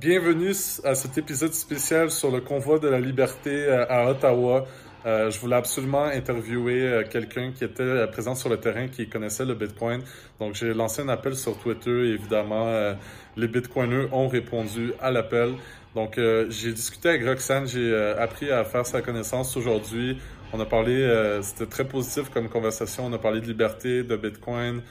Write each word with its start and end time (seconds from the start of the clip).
Bienvenue 0.00 0.50
à 0.82 0.96
cet 0.96 1.18
épisode 1.18 1.52
spécial 1.52 2.10
sur 2.10 2.32
le 2.32 2.40
convoi 2.40 2.80
de 2.80 2.88
la 2.88 2.98
liberté 2.98 3.50
euh, 3.52 3.86
à 3.88 4.10
Ottawa. 4.10 4.66
Euh, 5.06 5.30
je 5.30 5.38
voulais 5.38 5.54
absolument 5.54 6.06
interviewer 6.06 6.82
euh, 6.82 7.04
quelqu'un 7.08 7.52
qui 7.52 7.62
était 7.62 8.04
présent 8.08 8.34
sur 8.34 8.48
le 8.48 8.56
terrain, 8.56 8.88
qui 8.88 9.08
connaissait 9.08 9.44
le 9.44 9.54
Bitcoin. 9.54 10.02
Donc, 10.40 10.56
j'ai 10.56 10.74
lancé 10.74 11.02
un 11.02 11.08
appel 11.08 11.36
sur 11.36 11.56
Twitter 11.58 12.12
évidemment, 12.12 12.96
les 13.36 13.46
Bitcoiners 13.46 14.08
ont 14.10 14.26
répondu 14.26 14.92
à 15.00 15.12
l'appel. 15.12 15.54
Donc, 15.94 16.18
j'ai 16.48 16.72
discuté 16.72 17.10
avec 17.10 17.24
Roxane, 17.24 17.68
j'ai 17.68 17.94
appris 18.18 18.50
à 18.50 18.64
faire 18.64 18.84
sa 18.84 19.00
connaissance 19.00 19.56
aujourd'hui. 19.56 20.18
On 20.52 20.58
a 20.58 20.66
parlé, 20.66 21.38
c'était 21.42 21.66
très 21.66 21.84
positif 21.84 22.30
comme 22.30 22.48
conversation. 22.48 23.06
On 23.06 23.12
a 23.12 23.18
parlé 23.18 23.40
de 23.40 23.46
liberté, 23.46 24.02
de 24.02 24.16
Bitcoin, 24.16 24.82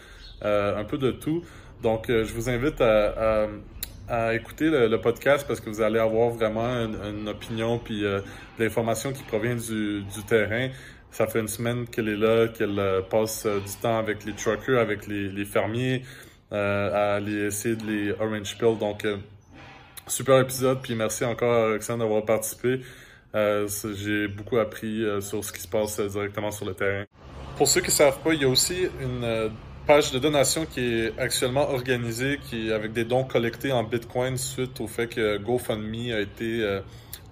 un 0.42 0.84
peu 0.86 0.98
de 0.98 1.12
tout. 1.12 1.44
Donc, 1.82 2.06
je 2.08 2.34
vous 2.34 2.50
invite 2.50 2.80
à, 2.80 3.42
à 3.44 3.48
écouter 4.34 4.70
le, 4.70 5.00
podcast 5.00 5.46
parce 5.48 5.60
que 5.60 5.70
vous 5.70 5.82
allez 5.82 6.00
avoir 6.00 6.30
vraiment 6.30 6.68
une, 6.68 7.28
opinion 7.30 7.80
puis 7.80 8.06
euh, 8.06 8.20
l'information 8.60 9.14
qui 9.14 9.24
provient 9.24 9.56
du, 9.56 10.04
terrain. 10.28 10.70
Ça 11.12 11.28
fait 11.28 11.40
une 11.40 11.48
semaine 11.48 11.88
qu'elle 11.88 12.10
est 12.10 12.18
là, 12.18 12.48
qu'elle 12.48 12.80
euh, 12.80 13.02
passe 13.02 13.46
euh, 13.46 13.60
du 13.60 13.74
temps 13.82 13.98
avec 13.98 14.26
les 14.26 14.34
truckers, 14.34 14.80
avec 14.80 15.08
les, 15.08 15.46
fermiers, 15.46 16.04
à 16.52 17.16
aller 17.16 17.46
essayer 17.46 17.76
de 17.76 17.86
les 17.86 18.12
orange 18.12 18.58
pill. 18.58 18.78
Donc, 18.78 19.08
super 20.08 20.40
épisode. 20.40 20.82
Puis 20.82 20.96
merci 20.96 21.26
encore 21.26 21.54
à 21.54 21.68
Roxane 21.70 22.00
d'avoir 22.00 22.24
participé. 22.26 22.82
J'ai 23.34 24.28
beaucoup 24.28 24.58
appris 24.58 25.04
sur 25.22 25.44
ce 25.44 25.52
qui 25.52 25.62
se 25.62 25.68
passe 25.68 26.00
directement 26.00 26.52
sur 26.52 26.66
le 26.66 26.76
terrain. 26.76 27.06
Pour 27.58 27.68
ceux 27.68 27.82
qui 27.82 27.88
ne 27.88 27.94
savent 27.94 28.20
pas, 28.20 28.34
il 28.34 28.42
y 28.42 28.46
a 28.46 28.50
aussi 28.50 28.88
une 29.02 29.52
page 29.86 30.12
de 30.12 30.20
donation 30.20 30.66
qui 30.66 30.80
est 30.80 31.20
actuellement 31.20 31.70
organisée, 31.70 32.40
qui 32.50 32.72
avec 32.72 32.94
des 32.94 33.04
dons 33.04 33.26
collectés 33.26 33.72
en 33.72 33.84
Bitcoin 33.84 34.38
suite 34.38 34.80
au 34.80 34.88
fait 34.88 35.08
que 35.08 35.38
GoFundMe 35.38 36.12
a 36.14 36.20
été 36.20 36.62
euh, 36.62 36.82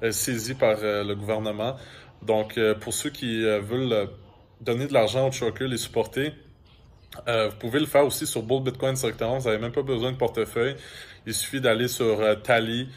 euh, 0.04 0.12
saisi 0.12 0.54
par 0.54 0.78
euh, 0.84 1.04
le 1.04 1.16
gouvernement. 1.16 1.76
Donc, 2.22 2.60
pour 2.82 2.94
ceux 2.94 3.10
qui 3.10 3.42
veulent 3.42 4.08
donner 4.60 4.86
de 4.86 4.94
l'argent 4.94 5.28
aux 5.28 5.32
truckers, 5.32 5.68
les 5.68 5.78
supporter, 5.78 6.34
vous 7.26 7.56
pouvez 7.60 7.80
le 7.80 7.88
faire 7.88 8.06
aussi 8.06 8.28
sur 8.28 8.44
Bull 8.44 8.62
Bitcoin 8.62 8.94
directement. 8.94 9.40
Vous 9.40 9.50
n'avez 9.50 9.58
même 9.60 9.72
pas 9.72 9.82
besoin 9.82 10.12
de 10.12 10.18
portefeuille. 10.18 10.76
Il 11.26 11.34
suffit 11.34 11.62
d'aller 11.62 11.88
sur 11.88 12.20
Tally, 12.44 12.90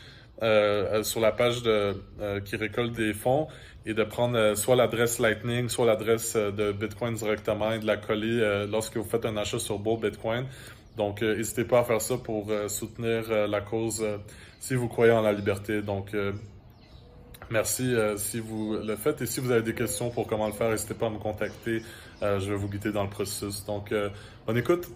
sur 1.05 1.21
la 1.21 1.33
page 1.33 1.63
de, 1.63 1.97
qui 2.45 2.57
récolte 2.57 2.93
des 2.93 3.15
fonds 3.15 3.49
et 3.87 3.95
de 3.95 4.05
prendre 4.05 4.37
euh, 4.37 4.55
soit 4.55 4.77
l'adresse 4.77 5.19
Lightning, 5.19 5.69
soit 5.69 5.87
l'adresse 5.87 6.35
euh, 6.37 6.51
de 6.51 6.73
Bitcoin 6.73 7.15
directement 7.15 7.73
et 7.73 7.79
de 7.79 7.87
la 7.87 7.97
coller 7.97 8.41
euh, 8.41 8.67
lorsque 8.67 8.97
vous 8.97 9.09
faites 9.09 9.27
un 9.27 9.37
achat 9.37 9.59
sur 9.59 9.79
Bull 9.79 10.01
Bitcoin. 10.01 10.47
Donc, 10.97 11.23
n'hésitez 11.23 11.65
pas 11.65 11.81
à 11.81 11.85
faire 11.85 12.01
ça 12.01 12.17
pour 12.17 12.53
soutenir 12.69 13.49
la 13.49 13.61
cause 13.61 14.07
si 14.61 14.77
vous 14.77 14.87
croyez 14.87 15.11
en 15.11 15.23
la 15.23 15.33
liberté. 15.33 15.83
Donc, 15.83 16.15
merci 17.51 17.93
si 18.15 18.39
vous 18.39 18.77
le 18.77 18.95
faites. 18.95 19.21
Et 19.21 19.27
si 19.27 19.41
vous 19.41 19.51
avez 19.51 19.63
des 19.63 19.75
questions 19.75 20.11
pour 20.11 20.29
comment 20.29 20.47
le 20.47 20.53
faire, 20.53 20.71
n'hésitez 20.71 20.95
pas 20.95 21.07
à 21.07 21.11
me 21.11 21.19
contacter. 21.19 21.83
je 22.23 22.49
vais 22.49 22.55
vous 22.55 22.69
guider 22.69 22.93
dans 22.93 23.03
le 23.03 23.11
processus. 23.11 23.65
Donc, 23.65 23.93
bonne 24.47 24.57
écoute. 24.57 24.87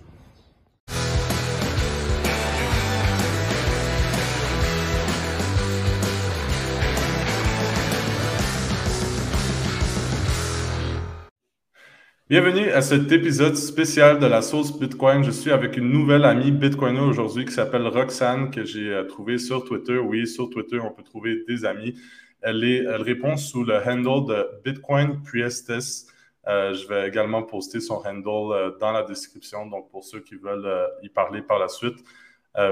Bienvenue 12.31 12.69
à 12.73 12.83
cet 12.83 13.11
épisode 13.11 13.57
spécial 13.57 14.19
de 14.19 14.27
la 14.27 14.43
sauce 14.43 14.79
Bitcoin. 14.79 15.25
Je 15.25 15.31
suis 15.31 15.51
avec 15.51 15.79
une 15.79 15.91
nouvelle 15.91 16.27
amie 16.27 16.51
Bitcoiner 16.51 17.01
aujourd'hui 17.01 17.47
qui 17.47 17.53
s'appelle 17.53 17.87
Roxane, 17.87 18.51
que 18.51 18.65
j'ai 18.65 18.93
euh, 18.93 19.05
trouvée 19.05 19.39
sur 19.39 19.65
Twitter. 19.65 19.97
Oui, 19.97 20.27
sur 20.27 20.51
Twitter, 20.51 20.79
on 20.79 20.91
peut 20.91 21.03
trouver 21.03 21.43
des 21.49 21.65
amis. 21.65 21.99
Elle, 22.43 22.63
répond 23.01 23.39
sous 23.39 23.65
le 23.65 23.77
handle 23.77 24.27
de 24.29 24.47
Bitcoin 24.63 25.23
Priestess. 25.23 26.07
Euh, 26.47 26.75
je 26.75 26.87
vais 26.87 27.09
également 27.09 27.45
poster 27.45 27.81
son 27.81 28.03
handle 28.05 28.53
euh, 28.53 28.79
dans 28.79 28.93
la 28.93 29.05
description. 29.05 29.65
Donc, 29.65 29.91
pour 29.91 30.05
ceux 30.05 30.21
qui 30.21 30.35
veulent 30.35 30.71
y 31.03 31.09
parler 31.09 31.41
par 31.41 31.59
la 31.59 31.69
suite, 31.69 31.97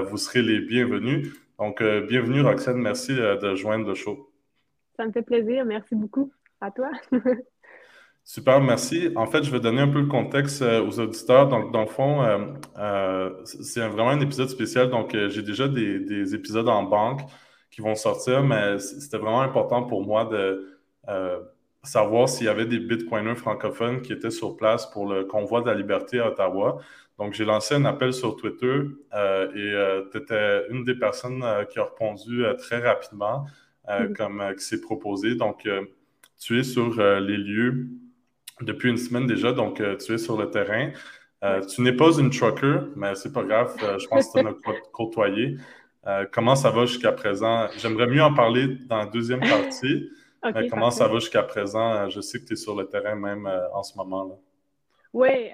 vous 0.07 0.17
serez 0.17 0.43
les 0.43 0.59
bienvenus. 0.59 1.33
Donc, 1.57 1.81
bienvenue 1.81 2.41
Roxane. 2.41 2.77
Merci 2.77 3.15
de 3.15 3.55
joindre 3.55 3.87
le 3.87 3.95
show. 3.95 4.31
Ça 4.97 5.07
me 5.07 5.11
fait 5.11 5.23
plaisir. 5.23 5.65
Merci 5.65 5.95
beaucoup. 5.95 6.31
À 6.61 6.69
toi. 6.69 6.91
Super, 8.29 8.59
merci. 8.59 9.09
En 9.15 9.25
fait, 9.25 9.43
je 9.43 9.51
vais 9.51 9.61
donner 9.61 9.79
un 9.79 9.87
peu 9.87 10.01
le 10.01 10.07
contexte 10.07 10.61
euh, 10.61 10.85
aux 10.85 10.99
auditeurs. 10.99 11.47
Donc, 11.47 11.71
dans 11.71 11.79
le 11.79 11.87
fond, 11.87 12.21
euh, 12.23 12.39
euh, 12.77 13.31
c'est 13.45 13.87
vraiment 13.87 14.09
un 14.09 14.19
épisode 14.19 14.49
spécial. 14.49 14.89
Donc, 14.89 15.15
j'ai 15.29 15.41
déjà 15.41 15.69
des, 15.69 16.35
épisodes 16.35 16.67
en 16.67 16.83
banque 16.83 17.21
qui 17.71 17.79
vont 17.79 17.95
sortir, 17.95 18.43
mais 18.43 18.79
c'était 18.79 19.17
vraiment 19.17 19.39
important 19.39 19.83
pour 19.83 20.05
moi 20.05 20.25
de 20.25 20.77
savoir 21.83 22.27
s'il 22.27 22.47
y 22.47 22.49
avait 22.49 22.65
des 22.65 22.79
bitcoiners 22.79 23.35
francophones 23.35 24.01
qui 24.01 24.11
étaient 24.11 24.29
sur 24.29 24.57
place 24.57 24.85
pour 24.91 25.07
le 25.07 25.23
convoi 25.23 25.61
de 25.61 25.67
la 25.67 25.75
liberté 25.75 26.19
à 26.19 26.27
Ottawa. 26.27 26.81
Donc, 27.17 27.33
j'ai 27.33 27.45
lancé 27.45 27.75
un 27.75 27.85
appel 27.85 28.11
sur 28.11 28.35
Twitter 28.35 28.81
et 29.55 29.73
tu 30.11 30.17
étais 30.17 30.67
une 30.69 30.83
des 30.83 30.95
personnes 30.95 31.45
qui 31.69 31.79
a 31.79 31.85
répondu 31.85 32.43
très 32.57 32.79
rapidement, 32.79 33.45
mm-hmm. 33.87 34.13
comme 34.17 34.43
qui 34.57 34.65
s'est 34.65 34.81
proposé. 34.81 35.35
Donc, 35.35 35.65
tu 36.37 36.59
es 36.59 36.63
sur 36.63 37.01
les 37.01 37.37
lieux 37.37 37.87
depuis 38.61 38.89
une 38.89 38.97
semaine 38.97 39.27
déjà, 39.27 39.51
donc 39.53 39.79
euh, 39.79 39.95
tu 39.97 40.13
es 40.13 40.17
sur 40.17 40.37
le 40.37 40.49
terrain. 40.49 40.91
Euh, 41.43 41.61
tu 41.61 41.81
n'es 41.81 41.93
pas 41.93 42.17
une 42.17 42.29
trucker, 42.29 42.79
mais 42.95 43.13
c'est 43.15 43.31
pas 43.31 43.43
grave. 43.43 43.75
Euh, 43.83 43.99
je 43.99 44.07
pense 44.07 44.31
que 44.31 44.39
tu 44.39 44.47
as 44.47 44.53
côtoyé. 44.91 45.57
comment 46.31 46.55
ça 46.55 46.71
va 46.71 46.85
jusqu'à 46.85 47.11
présent? 47.11 47.67
J'aimerais 47.77 48.07
mieux 48.07 48.23
en 48.23 48.33
parler 48.33 48.77
dans 48.87 48.97
la 48.97 49.05
deuxième 49.05 49.41
partie. 49.41 50.09
mais 50.55 50.67
comment 50.67 50.91
ça 50.91 51.07
va 51.07 51.15
jusqu'à 51.15 51.43
présent? 51.43 52.09
Je 52.09 52.21
sais 52.21 52.39
que 52.39 52.45
tu 52.45 52.53
es 52.53 52.55
sur 52.55 52.75
le 52.75 52.87
terrain 52.87 53.15
même 53.15 53.47
en 53.73 53.83
ce 53.83 53.97
moment-là. 53.97 54.35
Oui, 55.13 55.51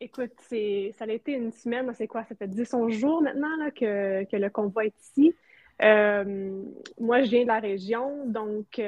écoute, 0.00 0.32
ça 0.40 1.04
a 1.04 1.12
été 1.12 1.32
une 1.32 1.52
semaine, 1.52 1.92
c'est 1.94 2.06
quoi? 2.06 2.24
Ça 2.24 2.34
fait 2.34 2.48
10 2.48 2.70
jours 2.90 3.22
maintenant 3.22 3.56
là, 3.58 3.70
que, 3.70 4.24
que, 4.24 4.36
le 4.36 4.48
convoi 4.48 4.86
est 4.86 4.94
ici. 5.00 5.34
moi, 5.80 7.22
je 7.22 7.30
viens 7.30 7.42
de 7.42 7.48
la 7.48 7.60
région, 7.60 8.26
donc 8.26 8.80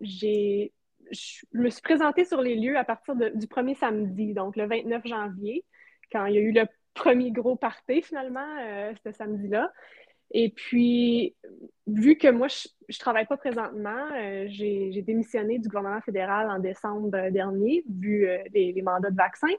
j'ai 0.00 0.72
je 1.10 1.44
me 1.52 1.70
suis 1.70 1.82
présentée 1.82 2.24
sur 2.24 2.40
les 2.40 2.56
lieux 2.56 2.76
à 2.76 2.84
partir 2.84 3.14
du 3.16 3.46
premier 3.46 3.74
samedi, 3.74 4.34
donc 4.34 4.56
le 4.56 4.66
29 4.66 5.06
janvier, 5.06 5.64
quand 6.12 6.26
il 6.26 6.34
y 6.34 6.38
a 6.38 6.40
eu 6.40 6.52
le 6.52 6.66
premier 6.94 7.30
gros 7.30 7.56
party 7.56 8.02
finalement, 8.02 8.46
euh, 8.60 8.92
ce 9.04 9.12
samedi-là. 9.12 9.70
Et 10.30 10.50
puis, 10.50 11.36
vu 11.86 12.16
que 12.16 12.28
moi, 12.28 12.48
je 12.48 12.68
ne 12.88 12.98
travaille 12.98 13.26
pas 13.26 13.36
présentement, 13.36 14.08
euh, 14.14 14.46
j'ai 14.48 15.02
démissionné 15.02 15.58
du 15.58 15.68
gouvernement 15.68 16.00
fédéral 16.00 16.50
en 16.50 16.58
décembre 16.58 17.30
dernier, 17.30 17.84
vu 17.88 18.26
euh, 18.26 18.38
les, 18.52 18.80
mandats 18.82 19.10
de 19.10 19.16
vaccin. 19.16 19.52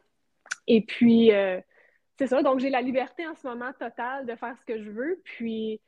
Et 0.68 0.82
puis, 0.82 1.32
c'est 2.18 2.28
ça, 2.28 2.42
donc 2.42 2.60
j'ai 2.60 2.70
la 2.70 2.82
liberté 2.82 3.28
en 3.28 3.36
ce 3.36 3.46
moment 3.48 3.72
totale 3.80 4.26
de 4.26 4.36
faire 4.36 4.58
ce 4.60 4.66
que 4.66 4.82
je 4.82 4.90
veux. 4.90 5.22
Puis, 5.24 5.80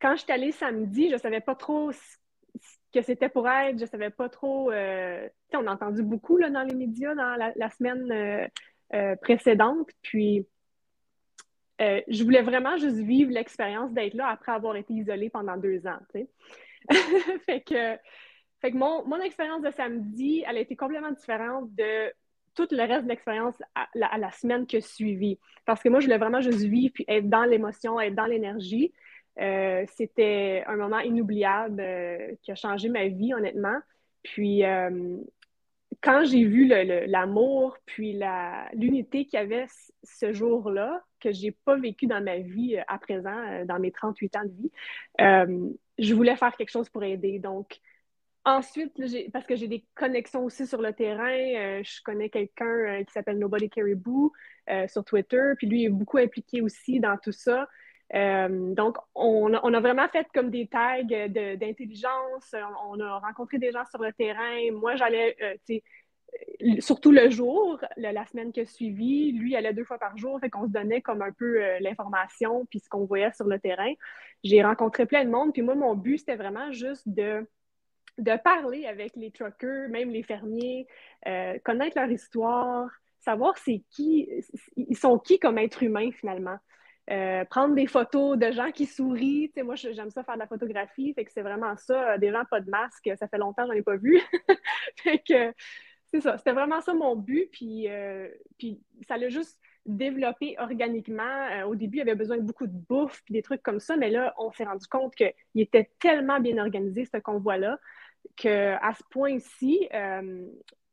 quand 0.00 0.14
je 0.16 0.22
suis 0.22 0.32
allée 0.32 0.52
samedi, 0.52 1.08
je 1.08 1.14
ne 1.14 1.18
savais 1.18 1.40
pas 1.40 1.54
trop 1.54 1.90
que 2.90 3.02
c'était 3.02 3.28
pour 3.28 3.48
être. 3.48 3.78
Je 3.78 3.86
savais 3.86 4.10
pas 4.10 4.28
trop. 4.28 4.70
Euh, 4.70 5.28
on 5.54 5.66
a 5.66 5.72
entendu 5.72 6.02
beaucoup 6.02 6.36
là, 6.36 6.50
dans 6.50 6.62
les 6.62 6.74
médias 6.74 7.14
dans 7.14 7.36
la, 7.36 7.70
semaine 7.70 8.10
euh, 8.10 8.46
euh, 8.94 9.16
précédente. 9.16 9.88
Puis, 10.02 10.46
je 11.78 12.24
voulais 12.24 12.42
vraiment 12.42 12.76
juste 12.76 12.98
vivre 12.98 13.30
l'expérience 13.30 13.92
d'être 13.92 14.14
là 14.14 14.28
après 14.28 14.52
avoir 14.52 14.76
été 14.76 14.92
isolée 14.92 15.30
pendant 15.30 15.56
deux 15.56 15.86
ans. 15.86 15.98
fait 17.46 17.60
que, 17.62 17.96
fait 18.60 18.72
que 18.72 18.76
mon, 18.76 19.06
mon 19.06 19.20
expérience 19.20 19.62
de 19.62 19.70
samedi, 19.70 20.44
elle 20.46 20.58
a 20.58 20.60
été 20.60 20.76
complètement 20.76 21.12
différente 21.12 21.74
de 21.74 22.12
tout 22.54 22.68
le 22.70 22.82
reste 22.82 23.04
de 23.04 23.08
l'expérience 23.08 23.54
à, 23.74 23.88
la 23.94 24.30
semaine 24.32 24.66
qui 24.66 24.76
a 24.76 24.80
suivi. 24.80 25.38
Parce 25.64 25.82
que 25.82 25.88
moi, 25.88 26.00
je 26.00 26.06
voulais 26.06 26.18
vraiment 26.18 26.40
juste 26.40 26.62
vivre 26.62 26.92
puis 26.92 27.04
être 27.08 27.28
dans 27.28 27.44
l'émotion, 27.44 28.00
être 28.00 28.14
dans 28.14 28.26
l'énergie. 28.26 28.92
Euh, 29.40 29.84
c'était 29.96 30.64
un 30.66 30.76
moment 30.76 30.98
inoubliable 31.00 31.80
euh, 31.80 32.34
qui 32.42 32.52
a 32.52 32.54
changé 32.54 32.88
ma 32.88 33.08
vie, 33.08 33.32
honnêtement. 33.32 33.78
Puis, 34.22 34.64
euh, 34.64 35.16
quand 36.02 36.24
j'ai 36.24 36.44
vu 36.44 36.66
l'amour, 36.66 37.76
puis 37.86 38.18
l'unité 38.74 39.24
qu'il 39.24 39.38
y 39.38 39.42
avait 39.42 39.66
ce 40.02 40.32
jour-là, 40.32 41.02
que 41.20 41.32
je 41.32 41.42
n'ai 41.42 41.50
pas 41.52 41.76
vécu 41.76 42.06
dans 42.06 42.22
ma 42.22 42.38
vie 42.38 42.78
à 42.88 42.98
présent, 42.98 43.64
dans 43.66 43.78
mes 43.78 43.92
38 43.92 44.36
ans 44.36 44.44
de 44.44 44.52
vie, 44.52 44.70
je 45.98 46.14
voulais 46.14 46.36
faire 46.36 46.56
quelque 46.56 46.70
chose 46.70 46.88
pour 46.88 47.04
aider. 47.04 47.38
Donc, 47.38 47.80
ensuite, 48.46 48.94
parce 49.30 49.46
que 49.46 49.56
j'ai 49.56 49.68
des 49.68 49.84
connexions 49.94 50.44
aussi 50.44 50.66
sur 50.66 50.80
le 50.80 50.94
terrain, 50.94 51.82
je 51.82 52.02
connais 52.02 52.30
quelqu'un 52.30 53.04
qui 53.04 53.12
s'appelle 53.12 53.38
Nobody 53.38 53.68
Caribou 53.68 54.32
sur 54.88 55.04
Twitter, 55.04 55.52
puis 55.58 55.66
lui 55.66 55.84
est 55.84 55.90
beaucoup 55.90 56.16
impliqué 56.16 56.62
aussi 56.62 56.98
dans 56.98 57.18
tout 57.18 57.32
ça. 57.32 57.68
Euh, 58.14 58.74
donc, 58.74 58.96
on 59.14 59.52
a, 59.54 59.80
vraiment 59.80 60.08
fait 60.08 60.26
comme 60.34 60.50
des 60.50 60.66
tags 60.66 61.02
d'intelligence. 61.02 62.54
On, 62.86 62.98
a 63.00 63.18
rencontré 63.18 63.58
des 63.58 63.72
gens 63.72 63.84
sur 63.90 64.02
le 64.02 64.12
terrain. 64.12 64.70
Moi, 64.72 64.96
j'allais, 64.96 65.36
euh, 65.42 65.54
surtout 66.80 67.10
le 67.10 67.30
jour, 67.30 67.80
la 67.96 68.26
semaine 68.26 68.52
qui 68.52 68.60
a 68.60 68.66
suivi, 68.66 69.32
lui 69.32 69.56
allait 69.56 69.72
deux 69.72 69.84
fois 69.84 69.98
par 69.98 70.16
jour, 70.16 70.38
fait 70.40 70.50
qu'on 70.50 70.66
se 70.66 70.72
donnait 70.72 71.00
comme 71.00 71.22
un 71.22 71.32
peu 71.32 71.62
euh, 71.62 71.78
l'information 71.80 72.66
puis 72.66 72.80
ce 72.80 72.88
qu'on 72.88 73.04
voyait 73.04 73.32
sur 73.32 73.46
le 73.46 73.58
terrain. 73.58 73.92
J'ai 74.44 74.62
rencontré 74.62 75.06
plein 75.06 75.24
de 75.24 75.30
monde, 75.30 75.52
puis 75.52 75.62
moi, 75.62 75.74
mon 75.74 75.94
but, 75.94 76.18
c'était 76.18 76.36
vraiment 76.36 76.70
juste 76.72 77.08
de, 77.08 77.46
de 78.18 78.36
parler 78.42 78.86
avec 78.86 79.16
les 79.16 79.30
truckers, 79.30 79.88
même 79.88 80.10
les 80.10 80.22
fermiers, 80.22 80.86
euh, 81.26 81.58
connaître 81.64 81.98
leur 81.98 82.10
histoire, 82.10 82.90
savoir 83.20 83.56
c'est 83.58 83.82
qui, 83.90 84.28
ils 84.76 84.96
sont 84.96 85.18
qui 85.18 85.38
comme 85.38 85.58
êtres 85.58 85.82
humains 85.82 86.10
finalement. 86.12 86.58
Euh, 87.10 87.44
prendre 87.44 87.74
des 87.74 87.86
photos 87.86 88.38
de 88.38 88.52
gens 88.52 88.70
qui 88.70 88.86
sourient. 88.86 89.50
moi, 89.64 89.74
j'aime 89.74 90.10
ça 90.10 90.22
faire 90.22 90.34
de 90.34 90.40
la 90.40 90.46
photographie, 90.46 91.14
que 91.14 91.32
c'est 91.32 91.42
vraiment 91.42 91.76
ça. 91.76 92.18
Des 92.18 92.30
gens 92.30 92.44
pas 92.48 92.60
de 92.60 92.70
masque, 92.70 93.10
ça 93.18 93.26
fait 93.26 93.38
longtemps 93.38 93.66
que 93.66 93.72
j'en 93.72 93.78
ai 93.78 93.82
pas 93.82 93.96
vu. 93.96 94.20
fait 94.96 95.18
que 95.18 95.52
c'est 96.10 96.20
ça, 96.20 96.38
c'était 96.38 96.52
vraiment 96.52 96.80
ça 96.80 96.94
mon 96.94 97.16
but. 97.16 97.48
Puis, 97.52 97.88
euh, 97.88 98.28
puis 98.58 98.80
ça 99.08 99.16
l'a 99.16 99.28
juste 99.28 99.58
développé 99.86 100.56
organiquement. 100.58 101.48
Euh, 101.50 101.64
au 101.64 101.74
début, 101.74 101.96
il 101.96 102.00
y 102.00 102.02
avait 102.02 102.14
besoin 102.14 102.36
de 102.36 102.42
beaucoup 102.42 102.66
de 102.66 102.78
bouffe 102.88 103.22
puis 103.24 103.32
des 103.32 103.42
trucs 103.42 103.62
comme 103.62 103.80
ça, 103.80 103.96
mais 103.96 104.10
là, 104.10 104.34
on 104.38 104.52
s'est 104.52 104.64
rendu 104.64 104.86
compte 104.86 105.14
qu'il 105.14 105.32
était 105.56 105.90
tellement 105.98 106.40
bien 106.40 106.58
organisé, 106.58 107.04
ce 107.04 107.18
convoi-là, 107.18 107.78
qu'à 108.36 108.92
ce 108.96 109.02
point-ci, 109.10 109.88
euh, 109.94 110.46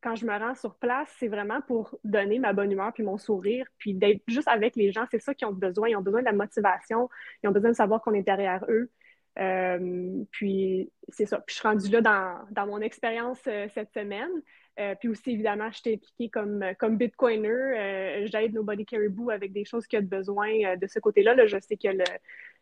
quand 0.08 0.16
je 0.16 0.26
me 0.26 0.32
rends 0.32 0.56
sur 0.56 0.76
place, 0.76 1.10
c'est 1.20 1.28
vraiment 1.28 1.60
pour 1.62 1.98
donner 2.06 2.40
ma 2.40 2.54
bonne 2.54 2.72
humeur 2.72 2.94
puis 2.94 3.04
mon 3.04 3.18
sourire, 3.18 3.68
puis 3.78 3.94
d'être 3.94 4.22
juste 4.28 4.48
avec 4.48 4.78
les 4.78 4.94
gens. 4.94 5.06
C'est 5.12 5.20
ça 5.20 5.34
qu'ils 5.34 5.48
ont 5.48 5.54
besoin. 5.54 5.90
Ils 5.90 5.98
ont 5.98 6.02
besoin 6.02 6.22
de 6.22 6.26
la 6.26 6.32
motivation. 6.32 7.10
Ils 7.44 7.50
ont 7.50 7.52
besoin 7.52 7.72
de 7.72 7.76
savoir 7.76 8.02
qu'on 8.02 8.14
est 8.14 8.22
derrière 8.22 8.66
eux. 8.70 8.90
puis 10.32 10.90
c'est 11.10 11.26
ça. 11.26 11.40
Puis 11.40 11.56
je 11.56 11.60
suis 11.60 11.68
rendue 11.68 11.90
là 11.90 12.02
dans, 12.02 12.40
dans 12.52 12.68
mon 12.68 12.80
expérience 12.80 13.40
cette 13.42 13.92
semaine. 13.94 14.32
Euh, 14.80 14.96
puis 14.96 15.10
aussi, 15.10 15.32
évidemment, 15.32 15.72
je 15.72 15.82
t'ai 15.82 15.94
impliquée 15.96 16.30
comme, 16.30 16.64
comme 16.80 16.98
Bitcoiner. 16.98 17.50
Euh, 17.50 18.28
J'aide 18.28 18.54
Nobody 18.54 18.86
Caribou 18.86 19.30
avec 19.30 19.52
des 19.52 19.66
choses 19.66 19.88
qu'il 19.88 19.98
y 19.98 20.00
a 20.00 20.04
de 20.04 20.08
besoin 20.08 20.50
euh, 20.64 20.76
de 20.78 20.88
ce 20.88 21.00
côté-là. 21.00 21.34
Là, 21.34 21.48
je 21.48 21.58
sais 21.60 21.76
qu'il 21.76 21.92
y 21.92 22.02
a 22.02 22.06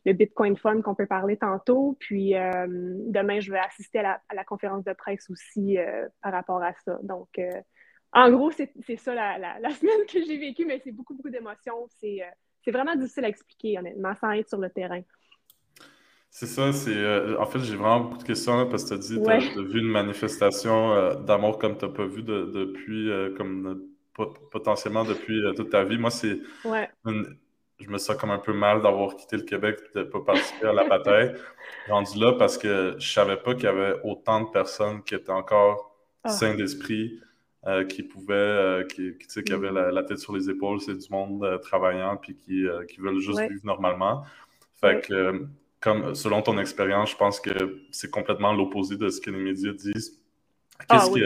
le, 0.05 0.13
Bitcoin 0.13 0.55
Fund 0.57 0.81
qu'on 0.81 0.95
peut 0.95 1.05
parler 1.05 1.37
tantôt. 1.37 1.97
Puis 1.99 2.33
demain, 2.33 3.39
je 3.39 3.51
vais 3.51 3.59
assister 3.59 3.99
à 3.99 4.19
la, 4.33 4.43
conférence 4.43 4.83
de 4.83 4.93
presse 4.93 5.29
aussi 5.29 5.77
par 6.21 6.31
rapport 6.31 6.63
à 6.63 6.73
ça. 6.85 6.99
Donc, 7.03 7.39
en 8.13 8.31
gros, 8.31 8.51
c'est 8.51 8.97
ça 8.97 9.13
la, 9.13 9.59
la, 9.59 9.69
semaine 9.71 10.05
que 10.07 10.23
j'ai 10.25 10.37
vécue, 10.37 10.65
mais 10.65 10.81
c'est 10.83 10.91
beaucoup, 10.91 11.15
beaucoup 11.15 11.29
d'émotions. 11.29 11.87
C'est 11.99 12.71
vraiment 12.71 12.95
difficile 12.95 13.25
à 13.25 13.29
expliquer, 13.29 13.77
honnêtement, 13.77 14.15
sans 14.15 14.31
être 14.31 14.49
sur 14.49 14.59
le 14.59 14.69
terrain. 14.69 15.01
C'est 16.37 16.47
ça, 16.47 16.73
c'est. 16.73 16.93
Euh, 16.93 17.39
en 17.39 17.45
fait, 17.45 17.59
j'ai 17.59 17.77
vraiment 17.77 18.01
beaucoup 18.01 18.17
de 18.17 18.23
questions 18.23 18.57
là, 18.57 18.65
parce 18.65 18.83
que 18.83 18.89
tu 18.89 18.93
as 18.95 18.97
dit 18.97 19.21
tu 19.23 19.31
as, 19.31 19.61
vu 19.61 19.79
une 19.79 19.87
manifestation 19.87 20.91
euh, 20.91 21.15
d'amour 21.15 21.57
comme 21.59 21.77
tu 21.77 21.85
n'as 21.85 21.91
pas 21.91 22.05
vu 22.05 22.23
depuis, 22.23 23.09
euh, 23.09 23.33
comme 23.37 23.81
potentiellement 24.51 25.05
depuis 25.05 25.41
toute 25.55 25.69
ta 25.69 25.85
vie. 25.85 25.97
Moi, 25.97 26.09
c'est. 26.09 26.39
Je 27.79 27.89
me 27.89 27.97
sens 27.97 28.15
comme 28.15 28.31
un 28.31 28.39
peu 28.39 28.53
mal 28.53 28.81
d'avoir 28.81 29.15
quitté 29.15 29.37
le 29.37 29.43
Québec 29.43 29.79
et 29.81 29.99
de 29.99 30.03
ne 30.03 30.09
pas 30.09 30.21
participer 30.21 30.67
à 30.67 30.73
la 30.73 30.87
bataille. 30.87 31.35
Rendu 31.89 32.19
là 32.19 32.33
parce 32.33 32.57
que 32.57 32.95
je 32.97 33.11
savais 33.11 33.37
pas 33.37 33.53
qu'il 33.53 33.65
y 33.65 33.67
avait 33.67 33.95
autant 34.03 34.41
de 34.41 34.49
personnes 34.49 35.03
qui 35.03 35.15
étaient 35.15 35.31
encore 35.31 35.95
ah. 36.23 36.29
sains 36.29 36.55
d'esprit, 36.55 37.19
qui 37.89 38.03
pouvaient, 38.03 38.85
qui, 38.93 39.17
qui, 39.17 39.43
qui 39.43 39.53
avaient 39.53 39.71
la, 39.71 40.03
tête 40.03 40.19
sur 40.19 40.35
les 40.35 40.49
épaules. 40.49 40.79
C'est 40.79 40.95
du 40.95 41.07
monde 41.09 41.59
travaillant 41.63 42.15
puis 42.15 42.35
qui, 42.35 42.63
qui 42.87 42.99
veulent 42.99 43.19
juste 43.19 43.39
vivre 43.39 43.65
normalement. 43.65 44.23
Fait 44.79 45.05
que 45.05 45.47
comme 45.85 46.15
selon 46.15 46.41
ton 46.41 46.57
expérience, 46.57 47.11
je 47.11 47.15
pense 47.15 47.39
que 47.39 47.81
c'est 47.91 48.09
complètement 48.09 48.53
l'opposé 48.53 48.97
de 48.97 49.09
ce 49.09 49.21
que 49.21 49.29
les 49.29 49.37
médias 49.37 49.73
disent. 49.73 50.19
Ah, 50.89 51.05
oui, 51.11 51.23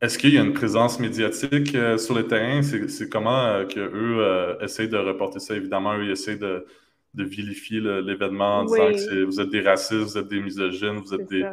Est-ce 0.00 0.18
qu'il 0.18 0.32
y 0.32 0.38
a 0.38 0.42
une 0.42 0.54
présence 0.54 0.98
médiatique 0.98 1.74
euh, 1.74 1.98
sur 1.98 2.14
le 2.14 2.26
terrain? 2.26 2.62
C'est 2.62 3.08
comment 3.10 3.44
euh, 3.44 3.66
qu'eux 3.66 3.90
euh, 3.92 4.58
essayent 4.60 4.88
de 4.88 4.96
reporter 4.96 5.40
ça? 5.40 5.54
Évidemment, 5.54 5.94
eux, 5.94 6.04
ils 6.04 6.10
essayent 6.10 6.38
de, 6.38 6.66
de 7.14 7.24
vilifier 7.24 7.80
l'événement 7.80 8.60
en 8.60 8.64
disant 8.64 8.92
que 8.92 9.24
vous 9.24 9.40
êtes 9.40 9.50
des 9.50 9.60
racistes, 9.60 10.02
vous 10.02 10.18
êtes 10.18 10.28
des 10.28 10.40
misogynes, 10.40 11.00
vous 11.00 11.14
êtes 11.14 11.28
des. 11.28 11.42
tout 11.42 11.48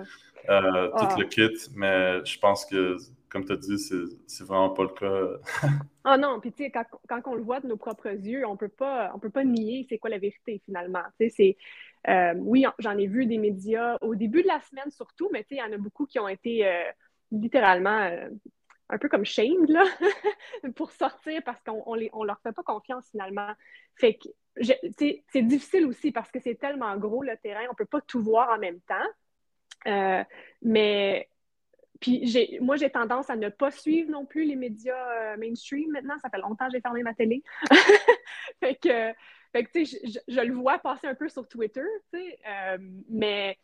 ah. 0.48 1.16
le 1.18 1.26
kit, 1.26 1.70
mais 1.76 2.24
je 2.24 2.40
pense 2.40 2.66
que 2.66 2.96
comme 3.30 3.44
tu 3.46 3.52
as 3.52 3.58
dit, 3.58 3.78
c'est 3.78 4.44
vraiment 4.46 4.70
pas 4.70 4.84
le 4.84 4.90
cas. 4.90 5.68
ah 6.06 6.18
non, 6.18 6.40
puis 6.40 6.52
tu 6.52 6.64
sais, 6.64 6.72
quand, 6.72 6.86
quand, 7.08 7.22
on 7.26 7.36
le 7.36 7.42
voit 7.42 7.60
de 7.60 7.68
nos 7.68 7.78
propres 7.78 8.08
yeux, 8.08 8.48
on 8.48 8.56
peut 8.56 8.70
pas, 8.70 9.12
on 9.14 9.20
peut 9.20 9.30
pas 9.30 9.44
nier 9.44 9.86
c'est 9.90 9.98
quoi 9.98 10.10
la 10.10 10.18
vérité 10.18 10.62
finalement. 10.66 11.04
Tu 11.20 11.30
sais, 11.30 11.34
c'est, 11.36 11.58
euh, 12.12 12.34
oui, 12.38 12.66
j'en 12.80 12.98
ai 12.98 13.08
vu 13.08 13.26
des 13.26 13.38
médias 13.38 13.98
au 14.02 14.16
début 14.16 14.44
de 14.44 14.48
la 14.48 14.62
semaine 14.62 14.90
surtout, 14.92 15.30
mais 15.32 15.44
tu 15.44 15.50
sais, 15.50 15.56
il 15.56 15.60
y 15.60 15.62
en 15.62 15.74
a 15.74 15.78
beaucoup 15.78 16.06
qui 16.06 16.20
ont 16.20 16.30
été 16.30 16.66
euh, 16.66 16.84
littéralement 17.32 18.02
euh, 18.04 18.30
un 18.90 18.98
peu 18.98 19.10
comme 19.10 19.26
shamed 19.26 19.70
là, 19.70 19.84
pour 20.76 20.92
sortir 20.92 21.42
parce 21.44 21.62
qu'on 21.64 21.84
on, 21.86 21.98
on 22.14 22.24
leur 22.24 22.40
fait 22.42 22.54
pas 22.54 22.64
confiance 22.64 23.10
finalement. 23.10 23.52
Fait 23.96 24.16
que 24.16 24.30
c'est 24.98 25.42
difficile 25.42 25.86
aussi 25.86 26.12
parce 26.12 26.32
que 26.32 26.40
c'est 26.40 26.56
tellement 26.56 26.96
gros 26.98 27.24
le 27.24 27.38
terrain, 27.38 27.66
on 27.70 27.76
peut 27.76 27.86
pas 27.86 28.02
tout 28.02 28.22
voir 28.24 28.50
en 28.50 28.58
même 28.58 28.80
temps. 28.82 30.26
mais 30.62 31.30
puis 32.00 32.60
moi, 32.62 32.76
j'ai 32.76 32.92
tendance 32.92 33.30
à 33.32 33.36
ne 33.36 33.50
pas 33.50 33.72
suivre 33.72 34.12
non 34.12 34.26
plus 34.26 34.46
les 34.46 34.56
médias 34.56 35.36
mainstream 35.38 35.92
maintenant. 35.92 36.16
Ça 36.22 36.30
fait 36.30 36.38
longtemps 36.38 36.68
que 36.68 36.74
j'ai 36.74 36.82
fermé 36.82 37.02
ma 37.02 37.16
télé. 37.16 37.44
fait 38.60 38.76
que 38.76 39.14
fait 39.52 39.64
que, 39.64 39.72
tu 39.72 39.86
sais, 39.86 40.22
je, 40.28 40.42
le 40.42 40.54
vois 40.54 40.80
passer 40.80 41.08
un 41.08 41.16
peu 41.16 41.30
sur 41.30 41.48
Twitter, 41.48 41.86
euh, 42.14 42.78
mais, 43.10 43.58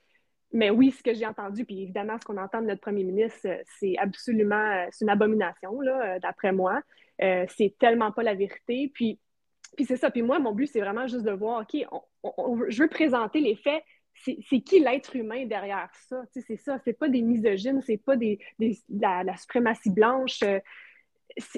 mais 0.54 0.70
oui, 0.70 0.92
ce 0.92 1.02
que 1.02 1.14
j'ai 1.14 1.26
entendu, 1.26 1.66
puis 1.66 1.82
évidemment, 1.82 2.18
ce 2.20 2.26
qu'on 2.26 2.38
entend 2.38 2.62
de 2.62 2.68
notre 2.68 2.82
premier 2.82 3.04
ministre, 3.04 3.48
c'est 3.80 3.98
absolument, 3.98 4.86
c'est 4.92 5.04
une 5.04 5.10
abomination, 5.10 5.82
là, 5.82 6.16
euh, 6.16 6.20
d'après 6.20 6.52
moi. 6.52 6.82
Euh, 7.22 7.46
c'est 7.58 7.76
tellement 7.80 8.12
pas 8.12 8.22
la 8.24 8.36
vérité. 8.36 8.92
Puis, 8.94 9.20
puis 9.76 9.86
c'est 9.86 9.98
ça. 9.98 10.12
Puis 10.12 10.22
moi, 10.22 10.38
mon 10.40 10.54
but, 10.54 10.68
c'est 10.68 10.80
vraiment 10.80 11.08
juste 11.08 11.24
de 11.24 11.32
voir, 11.32 11.62
OK, 11.62 11.86
je 12.70 12.82
veux 12.82 12.88
présenter 12.88 13.40
les 13.40 13.56
faits. 13.56 13.84
C'est 14.16 14.62
qui 14.62 14.80
l'être 14.80 15.16
humain 15.16 15.48
derrière 15.48 15.90
ça? 16.08 16.22
Tu 16.32 16.40
sais, 16.40 16.46
c'est 16.48 16.64
ça. 16.64 16.78
C'est 16.86 16.94
pas 16.94 17.10
des 17.10 17.24
misogynes, 17.24 17.82
c'est 17.82 17.98
pas 17.98 18.16
des, 18.16 18.40
la, 18.90 19.36
suprématie 19.38 19.90
blanche. 19.90 20.40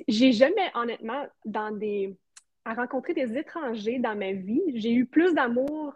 J'ai 0.08 0.32
jamais, 0.32 0.72
honnêtement, 0.74 1.28
dans 1.44 1.72
des 1.72 2.16
à 2.64 2.74
rencontrer 2.74 3.14
des 3.14 3.38
étrangers 3.38 4.00
dans 4.00 4.16
ma 4.16 4.32
vie. 4.32 4.62
J'ai 4.74 4.94
eu 4.94 5.06
plus 5.06 5.34
d'amour 5.34 5.94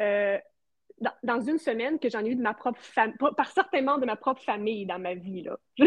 euh, 0.00 0.38
dans, 1.22 1.40
une 1.40 1.58
semaine 1.58 1.98
que 1.98 2.08
j'en 2.08 2.24
ai 2.24 2.30
eu 2.30 2.36
de 2.36 2.42
ma 2.42 2.54
propre 2.54 2.80
famille, 2.80 3.16
par 3.36 3.50
certainement 3.50 3.98
de 3.98 4.06
ma 4.06 4.16
propre 4.16 4.42
famille 4.42 4.86
dans 4.86 4.98
ma 4.98 5.14
vie. 5.14 5.42
Là. 5.42 5.58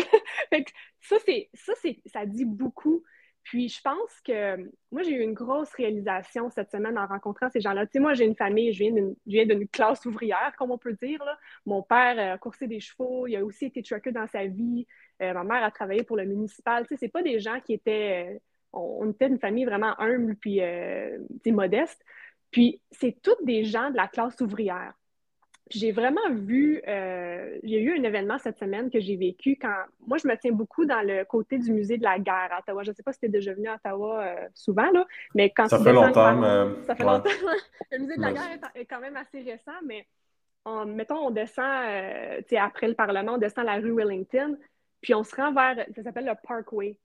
ça, 1.02 1.18
c'est, 1.26 1.50
ça, 1.54 1.74
c'est, 1.82 2.02
ça 2.06 2.26
dit 2.26 2.46
beaucoup. 2.46 3.04
Puis 3.44 3.70
je 3.70 3.82
pense 3.82 4.22
que 4.24 4.58
moi, 4.92 5.02
j'ai 5.02 5.16
eu 5.16 5.22
une 5.22 5.34
grosse 5.34 5.74
réalisation 5.74 6.50
cette 6.52 6.70
semaine 6.70 6.98
en 6.98 7.08
rencontrant 7.08 7.50
ces 7.50 7.60
gens-là. 7.60 7.86
Tu 7.88 7.94
sais, 7.94 8.00
moi, 8.00 8.14
j'ai 8.14 8.26
une 8.26 8.36
famille, 8.36 8.72
je 8.72 8.84
viens 9.26 9.46
d'une, 9.46 9.68
classe 9.68 10.06
ouvrière, 10.06 10.54
comme 10.58 10.72
on 10.72 10.78
peut 10.78 10.94
dire. 11.02 11.24
Là. 11.26 11.38
Mon 11.66 11.82
père 11.82 12.34
a 12.34 12.38
coursé 12.38 12.68
des 12.68 12.80
chevaux, 12.80 13.26
il 13.26 13.36
a 13.36 13.44
aussi 13.44 13.66
été 13.66 13.82
trucker 13.82 14.12
dans 14.12 14.28
sa 14.28 14.46
vie. 14.46 14.86
Euh, 15.22 15.34
ma 15.34 15.44
mère 15.44 15.64
a 15.64 15.72
travaillé 15.72 16.04
pour 16.04 16.18
le 16.18 16.26
municipal. 16.26 16.84
Tu 16.84 16.90
sais, 16.90 16.98
c'est 17.00 17.12
pas 17.12 17.24
des 17.24 17.40
gens 17.40 17.60
qui 17.62 17.74
étaient 17.74 18.40
on, 18.74 19.10
était 19.12 19.28
une 19.28 19.40
famille 19.40 19.66
vraiment 19.66 20.00
humble 20.00 20.36
puis 20.36 20.62
euh, 20.62 21.18
modeste. 21.48 22.04
Puis 22.52 22.82
c'est 22.92 23.18
toutes 23.22 23.44
des 23.44 23.64
gens 23.64 23.90
de 23.92 23.96
la 23.96 24.08
classe 24.08 24.40
ouvrière. 24.42 24.94
J'ai 25.70 25.92
vraiment 25.92 26.30
vu, 26.32 26.82
euh, 26.88 27.58
il 27.64 27.70
y 27.70 27.76
a 27.78 27.80
eu 27.80 27.98
un 27.98 28.04
événement 28.04 28.38
cette 28.40 28.58
semaine 28.58 28.90
que 28.90 29.00
j'ai 29.00 29.16
vécu 29.16 29.58
quand, 29.62 29.74
moi 30.06 30.18
je 30.18 30.28
me 30.28 30.36
tiens 30.36 30.52
beaucoup 30.52 30.86
dans 30.86 31.02
le 31.02 31.24
côté 31.24 31.60
du 31.60 31.72
musée 31.72 31.98
de 31.98 32.04
la 32.04 32.20
guerre 32.20 32.50
à 32.52 32.60
Ottawa. 32.60 32.84
Je 32.84 32.90
ne 32.90 32.96
sais 32.96 33.04
pas 33.04 33.14
si 33.14 33.20
tu 33.20 33.28
es 33.28 33.30
déjà 33.30 33.54
venu 33.54 33.68
à 33.68 33.76
Ottawa 33.76 34.24
euh, 34.24 34.48
souvent, 34.54 34.92
là, 34.92 35.06
mais 35.34 35.50
quand 35.50 35.70
ça 35.70 35.80
fait 35.80 35.94
longtemps. 35.94 36.74
Ça 36.84 36.96
fait 36.96 37.04
longtemps. 37.04 37.30
le 37.92 38.00
musée 38.00 38.18
de 38.18 38.22
la 38.22 38.34
guerre 38.34 38.72
est, 38.76 38.86
quand 38.86 39.00
même 39.00 39.16
assez 39.16 39.42
récent, 39.42 39.72
mais 39.86 40.06
mettons, 40.88 41.28
on 41.28 41.32
descend, 41.32 41.86
après 42.58 42.88
le 42.88 42.96
Parlement, 42.96 43.34
on 43.34 43.38
descend 43.38 43.66
la 43.66 43.76
rue 43.76 43.94
Wellington, 43.94 44.58
puis 45.00 45.14
on 45.14 45.24
se 45.24 45.36
rend 45.36 45.54
vers, 45.54 45.86
ça 45.96 46.04
s'appelle 46.04 46.26
le 46.26 46.34
Parkway. 46.48 46.98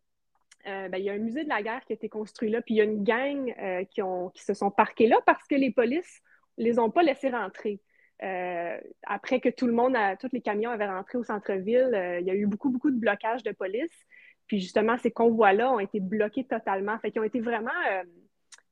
Euh, 0.67 0.89
ben, 0.89 0.99
il 0.99 1.05
y 1.05 1.11
a 1.11 1.13
un 1.13 1.19
musée 1.19 1.45
de 1.45 1.49
la 1.49 1.63
guerre 1.63 1.85
qui 1.85 1.93
a 1.93 1.95
été 1.95 2.09
construit 2.09 2.51
là, 2.51 2.61
puis 2.61 2.75
il 2.75 2.79
y 2.79 2.81
a 2.81 2.85
une 2.85 3.05
gang 3.05 3.55
euh, 3.59 3.85
qui, 3.85 4.03
ont, 4.03 4.31
qui 4.31 4.43
se 4.43 4.53
sont 4.53 4.71
parqués 4.71 5.07
là 5.07 5.19
parce 5.25 5.47
que 5.47 5.55
les 5.55 5.71
polices 5.71 6.21
ne 6.59 6.65
les 6.65 6.79
ont 6.81 6.91
pas 6.91 7.05
laissés 7.05 7.31
rentrer. 7.31 7.81
Euh, 8.23 8.79
après 9.03 9.41
que 9.41 9.49
tout 9.49 9.67
le 9.67 9.73
monde, 9.73 9.97
tous 10.21 10.31
les 10.33 10.41
camions 10.41 10.71
avaient 10.71 10.89
rentré 10.89 11.19
au 11.19 11.25
centre-ville, 11.25 11.91
il 12.21 12.27
y 12.27 12.31
a 12.31 12.35
eu 12.35 12.47
beaucoup, 12.47 12.71
beaucoup 12.71 12.91
de 12.91 12.99
blocages 12.99 13.43
de 13.43 13.53
police. 13.53 13.93
Puis 14.47 14.61
justement, 14.61 14.97
ces 14.99 15.11
convois-là 15.11 15.73
ont 15.73 15.81
été 15.81 16.01
bloqués 16.01 16.45
totalement. 16.45 16.99
Fait 16.99 17.11
qu'ils 17.11 17.21
ont 17.21 17.25
été 17.25 17.41
vraiment 17.41 17.71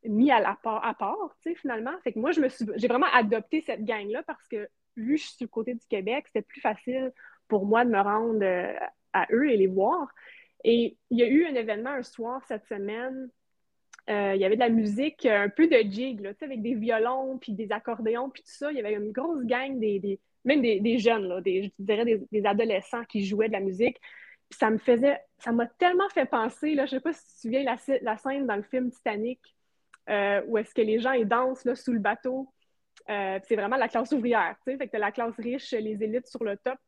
mis 0.04 0.30
à, 0.30 0.40
la 0.40 0.56
part, 0.62 0.84
à 0.84 0.94
part, 0.94 1.36
tu 1.42 1.50
sais, 1.50 1.56
finalement. 1.56 1.92
Fait 2.02 2.12
que 2.12 2.18
moi, 2.18 2.30
j'ai 2.32 2.88
vraiment 2.88 3.08
adopté 3.12 3.62
cette 3.66 3.84
gang-là 3.84 4.22
parce 4.22 4.46
que, 4.48 4.68
vu 4.96 5.14
que 5.14 5.20
je 5.20 5.26
suis 5.26 5.36
sur 5.36 5.44
le 5.46 5.48
côté 5.48 5.74
du 5.74 5.86
Québec, 5.88 6.24
c'était 6.26 6.42
plus 6.42 6.60
facile 6.60 7.12
pour 7.48 7.66
moi 7.66 7.84
de 7.84 7.90
me 7.90 8.00
rendre 8.00 8.44
à 9.12 9.26
eux 9.32 9.50
et 9.50 9.56
les 9.56 9.66
voir. 9.66 10.08
Et 10.64 10.96
il 11.10 11.18
y 11.18 11.22
a 11.22 11.26
eu 11.26 11.46
un 11.46 11.54
événement 11.54 11.90
un 11.90 12.02
soir 12.02 12.42
cette 12.48 12.66
semaine. 12.66 13.30
Euh, 14.10 14.32
il 14.34 14.40
y 14.40 14.44
avait 14.44 14.56
de 14.56 14.60
la 14.60 14.68
musique, 14.68 15.24
un 15.24 15.48
peu 15.48 15.66
de 15.66 15.78
jig, 15.90 16.20
là, 16.20 16.32
avec 16.42 16.60
des 16.60 16.74
violons, 16.74 17.38
puis 17.38 17.52
des 17.52 17.72
accordéons, 17.72 18.28
puis 18.28 18.42
tout 18.42 18.52
ça. 18.52 18.70
Il 18.70 18.76
y 18.76 18.80
avait 18.80 18.94
une 18.94 19.12
grosse 19.12 19.44
gang, 19.44 19.78
des, 19.78 20.20
même 20.44 20.60
des, 20.60 20.98
jeunes, 20.98 21.26
là, 21.26 21.40
des, 21.40 21.64
je 21.64 21.70
dirais 21.78 22.04
des, 22.04 22.46
adolescents 22.46 23.04
qui 23.04 23.24
jouaient 23.24 23.48
de 23.48 23.54
la 23.54 23.60
musique. 23.60 23.98
ça 24.50 24.70
me 24.70 24.78
faisait, 24.78 25.18
ça 25.38 25.52
m'a 25.52 25.66
tellement 25.66 26.08
fait 26.10 26.26
penser, 26.26 26.74
là, 26.74 26.84
je 26.84 26.92
sais 26.92 27.00
pas 27.00 27.14
si 27.14 27.24
tu 27.24 27.34
te 27.34 27.40
souviens 27.40 27.64
la, 27.64 27.76
la 28.02 28.16
scène 28.18 28.46
dans 28.46 28.56
le 28.56 28.62
film 28.62 28.90
Titanic, 28.90 29.40
euh, 30.10 30.42
où 30.46 30.58
est-ce 30.58 30.74
que 30.74 30.82
les 30.82 31.00
gens 31.00 31.12
ils 31.12 31.26
dansent 31.26 31.64
là, 31.64 31.74
sous 31.74 31.92
le 31.92 31.98
bateau. 31.98 32.52
Euh, 33.08 33.38
c'est 33.44 33.56
vraiment 33.56 33.76
la 33.76 33.88
classe 33.88 34.12
ouvrière, 34.12 34.56
tu 34.64 34.72
sais. 34.72 34.78
Fait 34.78 34.88
que 34.88 34.96
la 34.98 35.12
classe 35.12 35.34
riche, 35.38 35.70
les 35.72 36.02
élites 36.02 36.26
sur 36.26 36.44
le 36.44 36.56
top. 36.58 36.78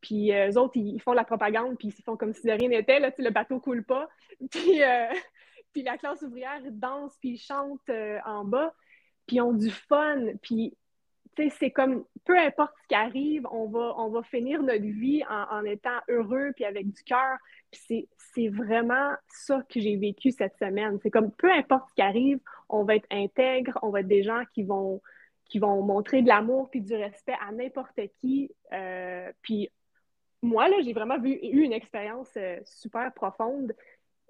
Puis 0.00 0.32
euh, 0.32 0.50
eux 0.50 0.58
autres, 0.58 0.76
ils, 0.76 1.00
font 1.00 1.12
la 1.12 1.24
propagande, 1.24 1.78
puis 1.78 1.88
ils 1.96 2.02
font 2.02 2.16
comme 2.16 2.34
si 2.34 2.46
de 2.46 2.52
rien 2.52 2.68
n'était, 2.68 3.00
le 3.00 3.30
bateau 3.30 3.60
coule 3.60 3.84
pas. 3.84 4.08
Puis, 4.50 4.82
puis 5.76 5.82
la 5.82 5.98
classe 5.98 6.22
ouvrière 6.22 6.62
danse, 6.70 7.14
puis 7.20 7.32
ils 7.32 7.38
chantent 7.38 7.90
en 8.24 8.46
bas, 8.46 8.72
puis 9.26 9.36
ils 9.36 9.40
ont 9.42 9.52
du 9.52 9.68
fun. 9.68 10.24
Puis 10.40 10.74
c'est 11.50 11.70
comme, 11.70 12.06
peu 12.24 12.38
importe 12.38 12.72
ce 12.80 12.88
qui 12.88 12.94
arrive, 12.94 13.46
on 13.50 13.66
va, 13.66 13.92
on 13.98 14.08
va 14.08 14.22
finir 14.22 14.62
notre 14.62 14.86
vie 14.86 15.22
en, 15.28 15.62
étant 15.66 15.98
heureux 16.08 16.52
puis 16.56 16.64
avec 16.64 16.90
du 16.90 17.02
cœur. 17.02 17.36
Puis 17.70 18.08
c'est 18.16 18.48
vraiment 18.48 19.12
ça 19.28 19.60
que 19.68 19.78
j'ai 19.78 19.98
vécu 19.98 20.30
cette 20.30 20.56
semaine. 20.56 20.98
C'est 21.02 21.10
comme, 21.10 21.30
peu 21.30 21.52
importe 21.52 21.90
ce 21.90 21.94
qui 21.96 22.00
arrive, 22.00 22.40
on 22.70 22.84
va 22.84 22.96
être 22.96 23.08
intègre, 23.10 23.78
on 23.82 23.90
va 23.90 24.00
être 24.00 24.08
des 24.08 24.22
gens 24.22 24.44
qui 24.54 24.62
vont, 24.62 25.02
qui 25.44 25.58
vont 25.58 25.82
montrer 25.82 26.22
de 26.22 26.28
l'amour 26.28 26.70
puis 26.70 26.80
du 26.80 26.94
respect 26.94 27.36
à 27.46 27.52
n'importe 27.52 28.00
qui. 28.18 28.50
Euh, 28.72 29.30
puis 29.42 29.68
moi, 30.40 30.70
là, 30.70 30.76
j'ai 30.82 30.94
vraiment 30.94 31.22
eu 31.22 31.64
une 31.64 31.74
expérience 31.74 32.30
euh, 32.38 32.60
super 32.64 33.12
profonde 33.12 33.74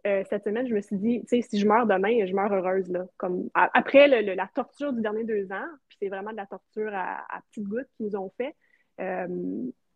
euh, 0.07 0.23
cette 0.31 0.45
semaine, 0.45 0.69
je 0.69 0.75
me 0.75 0.81
suis 0.81 0.97
dit, 0.97 1.21
tu 1.23 1.27
sais, 1.27 1.43
si 1.43 1.59
je 1.59 1.67
meurs 1.67 1.87
demain, 1.87 2.25
je 2.27 2.33
meurs 2.33 2.53
heureuse, 2.53 2.89
là. 2.89 3.07
Comme, 3.17 3.49
après 3.55 4.07
la 4.07 4.47
torture 4.55 4.93
du 4.93 5.01
dernier 5.01 5.25
deux 5.25 5.51
ans, 5.51 5.67
puis 5.89 5.99
c'est 6.01 6.09
vraiment 6.09 6.31
de 6.31 6.37
la 6.37 6.47
torture 6.47 6.93
à, 6.95 7.41
petites 7.51 7.67
gouttes 7.67 7.89
qu'ils 7.97 8.07
nous 8.07 8.17
ont 8.17 8.33
fait, 8.37 8.55
euh, 9.01 9.27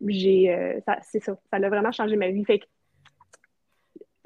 j'ai, 0.05 0.53
euh, 0.53 0.79
c'est 1.03 1.23
ça, 1.23 1.33
ça 1.49 1.57
a 1.57 1.69
vraiment 1.69 1.91
changé 1.91 2.15
ma 2.17 2.29
vie. 2.29 2.43
Fait 2.43 2.59
que, 2.59 2.65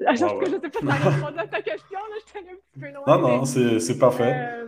je, 0.00 0.16
sais 0.16 0.26
pas 0.26 0.46
si 0.46 0.86
ça 0.86 1.10
répondre 1.10 1.38
à 1.38 1.46
ta 1.46 1.62
question, 1.62 1.98
là, 1.98 2.16
je 2.26 2.38
un 2.38 2.42
petit 2.42 2.80
peu 2.80 2.90
loin. 2.92 3.18
Non, 3.18 3.38
non, 3.38 3.44
c'est 3.44 3.98
parfait. 3.98 4.66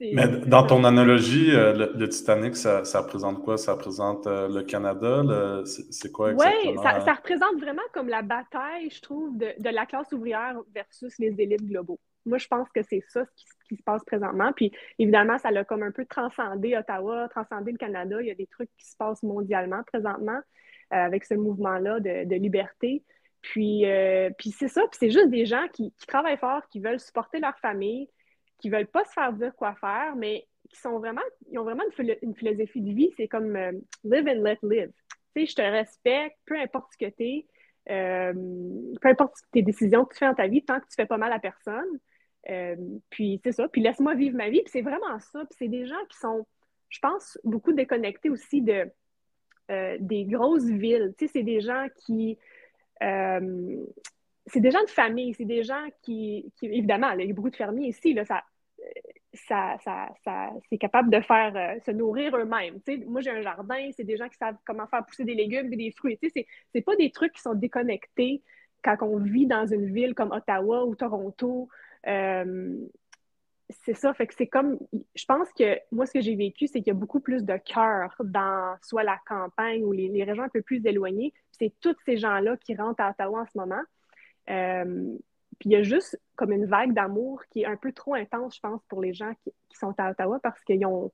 Mais 0.00 0.28
dans 0.46 0.64
ton 0.64 0.84
analogie, 0.84 1.50
euh, 1.50 1.90
le, 1.94 2.08
Titanic, 2.08 2.56
ça, 2.56 2.84
ça, 2.84 3.00
représente 3.00 3.42
quoi? 3.42 3.58
Ça 3.58 3.72
représente 3.72 4.26
euh, 4.26 4.48
le 4.48 4.62
Canada? 4.62 5.22
C'est 5.64 6.12
quoi 6.12 6.32
exactement? 6.32 6.72
Oui, 6.72 6.78
ça, 6.82 7.00
ça, 7.00 7.14
représente 7.14 7.58
vraiment 7.58 7.82
comme 7.92 8.08
la 8.08 8.22
bataille, 8.22 8.90
je 8.90 9.00
trouve, 9.00 9.36
de, 9.36 9.48
de, 9.58 9.70
la 9.70 9.86
classe 9.86 10.12
ouvrière 10.12 10.56
versus 10.72 11.18
les 11.18 11.34
élites 11.40 11.64
globaux. 11.64 11.98
Moi, 12.26 12.38
je 12.38 12.46
pense 12.46 12.68
que 12.70 12.80
c'est 12.88 13.02
ça 13.08 13.24
ce 13.24 13.30
qui, 13.34 13.44
qui, 13.68 13.76
se 13.76 13.82
passe 13.82 14.04
présentement. 14.04 14.52
Puis 14.54 14.70
évidemment, 15.00 15.38
ça 15.38 15.50
l'a 15.50 15.64
comme 15.64 15.82
un 15.82 15.92
peu 15.92 16.04
transcendé 16.04 16.76
Ottawa, 16.76 17.28
transcendé 17.28 17.72
le 17.72 17.78
Canada. 17.78 18.18
Il 18.20 18.28
y 18.28 18.30
a 18.30 18.36
des 18.36 18.46
trucs 18.46 18.70
qui 18.78 18.86
se 18.86 18.96
passent 18.96 19.22
mondialement 19.24 19.82
présentement 19.84 20.38
euh, 20.92 20.96
avec 20.96 21.24
ce 21.24 21.34
mouvement-là 21.34 21.98
de, 21.98 22.24
de, 22.24 22.34
liberté. 22.36 23.02
Puis, 23.40 23.84
puis 24.36 24.50
c'est 24.50 24.68
ça, 24.68 24.82
puis 24.82 24.98
c'est 24.98 25.10
juste 25.10 25.30
des 25.30 25.46
gens 25.46 25.66
qui, 25.72 25.92
qui 25.96 26.06
travaillent 26.06 26.38
fort, 26.38 26.62
qui 26.70 26.80
veulent 26.80 26.98
supporter 26.98 27.38
leur 27.38 27.56
famille, 27.60 28.08
qui 28.58 28.70
veulent 28.70 28.88
pas 28.88 29.04
se 29.04 29.12
faire 29.12 29.32
dire 29.32 29.54
quoi 29.56 29.74
faire, 29.74 30.16
mais 30.16 30.46
qui 30.68 30.78
sont 30.78 30.98
vraiment, 30.98 31.22
ils 31.50 31.58
ont 31.58 31.64
vraiment 31.64 31.84
une, 31.98 32.34
philosophie 32.34 32.80
de 32.80 32.92
vie, 32.92 33.10
c'est 33.16 33.28
comme 33.28 33.56
euh, 33.56 33.72
live 34.04 34.28
and 34.28 34.42
let 34.42 34.58
live. 34.62 34.92
Tu 35.34 35.40
sais, 35.40 35.46
je 35.46 35.54
te 35.54 35.62
respecte, 35.62 36.36
peu 36.44 36.58
importe 36.58 36.92
ce 36.92 37.06
que 37.06 37.10
tu 37.10 37.24
es, 37.24 37.46
euh, 37.90 38.32
peu 39.00 39.08
importe 39.08 39.34
tes 39.52 39.62
décisions 39.62 40.04
que 40.04 40.14
tu 40.14 40.18
fais 40.18 40.26
dans 40.26 40.34
ta 40.34 40.46
vie, 40.46 40.64
tant 40.64 40.78
que 40.80 40.86
tu 40.86 40.94
fais 40.94 41.06
pas 41.06 41.16
mal 41.16 41.32
à 41.32 41.38
personne. 41.38 41.98
Euh, 42.50 42.76
puis 43.10 43.40
c'est 43.42 43.52
ça, 43.52 43.68
puis 43.68 43.80
laisse-moi 43.80 44.14
vivre 44.14 44.36
ma 44.36 44.50
vie, 44.50 44.62
puis 44.62 44.70
c'est 44.70 44.82
vraiment 44.82 45.18
ça. 45.18 45.40
Puis 45.46 45.56
c'est 45.58 45.68
des 45.68 45.86
gens 45.86 46.04
qui 46.10 46.18
sont, 46.18 46.46
je 46.88 46.98
pense, 47.00 47.38
beaucoup 47.44 47.72
déconnectés 47.72 48.30
aussi 48.30 48.62
de 48.62 48.90
des 50.00 50.24
grosses 50.24 50.64
villes. 50.64 51.12
Tu 51.18 51.26
sais, 51.26 51.32
c'est 51.34 51.42
des 51.42 51.60
gens 51.60 51.88
qui 52.06 52.38
c'est 54.48 54.60
des 54.60 54.70
gens 54.70 54.82
de 54.82 54.90
famille, 54.90 55.34
c'est 55.34 55.44
des 55.44 55.62
gens 55.62 55.86
qui, 56.02 56.52
évidemment, 56.62 57.10
il 57.10 57.26
y 57.26 57.30
a 57.30 57.34
beaucoup 57.34 57.50
de 57.50 57.56
fermiers 57.56 57.88
ici, 57.88 58.14
là, 58.14 58.24
ça, 58.24 58.42
ça, 59.34 59.76
ça, 59.84 60.08
ça 60.24 60.50
c'est 60.68 60.78
capable 60.78 61.10
de 61.10 61.20
faire 61.20 61.54
euh, 61.56 61.80
se 61.84 61.90
nourrir 61.90 62.36
eux-mêmes. 62.36 62.80
Moi, 63.06 63.20
j'ai 63.20 63.30
un 63.30 63.42
jardin, 63.42 63.90
c'est 63.96 64.04
des 64.04 64.16
gens 64.16 64.28
qui 64.28 64.36
savent 64.36 64.56
comment 64.64 64.86
faire 64.86 65.04
pousser 65.04 65.24
des 65.24 65.34
légumes 65.34 65.72
et 65.72 65.76
des 65.76 65.90
fruits. 65.92 66.18
Ce 66.22 66.28
n'est 66.74 66.82
pas 66.82 66.96
des 66.96 67.10
trucs 67.10 67.32
qui 67.32 67.42
sont 67.42 67.54
déconnectés 67.54 68.42
quand 68.82 68.96
on 69.02 69.18
vit 69.18 69.46
dans 69.46 69.66
une 69.66 69.92
ville 69.92 70.14
comme 70.14 70.32
Ottawa 70.32 70.84
ou 70.84 70.94
Toronto. 70.94 71.68
Euh, 72.06 72.76
c'est 73.84 73.94
ça, 73.94 74.14
fait 74.14 74.26
que 74.26 74.34
c'est 74.34 74.46
comme, 74.46 74.78
je 75.14 75.24
pense 75.26 75.52
que 75.52 75.78
moi, 75.92 76.06
ce 76.06 76.12
que 76.12 76.20
j'ai 76.22 76.36
vécu, 76.36 76.66
c'est 76.68 76.78
qu'il 76.78 76.88
y 76.88 76.90
a 76.90 76.94
beaucoup 76.94 77.20
plus 77.20 77.44
de 77.44 77.56
cœur 77.58 78.14
dans 78.20 78.76
soit 78.80 79.02
la 79.02 79.18
campagne 79.26 79.84
ou 79.84 79.92
les 79.92 80.24
régions 80.24 80.44
un 80.44 80.48
peu 80.48 80.62
plus 80.62 80.84
éloignées. 80.86 81.34
C'est 81.50 81.74
tous 81.80 81.96
ces 82.06 82.16
gens-là 82.16 82.56
qui 82.56 82.74
rentrent 82.74 83.02
à 83.02 83.10
Ottawa 83.10 83.42
en 83.42 83.46
ce 83.46 83.58
moment. 83.58 83.82
Euh, 84.50 85.16
puis 85.58 85.70
il 85.70 85.72
y 85.72 85.76
a 85.76 85.82
juste 85.82 86.20
comme 86.36 86.52
une 86.52 86.66
vague 86.66 86.92
d'amour 86.92 87.42
qui 87.50 87.62
est 87.62 87.66
un 87.66 87.76
peu 87.76 87.92
trop 87.92 88.14
intense, 88.14 88.56
je 88.56 88.60
pense, 88.60 88.80
pour 88.88 89.00
les 89.02 89.12
gens 89.12 89.32
qui, 89.42 89.52
sont 89.78 89.94
à 89.98 90.10
Ottawa 90.10 90.40
parce 90.42 90.62
qu'ils 90.64 90.84
ont. 90.86 91.12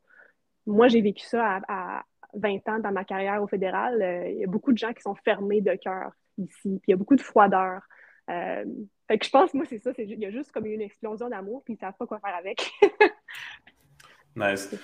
Moi, 0.67 0.89
j'ai 0.89 1.03
vécu 1.03 1.25
ça 1.27 1.61
à, 1.69 2.03
20 2.35 2.69
ans 2.69 2.79
dans 2.79 2.93
ma 2.93 3.05
carrière 3.05 3.43
au 3.43 3.47
fédéral. 3.47 4.01
Euh, 4.03 4.29
il 4.29 4.39
y 4.39 4.45
a 4.45 4.47
beaucoup 4.47 4.73
de 4.73 4.79
gens 4.79 4.93
qui 4.93 5.03
sont 5.03 5.15
fermés 5.15 5.61
de 5.61 5.75
cœur 5.75 6.11
ici, 6.39 6.81
puis 6.81 6.83
il 6.89 6.91
y 6.91 6.93
a 6.95 6.97
beaucoup 6.97 7.15
de 7.15 7.21
froideur. 7.21 7.83
Euh, 8.31 8.65
fait 9.07 9.19
que 9.19 9.27
je 9.27 9.31
pense, 9.31 9.53
moi, 9.55 9.65
c'est 9.69 9.79
ça. 9.79 9.93
Il 9.99 10.19
y 10.19 10.27
a 10.27 10.31
juste 10.31 10.51
comme 10.51 10.67
une 10.67 10.81
explosion 10.81 11.29
d'amour, 11.29 11.63
puis 11.65 11.75
ils 11.75 11.77
ne 11.77 11.81
savent 11.81 11.97
pas 11.99 12.07
quoi 12.07 12.19
faire 12.21 12.35
avec. 12.35 12.71
nice. 14.37 14.75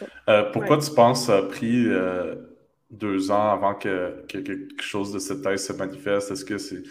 pourquoi 0.52 0.78
tu 0.78 0.95
penses 0.95 1.26
ça 1.26 1.38
a 1.38 1.42
pris 1.42 1.88
deux 2.90 3.30
ans 3.30 3.50
avant 3.50 3.75
que, 3.75 4.25
que, 4.28 4.38
quelque 4.38 4.83
chose 4.83 5.12
de 5.12 5.19
cette 5.19 5.42
taille 5.42 5.59
se 5.59 5.73
manifeste? 5.73 6.30
Est-ce 6.30 6.45
que 6.45 6.59
c'est 6.59 6.83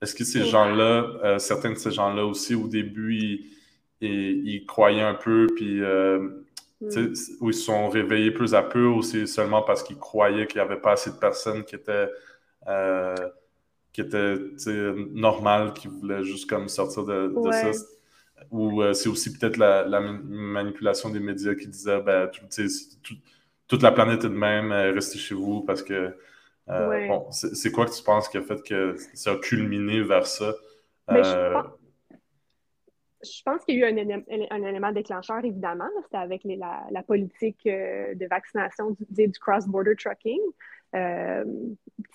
est-ce 0.00 0.14
que 0.14 0.24
ces 0.24 0.44
gens-là, 0.44 1.12
euh, 1.24 1.38
certains 1.38 1.70
de 1.70 1.78
ces 1.78 1.90
gens-là 1.90 2.24
aussi, 2.24 2.54
au 2.54 2.68
début, 2.68 3.40
ils, 4.00 4.64
croyaient 4.66 5.02
un 5.02 5.14
peu, 5.14 5.48
puis 5.56 5.82
euh, 5.82 6.20
mm. 6.80 7.14
ou 7.40 7.50
ils 7.50 7.54
se 7.54 7.64
sont 7.64 7.88
réveillés 7.88 8.30
peu 8.30 8.54
à 8.54 8.62
peu, 8.62 8.86
ou 8.86 9.02
c'est 9.02 9.26
seulement 9.26 9.62
parce 9.62 9.82
qu'ils 9.82 9.98
croyaient 9.98 10.46
qu'il 10.46 10.60
n'y 10.60 10.66
avait 10.66 10.80
pas 10.80 10.92
assez 10.92 11.10
de 11.10 11.16
personnes 11.16 11.64
qui 11.64 11.74
étaient, 11.74 12.08
euh, 12.68 13.16
qui 13.92 14.02
étaient 14.02 14.36
normales, 15.12 15.72
qui 15.72 15.88
voulaient 15.88 16.22
juste 16.22 16.48
comme 16.48 16.68
sortir 16.68 17.04
de, 17.04 17.32
ça? 17.50 17.70
Ou 18.52 18.80
c'est 18.94 19.08
aussi 19.08 19.36
peut-être 19.36 19.56
la, 19.56 20.00
manipulation 20.00 21.10
des 21.10 21.18
médias 21.18 21.56
qui 21.56 21.66
disaient 21.66 22.00
ben, 22.00 22.30
toute 23.66 23.82
la 23.82 23.90
planète 23.90 24.24
est 24.24 24.28
de 24.28 24.34
même, 24.34 24.70
restez 24.70 25.18
chez 25.18 25.34
vous 25.34 25.62
parce 25.62 25.82
que 25.82 26.14
euh, 26.70 27.08
bon, 27.08 27.26
c'est 27.30 27.72
quoi 27.72 27.86
que 27.86 27.92
tu 27.92 28.02
penses 28.02 28.28
qui 28.28 28.36
a 28.36 28.42
fait 28.42 28.62
que 28.62 28.96
ça 29.14 29.32
a 29.32 29.36
culminé 29.36 30.02
vers 30.02 30.26
ça? 30.26 30.52
Ben, 31.06 31.16
euh, 31.24 31.62
je, 33.24 33.42
pense, 33.44 33.64
qu'il 33.64 33.78
y 33.78 33.84
a 33.84 33.90
eu 33.90 34.46
un, 34.50 34.62
élément 34.62 34.92
déclencheur, 34.92 35.44
évidemment. 35.44 35.88
C'était 36.04 36.18
avec 36.18 36.42
la, 36.44 37.02
politique 37.02 37.66
euh, 37.66 38.14
de 38.14 38.26
vaccination 38.26 38.90
du, 38.90 39.28
du 39.28 39.38
cross-border 39.38 39.96
trucking. 39.96 40.40
Euh, 40.94 41.44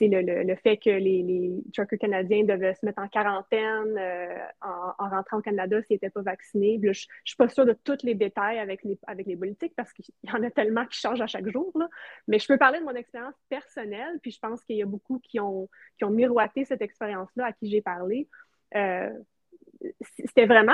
le, 0.02 0.44
le, 0.44 0.56
fait 0.56 0.78
que 0.78 0.90
les, 0.90 1.22
les, 1.22 1.64
truckers 1.74 2.00
canadiens 2.00 2.44
devaient 2.44 2.74
se 2.74 2.86
mettre 2.86 3.02
en 3.02 3.08
quarantaine 3.08 3.96
euh, 3.98 4.38
en, 4.62 5.10
rentrant 5.10 5.38
au 5.38 5.42
Canada 5.42 5.82
s'ils 5.84 5.96
n'étaient 5.96 6.10
pas 6.10 6.24
vaccinés. 6.24 6.80
je 6.82 6.88
ne 6.88 6.94
suis 6.94 7.36
pas 7.38 7.48
sûre 7.48 7.66
de 7.66 7.74
tous 7.84 8.04
les 8.04 8.16
détails 8.16 8.60
avec 8.60 8.84
les, 8.84 8.98
avec 9.08 9.28
les 9.28 9.38
politiques 9.38 9.74
parce 9.76 9.94
qu'il 9.94 10.06
y 10.24 10.32
en 10.32 10.44
a 10.44 10.50
tellement 10.50 10.86
qui 10.88 11.00
changent 11.00 11.22
à 11.22 11.28
chaque 11.28 11.48
jour. 11.50 11.72
Là. 11.76 11.88
Mais 12.28 12.40
je 12.40 12.48
peux 12.48 12.58
parler 12.58 12.80
de 12.80 12.84
mon 12.84 12.96
expérience 12.96 13.36
personnelle, 13.48 14.20
puis 14.22 14.32
je 14.32 14.40
pense 14.40 14.64
qu'il 14.64 14.78
y 14.78 14.84
a 14.84 14.88
beaucoup 14.88 15.20
qui 15.20 15.40
ont, 15.40 15.70
qui 15.98 16.06
ont 16.06 16.10
miroité 16.10 16.66
cette 16.66 16.82
expérience-là 16.82 17.46
à 17.46 17.52
qui 17.54 17.70
j'ai 17.70 17.82
parlé. 17.82 18.28
Euh, 18.76 19.12
c'était 20.10 20.48
vraiment, 20.48 20.74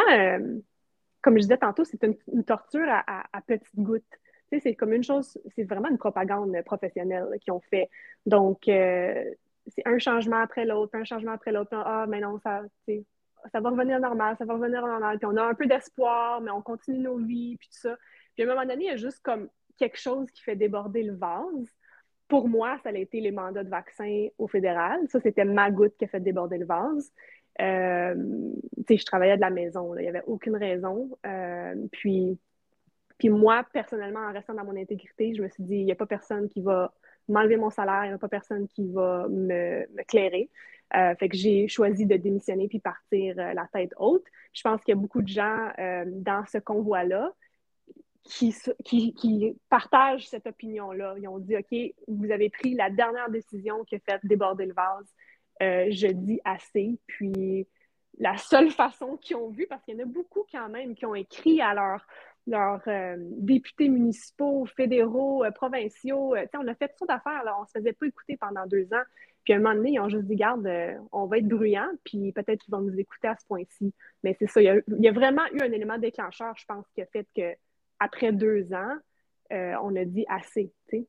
comme 1.22 1.36
je 1.36 1.42
disais 1.42 1.58
tantôt, 1.58 1.84
c'est 1.84 2.02
une, 2.04 2.44
torture 2.46 2.88
à, 2.88 3.26
à 3.34 3.42
petites 3.42 3.76
gouttes 3.76 4.20
c'est 4.52 4.76
comme 4.76 4.94
une 4.94 5.04
chose, 5.04 5.38
c'est 5.56 5.64
vraiment 5.64 5.90
une 5.90 5.98
propagande 5.98 6.56
professionnelle 6.66 7.28
qu'ils 7.42 7.54
ont 7.54 7.62
fait. 7.70 7.90
Donc, 8.26 8.68
euh, 8.68 9.24
c'est 9.68 9.86
un 9.86 10.00
changement 10.00 10.42
après 10.42 10.66
l'autre, 10.66 10.96
un 10.96 11.04
changement 11.04 11.34
après 11.34 11.52
l'autre. 11.52 11.70
Ah, 11.74 12.06
mais 12.08 12.20
non, 12.20 12.40
ça, 12.40 12.64
ça 13.52 13.60
va 13.60 13.70
revenir 13.70 14.00
normal, 14.00 14.36
ça 14.38 14.46
va 14.46 14.54
revenir 14.54 14.86
normal. 14.86 15.18
Puis 15.20 15.28
on 15.32 15.38
a 15.38 15.44
un 15.44 15.54
peu 15.54 15.68
d'espoir, 15.68 16.42
mais 16.42 16.52
on 16.52 16.62
continue 16.62 17.00
nos 17.00 17.18
vies, 17.18 17.58
puis 17.58 17.70
tout 17.70 17.80
ça. 17.80 17.98
Puis 18.34 18.44
à 18.44 18.46
un 18.48 18.56
moment 18.56 18.66
donné, 18.66 18.86
il 18.86 18.88
y 18.88 18.94
a 18.94 18.98
juste 18.98 19.20
comme 19.22 19.50
quelque 19.78 20.00
chose 20.00 20.30
qui 20.32 20.42
fait 20.42 20.56
déborder 20.56 21.04
le 21.04 21.16
vase. 21.16 21.76
Pour 22.28 22.48
moi, 22.48 22.78
ça 22.84 22.90
a 22.90 22.94
été 22.94 23.22
les 23.22 23.32
mandats 23.32 23.64
de 23.64 23.70
vaccin 23.70 24.28
au 24.38 24.48
fédéral. 24.48 25.00
Ça, 25.10 25.20
c'était 25.20 25.46
ma 25.46 25.72
goutte 25.72 25.96
qui 25.98 26.06
a 26.06 26.08
fait 26.08 26.20
déborder 26.20 26.58
le 26.58 26.66
vase. 26.66 27.12
Euh, 27.62 28.16
je 28.88 29.06
travaillais 29.06 29.36
de 29.36 29.42
la 29.42 29.50
maison, 29.50 29.96
il 29.96 30.02
n'y 30.02 30.08
avait 30.08 30.24
aucune 30.28 30.56
raison. 30.56 31.18
Euh, 31.26 31.76
puis 31.92 32.40
puis 33.20 33.30
moi, 33.30 33.66
personnellement, 33.74 34.22
en 34.22 34.32
restant 34.32 34.54
dans 34.54 34.64
mon 34.64 34.78
intégrité, 34.78 35.36
je 35.36 35.44
me 35.44 35.50
suis 35.50 35.64
dit, 35.64 35.76
il 35.76 35.86
n'y 35.86 35.92
a 35.92 35.96
pas 35.96 36.06
personne 36.06 36.48
qui 36.48 36.62
va 36.62 36.94
m'enlever 37.28 37.58
mon 37.58 37.70
salaire, 37.70 38.06
il 38.06 38.08
n'y 38.08 38.14
a 38.14 38.18
pas 38.18 38.30
personne 38.30 38.68
qui 38.70 38.90
va 38.92 39.28
me, 39.28 39.86
clairer. 40.08 40.50
Euh, 40.96 41.14
fait 41.16 41.30
que 41.30 41.38
j'ai 41.38 41.68
choisi 41.68 42.06
de 42.08 42.16
démissionner 42.16 42.68
puis 42.68 42.80
partir 42.80 43.36
euh, 43.38 43.54
la 43.54 43.68
tête 43.72 43.94
haute. 43.98 44.26
Je 44.54 44.62
pense 44.64 44.82
qu'il 44.82 44.96
y 44.96 44.98
a 44.98 45.02
beaucoup 45.02 45.22
de 45.22 45.28
gens 45.28 45.70
euh, 45.78 46.06
dans 46.08 46.46
ce 46.46 46.58
convoi-là 46.58 47.32
qui, 48.24 48.56
qui, 48.86 49.58
partagent 49.70 50.28
cette 50.28 50.48
opinion-là. 50.48 51.16
Ils 51.22 51.28
ont 51.28 51.40
dit, 51.40 51.58
OK, 51.58 51.76
vous 52.08 52.32
avez 52.32 52.50
pris 52.50 52.74
la 52.74 52.90
dernière 52.90 53.30
décision 53.30 53.84
qui 53.84 53.96
a 53.96 54.00
fait 54.00 54.20
déborder 54.24 54.66
le 54.66 54.74
vase. 54.74 55.14
je 55.60 56.08
dis 56.08 56.40
assez. 56.46 56.98
Puis 57.06 57.68
la 58.20 58.38
seule 58.38 58.72
façon 58.72 59.18
qu'ils 59.18 59.38
ont 59.38 59.50
vu, 59.50 59.66
parce 59.68 59.84
qu'il 59.84 59.96
y 59.96 59.98
en 59.98 60.04
a 60.04 60.06
beaucoup 60.06 60.46
quand 60.52 60.70
même 60.70 60.96
qui 60.96 61.06
ont 61.06 61.16
écrit 61.16 61.62
à 61.62 61.74
leurs 62.50 62.82
leurs 62.86 63.18
députés 63.38 63.90
municipaux, 63.90 64.66
fédéraux, 64.76 65.44
provinciaux. 65.56 66.36
on 66.54 66.68
a 66.68 66.76
fait 66.76 66.94
toutes 66.98 67.08
d'affaires. 67.08 67.44
On 67.58 67.62
ne 67.62 67.68
se 67.68 67.72
faisait 67.78 67.94
pas 67.94 68.08
écouter 68.08 68.38
pendant 68.38 68.66
deux 68.66 68.86
ans. 68.94 69.04
Puis 69.44 69.54
à 69.54 69.58
un 69.58 69.60
moment 69.60 69.76
donné, 69.76 69.94
ils 69.94 70.00
ont 70.00 70.10
juste 70.10 70.26
dit, 70.26 70.36
garde, 70.36 70.66
euh, 70.68 70.94
on 71.12 71.26
va 71.26 71.38
être 71.38 71.48
bruyant, 71.48 71.90
puis 72.04 72.32
peut-être 72.34 72.62
qu'ils 72.62 72.72
vont 72.72 72.82
nous 72.82 73.00
écouter 73.00 73.28
à 73.28 73.36
ce 73.36 73.46
point-ci. 73.46 73.94
Mais 74.24 74.36
c'est 74.38 74.48
ça, 74.48 74.62
il 74.62 74.84
y, 75.00 75.08
a, 75.08 75.12
vraiment 75.12 75.42
eu 75.54 75.62
un 75.62 75.72
élément 75.72 75.98
déclencheur, 75.98 76.56
je 76.58 76.66
pense, 76.66 76.86
qui 76.94 77.02
a 77.02 77.06
fait 77.08 77.28
qu'après 77.34 78.32
deux 78.32 78.74
ans, 78.74 78.96
euh, 79.52 79.74
on 79.82 79.96
a 79.96 80.06
dit 80.06 80.26
assez. 80.28 80.72
C'est. 80.90 81.08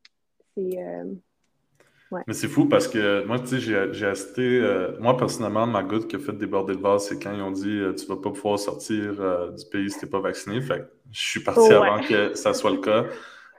Euh, 2.12 2.18
Mais 2.26 2.34
c'est 2.34 2.48
fou 2.48 2.66
parce 2.66 2.88
que 2.88 3.24
moi, 3.24 3.38
tu 3.38 3.60
sais, 3.60 3.92
j'ai 3.92 4.06
assisté, 4.06 4.60
moi 4.98 5.16
personnellement, 5.16 5.66
ma 5.66 5.82
goutte 5.82 6.08
qui 6.08 6.16
a 6.16 6.18
fait 6.18 6.32
déborder 6.32 6.74
le 6.74 6.80
vase, 6.80 7.06
c'est 7.06 7.22
quand 7.22 7.32
ils 7.32 7.42
ont 7.42 7.52
dit 7.52 7.80
tu 7.96 8.06
vas 8.06 8.16
pas 8.16 8.30
pouvoir 8.30 8.58
sortir 8.58 9.12
du 9.56 9.64
pays 9.70 9.90
si 9.90 10.00
t'es 10.00 10.06
pas 10.06 10.20
vacciné. 10.20 10.60
Fait 10.60 10.80
que 10.80 10.86
je 11.12 11.20
suis 11.20 11.40
parti 11.40 11.72
avant 11.72 12.00
que 12.00 12.34
ça 12.34 12.52
soit 12.52 12.72
le 12.72 12.78
cas. 12.78 13.06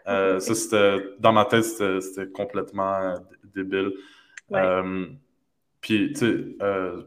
ça, 0.39 0.55
c'était, 0.55 0.97
dans 1.19 1.31
ma 1.31 1.45
tête, 1.45 1.63
c'était 1.63 2.27
complètement 2.27 3.15
débile. 3.55 3.93
Euh, 4.53 5.07
puis, 5.79 6.13
tu 6.13 6.19
sais, 6.19 6.45
euh, 6.61 7.01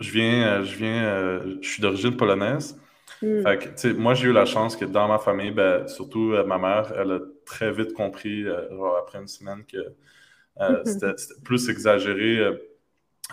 je 0.00 0.10
viens, 0.10 0.46
euh, 0.46 0.64
je 0.64 0.76
viens, 0.76 1.40
je 1.60 1.68
suis 1.68 1.82
d'origine 1.82 2.16
polonaise. 2.16 2.80
Hmm. 3.22 3.42
Fait 3.42 3.58
que, 3.58 3.64
tu 3.64 3.72
sais, 3.76 3.92
moi, 3.92 4.14
j'ai 4.14 4.28
eu 4.28 4.32
la 4.32 4.46
chance 4.46 4.76
que 4.76 4.84
dans 4.84 5.08
ma 5.08 5.18
famille, 5.18 5.50
ben, 5.50 5.86
surtout 5.86 6.32
ma 6.46 6.58
mère, 6.58 6.92
elle 6.96 7.12
a 7.12 7.18
très 7.44 7.72
vite 7.72 7.92
compris, 7.92 8.46
après 8.48 9.18
une 9.18 9.28
semaine, 9.28 9.64
que 9.70 9.78
c'était 10.84 11.14
plus 11.44 11.68
exagéré 11.68 12.58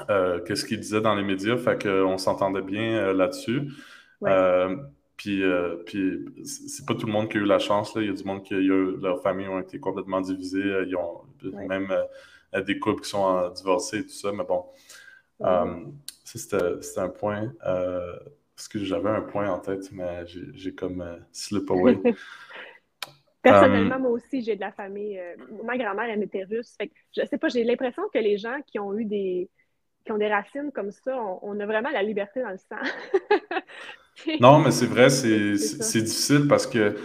que 0.08 0.56
ce 0.56 0.66
qu'il 0.66 0.80
disait 0.80 1.02
dans 1.02 1.16
les 1.16 1.24
médias. 1.24 1.58
Fait 1.58 1.82
qu'on 1.82 2.18
s'entendait 2.18 2.62
bien 2.62 3.14
là-dessus. 3.14 3.70
Puis, 5.18 5.44
puis 5.86 6.26
c'est 6.44 6.86
pas 6.86 6.94
tout 6.94 7.08
le 7.08 7.12
monde 7.12 7.30
qui 7.30 7.38
a 7.38 7.42
eu 7.42 7.46
la 7.46 7.60
chance. 7.60 7.96
Là. 7.96 8.02
Il 8.02 8.08
y 8.08 8.12
a 8.12 8.14
du 8.14 8.24
monde 8.24 8.44
qui 8.44 8.54
a 8.54 8.58
eu, 8.58 8.98
leurs 8.98 9.22
familles 9.22 9.48
ont 9.48 9.60
été 9.60 9.80
complètement 9.80 10.22
divisées. 10.22 10.84
Ils 10.88 10.96
ont 10.96 11.22
même 11.68 11.92
des 12.62 12.80
couples 12.80 13.02
qui 13.02 13.10
sont 13.10 13.38
euh, 13.38 13.50
divorcés 13.50 14.00
et 14.00 14.04
tout 14.04 14.10
ça. 14.10 14.32
Mais 14.32 14.44
bon, 14.44 14.66
euh, 15.42 15.86
c'était 16.24 17.00
un 17.00 17.10
point. 17.10 17.54
Euh, 17.66 18.18
parce 18.56 18.68
que 18.68 18.84
j'avais 18.84 19.10
un 19.10 19.22
point 19.22 19.50
en 19.52 19.60
tête, 19.60 19.92
mais 19.92 20.26
j'ai 20.26 20.74
comme 20.74 21.06
slip 21.32 21.70
away. 21.70 22.00
Personnellement, 23.52 24.00
moi 24.00 24.12
aussi, 24.12 24.42
j'ai 24.42 24.56
de 24.56 24.62
la 24.62 24.72
famille. 24.72 25.20
ma 25.64 25.78
grand-mère, 25.78 26.10
elle 26.10 26.24
était 26.24 26.44
russe. 26.44 26.76
Fait 26.78 26.88
que, 26.88 26.94
je 27.16 27.26
sais 27.26 27.38
pas, 27.38 27.50
j'ai 27.50 27.64
l'impression 27.64 28.04
que 28.14 28.20
les 28.20 28.38
gens 28.38 28.60
qui 28.66 28.80
ont 28.80 28.98
eu 28.98 29.06
des 29.06 29.50
qui 30.08 30.14
ont 30.14 30.18
des 30.18 30.32
racines 30.34 30.72
comme 30.74 30.92
ça, 30.92 31.20
on, 31.42 31.60
a 31.60 31.66
vraiment 31.66 31.90
la 31.90 32.02
liberté 32.02 32.42
dans 32.42 32.52
le 32.52 32.58
sang. 32.58 32.78
non, 34.40 34.60
mais 34.60 34.72
c'est 34.72 34.86
vrai, 34.86 35.10
c'est 35.10 36.02
difficile 36.02 36.48
parce 36.48 36.66
que 36.66 36.96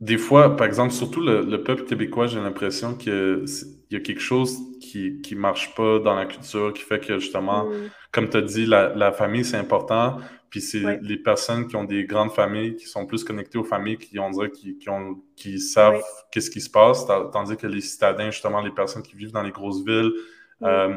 des 0.00 0.16
fois, 0.16 0.56
par 0.56 0.66
exemple, 0.66 0.92
surtout 0.92 1.20
le, 1.20 1.62
peuple 1.62 1.84
québécois, 1.84 2.26
j'ai 2.26 2.40
l'impression 2.40 2.94
qu'il 2.94 3.44
y 3.90 3.96
a 3.96 4.00
quelque 4.00 4.20
chose 4.20 4.58
qui 4.80 5.20
ne 5.30 5.36
marche 5.36 5.74
pas 5.74 5.98
dans 5.98 6.14
la 6.14 6.24
culture, 6.24 6.72
qui 6.72 6.82
fait 6.82 7.00
que 7.00 7.18
justement, 7.18 7.66
mm. 7.66 7.90
comme 8.10 8.30
tu 8.30 8.36
as 8.38 8.42
dit, 8.42 8.66
la, 8.66 9.12
famille, 9.12 9.44
c'est 9.44 9.58
important. 9.58 10.16
Puis 10.48 10.60
c'est 10.60 10.98
les 11.02 11.16
personnes 11.16 11.68
qui 11.68 11.76
ont 11.76 11.84
des 11.84 12.04
grandes 12.04 12.32
familles, 12.32 12.74
qui 12.74 12.86
sont 12.86 13.06
plus 13.06 13.22
connectées 13.22 13.58
aux 13.58 13.64
familles, 13.64 13.98
qui, 13.98 14.18
on 14.18 14.30
dirait, 14.30 14.50
qui, 14.50 14.76
ont, 14.88 15.22
qui 15.36 15.60
savent 15.60 16.02
qu'est-ce 16.32 16.50
qui 16.50 16.60
se 16.60 16.70
passe, 16.70 17.06
tandis 17.32 17.56
que 17.56 17.68
les 17.68 17.80
citadins, 17.80 18.30
justement, 18.30 18.60
les 18.60 18.72
personnes 18.72 19.02
qui 19.02 19.14
vivent 19.14 19.32
dans 19.32 19.42
les 19.42 19.52
grosses 19.52 19.84
villes, 19.84 20.12
euh, 20.62 20.96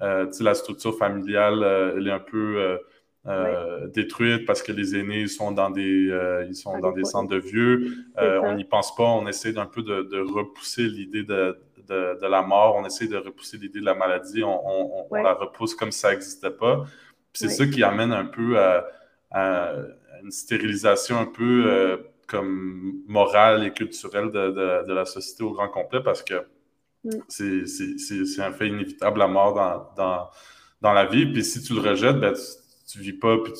euh, 0.00 0.26
la 0.40 0.54
structure 0.54 0.96
familiale, 0.96 1.62
euh, 1.62 1.94
elle 1.96 2.08
est 2.08 2.12
un 2.12 2.20
peu 2.20 2.78
euh, 3.26 3.86
détruite 3.88 4.44
parce 4.44 4.62
que 4.62 4.70
les 4.70 4.96
aînés 4.96 5.28
sont 5.28 5.50
dans 5.50 5.70
des, 5.70 6.10
euh, 6.10 6.44
ils 6.46 6.54
sont 6.54 6.78
dans 6.78 6.92
des 6.92 7.04
centres 7.04 7.30
de 7.30 7.38
vieux. 7.38 7.86
Euh, 8.18 8.38
on 8.42 8.54
n'y 8.54 8.64
pense 8.64 8.94
pas. 8.94 9.04
On 9.04 9.26
essaie 9.26 9.52
d'un 9.52 9.64
peu 9.64 9.82
de, 9.82 10.20
repousser 10.20 10.82
l'idée 10.82 11.22
de, 11.22 11.58
de, 11.88 12.26
la 12.26 12.42
mort. 12.42 12.76
On 12.76 12.84
essaie 12.84 13.08
de 13.08 13.16
repousser 13.16 13.56
l'idée 13.56 13.80
de 13.80 13.84
la 13.86 13.94
maladie. 13.94 14.44
On, 14.44 15.08
on, 15.10 15.14
la 15.14 15.32
repousse 15.32 15.74
comme 15.74 15.90
si 15.90 16.00
ça 16.00 16.10
n'existait 16.10 16.50
pas. 16.50 16.84
C'est 17.32 17.48
ça 17.48 17.66
qui 17.66 17.82
amène 17.82 18.12
un 18.12 18.26
peu 18.26 18.58
à, 18.58 18.84
une 20.22 20.30
stérilisation 20.30 21.18
un 21.18 21.26
peu 21.26 22.04
comme 22.28 23.00
morale 23.06 23.64
et 23.64 23.72
culturelle 23.72 24.30
de, 24.32 24.92
la 24.92 25.06
société 25.06 25.42
au 25.44 25.52
grand 25.52 25.68
complet 25.68 26.00
parce 26.04 26.22
que 26.22 26.44
mm. 27.04 27.10
c'est 27.28 28.42
un 28.42 28.52
fait 28.52 28.68
inévitable, 28.68 29.18
la 29.18 29.28
mort 29.28 29.54
dans, 29.54 29.88
dans, 29.96 30.28
dans, 30.82 30.92
la 30.92 31.06
vie. 31.06 31.24
Puis 31.24 31.42
si 31.42 31.62
tu 31.62 31.72
le 31.72 31.80
rejettes, 31.80 32.20
ben, 32.20 32.34
tu 32.34 32.63
vis 32.98 33.12
pas, 33.12 33.38
puis 33.42 33.52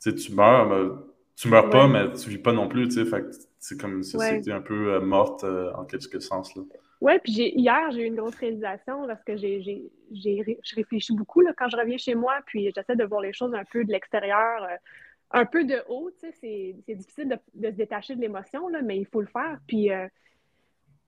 tu, 0.00 0.14
tu 0.14 0.32
meurs, 0.32 0.68
mais, 0.68 1.02
tu 1.36 1.48
meurs 1.48 1.70
pas, 1.70 1.88
mais 1.88 2.12
tu 2.12 2.30
vis 2.30 2.38
pas 2.38 2.52
non 2.52 2.68
plus, 2.68 2.88
tu 2.88 3.04
sais. 3.04 3.22
c'est 3.58 3.80
comme 3.80 3.96
une 3.98 4.02
société 4.02 4.52
un 4.52 4.60
peu 4.60 4.94
euh, 4.94 5.00
morte 5.00 5.44
euh, 5.44 5.72
en 5.74 5.84
quelque 5.84 6.20
sens, 6.20 6.54
là. 6.56 6.62
Oui, 7.00 7.14
puis 7.24 7.32
hier, 7.32 7.90
j'ai 7.92 8.02
eu 8.02 8.06
une 8.06 8.16
grosse 8.16 8.34
réalisation 8.34 9.06
parce 9.06 9.24
que 9.24 9.34
j'ai, 9.34 9.90
je 10.12 10.74
réfléchis 10.76 11.14
beaucoup 11.14 11.40
là, 11.40 11.54
quand 11.56 11.70
je 11.70 11.76
reviens 11.78 11.96
chez 11.96 12.14
moi, 12.14 12.40
puis 12.44 12.70
j'essaie 12.76 12.94
de 12.94 13.04
voir 13.04 13.22
les 13.22 13.32
choses 13.32 13.54
un 13.54 13.64
peu 13.64 13.86
de 13.86 13.90
l'extérieur, 13.90 14.64
euh, 14.64 14.76
un 15.30 15.46
peu 15.46 15.64
de 15.64 15.82
haut, 15.88 16.10
tu 16.10 16.28
c'est, 16.38 16.76
difficile 16.94 17.38
de, 17.54 17.68
se 17.68 17.74
détacher 17.74 18.16
de 18.16 18.20
l'émotion, 18.20 18.68
mais 18.84 18.98
il 18.98 19.06
faut 19.06 19.22
le 19.22 19.28
faire. 19.28 19.58
Puis 19.66 19.88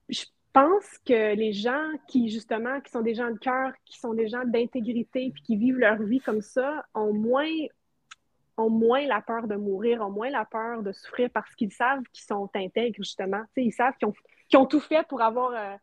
je 0.09 0.23
pense 0.53 0.97
que 1.05 1.35
les 1.35 1.51
gens 1.51 1.91
qui, 2.07 2.29
justement, 2.29 2.79
qui 2.81 2.91
sont 2.91 3.01
des 3.01 3.15
gens 3.15 3.31
de 3.31 3.37
cœur, 3.37 3.73
qui 3.85 3.99
sont 3.99 4.13
des 4.13 4.27
gens 4.27 4.45
d'intégrité, 4.45 5.31
puis 5.33 5.43
qui 5.43 5.57
vivent 5.57 5.79
leur 5.79 6.01
vie 6.01 6.19
comme 6.19 6.41
ça, 6.41 6.85
ont 6.93 7.13
moins, 7.13 7.49
ont 8.57 8.69
moins 8.69 9.05
la 9.07 9.21
peur 9.21 9.47
de 9.47 9.55
mourir, 9.55 10.01
ont 10.01 10.11
moins 10.11 10.29
la 10.29 10.45
peur 10.45 10.83
de 10.83 10.91
souffrir 10.91 11.29
parce 11.31 11.53
qu'ils 11.55 11.73
savent 11.73 12.03
qu'ils 12.13 12.25
sont 12.25 12.49
intègres, 12.53 12.95
justement. 12.97 13.43
ils 13.57 13.73
savent 13.73 13.95
qu'ils 13.97 14.07
ont, 14.07 14.61
ont, 14.61 14.65
tout 14.65 14.79
fait 14.79 15.05
pour 15.07 15.21
avoir 15.21 15.51
euh, 15.51 15.75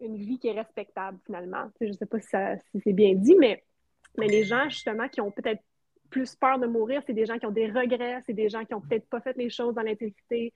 une 0.00 0.16
vie 0.16 0.38
qui 0.38 0.48
est 0.48 0.58
respectable, 0.58 1.18
finalement. 1.24 1.70
je 1.80 1.86
ne 1.86 1.92
sais 1.92 2.06
pas 2.06 2.20
si, 2.20 2.36
si 2.72 2.80
c'est 2.82 2.92
bien 2.92 3.14
dit, 3.14 3.36
mais, 3.36 3.64
mais 4.18 4.26
les 4.26 4.42
gens, 4.44 4.68
justement, 4.68 5.08
qui 5.08 5.20
ont 5.20 5.30
peut-être 5.30 5.62
plus 6.10 6.34
peur 6.34 6.58
de 6.58 6.66
mourir, 6.66 7.02
c'est 7.06 7.12
des 7.12 7.26
gens 7.26 7.38
qui 7.38 7.46
ont 7.46 7.52
des 7.52 7.70
regrets, 7.70 8.22
c'est 8.26 8.32
des 8.32 8.48
gens 8.48 8.64
qui 8.64 8.72
n'ont 8.72 8.80
peut-être 8.80 9.08
pas 9.08 9.20
fait 9.20 9.36
les 9.36 9.50
choses 9.50 9.74
dans 9.74 9.82
l'intégrité, 9.82 10.52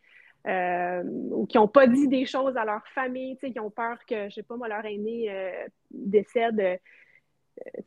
euh, 0.47 1.03
ou 1.05 1.47
qui 1.47 1.57
n'ont 1.57 1.69
pas 1.69 1.87
dit 1.87 2.09
des 2.09 2.27
choses 2.27 2.57
à 2.57 2.65
leur 2.65 2.87
famille, 2.89 3.37
qui 3.39 3.61
ont 3.61 3.71
peur 3.71 3.99
que, 4.07 4.29
je 4.29 4.35
sais 4.35 4.43
pas 4.43 4.57
moi, 4.57 4.69
leur 4.69 4.85
aîné 4.85 5.31
euh, 5.31 5.67
décède. 5.91 6.59
Euh, 6.61 6.77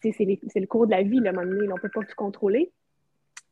c'est 0.02 0.60
le 0.60 0.68
cours 0.68 0.86
de 0.86 0.92
la 0.92 1.04
vie, 1.04 1.20
le 1.20 1.32
moment 1.32 1.46
donné, 1.46 1.68
on 1.68 1.76
ne 1.76 1.80
peut 1.80 1.90
pas 1.90 2.02
tout 2.02 2.16
contrôler. 2.16 2.72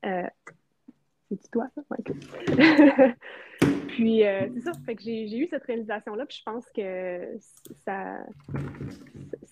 c'est 0.04 1.52
toi, 1.52 1.68
ça? 1.76 1.82
puis, 3.88 4.22
c'est 4.22 4.62
ça, 4.62 4.72
fait 4.86 4.96
que 4.96 5.02
j'ai 5.02 5.38
eu 5.38 5.48
cette 5.48 5.64
réalisation-là, 5.64 6.26
puis 6.26 6.38
je 6.38 6.44
pense 6.50 6.70
que 6.70 7.38
ça, 7.84 8.20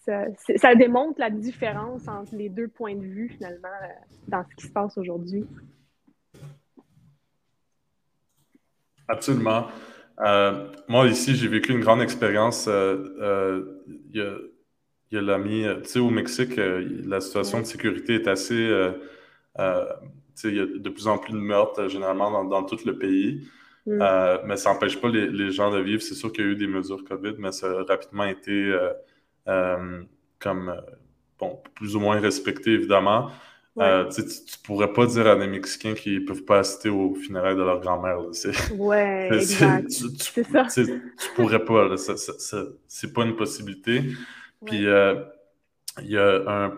ça, 0.05 0.27
ça, 0.55 0.75
démontre 0.75 1.19
la 1.19 1.31
différence 1.31 2.07
entre 2.07 2.35
les 2.35 2.49
deux 2.49 2.67
points 2.67 2.95
de 2.95 3.05
vue, 3.05 3.29
finalement, 3.29 3.69
dans 4.27 4.45
ce 4.47 4.55
qui 4.55 4.67
se 4.67 4.71
passe 4.71 4.97
aujourd'hui. 4.97 5.45
Absolument. 9.11 9.67
Euh, 10.21 10.67
moi, 10.87 11.07
ici, 11.07 11.35
j'ai 11.35 11.47
vécu 11.47 11.71
une 11.71 11.81
grande 11.81 12.01
expérience. 12.01 12.67
Euh, 12.67 13.15
euh, 13.19 13.73
il 14.13 14.37
y 15.11 15.17
a, 15.17 15.21
l'ami, 15.21 15.65
tu 15.83 15.89
sais, 15.89 15.99
au 15.99 16.09
Mexique, 16.09 16.53
la 16.57 17.19
situation 17.19 17.59
de 17.59 17.65
sécurité 17.65 18.15
est 18.15 18.27
assez. 18.27 18.69
tu 19.57 19.61
sais, 20.35 20.47
il 20.47 20.55
y 20.55 20.59
a 20.59 20.65
de 20.65 20.89
plus 20.89 21.07
en 21.07 21.17
plus 21.17 21.33
de 21.33 21.37
meurtres, 21.37 21.87
généralement, 21.89 22.43
dans, 22.45 22.63
tout 22.63 22.77
le 22.85 22.97
pays. 22.97 23.47
Mm. 23.87 23.97
mais 24.45 24.57
ça 24.57 24.71
n'empêche 24.71 25.01
pas 25.01 25.09
les, 25.09 25.51
gens 25.51 25.71
de 25.71 25.79
vivre. 25.79 26.01
C'est 26.01 26.15
sûr 26.15 26.31
qu'il 26.31 26.45
y 26.45 26.47
a 26.47 26.51
eu 26.51 26.55
des 26.55 26.67
mesures 26.67 27.03
COVID, 27.03 27.33
mais 27.39 27.51
ça 27.51 27.67
a 27.67 27.83
rapidement 27.83 28.25
été 28.25 28.73
comme, 30.39 30.81
bon, 31.37 31.59
plus 31.75 31.95
ou 31.95 31.99
moins 31.99 32.19
respecté, 32.19 32.71
évidemment. 32.71 33.31
Euh, 33.79 34.09
tu, 34.09 34.21
ne 34.21 34.27
pourrais 34.65 34.91
pas 34.91 35.05
dire 35.05 35.27
à 35.27 35.35
des 35.37 35.47
Mexicains 35.47 35.93
qu'ils 35.93 36.21
ne 36.21 36.25
peuvent 36.25 36.43
pas 36.43 36.59
assister 36.59 36.89
aux 36.89 37.15
funérailles 37.15 37.55
de 37.55 37.63
leur 37.63 37.79
grand-mère. 37.79 38.19
Ouais, 38.77 39.29
exact. 39.31 39.89
C'est 39.89 40.43
ça. 40.43 40.65
Tu 40.73 41.29
pourrais 41.35 41.63
pas. 41.63 41.95
C'est 41.97 43.13
pas 43.13 43.23
une 43.23 43.35
possibilité. 43.35 44.03
Puis 44.65 44.85
euh, 44.85 45.15
il 46.01 46.11
y 46.11 46.17
a 46.17 46.43
un 46.47 46.77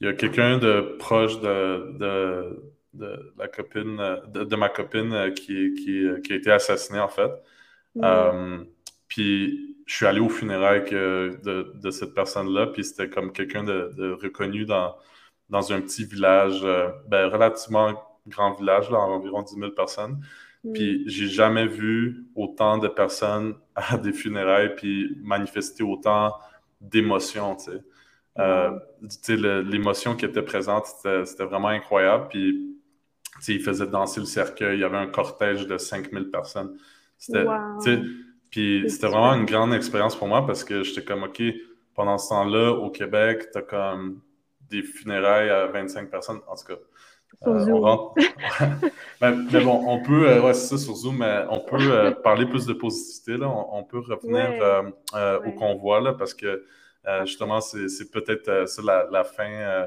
il 0.00 0.08
y 0.08 0.10
a 0.10 0.12
quelqu'un 0.12 0.58
de 0.58 0.96
proche 0.98 1.40
de, 1.40 1.92
de, 1.98 2.74
de, 2.94 3.32
la 3.38 3.48
copine 3.48 3.96
de, 4.28 4.56
ma 4.56 4.68
copine 4.68 5.32
qui, 5.34 5.72
qui, 5.74 6.06
qui, 6.22 6.32
a 6.32 6.36
été 6.36 6.50
assassiné 6.50 7.00
en 7.00 7.08
fait. 7.08 7.30
Euh, 8.02 8.58
puis 9.08 9.76
je 9.86 9.94
suis 9.94 10.06
allé 10.06 10.20
aux 10.20 10.28
funérailles 10.28 10.84
de, 10.90 11.72
de 11.74 11.90
cette 11.90 12.12
personne-là, 12.12 12.66
puis 12.66 12.84
c'était 12.84 13.08
comme 13.08 13.32
quelqu'un 13.32 13.62
de, 13.62 14.12
reconnu 14.20 14.64
dans, 14.64 14.96
dans 15.48 15.72
un 15.72 15.80
petit 15.80 16.04
village, 16.04 16.60
euh, 16.64 16.88
ben, 17.08 17.28
relativement 17.28 17.94
grand 18.26 18.54
village, 18.54 18.90
là, 18.90 18.98
environ 18.98 19.42
10 19.42 19.54
000 19.54 19.70
personnes. 19.72 20.20
Mm. 20.64 20.72
Puis 20.72 21.04
j'ai 21.06 21.28
jamais 21.28 21.66
vu 21.66 22.26
autant 22.34 22.78
de 22.78 22.88
personnes 22.88 23.54
à 23.74 23.96
des 23.98 24.12
funérailles 24.12 24.74
puis 24.74 25.16
manifester 25.22 25.82
autant 25.82 26.34
d'émotions, 26.80 27.56
tu 27.56 27.72
sais. 27.72 29.36
L'émotion 29.36 30.16
qui 30.16 30.24
était 30.24 30.42
présente, 30.42 30.86
c'était 30.86 31.44
vraiment 31.44 31.68
incroyable. 31.68 32.28
Puis, 32.28 32.76
il 33.48 33.60
faisait 33.60 33.86
danser 33.86 34.20
le 34.20 34.26
cercueil. 34.26 34.78
Il 34.78 34.80
y 34.80 34.84
avait 34.84 34.96
un 34.96 35.06
cortège 35.06 35.66
de 35.66 35.78
5000 35.78 36.30
personnes. 36.30 36.76
C'était 37.16 37.44
puis 38.54 38.84
c'était 38.86 39.08
vraiment 39.08 39.34
une 39.34 39.46
grande 39.46 39.74
expérience 39.74 40.14
pour 40.14 40.28
moi 40.28 40.46
parce 40.46 40.62
que 40.62 40.84
j'étais 40.84 41.02
comme, 41.02 41.24
OK, 41.24 41.42
pendant 41.92 42.18
ce 42.18 42.28
temps-là, 42.28 42.70
au 42.70 42.88
Québec, 42.88 43.48
t'as 43.52 43.62
comme 43.62 44.20
des 44.74 44.82
funérailles 44.82 45.50
à 45.50 45.66
25 45.66 46.10
personnes. 46.10 46.40
En 46.46 46.54
tout 46.54 46.64
cas, 46.64 46.80
euh, 47.46 47.66
on 47.68 47.80
rentre. 47.80 48.14
mais, 49.20 49.64
bon, 49.64 49.84
on 49.86 50.02
peut, 50.02 50.28
euh, 50.28 50.40
ouais, 50.40 50.54
c'est 50.54 50.76
ça 50.76 50.78
sur 50.78 50.94
Zoom, 50.94 51.18
mais 51.18 51.44
on 51.50 51.60
peut 51.60 51.76
euh, 51.80 52.10
parler 52.12 52.46
plus 52.46 52.66
de 52.66 52.72
positivité. 52.72 53.36
Là. 53.36 53.48
On, 53.48 53.82
peut 53.84 53.98
revenir 53.98 54.92
au 55.46 55.52
convoi 55.52 56.00
là, 56.00 56.14
parce 56.14 56.34
que 56.34 56.64
justement, 57.24 57.60
c'est 57.60 58.10
peut-être 58.10 58.68
ça 58.68 58.82
la, 58.82 59.06
la, 59.10 59.24
fin, 59.24 59.86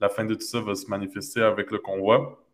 la 0.00 0.08
fin 0.08 0.24
de 0.24 0.34
tout 0.34 0.42
ça 0.42 0.60
va 0.60 0.74
se 0.74 0.86
manifester 0.88 1.42
avec 1.42 1.70
le 1.70 1.78
convoi. 1.78 2.44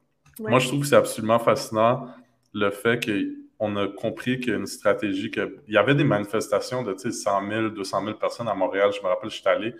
Moi, 0.40 0.59
je 0.59 0.68
trouve 0.68 0.81
que 0.81 0.87
c'est 0.87 0.97
absolument 0.97 1.38
fascinant 1.38 2.09
le 2.53 2.70
fait 2.70 3.05
que 3.05 3.44
on 3.61 3.77
a 3.77 3.87
compris 3.87 4.40
qu'il 4.40 4.51
y 4.51 4.53
a 4.53 4.59
une 4.59 4.66
stratégie, 4.66 5.31
qu'il 5.31 5.49
y 5.68 5.77
avait 5.77 5.94
des 5.94 6.05
manifestations 6.05 6.83
de 6.83 6.94
100 6.97 7.49
000, 7.49 7.68
200 7.70 8.05
000 8.05 8.18
personnes 8.18 8.49
à 8.49 8.55
Montréal. 8.55 8.90
Je 8.92 9.01
me 9.01 9.07
rappelle, 9.07 9.31
je 9.31 9.37
suis 9.37 9.49
allé. 9.49 9.75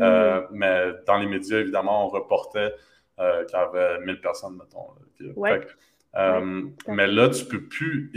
Euh, 0.00 0.42
mais 0.50 0.92
dans 1.06 1.18
les 1.18 1.26
médias, 1.26 1.58
évidemment, 1.58 2.06
on 2.06 2.08
reportait 2.08 2.72
euh, 3.20 3.44
qu'il 3.44 3.58
y 3.58 3.62
avait 3.62 4.00
1000 4.00 4.20
personnes, 4.20 4.56
mettons. 4.56 4.86
Euh, 6.16 6.62
mais 6.88 7.06
là, 7.06 7.28
tu 7.28 7.44
peux 7.44 7.62
plus, 7.62 8.12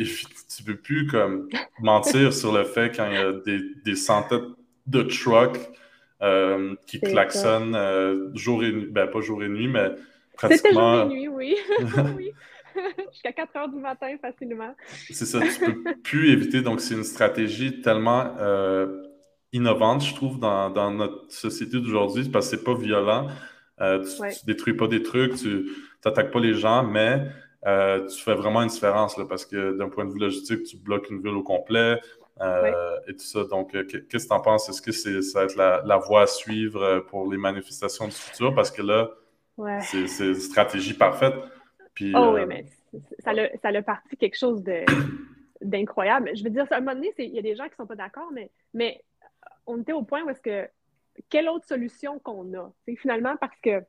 tu 0.55 0.63
peux 0.63 0.77
plus 0.77 1.07
comme 1.07 1.49
mentir 1.79 2.33
sur 2.33 2.51
le 2.53 2.63
fait 2.63 2.95
quand 2.95 3.07
il 3.09 3.13
y 3.13 3.17
a 3.17 3.33
des, 3.83 3.95
centaines 3.95 4.53
de 4.85 5.01
trucks 5.03 5.59
qui 6.85 6.99
klaxonnent 6.99 8.31
jour 8.35 8.63
et 8.63 8.71
nuit, 8.71 8.87
ben 8.87 9.07
pas 9.07 9.21
jour 9.21 9.43
et 9.43 9.49
nuit, 9.49 9.67
mais 9.67 9.91
pratiquement. 10.35 10.57
C'était 10.57 10.73
jour 10.73 11.11
et 11.11 11.15
nuit, 11.15 11.27
oui. 11.27 11.57
oui. 12.15 12.33
jusqu'à 13.11 13.31
4 13.31 13.55
heures 13.55 13.69
du 13.69 13.79
matin 13.79 14.15
facilement. 14.21 14.75
c'est 15.09 15.25
ça, 15.25 15.39
tu 15.41 15.65
peux 15.65 15.95
plus 16.03 16.31
éviter. 16.31 16.61
Donc, 16.61 16.81
c'est 16.81 16.93
une 16.93 17.03
stratégie 17.03 17.81
tellement 17.81 18.35
euh, 18.39 19.03
innovante, 19.57 20.03
je 20.03 20.15
trouve, 20.15 20.39
dans, 20.39 20.91
notre 20.91 21.31
société 21.31 21.79
d'aujourd'hui, 21.79 22.29
parce 22.29 22.49
que 22.49 22.57
c'est 22.57 22.63
pas 22.63 22.75
violent. 22.75 23.27
Euh, 23.79 24.03
tu, 24.03 24.21
ne 24.21 24.45
détruis 24.45 24.73
pas 24.73 24.87
des 24.87 25.03
trucs, 25.03 25.35
tu 25.35 25.69
n'attaques 26.05 26.31
pas 26.31 26.39
les 26.39 26.53
gens, 26.53 26.83
mais 26.83 27.27
euh, 27.65 28.07
tu 28.07 28.21
fais 28.21 28.33
vraiment 28.33 28.61
une 28.61 28.69
différence, 28.69 29.17
là, 29.17 29.25
parce 29.25 29.45
que 29.45 29.77
d'un 29.77 29.89
point 29.89 30.05
de 30.05 30.11
vue 30.11 30.19
logistique, 30.19 30.63
tu 30.63 30.77
bloques 30.77 31.09
une 31.09 31.21
ville 31.21 31.35
au 31.35 31.43
complet. 31.43 31.99
Et 33.07 33.13
tout 33.13 33.25
ça. 33.25 33.43
Donc, 33.45 33.71
qu'est-ce 33.71 34.25
que 34.25 34.27
tu 34.27 34.33
en 34.33 34.39
penses? 34.39 34.69
Est-ce 34.69 34.81
que 34.81 34.91
c'est, 34.91 35.21
ça 35.23 35.39
va 35.39 35.45
être 35.45 35.55
la, 35.55 35.97
voie 35.97 36.21
à 36.21 36.27
suivre 36.27 36.99
pour 37.09 37.31
les 37.31 37.37
manifestations 37.37 38.05
du 38.05 38.13
futur? 38.13 38.53
Parce 38.53 38.69
que 38.69 38.83
là, 38.83 39.09
c'est, 39.81 40.07
c'est 40.07 40.27
une 40.27 40.35
stratégie 40.35 40.93
parfaite 40.93 41.33
oh 42.15 42.31
oui, 42.33 42.41
euh, 42.41 42.45
mais 42.47 42.65
ça 43.19 43.31
a, 43.31 43.57
ça 43.57 43.81
parti 43.81 44.17
quelque 44.17 44.37
chose 44.37 44.63
d'incroyable. 45.61 46.31
Je 46.35 46.43
veux 46.43 46.49
dire, 46.49 46.65
à 46.71 46.75
un 46.75 46.79
moment 46.79 46.95
donné, 46.95 47.13
il 47.17 47.33
y 47.33 47.39
a 47.39 47.41
des 47.41 47.55
gens 47.55 47.65
qui 47.65 47.71
ne 47.71 47.75
sont 47.77 47.87
pas 47.87 47.95
d'accord, 47.95 48.29
mais, 48.33 48.51
mais 48.73 49.03
on 49.67 49.81
était 49.81 49.93
au 49.93 50.03
point 50.03 50.23
où 50.23 50.29
est-ce 50.29 50.41
que 50.41 50.67
quelle 51.29 51.49
autre 51.49 51.65
solution 51.65 52.19
qu'on 52.19 52.53
a? 52.57 52.71
C'est 52.85 52.95
finalement 52.95 53.35
parce 53.37 53.59
que 53.61 53.81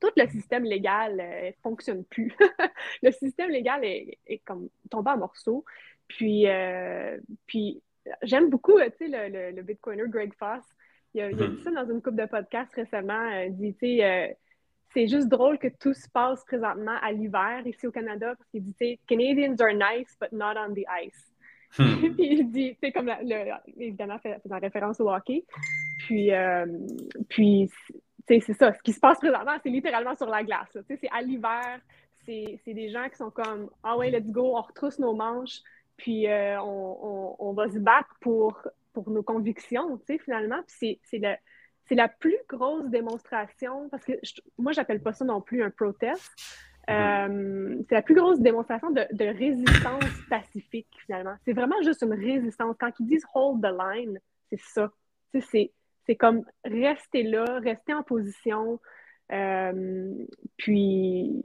tout 0.00 0.10
le 0.16 0.26
système 0.28 0.64
légal 0.64 1.16
ne 1.16 1.48
euh, 1.48 1.52
fonctionne 1.62 2.04
plus. 2.04 2.32
le 3.02 3.10
système 3.12 3.50
légal 3.50 3.84
est, 3.84 4.18
comme 4.44 4.68
tombé 4.90 5.10
en 5.10 5.18
morceaux. 5.18 5.64
Puis, 6.08 6.46
euh, 6.48 7.18
puis 7.46 7.82
j'aime 8.22 8.50
beaucoup 8.50 8.76
le, 8.76 8.88
le, 9.00 9.56
le, 9.56 9.62
Bitcoiner 9.62 10.04
Greg 10.08 10.32
Foss. 10.34 10.64
Il 11.14 11.22
a, 11.22 11.30
il 11.30 11.42
a, 11.42 11.48
dit 11.48 11.62
ça 11.62 11.70
dans 11.70 11.90
une 11.90 12.02
coupe 12.02 12.16
de 12.16 12.26
podcast 12.26 12.72
récemment. 12.74 13.28
Il 13.40 13.56
dit, 13.56 13.72
tu 13.74 13.98
sais, 13.98 14.36
c'est 14.92 15.08
juste 15.08 15.28
drôle 15.28 15.58
que 15.58 15.68
tout 15.68 15.94
se 15.94 16.08
passe 16.08 16.44
présentement 16.44 16.96
à 17.02 17.12
l'hiver 17.12 17.66
ici 17.66 17.86
au 17.86 17.90
Canada 17.92 18.34
parce 18.36 18.48
qu'il 18.50 18.64
dit, 18.64 18.98
Canadians 19.06 19.56
are 19.60 19.72
nice, 19.72 20.16
but 20.20 20.32
not 20.32 20.54
on 20.56 20.74
the 20.74 20.84
ice. 21.04 21.32
Hmm. 21.78 22.14
puis 22.14 22.14
il 22.18 22.50
dit, 22.50 22.76
c'est 22.82 22.92
comme, 22.92 23.06
le, 23.06 23.52
évidemment, 23.78 24.18
faisant 24.18 24.58
référence 24.58 25.00
au 25.00 25.10
hockey. 25.10 25.44
Puis, 25.98 26.32
euh, 26.32 26.66
puis 27.28 27.70
c'est 28.28 28.40
ça. 28.40 28.72
Ce 28.72 28.82
qui 28.82 28.92
se 28.92 29.00
passe 29.00 29.18
présentement, 29.18 29.56
c'est 29.62 29.70
littéralement 29.70 30.16
sur 30.16 30.26
la 30.26 30.42
glace. 30.42 30.76
C'est 30.88 31.08
à 31.12 31.22
l'hiver. 31.22 31.80
C'est 32.24 32.58
des 32.66 32.90
gens 32.90 33.08
qui 33.08 33.16
sont 33.16 33.30
comme, 33.30 33.70
ah 33.84 33.96
ouais, 33.96 34.10
let's 34.10 34.32
go, 34.32 34.56
on 34.56 34.60
retrousse 34.60 34.98
nos 34.98 35.14
manches, 35.14 35.60
puis 35.96 36.26
euh, 36.26 36.60
on, 36.60 37.36
on, 37.38 37.52
va 37.52 37.70
se 37.70 37.78
battre 37.78 38.16
pour, 38.20 38.60
pour 38.92 39.08
nos 39.10 39.22
convictions, 39.22 40.00
finalement. 40.24 40.60
Puis 40.66 40.98
c'est 41.04 41.94
la 41.94 42.08
plus 42.08 42.38
grosse 42.48 42.88
démonstration, 42.90 43.88
parce 43.90 44.04
que 44.04 44.14
moi, 44.58 44.72
j'appelle 44.72 45.00
pas 45.00 45.12
ça 45.12 45.24
non 45.24 45.40
plus 45.40 45.62
un 45.62 45.70
protest. 45.70 46.32
Euh, 46.88 47.82
c'est 47.88 47.94
la 47.94 48.02
plus 48.02 48.14
grosse 48.14 48.40
démonstration 48.40 48.90
de, 48.90 49.38
résistance 49.38 50.04
pacifique, 50.30 50.88
finalement. 51.04 51.34
C'est 51.44 51.52
vraiment 51.52 51.80
juste 51.82 52.02
une 52.02 52.14
résistance. 52.14 52.76
Quand 52.78 52.92
ils 53.00 53.06
disent 53.06 53.26
hold 53.34 53.62
the 53.62 53.74
line, 53.76 54.20
c'est 54.50 54.60
ça. 54.60 54.90
C'est 55.40 56.16
comme 56.16 56.44
rester 56.64 57.24
là, 57.24 57.58
rester 57.58 57.92
en 57.92 58.02
position. 58.02 58.80
Euh, 59.32 60.14
puis 60.56 61.42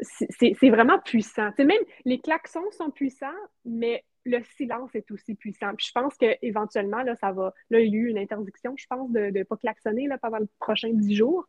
c'est 0.00 0.70
vraiment 0.70 0.98
puissant. 0.98 1.50
même 1.58 1.82
les 2.04 2.18
klaxons 2.18 2.70
sont 2.72 2.90
puissants, 2.90 3.26
mais 3.64 4.04
le 4.28 4.42
silence 4.56 4.94
est 4.94 5.10
aussi 5.10 5.34
puissant. 5.34 5.74
Puis 5.76 5.86
je 5.86 5.92
pense 5.92 6.16
qu'éventuellement, 6.16 7.02
là, 7.02 7.16
ça 7.16 7.32
va. 7.32 7.54
Là, 7.70 7.80
il 7.80 7.92
y 7.92 7.96
a 7.96 8.00
eu 8.00 8.08
une 8.08 8.18
interdiction, 8.18 8.74
je 8.76 8.86
pense, 8.86 9.10
de 9.10 9.30
ne 9.30 9.42
pas 9.42 9.56
klaxonner 9.56 10.06
là, 10.06 10.18
pendant 10.18 10.38
le 10.38 10.48
prochain 10.60 10.90
dix 10.92 11.14
jours. 11.14 11.46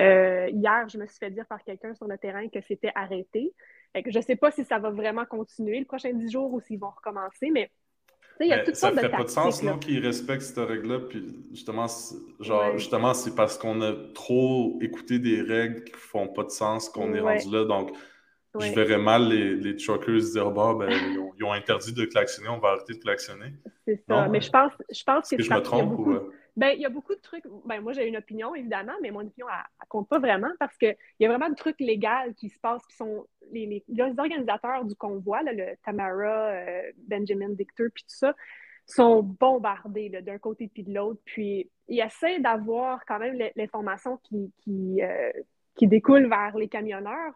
Euh, 0.00 0.48
hier, 0.50 0.88
je 0.88 0.98
me 0.98 1.06
suis 1.06 1.18
fait 1.18 1.30
dire 1.30 1.46
par 1.46 1.62
quelqu'un 1.62 1.94
sur 1.94 2.06
le 2.06 2.16
terrain 2.18 2.48
que 2.48 2.60
c'était 2.62 2.92
arrêté. 2.94 3.52
je 3.94 4.16
ne 4.18 4.22
sais 4.22 4.36
pas 4.36 4.50
si 4.50 4.64
ça 4.64 4.78
va 4.78 4.90
vraiment 4.90 5.26
continuer 5.26 5.78
le 5.78 5.84
prochain 5.84 6.12
dix 6.12 6.30
jours 6.30 6.52
ou 6.52 6.60
s'ils 6.60 6.78
vont 6.78 6.90
recommencer, 6.90 7.50
mais 7.50 7.70
il 8.40 8.48
y 8.48 8.52
a 8.52 8.60
toutes 8.60 8.76
ça 8.76 8.88
sortes 8.88 9.00
fait 9.00 9.08
pas 9.08 9.24
de 9.24 9.28
sens, 9.28 9.62
non, 9.62 9.78
qu'ils 9.78 10.04
respectent 10.04 10.42
cette 10.42 10.58
règle-là. 10.58 11.00
Puis 11.00 11.44
justement, 11.50 11.86
genre, 12.40 12.76
justement, 12.78 13.14
c'est 13.14 13.34
parce 13.34 13.58
qu'on 13.58 13.80
a 13.82 13.92
trop 14.14 14.78
écouté 14.80 15.18
des 15.18 15.42
règles 15.42 15.84
qui 15.84 15.92
font 15.92 16.28
pas 16.28 16.44
de 16.44 16.50
sens 16.50 16.88
qu'on 16.88 17.12
est 17.14 17.20
rendu 17.20 17.50
là. 17.50 17.64
Donc, 17.64 17.92
je 18.60 18.72
verrais 18.74 18.98
mal 18.98 19.28
les, 19.28 19.54
les 19.54 19.76
truckers 19.76 20.20
dire 20.20 20.50
bah, 20.50 20.74
ben, 20.78 20.90
ils, 20.90 21.44
ont, 21.44 21.52
interdit 21.52 21.92
de 21.92 22.04
klaxonner, 22.04 22.48
on 22.48 22.58
va 22.58 22.70
arrêter 22.70 22.94
de 22.94 22.98
klaxonner. 22.98 23.52
C'est 23.86 24.02
ça. 24.08 24.28
mais 24.28 24.40
je 24.40 24.50
pense, 24.50 24.72
je 24.90 25.04
pense 25.04 25.30
que, 25.30 25.36
que 25.36 25.42
je 25.42 25.52
me 25.52 25.60
trompe 25.60 25.88
beaucoup, 25.88 26.12
ou... 26.12 26.30
ben, 26.56 26.68
il 26.68 26.80
y 26.80 26.86
a 26.86 26.90
beaucoup 26.90 27.14
de 27.14 27.20
trucs. 27.20 27.44
Ben, 27.64 27.80
moi, 27.80 27.92
j'ai 27.92 28.06
une 28.06 28.16
opinion, 28.16 28.54
évidemment, 28.54 28.92
mais 29.00 29.10
mon 29.10 29.20
opinion, 29.20 29.46
elle, 29.48 29.64
ne 29.80 29.88
compte 29.88 30.08
pas 30.08 30.18
vraiment 30.18 30.52
parce 30.58 30.76
qu'il 30.76 30.96
y 31.20 31.26
a 31.26 31.28
vraiment 31.28 31.48
des 31.48 31.56
trucs 31.56 31.80
légaux 31.80 32.32
qui 32.36 32.50
se 32.50 32.58
passent 32.60 32.86
qui 32.86 32.96
sont. 32.96 33.26
Les, 33.50 33.84
les, 33.88 34.18
organisateurs 34.18 34.84
du 34.84 34.94
convoi, 34.94 35.42
le 35.42 35.74
Tamara, 35.84 36.52
euh, 36.52 36.92
Benjamin 36.96 37.52
Victor, 37.54 37.88
puis 37.92 38.04
tout 38.04 38.14
ça, 38.14 38.34
sont 38.86 39.22
bombardés 39.22 40.08
d'un 40.08 40.38
côté 40.38 40.70
puis 40.72 40.82
de 40.82 40.94
l'autre. 40.94 41.20
Puis 41.24 41.70
ils 41.88 42.00
essaient 42.00 42.40
d'avoir 42.40 43.04
quand 43.06 43.18
même 43.18 43.38
l'information 43.56 44.18
qui, 44.18 44.52
qui, 44.58 45.02
euh, 45.02 45.30
qui 45.74 45.86
découle 45.86 46.28
vers 46.28 46.56
les 46.56 46.68
camionneurs. 46.68 47.34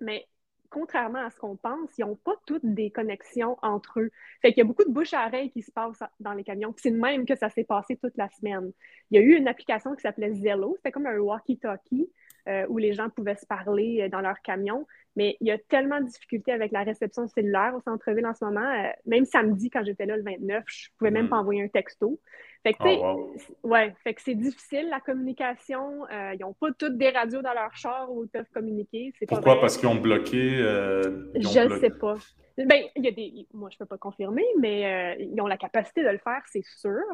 Mais 0.00 0.26
contrairement 0.70 1.24
à 1.24 1.30
ce 1.30 1.38
qu'on 1.38 1.56
pense, 1.56 1.90
ils 1.98 2.04
n'ont 2.04 2.16
pas 2.16 2.34
toutes 2.46 2.64
des 2.64 2.90
connexions 2.90 3.56
entre 3.62 4.00
eux. 4.00 4.10
Fait 4.42 4.48
qu'il 4.52 4.58
y 4.58 4.60
a 4.62 4.64
beaucoup 4.64 4.84
de 4.84 4.92
bouche 4.92 5.14
à 5.14 5.26
oreille 5.26 5.50
qui 5.50 5.62
se 5.62 5.70
passe 5.70 5.98
dans 6.20 6.32
les 6.32 6.44
camions. 6.44 6.74
C'est 6.76 6.90
de 6.90 6.96
même 6.96 7.26
que 7.26 7.36
ça 7.36 7.48
s'est 7.50 7.64
passé 7.64 7.96
toute 7.96 8.16
la 8.16 8.28
semaine. 8.30 8.72
Il 9.10 9.20
y 9.20 9.22
a 9.22 9.24
eu 9.24 9.36
une 9.36 9.48
application 9.48 9.94
qui 9.94 10.02
s'appelait 10.02 10.34
Zello. 10.34 10.74
C'était 10.76 10.92
comme 10.92 11.06
un 11.06 11.18
walkie-talkie 11.18 12.10
euh, 12.48 12.64
où 12.68 12.78
les 12.78 12.92
gens 12.92 13.10
pouvaient 13.10 13.34
se 13.34 13.46
parler 13.46 14.02
euh, 14.02 14.08
dans 14.08 14.20
leur 14.20 14.40
camion. 14.40 14.86
Mais 15.16 15.36
il 15.40 15.48
y 15.48 15.50
a 15.50 15.58
tellement 15.58 16.00
de 16.00 16.06
difficultés 16.06 16.52
avec 16.52 16.70
la 16.70 16.84
réception 16.84 17.26
cellulaire 17.26 17.74
au 17.74 17.80
centre-ville 17.80 18.26
en 18.26 18.34
ce 18.34 18.44
moment. 18.44 18.60
Euh, 18.60 18.88
même 19.04 19.24
samedi, 19.24 19.68
quand 19.68 19.84
j'étais 19.84 20.06
là 20.06 20.16
le 20.16 20.22
29, 20.22 20.62
je 20.66 20.88
pouvais 20.96 21.10
même 21.10 21.26
mm. 21.26 21.30
pas 21.30 21.38
envoyer 21.38 21.62
un 21.62 21.68
texto. 21.68 22.20
Fait 22.66 22.74
que, 22.74 23.00
oh, 23.00 23.32
ouais, 23.62 23.94
fait 24.02 24.14
que 24.14 24.22
c'est 24.22 24.34
difficile 24.34 24.88
la 24.90 24.98
communication. 24.98 26.04
Euh, 26.10 26.34
ils 26.34 26.40
n'ont 26.40 26.52
pas 26.52 26.72
toutes 26.76 26.98
des 26.98 27.10
radios 27.10 27.40
dans 27.40 27.54
leur 27.54 27.72
char 27.76 28.10
où 28.10 28.24
ils 28.24 28.28
peuvent 28.28 28.50
communiquer. 28.52 29.12
Pourquoi? 29.28 29.60
Parce 29.60 29.76
qu'ils 29.76 29.88
ont 29.88 29.94
bloqué. 29.94 30.58
Euh, 30.58 31.30
je 31.36 31.60
ne 31.60 31.78
sais 31.78 31.90
pas. 31.90 32.16
Ben, 32.58 32.82
il 32.96 33.04
y 33.04 33.08
a 33.08 33.12
des. 33.12 33.46
Moi, 33.54 33.68
je 33.70 33.76
ne 33.76 33.78
peux 33.78 33.86
pas 33.86 33.98
confirmer, 33.98 34.44
mais 34.58 34.84
euh, 34.84 35.22
ils 35.32 35.40
ont 35.40 35.46
la 35.46 35.58
capacité 35.58 36.02
de 36.02 36.08
le 36.08 36.18
faire, 36.18 36.42
c'est 36.46 36.64
sûr. 36.64 37.04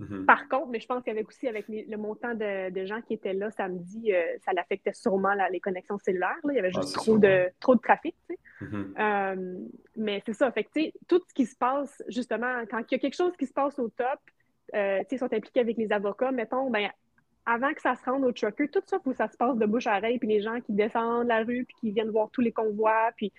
Mm-hmm. 0.00 0.24
Par 0.24 0.48
contre, 0.48 0.68
mais 0.68 0.80
je 0.80 0.86
pense 0.86 1.02
qu'avec 1.02 1.28
aussi 1.28 1.46
avec 1.46 1.66
le 1.68 1.96
montant 1.96 2.32
de, 2.34 2.84
gens 2.86 3.02
qui 3.02 3.12
étaient 3.12 3.34
là 3.34 3.50
samedi, 3.50 4.12
ça 4.42 4.54
l'affectait 4.54 4.94
sûrement 4.94 5.34
les 5.50 5.60
connexions 5.60 5.98
cellulaires. 5.98 6.38
Il 6.48 6.54
y 6.54 6.58
avait 6.58 6.72
ah, 6.74 6.80
juste 6.80 6.94
trop, 6.94 7.18
de, 7.18 7.50
trop 7.60 7.74
de 7.74 7.80
trafic. 7.80 8.16
Mm-hmm. 8.62 9.68
mais 9.96 10.22
c'est 10.24 10.32
ça. 10.32 10.50
Fait 10.52 10.64
que, 10.64 10.90
tout 11.06 11.20
ce 11.28 11.34
qui 11.34 11.44
se 11.44 11.56
passe, 11.56 12.02
justement, 12.08 12.62
quand 12.70 12.78
il 12.78 12.92
y 12.92 12.94
a 12.94 12.98
quelque 12.98 13.16
chose 13.16 13.36
qui 13.36 13.44
se 13.44 13.52
passe 13.52 13.78
au 13.78 13.90
top, 13.90 14.18
euh, 14.74 15.02
sont 15.18 15.32
impliqués 15.32 15.60
avec 15.60 15.76
les 15.76 15.92
avocats, 15.92 16.32
mettons, 16.32 16.70
ben, 16.70 16.90
avant 17.44 17.72
que 17.72 17.80
ça 17.80 17.94
se 17.96 18.04
rende 18.08 18.24
au 18.24 18.32
trucker, 18.32 18.68
tout 18.68 18.82
ça, 18.86 18.98
faut 19.02 19.10
que 19.10 19.16
ça 19.16 19.28
se 19.28 19.36
passe 19.36 19.56
de 19.56 19.66
bouche 19.66 19.86
à 19.86 19.98
oreille, 19.98 20.18
puis 20.18 20.28
les 20.28 20.40
gens 20.40 20.60
qui 20.60 20.72
descendent 20.72 21.26
la 21.26 21.42
rue, 21.42 21.64
puis 21.64 21.76
qui 21.80 21.90
viennent 21.92 22.10
voir 22.10 22.30
tous 22.30 22.40
les 22.40 22.52
convois, 22.52 23.10
puis... 23.16 23.32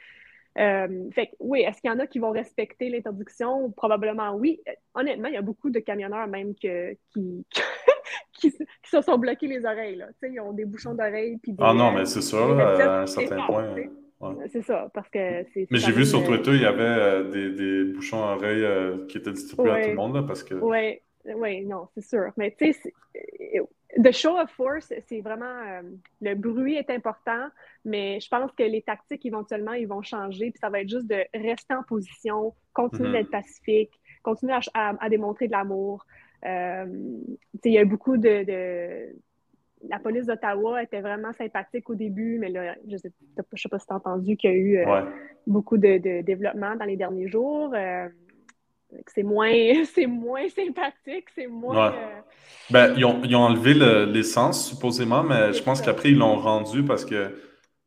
Euh, 0.60 1.10
fait 1.10 1.32
oui, 1.39 1.62
est-ce 1.62 1.82
qu'il 1.82 1.89
y 1.89 1.93
en 1.93 1.98
a 1.98 2.06
qui 2.06 2.19
vont 2.19 2.30
respecter 2.30 2.88
l'interdiction? 2.89 3.72
Probablement 3.72 4.36
oui. 4.36 4.62
Honnêtement, 4.93 5.28
il 5.28 5.34
y 5.34 5.38
a 5.38 5.41
beaucoup 5.41 5.72
de 5.72 5.80
camionneurs 5.80 6.28
même 6.28 6.54
que, 6.54 6.93
qui, 7.12 7.43
qui, 8.34 8.54
se 8.84 9.02
sont 9.02 9.17
bloqués 9.17 9.48
les 9.48 9.65
oreilles. 9.65 9.96
Là. 9.96 10.10
Ils 10.22 10.39
ont 10.39 10.54
des 10.54 10.65
bouchons 10.65 10.93
d'oreilles. 10.93 11.39
Ah 11.58 11.74
non, 11.74 11.91
mais 11.91 12.06
c'est 12.06 12.22
sûr, 12.22 12.60
à 12.60 13.02
un 13.02 13.08
certain 13.08 13.43
point. 13.48 13.74
C'est 14.52 14.62
ça, 14.62 14.91
parce 14.93 15.10
que 15.10 15.43
c'est. 15.56 15.65
Mais 15.72 15.80
j'ai 15.80 15.91
vu 15.91 16.06
sur 16.06 16.24
Twitter, 16.24 16.52
il 16.52 16.62
y 16.62 16.67
avait 16.67 17.24
des, 17.32 17.50
des, 17.50 17.84
bouchons 17.86 18.24
à 18.24 18.36
oreilles 18.36 19.08
qui 19.08 19.17
étaient 19.17 19.34
distribués 19.34 19.72
à 19.72 19.82
tout 19.82 19.89
le 19.89 19.96
monde, 19.96 20.13
là, 20.13 20.22
parce 20.22 20.43
que... 20.43 20.54
Oui, 21.25 21.65
non, 21.65 21.88
c'est 21.93 22.03
sûr. 22.03 22.31
Mais 22.38 22.55
tu 22.57 22.73
sais, 22.73 22.93
The 24.01 24.12
show 24.12 24.38
of 24.39 24.49
force, 24.49 24.91
c'est 25.07 25.21
vraiment 25.21 25.45
euh, 25.45 25.81
le 26.21 26.33
bruit 26.33 26.75
est 26.75 26.89
important, 26.89 27.47
mais 27.86 28.19
je 28.19 28.27
pense 28.27 28.51
que 28.53 28.63
les 28.63 28.81
tactiques 28.81 29.23
éventuellement 29.25 29.73
ils 29.73 29.88
vont 29.88 30.01
changer, 30.01 30.49
puis 30.49 30.59
ça 30.59 30.69
va 30.69 30.81
être 30.81 30.89
juste 30.89 31.07
de 31.07 31.23
rester 31.36 31.75
en 31.75 31.83
position, 31.83 32.55
continuer 32.73 33.09
mm-hmm. 33.09 33.12
d'être 33.12 33.29
pacifique, 33.29 33.91
continuer 34.23 34.55
à, 34.73 35.09
démontrer 35.09 35.45
de 35.45 35.51
l'amour. 35.51 36.05
Euh, 36.43 36.88
il 37.63 37.71
y 37.71 37.77
a 37.77 37.86
beaucoup 37.86 38.17
de, 38.17 39.13
La 39.88 39.99
police 39.99 40.25
d'Ottawa 40.25 40.81
était 40.81 41.01
vraiment 41.01 41.31
sympathique 41.33 41.88
au 41.88 41.95
début, 41.95 42.39
mais 42.39 42.49
là, 42.49 42.75
je 42.88 42.93
ne 42.93 42.97
sais, 42.97 43.12
pas 43.69 43.77
si 43.77 43.86
tu 43.86 43.93
as 43.93 43.95
entendu 43.95 44.38
qu'il 44.38 44.49
y 44.49 44.53
a 44.53 44.57
eu 44.57 44.77
euh, 44.79 45.01
beaucoup 45.45 45.77
de, 45.77 46.21
développement 46.21 46.75
dans 46.75 46.86
les 46.86 46.97
derniers 46.97 47.27
jours 47.27 47.75
c'est 49.08 49.23
moins, 49.23 49.51
c'est 49.93 50.08
moins 50.08 50.47
sympathique, 50.49 51.27
c'est 51.36 51.47
moins. 51.47 51.93
Euh, 51.93 52.21
ben, 52.69 52.93
ils, 52.97 53.06
ont, 53.06 53.21
ils, 53.23 53.36
ont, 53.36 53.41
enlevé 53.41 53.73
l'essence, 53.73 54.69
supposément, 54.69 55.23
mais 55.23 55.53
je 55.53 55.62
pense 55.63 55.82
qu'après, 55.82 56.12
ils 56.12 56.17
l'ont 56.17 56.36
rendu 56.36 56.84
parce 56.84 57.06
que 57.06 57.36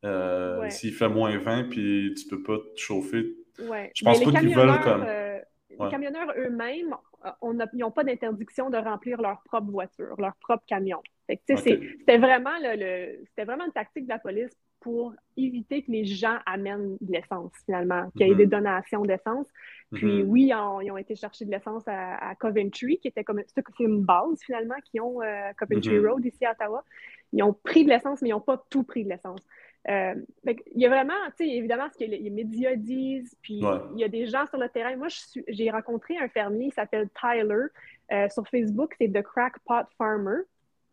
euh, 0.04 0.68
s'il 0.70 0.92
fait 0.92 1.08
moins 1.08 1.36
20 1.36 1.64
puis 1.64 2.14
tu 2.16 2.28
peux 2.28 2.42
pas 2.42 2.58
te 2.58 2.80
chauffer. 2.80 3.34
Ouais. 3.58 3.90
Je 3.94 4.04
pense 4.04 4.22
pas 4.22 4.40
qu'ils 4.40 4.54
veulent 4.54 4.80
comme. 4.80 5.04
Euh, 5.06 5.38
les 5.70 5.90
camionneurs 5.90 6.32
eux-mêmes, 6.38 6.94
ils 7.42 7.78
n'ont 7.78 7.90
pas 7.90 8.04
d'interdiction 8.04 8.70
de 8.70 8.78
remplir 8.78 9.20
leur 9.20 9.42
propre 9.44 9.70
voiture, 9.70 10.14
leur 10.18 10.34
propre 10.36 10.64
camion. 10.66 11.02
C'était 11.28 12.18
vraiment, 12.18 12.56
le, 12.62 13.24
vraiment 13.44 13.66
une 13.66 13.72
tactique 13.72 14.04
de 14.04 14.10
la 14.10 14.18
police 14.18 14.56
pour 14.86 15.14
éviter 15.36 15.82
que 15.82 15.90
les 15.90 16.04
gens 16.04 16.38
amènent 16.46 16.96
de 17.00 17.12
l'essence, 17.12 17.50
finalement, 17.64 18.08
qu'il 18.12 18.28
y 18.28 18.30
ait 18.30 18.34
mm-hmm. 18.34 18.36
des 18.36 18.46
donations 18.46 19.04
d'essence. 19.04 19.48
Puis 19.92 20.06
mm-hmm. 20.06 20.26
oui, 20.26 20.52
ils 20.84 20.90
ont 20.92 20.96
été 20.96 21.16
chercher 21.16 21.44
de 21.44 21.50
l'essence 21.50 21.82
à, 21.88 22.36
Coventry, 22.36 22.96
qui 22.98 23.08
était 23.08 23.24
comme 23.24 23.42
une 23.80 24.04
base, 24.04 24.40
finalement, 24.44 24.76
qui 24.84 25.00
ont 25.00 25.20
euh, 25.22 25.50
Coventry 25.58 25.96
mm-hmm. 25.96 26.08
Road 26.08 26.24
ici 26.24 26.46
à 26.46 26.52
Ottawa. 26.52 26.84
Ils 27.32 27.42
ont 27.42 27.52
pris 27.52 27.84
de 27.84 27.88
l'essence, 27.88 28.22
mais 28.22 28.28
ils 28.28 28.32
n'ont 28.32 28.40
pas 28.40 28.64
tout 28.70 28.84
pris 28.84 29.02
de 29.02 29.08
l'essence. 29.08 29.40
Euh, 29.88 30.14
il 30.46 30.80
y 30.80 30.86
a 30.86 30.88
vraiment, 30.88 31.14
tu 31.36 31.44
sais, 31.44 31.48
évidemment, 31.48 31.88
ce 31.92 31.98
que 31.98 32.08
les, 32.08 32.30
médias 32.30 32.76
disent, 32.76 33.36
puis 33.42 33.62
il 33.94 33.98
y 33.98 34.04
a 34.04 34.08
des 34.08 34.28
gens 34.28 34.46
sur 34.46 34.58
le 34.58 34.68
terrain. 34.68 34.94
Moi, 34.94 35.08
j'ai 35.48 35.68
rencontré 35.68 36.16
un 36.16 36.28
fermier, 36.28 36.66
il 36.66 36.72
s'appelle 36.72 37.08
Tyler. 37.20 37.66
Euh, 38.12 38.28
sur 38.28 38.46
Facebook, 38.46 38.94
c'est 39.00 39.08
The 39.08 39.22
Crackpot 39.22 39.88
Farmer. 39.98 40.42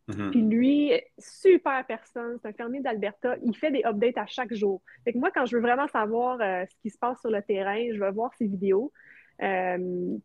Mm-hmm. 0.10 0.32
Puis 0.32 0.42
lui, 0.42 0.92
super 1.18 1.86
personne, 1.86 2.38
c'est 2.42 2.50
un 2.50 2.54
fermier 2.54 2.82
d'Alberta, 2.82 3.36
il 3.44 3.56
fait 3.56 3.72
des 3.72 3.84
updates 3.86 4.18
à 4.18 4.26
chaque 4.26 4.54
jour. 4.54 4.82
Fait 5.06 5.14
que 5.14 5.18
moi, 5.18 5.32
quand 5.34 5.46
je 5.46 5.56
veux 5.56 5.62
vraiment 5.62 5.88
savoir 5.88 6.40
euh, 6.42 6.66
ce 6.70 6.76
qui 6.82 6.90
se 6.90 6.98
passe 6.98 7.20
sur 7.22 7.32
le 7.32 7.42
terrain, 7.42 7.78
je 7.94 8.00
vais 8.00 8.12
voir 8.12 8.32
ses 8.38 8.48
vidéos. 8.48 8.92
Euh, 9.42 9.78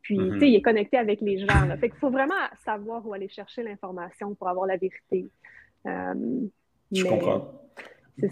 puis, 0.02 0.18
mm-hmm. 0.18 0.32
tu 0.34 0.40
sais, 0.40 0.48
il 0.48 0.54
est 0.56 0.62
connecté 0.62 0.96
avec 0.96 1.20
les 1.20 1.38
gens. 1.38 1.66
Là. 1.66 1.76
Fait 1.76 1.90
qu'il 1.90 1.98
faut 1.98 2.10
vraiment 2.10 2.34
savoir 2.64 3.06
où 3.06 3.12
aller 3.14 3.28
chercher 3.28 3.62
l'information 3.62 4.34
pour 4.34 4.48
avoir 4.48 4.66
la 4.66 4.76
vérité. 4.76 5.26
Euh, 5.86 6.14
je 6.90 7.04
comprends. 7.04 7.52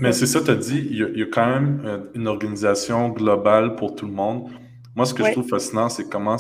Mais 0.00 0.10
c'est 0.10 0.26
ça, 0.26 0.42
tu 0.42 0.50
as 0.50 0.56
dit, 0.56 0.84
il 0.90 0.98
y, 0.98 1.22
a, 1.22 1.26
quand 1.26 1.46
même 1.46 2.10
une 2.14 2.26
organisation 2.26 3.08
globale 3.10 3.76
pour 3.76 3.94
tout 3.94 4.06
le 4.06 4.12
monde. 4.12 4.50
Moi, 4.96 5.06
ce 5.06 5.14
que 5.14 5.24
je 5.24 5.30
trouve 5.30 5.46
fascinant, 5.46 5.88
c'est 5.88 6.08
comment 6.08 6.36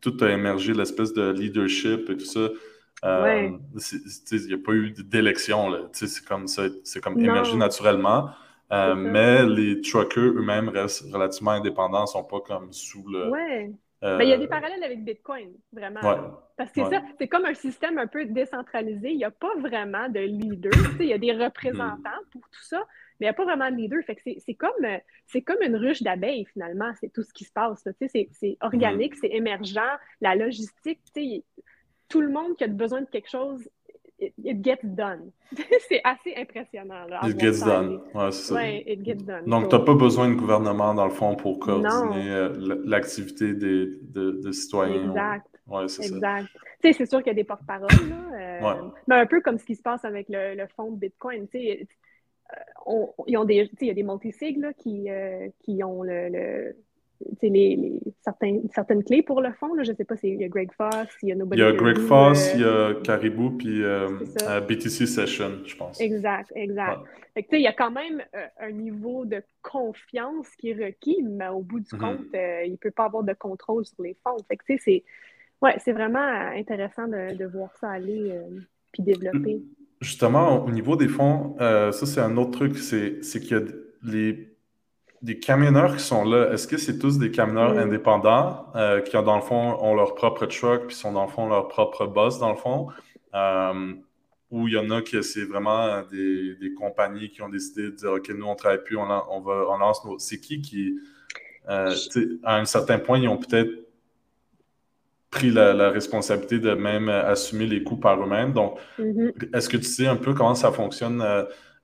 tout 0.00 0.16
a 0.20 0.30
émergé, 0.30 0.74
l'espèce 0.74 1.12
de 1.12 1.30
leadership 1.30 2.10
et 2.10 2.16
tout 2.16 2.24
ça. 2.24 2.48
Euh, 3.04 3.50
il 4.32 4.46
n'y 4.46 4.54
a 4.54 4.58
pas 4.58 4.72
eu 4.72 4.90
d'élection. 4.90 5.88
C'est 5.92 6.24
comme, 6.24 6.46
c'est 6.46 7.00
comme 7.00 7.18
émergé 7.18 7.56
naturellement. 7.56 8.30
Euh, 8.70 8.94
mais 8.94 9.46
les 9.46 9.80
truckers 9.80 10.24
eux-mêmes 10.24 10.68
restent 10.68 11.10
relativement 11.10 11.52
indépendants, 11.52 12.02
ne 12.02 12.06
sont 12.06 12.24
pas 12.24 12.40
comme 12.40 12.72
sous 12.72 13.08
le. 13.08 13.30
Oui. 13.30 13.74
Euh, 14.04 14.18
il 14.22 14.28
y 14.28 14.32
a 14.32 14.38
des 14.38 14.46
parallèles 14.46 14.84
avec 14.84 15.04
Bitcoin, 15.04 15.54
vraiment. 15.72 16.00
Parce 16.56 16.70
que 16.70 16.84
c'est 16.84 16.90
ça, 16.90 17.02
c'est 17.18 17.28
comme 17.28 17.46
un 17.46 17.54
système 17.54 17.98
un 17.98 18.06
peu 18.06 18.26
décentralisé. 18.26 19.10
Il 19.10 19.16
n'y 19.16 19.24
a 19.24 19.30
pas 19.30 19.52
vraiment 19.58 20.08
de 20.08 20.20
leader. 20.20 20.72
Il 21.00 21.06
y 21.06 21.12
a 21.12 21.18
des 21.18 21.32
représentants 21.32 21.96
mm. 21.96 22.30
pour 22.30 22.42
tout 22.42 22.62
ça, 22.62 22.78
mais 23.18 23.26
il 23.26 23.28
n'y 23.28 23.30
a 23.30 23.32
pas 23.32 23.44
vraiment 23.44 23.70
de 23.70 23.76
leader. 23.76 23.98
Fait 24.04 24.14
que 24.14 24.22
c'est 24.38 24.54
comme, 24.54 24.70
comme 25.44 25.62
une 25.62 25.76
ruche 25.76 26.02
d'abeilles, 26.02 26.46
finalement. 26.52 26.92
C'est 27.00 27.12
tout 27.12 27.24
ce 27.24 27.32
qui 27.32 27.44
se 27.44 27.52
passe. 27.52 27.88
C'est 28.00 28.56
organique, 28.60 29.14
mm. 29.14 29.18
c'est 29.20 29.30
émergent. 29.30 29.98
La 30.20 30.36
logistique, 30.36 31.00
tout 32.08 32.20
le 32.20 32.30
monde 32.30 32.56
qui 32.56 32.64
a 32.64 32.68
besoin 32.68 33.02
de 33.02 33.06
quelque 33.06 33.30
chose, 33.30 33.68
it, 34.18 34.64
gets 34.64 34.80
done. 34.82 35.30
c'est 35.88 36.00
assez 36.04 36.34
impressionnant. 36.36 37.06
Là, 37.06 37.20
it 37.24 37.38
gets 37.38 37.60
done. 37.64 38.00
Ouais, 38.14 38.32
c'est 38.32 38.54
ça. 38.54 38.68
it 38.68 39.04
gets 39.04 39.14
done. 39.16 39.44
Donc, 39.46 39.68
tu 39.68 39.76
n'as 39.76 39.82
pas 39.82 39.94
besoin 39.94 40.28
de 40.28 40.34
gouvernement, 40.34 40.94
dans 40.94 41.04
le 41.04 41.12
fond, 41.12 41.36
pour 41.36 41.58
coordonner 41.58 42.30
euh, 42.30 42.80
l'activité 42.84 43.54
des, 43.54 43.88
de, 44.02 44.52
citoyens. 44.52 45.08
Exact. 45.08 45.46
Ouais, 45.66 45.88
c'est 45.88 46.06
exact. 46.06 46.48
Tu 46.82 46.88
sais, 46.88 46.92
c'est 46.92 47.06
sûr 47.06 47.18
qu'il 47.18 47.28
y 47.28 47.30
a 47.30 47.34
des 47.34 47.44
porte-paroles, 47.44 47.88
euh, 48.34 48.74
mais 49.06 49.16
un 49.16 49.26
peu 49.26 49.40
comme 49.40 49.58
ce 49.58 49.64
qui 49.64 49.74
se 49.74 49.82
passe 49.82 50.04
avec 50.04 50.28
le, 50.28 50.54
le 50.54 50.66
fonds 50.68 50.92
de 50.92 50.96
Bitcoin. 50.96 51.48
Tu 51.48 51.58
sais, 51.58 51.88
euh, 52.52 53.06
ils 53.26 53.36
ont 53.36 53.44
des, 53.44 53.68
il 53.80 53.86
y 53.86 53.90
a 53.90 53.94
des 53.94 54.02
multisigs 54.02 54.72
qui, 54.78 55.08
qui 55.60 55.84
ont 55.84 56.02
le 56.02 56.74
les, 57.42 58.00
certaines 58.22 59.04
clés 59.04 59.22
pour 59.22 59.40
le 59.40 59.52
fond. 59.52 59.68
Je 59.82 59.90
ne 59.90 59.96
sais 59.96 60.04
pas, 60.04 60.14
il 60.22 60.40
y 60.40 60.44
a 60.44 60.48
Greg 60.48 60.70
Foss, 60.72 61.08
il 61.22 61.30
y 61.30 61.32
a 61.32 61.34
Nobody. 61.34 61.60
Il 61.60 61.64
y 61.64 61.68
a 61.68 61.72
Greg 61.72 61.98
Foss, 61.98 62.52
il 62.54 62.60
y 62.60 62.64
a 62.64 62.94
Caribou, 63.02 63.50
puis 63.50 63.82
euh, 63.82 64.08
BTC 64.68 65.06
Session, 65.06 65.58
je 65.64 65.76
pense. 65.76 66.00
Exact, 66.00 66.52
exact. 66.54 67.00
il 67.36 67.60
y 67.60 67.66
a 67.66 67.72
quand 67.72 67.90
même 67.90 68.22
euh, 68.34 68.46
un 68.60 68.70
niveau 68.70 69.24
de 69.24 69.42
confiance 69.62 70.48
qui 70.58 70.70
est 70.70 70.84
requis, 70.84 71.22
mais 71.22 71.48
au 71.48 71.60
bout 71.60 71.80
du 71.80 71.86
mm-hmm. 71.86 71.98
compte, 71.98 72.34
euh, 72.34 72.62
il 72.64 72.72
ne 72.72 72.76
peut 72.76 72.90
pas 72.90 73.04
avoir 73.04 73.22
de 73.22 73.34
contrôle 73.34 73.84
sur 73.84 74.02
les 74.02 74.16
fonds. 74.22 74.36
c'est 74.66 75.04
ouais, 75.62 75.76
vraiment 75.86 76.18
intéressant 76.54 77.08
de, 77.08 77.36
de, 77.36 77.44
voir 77.46 77.70
ça 77.80 77.90
aller 77.90 78.38
puis 78.92 79.02
développer. 79.02 79.62
Justement, 80.00 80.64
au 80.64 80.70
niveau 80.70 80.96
des 80.96 81.08
fonds, 81.08 81.56
ça, 81.58 81.92
c'est 81.92 82.20
un 82.20 82.36
autre 82.36 82.52
truc, 82.52 82.78
c'est 82.78 83.40
qu'il 83.40 83.50
y 83.50 83.60
a 83.60 83.62
les 84.04 84.57
des 85.22 85.38
camionneurs 85.38 85.96
qui 85.96 86.02
sont 86.02 86.24
là, 86.24 86.52
est-ce 86.52 86.68
que 86.68 86.76
c'est 86.76 86.98
tous 86.98 87.18
des 87.18 87.30
camionneurs 87.30 87.76
indépendants 87.76 88.66
euh, 88.76 89.00
qui, 89.00 89.12
dans 89.12 89.36
le 89.36 89.42
fond, 89.42 89.76
ont 89.80 89.94
leur 89.94 90.14
propre 90.14 90.46
truck 90.46 90.86
puis 90.86 90.96
sont, 90.96 91.12
dans 91.12 91.24
le 91.24 91.30
fond, 91.30 91.48
leur 91.48 91.68
propre 91.68 92.06
boss, 92.06 92.38
dans 92.38 92.50
le 92.50 92.56
fond? 92.56 92.88
Euh, 93.34 93.94
ou 94.50 94.66
il 94.68 94.74
y 94.74 94.78
en 94.78 94.90
a 94.90 95.02
qui 95.02 95.22
c'est 95.22 95.44
vraiment 95.44 96.02
des, 96.10 96.72
compagnies 96.78 97.28
qui 97.30 97.42
ont 97.42 97.48
décidé 97.48 97.82
de 97.82 97.90
dire 97.90 98.12
OK, 98.12 98.30
nous, 98.30 98.46
on 98.46 98.52
ne 98.52 98.56
travaille 98.56 98.82
plus, 98.82 98.96
on, 98.96 99.02
on, 99.02 99.40
va, 99.40 99.66
on 99.68 99.78
lance 99.78 100.04
nos. 100.04 100.18
C'est 100.18 100.40
qui 100.40 100.62
qui, 100.62 100.94
euh, 101.68 101.94
à 102.44 102.56
un 102.56 102.64
certain 102.64 102.98
point, 102.98 103.18
ils 103.18 103.28
ont 103.28 103.36
peut-être 103.36 103.70
pris 105.30 105.50
la, 105.50 105.90
responsabilité 105.90 106.58
de 106.58 106.72
même 106.72 107.08
assumer 107.08 107.66
les 107.66 107.82
coûts 107.82 107.98
par 107.98 108.22
eux-mêmes. 108.22 108.52
Donc, 108.52 108.78
mm-hmm. 108.98 109.54
est-ce 109.54 109.68
que 109.68 109.76
tu 109.76 109.84
sais 109.84 110.06
un 110.06 110.16
peu 110.16 110.32
comment 110.32 110.54
ça 110.54 110.72
fonctionne? 110.72 111.22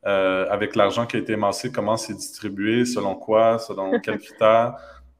Euh, 0.06 0.46
avec 0.50 0.76
l'argent 0.76 1.06
qui 1.06 1.16
a 1.16 1.20
été 1.20 1.32
émancé, 1.32 1.72
comment 1.72 1.96
c'est 1.96 2.12
distribué, 2.12 2.84
selon 2.84 3.14
quoi, 3.14 3.58
selon 3.58 3.98
quels 4.00 4.18
critères? 4.18 4.76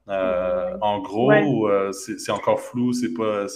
Euh, 0.07 0.77
en 0.81 1.01
gros, 1.01 1.31
euh, 1.67 1.91
c'est 1.91 2.31
encore 2.31 2.59
flou, 2.59 2.93
c'est 2.93 3.13
pas. 3.13 3.47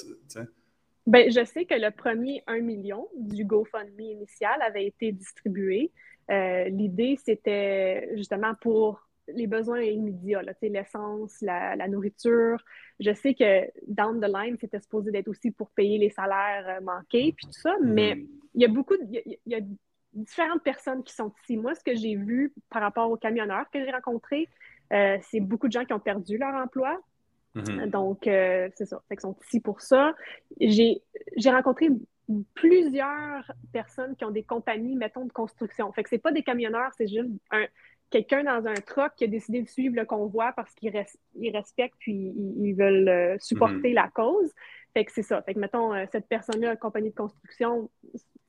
Ben, 1.06 1.32
je 1.32 1.44
sais 1.46 1.66
que 1.66 1.76
le 1.76 1.92
premier 1.92 2.44
1 2.48 2.62
million 2.62 3.08
du 3.16 3.46
GoFundMe 3.46 4.00
initial 4.00 4.60
avait 4.62 4.86
été 4.86 5.12
distribué. 5.12 5.92
L'idée, 6.30 7.18
c'était 7.24 8.10
justement 8.16 8.54
pour 8.62 9.08
les 9.28 9.46
besoins 9.46 9.82
immédiats, 9.82 10.42
l'essence, 10.62 11.38
la, 11.42 11.76
la, 11.76 11.88
nourriture. 11.88 12.64
Je 13.00 13.14
sais 13.14 13.36
que 13.36 13.68
down 13.88 14.20
the 14.20 14.28
line, 14.32 14.58
c'était 14.60 14.80
supposé 14.80 15.12
d'être 15.12 15.28
aussi 15.28 15.52
pour 15.52 15.70
payer 15.72 16.00
les 16.00 16.10
salaires 16.10 16.80
manqués, 16.82 17.34
puis 17.36 17.46
tout 17.46 17.60
ça, 17.60 17.76
mais 17.82 18.16
mm-hmm. 18.16 18.28
il 18.56 18.62
y 18.62 18.66
a 18.66 18.68
beaucoup, 18.68 18.96
il 19.12 19.38
y 19.46 19.56
a 19.56 19.62
différentes 20.14 20.64
personnes 20.64 21.04
qui 21.04 21.14
sont 21.14 21.32
ici. 21.44 21.58
Moi, 21.58 21.76
ce 21.76 21.84
que 21.84 21.96
j'ai 21.96 22.16
vu 22.16 22.54
par 22.70 22.82
rapport 22.82 23.10
aux 23.10 23.18
camionneurs 23.18 23.70
que 23.72 23.84
j'ai 23.84 23.92
rencontrés, 23.92 24.48
euh, 24.94 25.18
c'est 25.22 25.40
beaucoup 25.40 25.68
de 25.68 25.74
gens 25.74 25.86
qui 25.86 25.94
ont 25.94 26.00
perdu 26.00 26.38
leur 26.38 26.56
emploi. 26.56 27.00
Mm-hmm. 27.56 27.90
Donc, 27.90 28.28
euh, 28.28 28.70
c'est 28.76 28.86
ça. 28.86 29.02
Fait 29.08 29.16
qu'ils 29.16 29.22
sont 29.22 29.38
ici 29.46 29.60
pour 29.60 29.82
ça. 29.82 30.14
J'ai 30.60 31.02
rencontré 31.46 31.90
plusieurs 32.54 33.52
personnes 33.72 34.16
qui 34.16 34.26
ont 34.26 34.32
des 34.32 34.44
compagnies, 34.44 34.96
mettons, 34.96 35.26
de 35.26 35.32
construction. 35.32 35.92
Fait 35.94 36.04
que 36.04 36.10
c'est 36.10 36.20
pas 36.20 36.32
des 36.32 36.44
camionneurs, 36.44 36.92
c'est 36.96 37.08
juste 37.08 37.30
quelqu'un 38.12 38.44
dans 38.44 38.68
un 38.68 38.74
truck 38.74 39.14
qui 39.16 39.24
a 39.24 39.28
décidé 39.28 39.62
de 39.62 39.68
suivre 39.68 39.96
le 39.96 40.06
convoi 40.06 40.52
parce 40.56 40.74
qu'ils 40.74 40.92
respectent 40.92 41.98
puis 42.00 42.34
ils, 42.58 42.74
veulent 42.74 43.08
euh, 43.08 43.38
supporter 43.40 43.92
mm-hmm. 43.92 43.94
la 43.94 44.08
cause. 44.10 44.52
Fait 44.94 45.06
que 45.06 45.12
c'est 45.12 45.24
ça. 45.24 45.42
Fait 45.44 45.54
que, 45.54 45.60
mettons, 45.60 45.94
cette 46.12 46.28
personne-là, 46.28 46.76
compagnie 46.76 47.12
de 47.12 47.16
construction, 47.16 47.92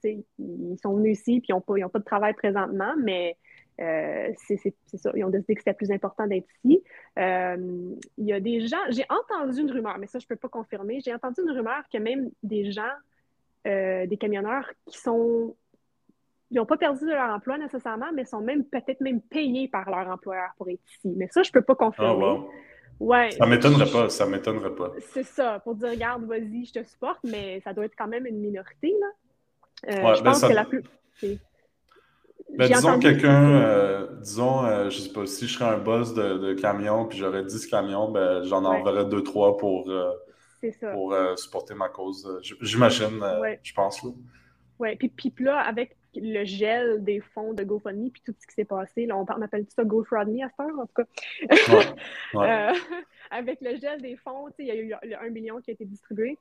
ils 0.05 0.79
sont 0.83 0.97
venus 0.97 1.19
ici, 1.21 1.41
puis 1.41 1.49
ils 1.51 1.53
n'ont 1.53 1.61
pas, 1.61 1.75
pas 1.89 1.99
de 1.99 2.05
travail 2.05 2.35
présentement, 2.35 2.95
mais 2.99 3.37
euh, 3.81 4.29
c'est 4.47 4.75
ça. 4.97 5.13
Ils 5.15 5.25
ont 5.25 5.31
décidé 5.31 5.55
que 5.55 5.61
c'était 5.61 5.75
plus 5.75 5.91
important 5.91 6.27
d'être 6.27 6.49
ici. 6.65 6.83
Euh, 7.19 7.95
il 8.19 8.27
y 8.27 8.33
a 8.33 8.41
des 8.41 8.67
gens, 8.67 8.77
j'ai 8.91 9.07
entendu 9.09 9.61
une 9.61 9.71
rumeur, 9.71 9.99
mais 9.99 10.07
ça, 10.07 10.19
je 10.19 10.25
ne 10.25 10.29
peux 10.29 10.37
pas 10.37 10.49
confirmer. 10.49 11.01
J'ai 11.01 11.15
entendu 11.15 11.41
une 11.43 11.51
rumeur 11.53 11.83
que 11.93 11.99
même 11.99 12.31
des 12.43 12.71
gens 12.73 12.93
des 13.63 14.17
camionneurs 14.19 14.67
qui 14.87 14.99
sont 14.99 15.55
ils 16.51 16.57
n'ont 16.57 16.67
pas 16.67 16.77
perdu 16.77 17.07
leur 17.07 17.31
emploi 17.31 17.59
nécessairement, 17.59 18.13
mais 18.13 18.25
sont 18.25 18.41
même 18.41 18.65
peut-être 18.65 19.01
même 19.01 19.21
payés 19.21 19.69
par 19.69 19.89
leur 19.89 20.09
employeur 20.09 20.51
pour 20.57 20.69
être 20.69 20.81
ici. 20.89 21.13
Mais 21.17 21.29
ça, 21.31 21.43
je 21.43 21.51
ne 21.51 21.53
peux 21.53 21.63
pas 21.63 21.77
confirmer. 21.77 22.25
Oh, 22.25 22.51
ouais, 22.99 23.31
ça 23.31 23.47
m'étonnerait 23.47 23.91
pas, 23.91 24.09
ça 24.09 24.27
m'étonnerait 24.27 24.75
pas. 24.75 24.93
C'est 25.13 25.23
ça, 25.23 25.61
pour 25.61 25.77
dire, 25.77 25.91
regarde, 25.91 26.25
vas-y, 26.25 26.65
je 26.65 26.73
te 26.73 26.83
supporte, 26.83 27.21
mais 27.23 27.61
ça 27.61 27.73
doit 27.73 27.85
être 27.85 27.95
quand 27.97 28.09
même 28.09 28.27
une 28.27 28.41
minorité, 28.41 28.95
là. 29.01 29.07
Euh, 29.89 30.15
je 30.15 30.23
ben 30.23 30.31
pense 30.31 30.43
que 30.43 30.53
la 30.53 30.65
plus... 30.65 30.83
Ben, 32.57 32.69
disons 32.69 32.99
quelqu'un, 32.99 33.63
euh, 33.63 34.07
disons, 34.21 34.65
euh, 34.65 34.91
je 34.91 34.99
sais 34.99 35.13
pas, 35.13 35.25
si 35.25 35.47
je 35.47 35.55
serais 35.55 35.71
un 35.71 35.79
boss 35.79 36.15
de, 36.15 36.53
camion 36.55 37.07
puis 37.07 37.19
j'aurais 37.19 37.45
10 37.45 37.67
camions, 37.69 38.11
ben, 38.11 38.43
j'en 38.43 38.65
enverrais 38.65 39.05
2-3 39.05 39.57
pour, 39.57 39.93
pour 40.93 41.17
supporter 41.37 41.75
ma 41.75 41.89
cause. 41.89 42.41
J'imagine, 42.61 43.21
je 43.63 43.73
pense. 43.73 44.05
Oui, 44.81 44.97
puis, 44.97 45.31
puis 45.31 45.45
là, 45.45 45.61
avec 45.61 45.97
le 46.17 46.45
gel 46.45 47.05
des 47.05 47.21
fonds 47.21 47.53
de 47.53 47.63
GoFundMe 47.63 48.11
puis 48.11 48.23
tout 48.25 48.35
ce 48.39 48.47
qui 48.47 48.55
s'est 48.55 48.65
passé. 48.65 49.07
Là, 49.07 49.17
on, 49.17 49.25
appelle 49.43 49.65
tout 49.65 49.75
ça 49.75 49.85
GoFundMe 49.85 50.43
à 50.43 50.49
cette 50.49 50.61
heure, 50.61 50.79
en 50.79 50.87
tout 50.87 50.95
cas. 50.95 51.95
Euh, 52.35 52.73
avec 53.31 53.61
le 53.61 53.77
gel 53.77 54.01
des 54.01 54.17
fonds, 54.17 54.49
il 54.59 54.67
y 54.67 54.71
a 54.71 54.77
eu 54.77 54.93
un 55.15 55.31
million 55.31 55.61
qui 55.61 55.71
a 55.71 55.75
été 55.75 55.85
distribué. 55.85 56.39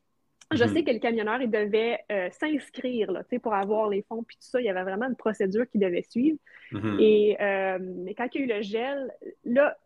Je 0.51 0.63
mhm. 0.63 0.73
sais 0.73 0.83
que 0.83 0.91
le 0.91 0.99
camionneur, 0.99 1.41
il 1.41 1.51
devait 1.51 1.99
euh, 2.11 2.29
s'inscrire 2.31 3.23
pour 3.41 3.53
avoir 3.53 3.89
les 3.89 4.01
fonds, 4.01 4.23
puis 4.23 4.35
tout 4.37 4.47
ça. 4.49 4.59
Il 4.59 4.65
y 4.65 4.69
avait 4.69 4.83
vraiment 4.83 5.07
une 5.07 5.15
procédure 5.15 5.69
qu'il 5.69 5.81
devait 5.81 6.01
suivre. 6.01 6.37
Mhm. 6.71 6.97
Et 6.99 7.37
euh, 7.39 7.77
mais 7.79 8.15
quand 8.15 8.27
il 8.33 8.41
y 8.41 8.43
a 8.43 8.45
eu 8.45 8.57
le 8.57 8.61
gel, 8.63 9.13
là, 9.45 9.77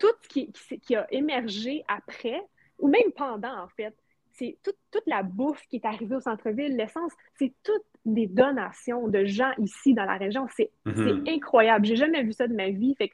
tout 0.00 0.08
ce 0.22 0.28
qui, 0.28 0.52
qui 0.82 0.96
a 0.96 1.06
émergé 1.12 1.84
après, 1.88 2.40
ou 2.78 2.88
même 2.88 3.12
pendant, 3.16 3.62
en 3.62 3.68
fait, 3.68 3.94
c'est 4.32 4.56
toute 4.62 5.06
la 5.06 5.22
bouffe 5.22 5.62
qui 5.68 5.76
est 5.76 5.84
arrivée 5.84 6.14
au 6.14 6.20
centre-ville, 6.20 6.76
l'essence, 6.76 7.12
c'est 7.34 7.52
toutes 7.64 7.82
des 8.04 8.26
donations 8.26 9.08
de 9.08 9.24
gens 9.24 9.50
ici 9.58 9.94
dans 9.94 10.04
la 10.04 10.16
région. 10.16 10.46
C'est 10.56 10.70
mm-hmm. 10.86 11.34
incroyable. 11.34 11.86
J'ai 11.86 11.96
jamais 11.96 12.22
vu 12.22 12.32
ça 12.32 12.46
de 12.46 12.54
ma 12.54 12.70
vie. 12.70 12.94
Fait 12.96 13.10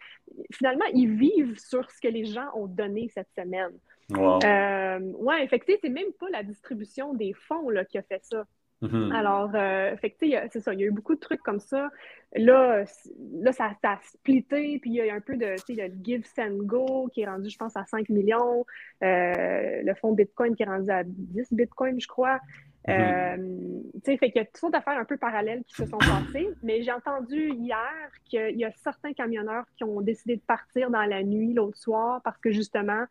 finalement, 0.52 0.84
ils 0.92 1.10
vivent 1.10 1.58
sur 1.58 1.90
ce 1.90 2.00
que 2.00 2.08
les 2.08 2.24
gens 2.26 2.48
ont 2.54 2.66
donné 2.66 3.10
cette 3.14 3.30
semaine. 3.36 3.72
Wow. 4.10 4.38
Euh, 4.44 4.98
ouais, 5.18 5.48
c'est 5.50 5.88
même 5.88 6.12
pas 6.18 6.28
la 6.30 6.42
distribution 6.42 7.14
des 7.14 7.32
fonds 7.32 7.70
là, 7.70 7.84
qui 7.84 7.98
a 7.98 8.02
fait 8.02 8.22
ça. 8.22 8.44
Mm-hmm. 8.82 9.14
Alors, 9.14 9.50
euh, 9.54 9.94
c'est 10.02 10.60
ça, 10.60 10.74
il 10.74 10.80
y 10.80 10.84
a 10.84 10.86
eu 10.86 10.90
beaucoup 10.90 11.14
de 11.14 11.20
trucs 11.20 11.42
comme 11.42 11.60
ça. 11.60 11.90
Là, 12.34 12.84
là 13.32 13.52
ça, 13.52 13.72
a 13.82 13.98
splitté, 14.02 14.78
puis 14.80 14.90
il 14.90 14.96
y 14.96 15.00
a 15.00 15.06
eu 15.06 15.10
un 15.10 15.20
peu 15.20 15.36
de, 15.36 15.54
le 15.68 16.04
Give 16.04 16.24
Send 16.26 16.58
Go 16.66 17.08
qui 17.12 17.22
est 17.22 17.26
rendu, 17.26 17.48
je 17.48 17.56
pense, 17.56 17.76
à 17.76 17.84
5 17.86 18.08
millions. 18.10 18.66
Euh, 19.02 19.82
le 19.82 19.94
fonds 19.94 20.12
Bitcoin 20.12 20.54
qui 20.54 20.64
est 20.64 20.66
rendu 20.66 20.90
à 20.90 21.02
10 21.04 21.52
Bitcoin, 21.52 22.00
je 22.00 22.08
crois. 22.08 22.40
Mm-hmm. 22.86 23.40
Euh, 23.40 24.18
fait 24.18 24.18
qu'il 24.18 24.36
y 24.36 24.40
a 24.40 24.44
toutes 24.44 24.58
sortes 24.58 24.74
d'affaires 24.74 24.98
un 24.98 25.06
peu 25.06 25.16
parallèles 25.16 25.62
qui 25.64 25.74
se 25.74 25.86
sont 25.86 25.96
passées, 25.96 26.50
mais 26.62 26.82
j'ai 26.82 26.92
entendu 26.92 27.48
hier 27.54 28.10
qu'il 28.26 28.58
y 28.58 28.64
a 28.66 28.72
certains 28.72 29.14
camionneurs 29.14 29.64
qui 29.76 29.84
ont 29.84 30.02
décidé 30.02 30.36
de 30.36 30.42
partir 30.42 30.90
dans 30.90 31.04
la 31.04 31.22
nuit 31.22 31.54
l'autre 31.54 31.78
soir 31.78 32.20
parce 32.22 32.36
que 32.38 32.50
justement, 32.50 33.04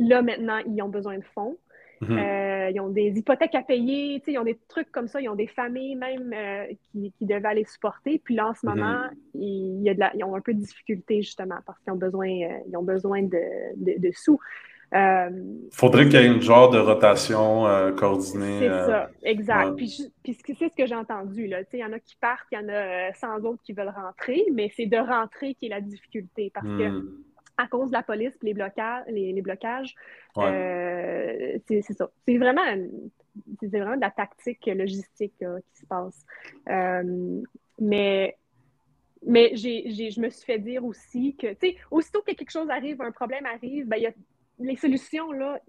là 0.00 0.22
maintenant, 0.22 0.58
ils 0.66 0.82
ont 0.82 0.88
besoin 0.88 1.18
de 1.18 1.24
fonds. 1.34 1.56
Mhm. 2.00 2.18
Euh, 2.18 2.70
ils 2.70 2.80
ont 2.80 2.88
des 2.88 3.18
hypothèques 3.18 3.54
à 3.54 3.62
payer, 3.62 4.22
ils 4.26 4.38
ont 4.38 4.44
des 4.44 4.58
trucs 4.68 4.90
comme 4.90 5.06
ça, 5.06 5.20
ils 5.20 5.28
ont 5.28 5.34
des 5.34 5.46
familles 5.46 5.96
même 5.96 6.32
euh, 6.34 6.64
qui, 6.90 7.12
qui, 7.18 7.26
devaient 7.26 7.48
aller 7.48 7.64
supporter. 7.64 8.18
Puis 8.24 8.34
là, 8.34 8.48
en 8.48 8.54
ce 8.54 8.66
mhm. 8.66 8.74
moment, 8.74 9.00
ils, 9.34 9.82
y 9.82 9.90
a 9.90 9.94
de 9.94 10.00
la, 10.00 10.10
ils, 10.16 10.24
ont 10.24 10.34
un 10.34 10.40
peu 10.40 10.54
de 10.54 10.60
difficulté 10.60 11.22
justement 11.22 11.58
parce 11.66 11.78
qu'ils 11.80 11.92
ont 11.92 11.96
besoin, 11.96 12.28
euh, 12.28 12.58
ils 12.68 12.76
ont 12.76 12.82
besoin 12.82 13.22
de, 13.22 13.38
de, 13.76 14.10
sous. 14.12 14.40
Faudrait 15.72 16.08
qu'il 16.08 16.14
y 16.14 16.24
ait 16.24 16.26
une 16.26 16.40
genre 16.40 16.70
de 16.70 16.78
rotation 16.78 17.64
coordonnée. 17.96 18.60
C'est 18.60 18.68
ça, 18.68 19.10
exact. 19.22 19.76
Puis, 19.76 20.10
c'est 20.24 20.54
ce 20.54 20.74
que 20.76 20.86
j'ai 20.86 20.96
entendu. 20.96 21.44
Il 21.44 21.78
y 21.78 21.84
en 21.84 21.92
a 21.92 21.98
qui 22.00 22.16
partent, 22.16 22.46
il 22.50 22.58
y 22.58 22.64
en 22.64 22.68
a 22.68 23.12
100 23.12 23.44
autres 23.44 23.62
qui 23.62 23.72
veulent 23.72 23.94
rentrer, 23.94 24.46
mais 24.52 24.72
c'est 24.74 24.86
de 24.86 24.96
rentrer 24.96 25.54
qui 25.54 25.66
est 25.66 25.68
la 25.68 25.80
difficulté 25.80 26.50
parce 26.52 26.66
que 26.66 26.88
hmm 26.88 27.08
à 27.60 27.66
cause 27.66 27.88
de 27.88 27.92
la 27.92 28.02
police 28.02 28.34
et 28.42 28.46
les, 28.46 28.54
blocages, 28.54 29.04
les, 29.08 29.42
blocages. 29.42 29.94
Euh, 30.38 31.58
c'est 31.68 31.82
ça. 31.82 32.10
C'est 32.26 32.38
vraiment, 32.38 32.62
vraiment 33.62 33.96
de 33.96 34.00
la 34.00 34.10
tactique 34.10 34.66
logistique 34.66 35.34
qui 35.38 35.80
se 35.80 35.86
passe. 35.86 36.24
Euh, 36.68 37.42
mais 37.78 38.36
mais 39.26 39.50
j'ai, 39.52 40.10
je 40.10 40.18
me 40.18 40.30
suis 40.30 40.46
fait 40.46 40.58
dire 40.58 40.82
aussi 40.82 41.36
que, 41.36 41.48
tu 41.48 41.72
sais, 41.72 41.76
aussitôt 41.90 42.22
que 42.22 42.32
quelque 42.32 42.50
chose 42.50 42.70
arrive, 42.70 43.02
un 43.02 43.12
problème 43.12 43.44
arrive, 43.44 43.86
ben, 43.86 43.98
y 43.98 44.06
a, 44.06 44.12
les 44.58 44.76
solutions, 44.76 45.30
là, 45.32 45.60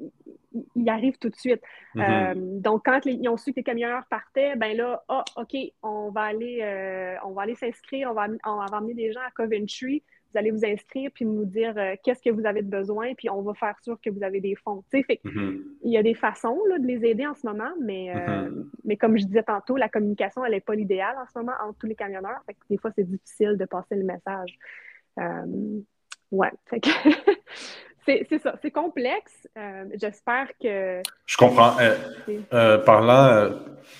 ils 0.77 0.89
arrivent 0.89 1.17
tout 1.17 1.29
de 1.29 1.35
suite. 1.35 1.61
Mm-hmm. 1.95 2.37
Euh, 2.37 2.59
donc, 2.61 2.83
quand 2.85 3.05
ils 3.05 3.27
ont 3.27 3.35
su 3.35 3.51
que 3.51 3.57
les 3.57 3.63
camionneurs 3.63 4.05
partaient, 4.09 4.55
ben 4.55 4.77
là, 4.77 5.03
ah, 5.09 5.25
OK, 5.35 5.53
on 5.83 6.11
va 6.11 6.21
aller, 6.21 7.17
on 7.25 7.31
va 7.31 7.41
aller 7.41 7.55
s'inscrire, 7.55 8.11
on 8.11 8.13
va, 8.13 8.27
on 8.45 8.55
va 8.55 8.77
amener 8.77 8.93
des 8.93 9.11
gens 9.11 9.19
à 9.19 9.31
Coventry 9.31 10.01
vous 10.31 10.37
allez 10.37 10.51
vous 10.51 10.65
inscrire 10.65 11.11
puis 11.13 11.25
nous 11.25 11.45
dire 11.45 11.73
euh, 11.77 11.95
qu'est-ce 12.03 12.21
que 12.21 12.29
vous 12.29 12.45
avez 12.45 12.61
de 12.61 12.69
besoin, 12.69 13.13
puis 13.15 13.29
on 13.29 13.41
va 13.41 13.53
faire 13.53 13.77
sûr 13.81 13.99
que 14.01 14.09
vous 14.09 14.23
avez 14.23 14.39
des 14.39 14.55
fonds. 14.55 14.83
Mm-hmm. 14.93 15.61
Il 15.83 15.91
y 15.91 15.97
a 15.97 16.03
des 16.03 16.13
façons 16.13 16.57
de 16.79 16.87
les 16.87 17.05
aider 17.05 17.25
en 17.27 17.35
ce 17.35 17.45
moment, 17.45 17.71
mais, 17.81 18.11
euh, 18.11 18.15
mm-hmm. 18.15 18.65
mais 18.85 18.97
comme 18.97 19.17
je 19.17 19.25
disais 19.25 19.43
tantôt, 19.43 19.77
la 19.77 19.89
communication, 19.89 20.45
elle 20.45 20.53
n'est 20.53 20.61
pas 20.61 20.75
l'idéal 20.75 21.15
en 21.17 21.25
ce 21.31 21.37
moment 21.37 21.53
entre 21.63 21.79
tous 21.79 21.87
les 21.87 21.95
camionneurs. 21.95 22.41
des 22.69 22.77
fois, 22.77 22.91
c'est 22.95 23.09
difficile 23.09 23.57
de 23.57 23.65
passer 23.65 23.95
le 23.95 24.03
message. 24.03 24.57
Euh, 25.19 25.81
ouais. 26.31 26.51
c'est 28.05 28.39
ça, 28.41 28.55
c'est 28.61 28.71
complexe. 28.71 29.47
Euh, 29.57 29.85
j'espère 29.93 30.47
que. 30.61 31.01
Je 31.25 31.37
comprends. 31.37 31.77
Euh, 31.79 31.95
euh, 32.53 32.77
parlant, 32.79 33.51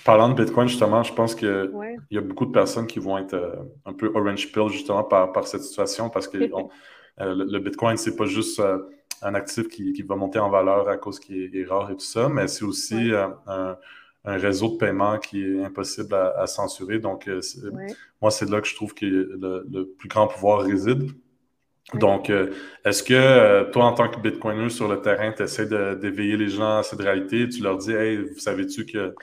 parlant 0.03 0.29
de 0.29 0.43
Bitcoin, 0.43 0.67
justement, 0.67 1.03
je 1.03 1.13
pense 1.13 1.35
qu'il 1.35 1.71
y 2.09 2.17
a 2.17 2.21
beaucoup 2.21 2.45
de 2.45 2.51
personnes 2.51 2.87
qui 2.87 2.99
vont 2.99 3.17
être 3.17 3.65
un 3.85 3.93
peu 3.93 4.11
orange 4.13 4.51
pill, 4.51 4.69
justement, 4.69 5.03
par, 5.03 5.31
par 5.31 5.47
cette 5.47 5.63
situation, 5.63 6.09
parce 6.09 6.27
que 6.27 6.37
le, 7.17 7.59
Bitcoin, 7.59 7.97
c'est 7.97 8.15
pas 8.15 8.25
juste 8.25 8.61
un 9.21 9.35
actif 9.35 9.67
qui, 9.67 9.93
qui, 9.93 10.01
va 10.01 10.15
monter 10.15 10.39
en 10.39 10.49
valeur 10.49 10.89
à 10.89 10.97
cause 10.97 11.19
qu'il 11.19 11.55
est, 11.55 11.65
rare 11.65 11.91
et 11.91 11.95
tout 11.95 11.99
ça, 11.99 12.27
mais 12.27 12.47
c'est 12.47 12.65
aussi 12.65 13.11
un, 13.13 13.37
un, 13.45 13.77
réseau 14.23 14.69
de 14.69 14.77
paiement 14.77 15.19
qui 15.19 15.43
est 15.43 15.63
impossible 15.63 16.15
à, 16.15 16.47
censurer. 16.47 16.99
Donc, 16.99 17.29
moi, 18.19 18.31
c'est 18.31 18.49
là 18.49 18.61
que 18.61 18.67
je 18.67 18.75
trouve 18.75 18.95
que 18.95 19.05
le 19.05 19.85
plus 19.97 20.09
grand 20.09 20.27
pouvoir 20.27 20.61
réside. 20.61 21.11
Donc, 21.93 22.29
euh, 22.29 22.53
est-ce 22.85 23.03
que 23.03 23.13
euh, 23.13 23.65
toi, 23.65 23.85
en 23.85 23.93
tant 23.93 24.07
que 24.07 24.19
Bitcoiner 24.19 24.69
sur 24.69 24.87
le 24.87 25.01
terrain, 25.01 25.31
tu 25.33 25.43
essaies 25.43 25.65
d'éveiller 25.65 26.37
les 26.37 26.47
gens 26.47 26.77
à 26.77 26.83
cette 26.83 27.01
réalité? 27.01 27.49
Tu 27.49 27.61
leur 27.61 27.77
dis, 27.77 27.91
hey, 27.91 28.17
vous 28.17 28.39
savez-tu 28.39 28.85
qu'il 28.85 29.13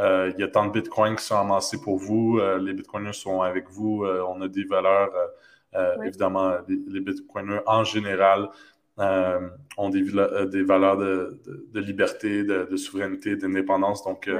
euh, 0.00 0.32
y 0.38 0.42
a 0.42 0.48
tant 0.48 0.66
de 0.66 0.72
Bitcoins 0.72 1.16
qui 1.16 1.24
sont 1.24 1.36
amassés 1.36 1.80
pour 1.80 1.98
vous? 1.98 2.40
les 2.60 2.72
Bitcoiners 2.72 3.12
sont 3.12 3.42
avec 3.42 3.68
vous. 3.68 4.06
on 4.06 4.40
a 4.40 4.48
des 4.48 4.64
valeurs, 4.64 5.10
évidemment, 6.02 6.54
les, 6.66 7.00
Bitcoiners 7.00 7.60
en 7.66 7.84
général 7.84 8.48
ont 8.96 9.90
des, 9.90 10.02
des 10.46 10.62
valeurs 10.62 10.96
de, 10.96 11.80
liberté, 11.80 12.42
de, 12.44 12.76
souveraineté, 12.76 13.36
d'indépendance. 13.36 14.02
Donc, 14.02 14.30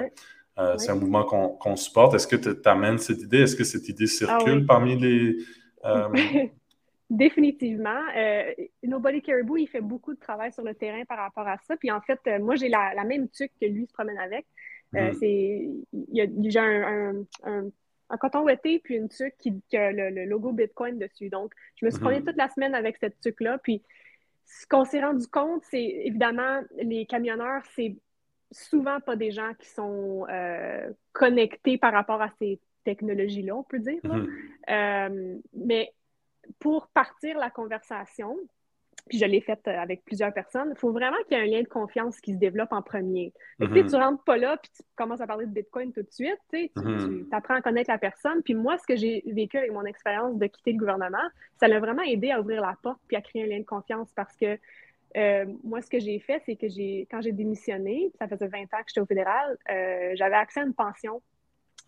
c'est 0.78 0.90
un 0.90 0.94
mouvement 0.94 1.24
qu'on 1.24 1.76
supporte. 1.76 2.14
Est-ce 2.14 2.26
que 2.26 2.36
tu 2.36 2.56
amènes 2.66 2.98
cette 2.98 3.20
idée? 3.20 3.42
Est-ce 3.42 3.56
que 3.56 3.64
cette 3.64 3.88
idée 3.90 4.04
ah 4.04 4.38
circule 4.38 4.64
parmi 4.64 4.98
les. 4.98 5.36
Définitivement. 7.10 8.00
Euh, 8.16 8.50
Nobody 8.82 9.20
Caribou, 9.20 9.58
il 9.58 9.68
fait 9.68 9.82
beaucoup 9.82 10.14
de 10.14 10.18
travail 10.18 10.52
sur 10.52 10.62
le 10.62 10.74
terrain 10.74 11.04
par 11.04 11.18
rapport 11.18 11.46
à 11.46 11.58
ça. 11.58 11.76
Puis 11.76 11.90
en 11.90 12.00
fait, 12.00 12.18
euh, 12.26 12.38
moi, 12.38 12.56
j'ai 12.56 12.68
la, 12.68 13.04
même 13.04 13.28
tuque 13.28 13.52
que 13.60 13.66
lui 13.66 13.86
se 13.86 13.92
promène 13.92 14.18
avec. 14.18 14.46
Euh, 14.94 15.10
mm. 15.10 15.14
C'est, 15.20 15.70
il 15.92 16.14
y 16.14 16.22
a 16.22 16.26
déjà 16.26 16.62
un, 16.62 17.20
un, 17.44 17.64
un, 18.08 18.16
coton 18.16 18.42
ouetté 18.44 18.78
puis 18.78 18.96
une 18.96 19.10
tuque 19.10 19.34
qui, 19.38 19.76
a 19.76 19.92
le, 19.92 20.24
logo 20.24 20.52
Bitcoin 20.52 20.98
dessus. 20.98 21.28
Donc, 21.28 21.52
je 21.76 21.84
me 21.84 21.90
suis 21.90 22.00
mm-hmm. 22.00 22.24
toute 22.24 22.36
la 22.36 22.48
semaine 22.48 22.74
avec 22.74 22.96
cette 22.96 23.20
tuque-là. 23.20 23.58
Puis 23.58 23.82
ce 24.46 24.66
qu'on 24.66 24.86
s'est 24.86 25.02
rendu 25.02 25.26
compte, 25.26 25.62
c'est 25.70 25.84
évidemment, 25.84 26.62
les 26.78 27.04
camionneurs, 27.04 27.62
c'est 27.76 27.96
souvent 28.50 29.00
pas 29.00 29.16
des 29.16 29.30
gens 29.30 29.52
qui 29.58 29.68
sont 29.68 30.26
connectés 31.12 31.76
par 31.76 31.92
rapport 31.92 32.22
à 32.22 32.30
ces 32.38 32.60
technologies-là, 32.84 33.56
on 33.56 33.62
peut 33.62 33.78
dire. 33.78 34.00
Mm-hmm. 34.04 35.40
mais 35.52 35.92
pour 36.58 36.88
partir 36.88 37.38
la 37.38 37.50
conversation, 37.50 38.36
puis 39.08 39.18
je 39.18 39.26
l'ai 39.26 39.40
faite 39.40 39.60
euh, 39.68 39.78
avec 39.78 40.04
plusieurs 40.04 40.32
personnes, 40.32 40.70
il 40.70 40.78
faut 40.78 40.92
vraiment 40.92 41.16
qu'il 41.28 41.36
y 41.36 41.40
ait 41.40 41.44
un 41.44 41.46
lien 41.46 41.62
de 41.62 41.68
confiance 41.68 42.20
qui 42.20 42.32
se 42.32 42.38
développe 42.38 42.72
en 42.72 42.80
premier. 42.80 43.32
Tu 43.60 43.68
ne 43.68 43.82
Tu 43.82 43.96
rentres 43.96 44.22
pas 44.24 44.36
là, 44.36 44.56
puis 44.56 44.70
tu 44.74 44.82
commences 44.96 45.20
à 45.20 45.26
parler 45.26 45.46
de 45.46 45.50
Bitcoin 45.50 45.92
tout 45.92 46.02
de 46.02 46.10
suite, 46.10 46.38
tu, 46.50 46.70
mm-hmm. 46.74 47.28
apprends 47.32 47.54
à 47.54 47.60
connaître 47.60 47.90
la 47.90 47.98
personne. 47.98 48.42
Puis 48.42 48.54
moi, 48.54 48.78
ce 48.78 48.86
que 48.86 48.96
j'ai 48.96 49.22
vécu 49.26 49.58
avec 49.58 49.72
mon 49.72 49.84
expérience 49.84 50.38
de 50.38 50.46
quitter 50.46 50.72
le 50.72 50.78
gouvernement, 50.78 51.28
ça 51.60 51.68
l'a 51.68 51.80
vraiment 51.80 52.02
aidé 52.02 52.30
à 52.30 52.40
ouvrir 52.40 52.62
la 52.62 52.76
porte 52.82 53.00
puis 53.06 53.16
à 53.16 53.20
créer 53.20 53.44
un 53.44 53.46
lien 53.46 53.58
de 53.58 53.64
confiance 53.64 54.10
parce 54.14 54.34
que 54.36 54.58
euh, 55.16 55.44
moi, 55.62 55.80
ce 55.80 55.88
que 55.88 56.00
j'ai 56.00 56.18
fait, 56.18 56.42
c'est 56.44 56.56
que 56.56 56.68
j'ai, 56.68 57.06
quand 57.10 57.20
j'ai 57.20 57.32
démissionné, 57.32 58.10
ça 58.18 58.26
faisait 58.26 58.48
20 58.48 58.62
ans 58.62 58.66
que 58.78 58.84
j'étais 58.88 59.00
au 59.00 59.06
fédéral, 59.06 59.56
euh, 59.70 60.12
j'avais 60.14 60.34
accès 60.34 60.60
à 60.60 60.64
une 60.64 60.74
pension 60.74 61.22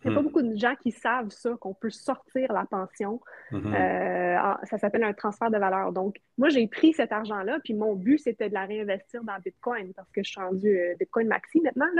Il 0.03 0.09
n'y 0.09 0.13
a 0.13 0.15
pas 0.15 0.21
hmm. 0.21 0.25
beaucoup 0.25 0.41
de 0.43 0.55
gens 0.55 0.75
qui 0.75 0.91
savent 0.91 1.29
ça, 1.29 1.55
qu'on 1.59 1.73
peut 1.73 1.89
sortir 1.89 2.53
la 2.53 2.65
pension. 2.65 3.19
Hmm. 3.51 3.73
Euh, 3.73 4.37
ça 4.63 4.77
s'appelle 4.77 5.03
un 5.03 5.13
transfert 5.13 5.49
de 5.49 5.57
valeur. 5.57 5.91
Donc, 5.91 6.17
moi, 6.37 6.49
j'ai 6.49 6.67
pris 6.67 6.93
cet 6.93 7.11
argent-là, 7.11 7.59
puis 7.63 7.73
mon 7.73 7.95
but, 7.95 8.19
c'était 8.19 8.49
de 8.49 8.53
la 8.53 8.65
réinvestir 8.65 9.23
dans 9.23 9.37
Bitcoin 9.43 9.93
parce 9.95 10.09
que 10.11 10.23
je 10.23 10.29
suis 10.29 10.39
rendu 10.39 10.67
euh, 10.67 10.93
Bitcoin 10.99 11.27
maxi 11.27 11.61
maintenant, 11.61 11.87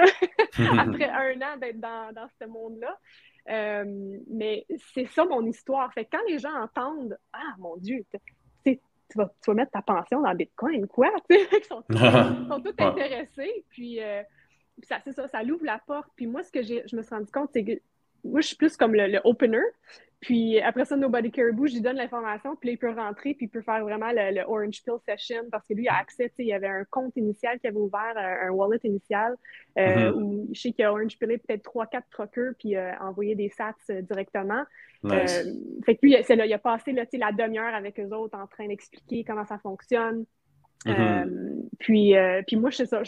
après 0.80 1.10
un 1.10 1.42
an 1.42 1.58
d'être 1.60 1.80
dans, 1.80 2.14
dans 2.14 2.28
ce 2.40 2.46
monde-là. 2.48 2.98
Euh, 3.50 4.18
mais 4.30 4.66
c'est 4.94 5.08
ça 5.08 5.26
mon 5.26 5.44
histoire. 5.46 5.92
Fait 5.94 6.06
quand 6.06 6.22
les 6.28 6.38
gens 6.38 6.54
entendent 6.54 7.18
Ah, 7.34 7.56
mon 7.58 7.78
Dieu, 7.78 8.06
tu 8.64 9.18
vas, 9.18 9.32
tu 9.42 9.52
vas 9.52 9.54
mettre 9.54 9.72
ta 9.72 9.82
pension 9.82 10.22
dans 10.22 10.36
Bitcoin, 10.36 10.86
quoi? 10.86 11.10
Ils 11.30 11.64
sont, 11.64 11.82
sont 11.90 12.62
tous 12.62 12.76
intéressés. 12.78 13.64
Puis, 13.70 14.02
ça, 14.84 15.00
c'est 15.04 15.14
ça, 15.14 15.28
ça 15.28 15.44
l'ouvre 15.44 15.66
la 15.66 15.80
porte. 15.80 16.10
Puis 16.16 16.28
moi, 16.28 16.44
ce 16.44 16.52
que 16.52 16.62
je 16.62 16.96
me 16.96 17.02
suis 17.02 17.16
rendu 17.16 17.32
compte, 17.32 17.50
c'est 17.54 17.64
que 17.64 17.80
moi, 18.24 18.42
je 18.42 18.48
suis 18.48 18.56
plus 18.56 18.76
comme 18.78 18.94
le, 18.94 19.20
opener. 19.24 19.64
Puis 20.20 20.60
après 20.60 20.84
ça, 20.86 20.96
Nobody 20.96 21.30
Caribou, 21.30 21.68
je 21.68 21.76
lui 21.76 21.82
donne 21.82 21.98
l'information, 21.98 22.56
puis 22.56 22.70
là, 22.70 22.74
il 22.74 22.78
peut 22.80 22.90
rentrer, 22.90 23.36
puis 23.36 23.46
il 23.46 23.50
peut 23.50 23.62
faire 23.62 23.84
vraiment 23.84 24.12
le, 24.12 24.42
Orange 24.48 24.82
Pill 24.84 24.96
Session 25.06 25.44
parce 25.52 25.68
que 25.68 25.76
lui, 25.76 25.84
il 25.84 25.90
a 25.90 25.98
accès, 25.98 26.32
il 26.40 26.48
y 26.48 26.54
avait 26.54 26.68
un 26.68 26.86
compte 26.90 27.16
initial 27.18 27.60
qui 27.60 27.68
avait 27.68 27.78
ouvert, 27.78 28.16
euh, 28.16 28.48
un, 28.48 28.50
wallet 28.50 28.80
initial, 28.84 29.36
euh, 29.78 29.84
mm-hmm. 29.86 30.14
où 30.14 30.50
je 30.52 30.60
sais 30.60 30.72
qu'il 30.72 30.82
y 30.82 30.86
a 30.86 30.92
Orange 30.92 31.20
Pill 31.20 31.40
peut-être 31.40 31.64
3-4 31.64 32.02
truckers, 32.10 32.54
puis 32.58 32.76
euh, 32.76 32.94
envoyer 33.00 33.36
des 33.36 33.50
sats 33.50 33.76
directement. 34.02 34.64
fait 35.06 35.96
que 35.96 36.00
lui, 36.02 36.14
là, 36.14 36.46
il 36.48 36.54
a 36.54 36.58
passé 36.58 36.94
là, 36.94 37.06
la 37.14 37.32
demi-heure 37.32 37.76
avec 37.76 38.00
eux 38.00 38.10
autres 38.16 38.40
en 38.40 38.48
train 38.48 38.68
d'expliquer 38.68 39.24
comment 39.24 39.46
ça 39.46 39.60
fonctionne. 39.60 40.26
Mm-hmm. 40.86 41.70
puis, 41.80 42.14
puis 42.46 42.56
moi, 42.56 42.70
je, 42.70 42.84
ça, 42.86 43.02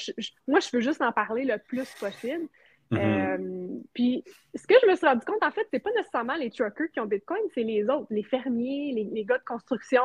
moi, 0.47 0.59
je 0.59 0.69
veux 0.73 0.81
juste 0.81 1.01
en 1.01 1.11
parler 1.11 1.45
le 1.45 1.57
plus 1.57 1.89
possible. 1.99 2.47
Mm-hmm. 2.91 2.97
Euh, 2.97 3.67
puis, 3.93 4.23
ce 4.55 4.65
que 4.65 4.73
je 4.81 4.87
me 4.89 4.95
suis 4.95 5.05
rendu 5.05 5.25
compte, 5.25 5.43
en 5.43 5.51
fait, 5.51 5.67
c'est 5.71 5.79
pas 5.79 5.91
nécessairement 5.95 6.35
les 6.35 6.49
truckers 6.49 6.89
qui 6.91 6.99
ont 6.99 7.05
Bitcoin, 7.05 7.41
c'est 7.53 7.63
les 7.63 7.87
autres, 7.87 8.07
les 8.09 8.23
fermiers, 8.23 9.09
les, 9.11 9.25
gars 9.25 9.37
de 9.37 9.43
construction. 9.43 10.01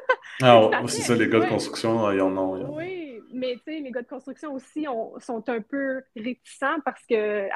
ah, 0.42 0.70
c'est 0.86 1.02
ça, 1.02 1.14
les 1.16 1.28
gars 1.28 1.40
de 1.40 1.48
construction, 1.48 2.10
ils 2.12 2.20
en 2.20 2.36
ont. 2.36 2.76
Oui, 2.76 3.20
mais 3.32 3.54
tu 3.54 3.72
sais, 3.72 3.80
les 3.80 3.90
gars 3.90 4.02
de 4.02 4.08
construction 4.08 4.54
aussi 4.54 4.86
sont 5.20 5.48
un 5.48 5.60
peu 5.60 6.00
réticents 6.16 6.80
parce 6.84 7.04
que, 7.06 7.48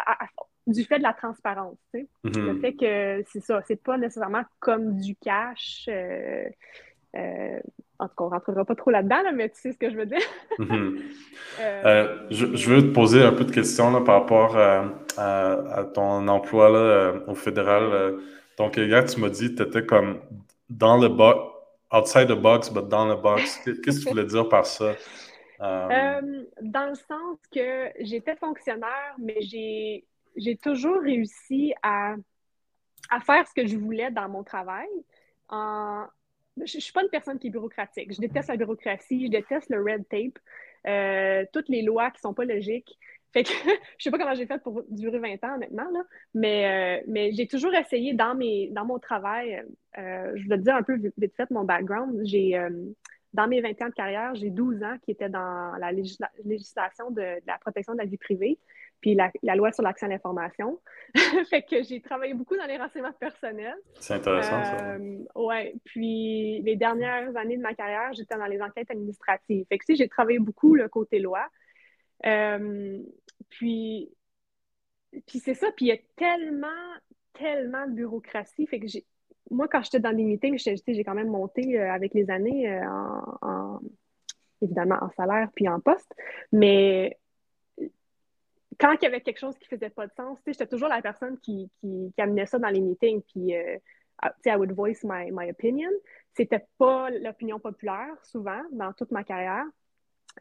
du 0.67 0.85
fait 0.85 0.99
de 0.99 1.03
la 1.03 1.13
transparence, 1.13 1.79
tu 1.95 2.01
sais. 2.01 2.09
Le 2.25 2.59
fait 2.59 2.75
que 2.75 3.23
c'est 3.31 3.43
ça, 3.43 3.63
c'est 3.67 3.83
pas 3.83 3.99
nécessairement 3.99 4.45
comme 4.59 4.97
du 4.97 5.15
cash. 5.17 5.87
Euh, 5.89 6.45
euh, 7.17 7.61
en 8.03 8.09
tout 8.09 8.15
cas, 8.17 8.25
on 8.25 8.27
ne 8.27 8.35
rentrera 8.35 8.65
pas 8.65 8.75
trop 8.75 8.91
là-dedans, 8.91 9.23
mais 9.35 9.49
tu 9.49 9.61
sais 9.61 9.73
ce 9.73 9.79
que 9.79 9.91
je 9.91 9.97
veux 9.97 10.07
dire. 10.07 10.21
Mhm. 10.59 10.99
Euh, 11.61 11.83
euh, 11.85 12.27
je, 12.31 12.71
veux 12.71 12.81
te 12.81 12.95
poser 12.95 13.23
un 13.23 13.33
peu 13.33 13.45
de 13.45 13.51
questions 13.51 13.91
là, 13.91 14.01
par 14.01 14.23
rapport 14.23 14.57
à, 14.57 15.85
ton 15.93 16.27
emploi 16.27 16.71
là, 16.71 17.13
au 17.27 17.35
fédéral. 17.35 18.15
Donc, 18.57 18.79
hier, 18.79 19.05
tu 19.05 19.21
m'as 19.21 19.29
dit 19.29 19.55
que 19.55 19.63
tu 19.63 19.69
étais 19.69 19.85
comme 19.85 20.21
dans 20.71 20.97
le 20.97 21.09
box, 21.11 21.39
outside 21.93 22.29
the 22.29 22.41
box, 22.41 22.71
but 22.71 22.89
dans 22.89 23.07
le 23.07 23.17
box. 23.17 23.61
Qu'est-ce 23.67 24.01
que 24.01 24.05
tu 24.05 24.09
voulais 24.09 24.25
dire 24.25 24.49
par 24.49 24.65
ça? 24.65 24.95
dans 25.61 26.89
le 26.89 26.95
sens 26.95 27.39
que 27.55 27.91
j'étais 28.01 28.37
fonctionnaire, 28.37 29.15
mais 29.19 29.43
j'ai 29.43 30.57
toujours 30.57 31.03
réussi 31.03 31.75
à, 31.83 32.15
à 33.11 33.21
faire 33.21 33.47
ce 33.47 33.53
que 33.53 33.67
je 33.67 33.77
voulais 33.77 34.11
dans 34.11 34.31
mon 34.31 34.43
travail 34.43 34.89
en, 35.51 36.07
je 36.57 36.77
ne 36.77 36.81
suis 36.81 36.93
pas 36.93 37.03
une 37.03 37.09
personne 37.09 37.39
qui 37.39 37.49
est 37.49 37.51
bureaucratique. 37.51 38.13
Je 38.13 38.21
déteste 38.21 38.49
la 38.49 38.57
bureaucratie, 38.57 39.27
je 39.27 39.31
déteste 39.31 39.71
le 39.71 39.83
red 39.83 40.07
tape, 40.09 40.39
euh, 40.87 41.45
toutes 41.53 41.69
les 41.69 41.83
lois 41.83 42.11
qui 42.11 42.21
sont 42.21 42.35
pas 42.35 42.45
logiques. 42.45 42.99
Fait 43.33 43.45
que 43.45 43.51
je 43.99 44.05
sais 44.05 44.11
pas 44.11 44.19
comment 44.19 44.35
j'ai 44.35 44.47
fait 44.47 44.63
pour 44.63 44.83
durer 44.89 45.19
20 45.19 45.45
ans, 45.45 45.55
honnêtement, 45.57 45.91
là, 45.91 46.03
mais, 46.35 47.01
euh, 47.01 47.05
mais 47.09 47.33
j'ai 47.33 47.47
toujours 47.47 47.75
essayé 47.75 48.13
dans, 48.13 48.35
mes, 48.35 48.69
dans 48.73 48.85
mon 48.85 48.99
travail, 48.99 49.65
euh, 49.99 50.33
je 50.37 50.49
vais 50.49 50.59
te 50.59 50.63
dire 50.63 50.75
un 50.75 50.83
peu 50.83 50.97
vite 51.17 51.35
fait 51.37 51.51
mon 51.51 51.65
background. 51.65 52.21
J'ai, 52.25 52.61
dans 53.33 53.49
mes 53.49 53.63
20 53.63 53.83
ans 53.83 53.89
de 53.89 53.95
carrière, 53.95 54.35
j'ai 54.35 54.51
12 54.51 54.83
ans 54.83 54.97
qui 55.03 55.11
étaient 55.13 55.31
dans 55.31 55.73
la 55.79 55.93
législation 55.93 57.11
de, 57.11 57.41
la 57.47 57.59
protection 57.59 57.95
de 57.95 57.99
la 57.99 58.05
vie 58.05 58.19
privée 58.19 58.59
puis 59.03 59.17
la, 59.17 59.57
loi 59.57 59.73
sur 59.73 59.83
l'accès 59.83 60.07
à 60.07 60.09
l'information. 60.09 60.81
fait 61.51 61.63
que 61.63 61.83
j'ai 61.83 62.01
travaillé 62.01 62.35
beaucoup 62.35 62.57
dans 62.57 62.67
les 62.67 62.79
renseignements 62.79 63.13
personnels. 63.13 63.77
C'est 63.99 64.15
intéressant, 64.15 64.65
ça. 64.65 64.95
Euh, 64.95 65.19
ouais. 65.35 65.75
Puis 65.85 66.63
les 66.63 66.77
dernières 66.77 67.37
années 67.37 67.57
de 67.57 67.63
ma 67.63 67.75
carrière, 67.75 68.13
j'étais 68.13 68.37
dans 68.37 68.47
les 68.47 68.63
enquêtes 68.63 68.91
administratives. 68.91 69.67
Fait 69.69 69.77
que 69.77 69.85
si 69.85 69.97
j'ai 69.97 70.09
travaillé 70.09 70.39
beaucoup 70.39 70.75
le 70.75 70.89
côté 70.89 71.19
loi. 71.19 71.45
Euh, 72.25 73.01
puis, 73.51 74.09
puis 75.27 75.41
c'est 75.41 75.55
ça. 75.55 75.67
Puis 75.77 75.87
il 75.87 75.89
y 75.89 75.93
a 75.93 75.99
tellement, 76.17 76.69
tellement 77.33 77.87
de 77.89 77.93
bureaucratie. 77.93 78.69
Fait 78.69 78.79
que 78.79 78.87
j'ai, 78.87 79.05
moi, 79.51 79.67
quand 79.67 79.83
j'étais 79.83 80.01
dans 80.01 80.13
des 80.13 80.23
meetings, 80.23 80.63
j'ai 80.87 81.05
quand 81.05 81.15
même 81.15 81.29
monté 81.29 81.77
euh, 81.77 81.91
avec 81.91 82.15
les 82.15 82.31
années 82.31 82.81
en, 83.43 83.81
évidemment 84.61 84.99
en 85.01 85.11
salaire 85.11 85.49
puis 85.57 85.69
en 85.69 85.81
poste. 85.81 86.15
Mais 86.53 87.19
quand 88.79 88.95
il 88.95 89.05
y 89.05 89.07
avait 89.07 89.21
quelque 89.21 89.39
chose 89.39 89.57
qui 89.59 89.69
faisait 89.69 89.91
pas 89.91 90.07
de 90.07 90.13
sens, 90.13 90.39
j'étais 90.47 90.67
toujours 90.67 90.89
la 90.89 91.03
personne 91.03 91.39
qui, 91.39 91.71
amenait 92.19 92.47
ça 92.47 92.59
dans 92.59 92.69
les 92.69 92.81
meetings, 92.81 93.23
puis 93.23 93.57
euh, 93.57 93.79
I 94.47 94.57
would 94.57 94.73
voice 94.73 95.05
my, 95.05 95.31
my 95.33 95.51
opinion. 95.51 95.91
C'était 96.35 96.65
pas 96.79 97.11
l'opinion 97.11 97.59
populaire, 97.59 98.15
souvent, 98.25 98.63
dans 98.73 98.93
toute 98.93 99.11
ma 99.11 99.25
carrière. 99.25 99.65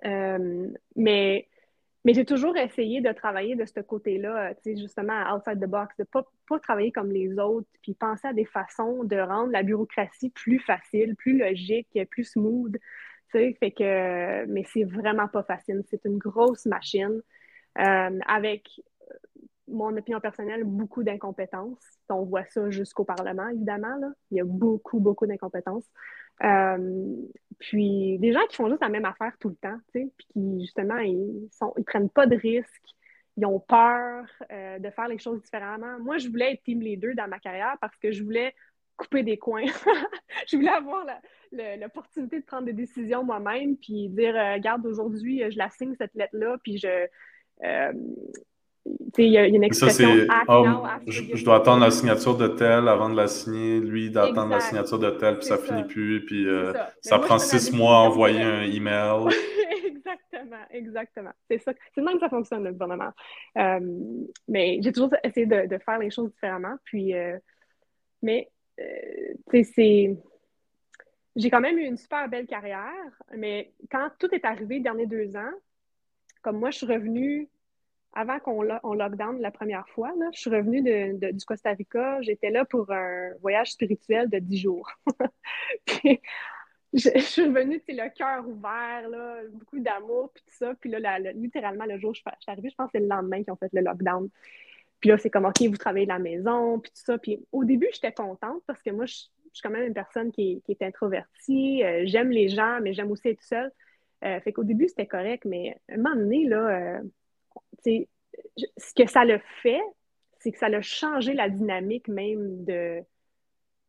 Euh, 0.05 0.69
mais 0.95 1.47
j'ai 2.05 2.25
toujours 2.25 2.57
essayé 2.57 3.01
de 3.01 3.11
travailler 3.11 3.55
de 3.55 3.65
ce 3.65 3.79
côté-là, 3.79 4.53
justement, 4.65 5.35
outside 5.35 5.59
the 5.59 5.69
box, 5.69 5.95
de 5.97 6.03
pas, 6.03 6.23
pas 6.47 6.59
travailler 6.59 6.91
comme 6.91 7.11
les 7.11 7.37
autres, 7.37 7.67
puis 7.81 7.93
penser 7.93 8.27
à 8.27 8.33
des 8.33 8.45
façons 8.45 9.03
de 9.03 9.17
rendre 9.17 9.51
la 9.51 9.63
bureaucratie 9.63 10.29
plus 10.29 10.59
facile, 10.59 11.15
plus 11.15 11.37
logique, 11.37 11.87
plus 12.09 12.23
smooth. 12.23 12.77
Fait 13.31 13.53
que, 13.71 14.45
mais 14.45 14.63
c'est 14.73 14.83
vraiment 14.83 15.27
pas 15.27 15.43
facile. 15.43 15.83
C'est 15.89 16.03
une 16.05 16.17
grosse 16.17 16.65
machine. 16.65 17.21
Euh, 17.79 18.19
avec 18.27 18.69
euh, 19.09 19.13
mon 19.67 19.95
opinion 19.95 20.19
personnelle, 20.19 20.63
beaucoup 20.65 21.03
d'incompétences. 21.03 21.79
On 22.09 22.23
voit 22.23 22.43
ça 22.45 22.69
jusqu'au 22.69 23.05
Parlement, 23.05 23.47
évidemment. 23.47 23.95
Là. 23.97 24.09
Il 24.29 24.37
y 24.37 24.41
a 24.41 24.45
beaucoup, 24.45 24.99
beaucoup 24.99 25.25
d'incompétences. 25.25 25.89
Euh, 26.43 27.15
puis 27.59 28.17
des 28.19 28.33
gens 28.33 28.45
qui 28.49 28.57
font 28.57 28.67
juste 28.67 28.81
la 28.81 28.89
même 28.89 29.05
affaire 29.05 29.33
tout 29.39 29.49
le 29.49 29.55
temps, 29.55 29.77
puis 29.93 30.11
qui, 30.17 30.61
justement, 30.61 30.97
ils 30.97 31.47
sont, 31.51 31.73
ils 31.77 31.85
prennent 31.85 32.09
pas 32.09 32.25
de 32.25 32.35
risques, 32.35 32.89
ils 33.37 33.45
ont 33.45 33.59
peur 33.59 34.25
de 34.49 34.89
faire 34.89 35.07
les 35.07 35.19
choses 35.19 35.41
différemment. 35.41 35.99
Moi, 35.99 36.17
je 36.17 36.27
voulais 36.27 36.53
être 36.53 36.63
team 36.63 36.81
leader 36.81 37.15
dans 37.15 37.29
ma 37.29 37.39
carrière 37.39 37.77
parce 37.79 37.95
que 37.95 38.11
je 38.11 38.23
voulais 38.23 38.53
couper 38.97 39.23
des 39.23 39.37
coins. 39.37 39.65
je 40.47 40.57
voulais 40.57 40.69
avoir 40.69 41.05
l'opportunité 41.51 42.39
de 42.39 42.45
prendre 42.45 42.65
des 42.65 42.73
décisions 42.73 43.23
moi-même, 43.23 43.77
puis 43.77 44.09
dire, 44.09 44.33
regarde, 44.33 44.85
aujourd'hui, 44.85 45.43
je 45.49 45.57
la 45.57 45.69
signe, 45.69 45.95
cette 45.95 46.13
lettre-là, 46.15 46.57
puis 46.63 46.77
je, 46.77 47.07
il 49.17 49.31
y, 49.31 49.37
a 49.37 49.45
une 49.45 49.63
expression 49.63 50.09
ah, 50.29 50.99
je, 51.05 51.43
dois 51.43 51.57
attendre 51.57 51.81
la 51.81 51.91
signature 51.91 52.35
de 52.35 52.47
tel 52.47 52.87
avant 52.87 53.09
de 53.09 53.15
la 53.15 53.27
signer, 53.27 53.79
lui 53.79 54.09
d'attendre 54.09 54.49
la 54.49 54.59
signature 54.59 54.99
de 54.99 55.11
tel, 55.11 55.37
puis 55.37 55.45
ça, 55.45 55.57
finit 55.57 55.83
plus, 55.83 56.25
puis 56.25 56.47
euh, 56.47 56.73
ça, 57.01 57.19
prend 57.19 57.37
six 57.37 57.71
mois 57.71 57.97
à 57.97 57.99
envoyer 57.99 58.41
un 58.41 58.63
email. 58.63 59.27
exactement, 59.85 60.65
exactement. 60.71 61.31
C'est 61.49 61.59
ça. 61.59 61.73
C'est 61.93 62.01
même 62.01 62.15
que 62.15 62.21
ça 62.21 62.29
fonctionne, 62.29 62.63
le 62.63 62.71
gouvernement. 62.71 63.11
Euh, 63.57 63.79
mais 64.47 64.79
j'ai 64.81 64.91
toujours 64.91 65.13
essayé 65.23 65.45
de, 65.45 65.77
faire 65.77 65.99
les 65.99 66.09
choses 66.09 66.31
différemment. 66.31 66.75
Puis, 66.85 67.13
mais, 68.21 68.49
c'est. 69.53 70.17
J'ai 71.37 71.49
quand 71.49 71.61
même 71.61 71.77
eu 71.77 71.85
une 71.85 71.97
super 71.97 72.27
belle 72.27 72.45
carrière, 72.45 73.21
mais 73.37 73.71
quand 73.89 74.09
tout 74.19 74.33
est 74.35 74.43
arrivé 74.43 74.75
les 74.75 74.81
derniers 74.81 75.05
deux 75.05 75.33
ans, 75.37 75.51
comme 76.41 76.59
moi, 76.59 76.71
je 76.71 76.77
suis 76.77 76.85
revenue 76.87 77.49
avant 78.13 78.39
qu'on 78.39 78.67
on 78.83 78.93
lockdown 78.93 79.39
la 79.39 79.51
première 79.51 79.87
fois, 79.89 80.13
je 80.33 80.39
suis 80.39 80.49
revenue 80.49 80.81
de, 80.81 81.31
du 81.31 81.45
Costa 81.45 81.71
Rica. 81.71 82.21
J'étais 82.21 82.49
là 82.49 82.65
pour 82.65 82.91
un 82.91 83.31
voyage 83.41 83.71
spirituel 83.71 84.29
de 84.29 84.39
dix 84.39 84.57
jours. 84.57 84.91
je, 86.93 87.19
suis 87.19 87.43
revenue, 87.43 87.81
le 87.87 88.09
cœur 88.13 88.47
ouvert, 88.47 89.07
là, 89.09 89.37
beaucoup 89.53 89.79
d'amour, 89.79 90.31
puis 90.33 90.43
tout 90.45 90.55
ça. 90.57 90.73
Puis 90.75 90.89
là, 90.89 91.19
littéralement, 91.31 91.85
le 91.85 91.97
jour 91.99 92.11
où 92.11 92.13
je, 92.13 92.19
suis 92.19 92.51
arrivée, 92.51 92.69
je 92.69 92.75
pense 92.75 92.87
que 92.87 92.97
c'est 92.97 93.03
le 93.03 93.07
lendemain 93.07 93.43
qu'ils 93.43 93.53
ont 93.53 93.57
fait 93.57 93.71
le 93.71 93.81
lockdown. 93.81 94.29
Puis 94.99 95.09
là, 95.09 95.17
c'est 95.17 95.29
comme, 95.29 95.45
OK, 95.45 95.61
vous 95.61 95.77
travaillez 95.77 96.05
de 96.05 96.11
la 96.11 96.19
maison, 96.19 96.79
puis 96.79 96.91
tout 96.91 97.03
ça. 97.03 97.17
Puis 97.17 97.45
au 97.51 97.63
début, 97.63 97.87
j'étais 97.93 98.11
contente 98.11 98.61
parce 98.67 98.81
que 98.83 98.91
moi, 98.91 99.05
je, 99.05 99.13
suis 99.53 99.61
quand 99.63 99.69
même 99.69 99.87
une 99.87 99.93
personne 99.93 100.31
qui 100.31 100.61
est, 100.67 100.81
introvertie. 100.81 101.83
Euh, 101.83 102.03
j'aime 102.05 102.29
les 102.29 102.49
gens, 102.49 102.79
mais 102.81 102.93
j'aime 102.93 103.11
aussi 103.11 103.29
être 103.29 103.41
seule. 103.41 103.71
Euh, 104.23 104.39
fait 104.41 104.53
qu'au 104.53 104.63
début, 104.63 104.87
c'était 104.87 105.07
correct, 105.07 105.45
mais 105.45 105.77
à 105.89 105.93
un 105.93 105.97
moment 105.97 106.15
donné, 106.15 106.45
là, 106.45 106.99
euh, 106.99 107.01
ce 107.85 108.93
que 108.95 109.09
ça 109.09 109.25
le 109.25 109.39
fait, 109.61 109.81
c'est 110.39 110.51
que 110.51 110.57
ça 110.57 110.67
a 110.67 110.81
changé 110.81 111.33
la 111.33 111.49
dynamique 111.49 112.07
même 112.07 112.63
de, 112.63 113.01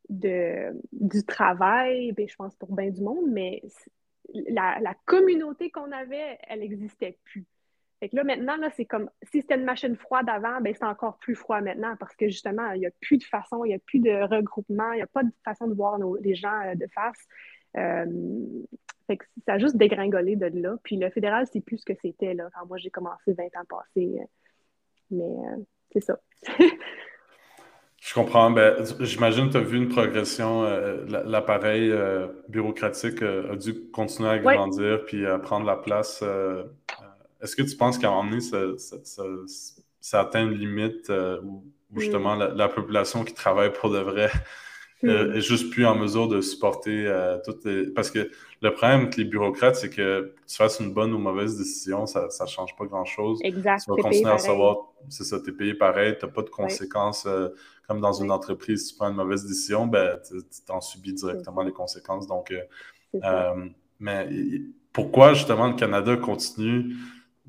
de, 0.09 0.73
du 0.93 1.25
travail, 1.25 2.13
ben, 2.13 2.29
je 2.29 2.37
pense 2.37 2.55
pour 2.57 2.75
bien 2.75 2.91
du 2.91 3.03
monde, 3.03 3.31
mais 3.31 3.63
la, 4.49 4.95
communauté 5.05 5.71
qu'on 5.71 5.93
avait, 5.93 6.39
elle 6.49 6.61
n'existait 6.61 7.19
plus. 7.25 7.47
Fait 8.01 8.09
que 8.09 8.17
là, 8.17 8.25
maintenant, 8.25 8.57
là, 8.57 8.69
c'est 8.75 8.85
comme 8.85 9.09
si 9.23 9.43
c'était 9.43 9.55
une 9.55 9.65
machine 9.65 9.95
froide 9.95 10.29
avant, 10.29 10.61
ben 10.61 10.75
c'est 10.75 10.85
encore 10.85 11.19
plus 11.19 11.37
froid 11.37 11.61
maintenant 11.61 11.95
parce 12.01 12.17
que 12.17 12.27
justement, 12.29 12.73
il 12.73 12.81
n'y 12.81 12.87
a 12.87 12.91
plus 13.01 13.17
de 13.17 13.23
façon, 13.23 13.65
il 13.65 13.69
n'y 13.69 13.75
a 13.75 13.79
plus 13.79 14.01
de 14.01 14.11
regroupement, 14.11 14.91
il 14.93 14.97
n'y 14.97 15.03
a 15.03 15.07
pas 15.07 15.23
de 15.23 15.31
façon 15.45 15.69
de 15.69 15.75
voir 15.75 15.99
les 16.21 16.35
gens 16.35 16.61
euh, 16.63 16.75
de 16.75 16.87
face. 16.93 17.29
Fait 19.07 19.17
que 19.17 19.25
ça 19.47 19.55
a 19.55 19.59
juste 19.59 19.77
dégringolé 19.77 20.37
de 20.37 20.47
là. 20.47 20.77
Puis 20.83 20.97
le 20.97 21.11
fédéral, 21.11 21.47
c'est 21.53 21.61
plus 21.61 21.79
ce 21.79 21.85
que 21.85 21.95
c'était 22.01 22.35
là. 22.35 22.49
quand 22.55 22.67
moi, 22.67 22.79
j'ai 22.79 22.91
commencé 22.91 23.33
20 23.33 23.45
ans 23.45 23.65
passés. 23.69 24.19
Mais 25.11 25.35
c'est 25.93 26.03
ça. 26.03 26.19
Je 28.03 28.15
comprends. 28.15 28.51
Ben, 28.51 28.85
J'imagine 28.99 29.47
que 29.47 29.53
tu 29.53 29.59
as 29.59 29.61
vu 29.61 29.77
une 29.77 29.89
progression. 29.89 30.65
Euh, 30.65 31.05
l'appareil 31.25 31.89
euh, 31.89 32.27
bureaucratique 32.49 33.23
euh, 33.23 33.53
a 33.53 33.57
dû 33.57 33.91
continuer 33.93 34.29
à 34.29 34.39
grandir 34.41 35.05
puis 35.05 35.25
à 35.25 35.39
prendre 35.39 35.65
la 35.65 35.77
place. 35.77 36.25
Est-ce 37.41 37.55
que 37.55 37.63
tu 37.63 37.77
penses 37.77 37.99
qu'à 37.99 38.09
un 38.09 38.11
moment 38.11 38.31
donné, 38.31 38.41
ça, 38.41 38.59
ça, 39.05 39.23
ça, 40.01 40.21
atteint 40.21 40.43
une 40.43 40.55
limite 40.55 41.13
où, 41.45 41.65
justement 41.97 42.35
la, 42.35 42.49
la, 42.49 42.69
population 42.69 43.25
qui 43.25 43.35
travaille 43.35 43.73
pour 43.73 43.91
de 43.91 43.99
vrai 43.99 44.31
euh, 45.05 45.35
est 45.35 45.41
juste 45.41 45.71
plus 45.71 45.85
en 45.87 45.97
mesure 45.97 46.29
de 46.29 46.41
supporter 46.41 47.07
euh, 47.07 47.39
toutes 47.45 47.65
les... 47.65 47.87
Parce 47.89 48.11
que 48.11 48.31
le 48.61 48.73
problème 48.73 49.03
avec 49.03 49.17
les 49.17 49.25
bureaucrates, 49.25 49.77
c'est 49.77 49.91
que 49.91 50.35
tu 50.47 50.57
fasses 50.57 50.81
une 50.81 50.93
bonne 50.93 51.13
ou 51.13 51.19
mauvaise 51.19 51.59
décision, 51.59 52.07
ça 52.07 52.29
ne 52.41 52.47
change 52.47 52.77
pas 52.77 52.85
grand-chose. 52.87 53.41
Exact. 53.43 53.83
Tu 53.85 53.91
vas 53.91 53.97
continuer 53.97 54.31
à 54.31 54.39
savoir, 54.39 54.93
c'est 55.09 55.25
ça, 55.25 55.41
tu 55.41 55.51
es 55.51 55.53
payé 55.53 55.75
pareil, 55.75 56.17
tu 56.19 56.27
n'as 56.27 56.33
pas 56.33 56.43
de 56.43 56.51
conséquences. 56.51 57.27
Euh, 57.27 57.49
comme 57.89 58.01
dans 58.01 58.13
une 58.13 58.31
entreprise, 58.31 58.87
si 58.87 58.93
tu 58.93 58.99
prends 58.99 59.11
une 59.11 59.17
mauvaise 59.17 59.45
décision, 59.45 59.87
ben, 59.87 60.19
tu 60.27 60.37
t'en 60.67 60.81
subis 60.81 61.13
directement 61.13 61.63
les 61.63 61.73
conséquences. 61.73 62.27
Donc, 62.27 62.55
mais 63.99 64.29
pourquoi 64.93 65.35
justement 65.35 65.69
le 65.69 65.75
Canada 65.75 66.17
continue 66.17 66.95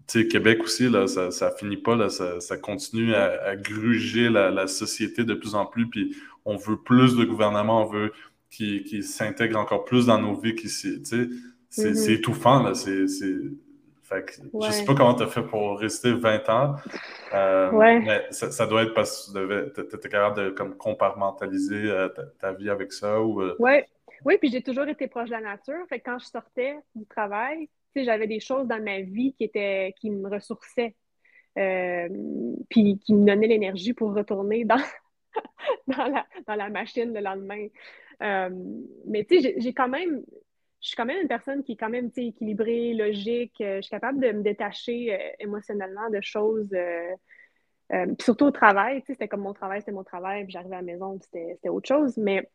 sais, 0.07 0.27
Québec 0.27 0.61
aussi, 0.63 0.89
là, 0.89 1.07
ça, 1.07 1.31
ça 1.31 1.51
finit 1.51 1.77
pas, 1.77 1.95
là, 1.95 2.09
ça, 2.09 2.39
ça 2.39 2.57
continue 2.57 3.13
à, 3.13 3.43
à 3.43 3.55
gruger 3.55 4.29
la, 4.29 4.51
la, 4.51 4.67
société 4.67 5.23
de 5.23 5.33
plus 5.33 5.55
en 5.55 5.65
plus, 5.65 5.89
puis 5.89 6.15
on 6.45 6.57
veut 6.57 6.77
plus 6.77 7.15
de 7.15 7.23
gouvernement, 7.23 7.83
on 7.83 7.85
veut 7.85 8.13
qui, 8.49 8.83
qui 8.83 9.03
s'intègre 9.03 9.59
encore 9.59 9.85
plus 9.85 10.05
dans 10.05 10.19
nos 10.19 10.35
vies, 10.35 10.55
qui, 10.55 10.69
c'est, 10.69 10.97
mm-hmm. 10.97 11.93
c'est 11.95 12.13
étouffant, 12.13 12.61
là, 12.63 12.73
c'est... 12.73 13.05
Fait 14.03 14.25
que, 14.25 14.33
Je 14.65 14.71
sais 14.71 14.83
pas 14.83 14.95
comment 14.95 15.15
tu 15.15 15.23
as 15.23 15.27
fait 15.27 15.43
pour 15.43 15.79
rester 15.79 16.11
20 16.11 16.49
ans, 16.49 16.75
euh, 17.33 17.71
mais 17.71 18.27
ça, 18.31 18.51
ça, 18.51 18.67
doit 18.67 18.83
être 18.83 18.93
parce 18.93 19.31
que 19.33 19.73
tu 19.73 19.95
étais 19.95 20.09
capable 20.09 20.43
de 20.43 20.49
comme, 20.49 20.75
compartimentaliser 20.75 21.89
euh, 21.89 22.09
ta, 22.39 22.51
vie 22.51 22.69
avec 22.69 22.91
ça. 22.91 23.21
Ou, 23.21 23.41
euh... 23.41 23.55
Ouais. 23.59 23.87
Oui, 24.25 24.37
puis 24.39 24.51
j'ai 24.51 24.61
toujours 24.61 24.87
été 24.87 25.07
proche 25.07 25.29
de 25.29 25.35
la 25.35 25.41
nature. 25.41 25.85
Fait 25.89 25.99
que 25.99 26.05
quand 26.05 26.19
je 26.19 26.25
sortais 26.25 26.75
du 26.95 27.05
travail, 27.05 27.69
j'avais 27.95 28.27
des 28.27 28.39
choses 28.39 28.67
dans 28.67 28.81
ma 28.81 29.01
vie 29.01 29.33
qui, 29.33 29.43
étaient, 29.43 29.93
qui 29.99 30.09
me 30.09 30.29
ressourçaient, 30.29 30.95
euh, 31.57 32.09
puis 32.69 32.97
qui 32.99 33.13
me 33.13 33.25
donnaient 33.25 33.47
l'énergie 33.47 33.93
pour 33.93 34.13
retourner 34.15 34.65
dans, 34.65 34.75
dans, 35.87 36.07
la, 36.07 36.25
dans, 36.47 36.55
la, 36.55 36.69
machine 36.69 37.13
le 37.13 37.21
lendemain. 37.21 37.67
Euh, 38.23 38.49
mais 39.05 39.23
tu 39.23 39.39
sais, 39.39 39.55
j'ai 39.57 39.73
quand 39.73 39.87
même, 39.87 40.23
je 40.81 40.87
suis 40.87 40.95
quand 40.95 41.05
même 41.05 41.21
une 41.21 41.27
personne 41.27 41.63
qui 41.63 41.73
est 41.73 41.77
quand 41.77 41.89
même 41.89 42.09
équilibrée, 42.15 42.93
logique. 42.95 43.61
Euh, 43.61 43.77
je 43.77 43.81
suis 43.81 43.91
capable 43.91 44.19
de 44.19 44.31
me 44.31 44.41
détacher 44.41 45.17
émotionnellement 45.39 46.09
de 46.09 46.21
choses. 46.21 46.75
puis 47.89 48.15
surtout 48.19 48.45
au 48.45 48.51
travail, 48.51 49.03
c'était 49.05 49.27
comme 49.27 49.41
mon 49.41 49.53
travail, 49.53 49.81
c'était 49.81 49.91
mon 49.91 50.03
travail, 50.03 50.45
puis 50.45 50.53
j'arrivais 50.53 50.75
à 50.75 50.79
la 50.79 50.85
maison, 50.85 51.19
c'était 51.21 51.69
autre 51.69 51.87
chose. 51.87 52.17
Mais, 52.17 52.49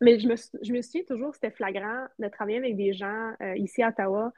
mais 0.00 0.18
je, 0.18 0.26
me, 0.26 0.34
je 0.62 0.72
me 0.72 0.82
souviens 0.82 1.04
toujours, 1.06 1.32
c'était 1.34 1.52
flagrant 1.52 2.06
de 2.18 2.26
travailler 2.26 2.58
avec 2.58 2.76
des 2.76 2.92
gens 2.92 3.34
ici 3.54 3.84
à 3.84 3.90
Ottawa 3.90 4.32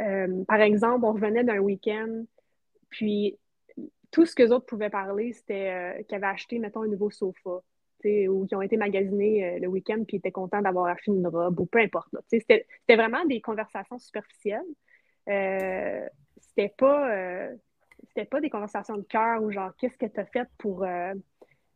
euh, 0.00 0.44
par 0.44 0.60
exemple, 0.60 1.04
on 1.04 1.12
revenait 1.12 1.44
d'un 1.44 1.58
week-end, 1.58 2.24
puis 2.88 3.38
tout 4.10 4.26
ce 4.26 4.34
que 4.34 4.42
les 4.42 4.52
autres 4.52 4.66
pouvaient 4.66 4.90
parler, 4.90 5.32
c'était 5.32 5.70
euh, 5.70 6.02
qu'ils 6.04 6.16
avaient 6.16 6.26
acheté, 6.26 6.58
mettons, 6.58 6.82
un 6.82 6.88
nouveau 6.88 7.10
sofa, 7.10 7.60
ou 8.04 8.46
qu'ils 8.46 8.56
ont 8.56 8.62
été 8.62 8.76
magasinés 8.76 9.44
euh, 9.44 9.58
le 9.60 9.68
week-end, 9.68 10.02
puis 10.06 10.16
ils 10.16 10.18
étaient 10.18 10.32
contents 10.32 10.60
d'avoir 10.60 10.86
acheté 10.86 11.12
une 11.12 11.26
robe, 11.26 11.60
ou 11.60 11.66
peu 11.66 11.78
importe. 11.78 12.14
C'était 12.28 12.66
vraiment 12.88 13.24
des 13.26 13.40
conversations 13.40 13.98
superficielles. 13.98 14.62
c'était 15.26 16.74
pas, 16.76 17.48
pas 18.30 18.40
des 18.40 18.50
conversations 18.50 18.96
de 18.96 19.02
cœur 19.02 19.42
ou 19.42 19.52
genre, 19.52 19.72
qu'est-ce 19.78 19.96
que 19.96 20.06
tu 20.06 20.20
as 20.20 20.26
fait 20.26 20.48
pour. 20.58 20.84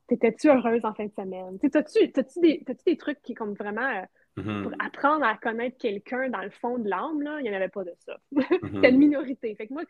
T'étais-tu 0.08 0.48
heureuse 0.48 0.84
en 0.84 0.94
fin 0.94 1.06
de 1.06 1.12
semaine? 1.12 1.58
T'as-tu 1.58 2.40
des, 2.40 2.64
des 2.86 2.96
trucs 2.96 3.22
qui, 3.22 3.34
comme 3.34 3.54
vraiment 3.54 4.04
Mm-hmm. 4.37 4.62
Pour 4.62 4.72
apprendre 4.78 5.24
à 5.24 5.37
connaître 5.37 5.78
quelqu'un 5.78 6.28
dans 6.28 6.43
le 6.43 6.51
fond 6.51 6.78
de 6.78 6.89
l'âme, 6.89 7.22
il 7.41 7.45
n'y 7.45 7.51
en 7.51 7.55
avait 7.55 7.68
pas 7.68 7.84
de 7.84 7.93
ça. 7.99 8.18
Mm-hmm. 8.34 8.74
C'était 8.74 8.91
une 8.91 8.99
minorité. 8.99 9.55
Fait 9.55 9.66
que 9.66 9.72
moi, 9.72 9.82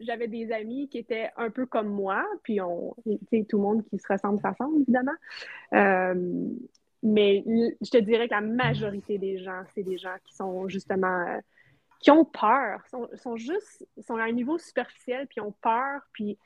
j'avais 0.00 0.28
des 0.28 0.52
amis 0.52 0.88
qui 0.88 0.98
étaient 0.98 1.30
un 1.36 1.50
peu 1.50 1.66
comme 1.66 1.88
moi, 1.88 2.24
puis 2.42 2.60
on, 2.60 2.94
tout 3.04 3.56
le 3.56 3.58
monde 3.58 3.84
qui 3.84 3.98
se 3.98 4.12
ressemble 4.12 4.40
s'assemble, 4.40 4.82
évidemment. 4.82 5.12
Euh, 5.74 6.48
mais 7.02 7.44
je 7.46 7.90
te 7.90 7.98
dirais 7.98 8.28
que 8.28 8.34
la 8.34 8.40
majorité 8.40 9.18
des 9.18 9.38
gens, 9.38 9.62
c'est 9.74 9.82
des 9.82 9.98
gens 9.98 10.16
qui 10.24 10.34
sont 10.34 10.68
justement, 10.68 11.26
euh, 11.28 11.38
qui 12.00 12.10
ont 12.10 12.24
peur, 12.24 12.80
sont, 12.88 13.08
sont 13.14 13.36
juste, 13.36 13.86
sont 14.00 14.16
à 14.16 14.24
un 14.24 14.32
niveau 14.32 14.58
superficiel, 14.58 15.26
puis 15.28 15.40
ont 15.40 15.54
peur, 15.62 16.00
puis 16.12 16.38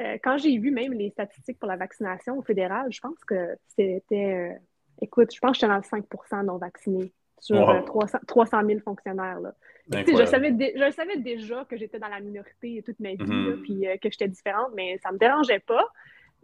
euh, 0.00 0.18
quand 0.22 0.36
j'ai 0.38 0.58
vu 0.58 0.70
même 0.70 0.92
les 0.92 1.10
statistiques 1.10 1.58
pour 1.58 1.68
la 1.68 1.76
vaccination 1.76 2.38
au 2.38 2.42
fédéral, 2.42 2.92
je 2.92 3.00
pense 3.00 3.24
que 3.24 3.56
c'était 3.68 4.58
Écoute, 5.00 5.34
je 5.34 5.40
pense 5.40 5.52
que 5.52 5.56
j'étais 5.56 5.68
dans 5.68 5.76
le 5.76 5.82
5% 5.82 6.44
non 6.44 6.58
vaccinés 6.58 7.12
sur 7.38 7.84
300, 7.86 8.18
000 8.66 8.78
euh, 8.78 8.80
fonctionnaires. 8.80 9.40
Là. 9.40 9.54
Je, 9.90 10.24
savais 10.24 10.54
je 10.74 10.90
savais 10.92 11.16
déjà 11.18 11.64
que 11.64 11.76
j'étais 11.76 11.98
dans 11.98 12.08
la 12.08 12.20
minorité 12.20 12.82
toute 12.84 12.98
ma 12.98 13.10
vie, 13.10 13.16
mm-hmm. 13.16 13.62
puis 13.62 13.86
euh, 13.86 13.96
que 13.98 14.10
j'étais 14.10 14.28
différente, 14.28 14.70
mais 14.74 14.98
ça 15.02 15.10
ne 15.10 15.14
me 15.14 15.18
dérangeait 15.18 15.60
pas. 15.60 15.86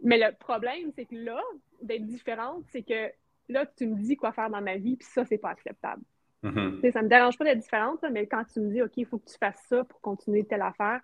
Mais 0.03 0.17
le 0.17 0.35
problème, 0.37 0.91
c'est 0.95 1.05
que 1.05 1.15
là, 1.15 1.41
d'être 1.81 2.05
différente, 2.05 2.63
c'est 2.71 2.83
que 2.83 3.11
là, 3.49 3.65
tu 3.77 3.87
me 3.87 3.95
dis 3.95 4.15
quoi 4.15 4.31
faire 4.31 4.49
dans 4.49 4.61
ma 4.61 4.75
vie, 4.75 4.95
puis 4.95 5.07
ça, 5.09 5.25
c'est 5.25 5.37
pas 5.37 5.49
acceptable. 5.49 6.01
Mm-hmm. 6.43 6.91
Ça 6.91 7.01
me 7.01 7.07
dérange 7.07 7.37
pas 7.37 7.45
d'être 7.45 7.59
différente, 7.59 8.03
mais 8.11 8.27
quand 8.27 8.43
tu 8.53 8.59
me 8.59 8.71
dis, 8.71 8.81
OK, 8.81 8.91
il 8.97 9.05
faut 9.05 9.17
que 9.17 9.29
tu 9.29 9.37
fasses 9.37 9.63
ça 9.69 9.83
pour 9.83 9.99
continuer 10.01 10.43
telle 10.43 10.61
affaire. 10.61 11.01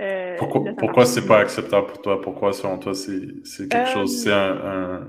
Euh, 0.00 0.36
pourquoi 0.38 0.62
pourquoi 0.78 1.06
c'est 1.06 1.26
pas 1.26 1.38
acceptable 1.40 1.88
pour 1.88 2.02
toi? 2.02 2.20
Pourquoi, 2.20 2.52
selon 2.52 2.78
toi, 2.78 2.94
c'est 2.94 3.68
quelque 3.68 3.88
chose, 3.88 4.22
c'est 4.22 4.32
un 4.32 5.08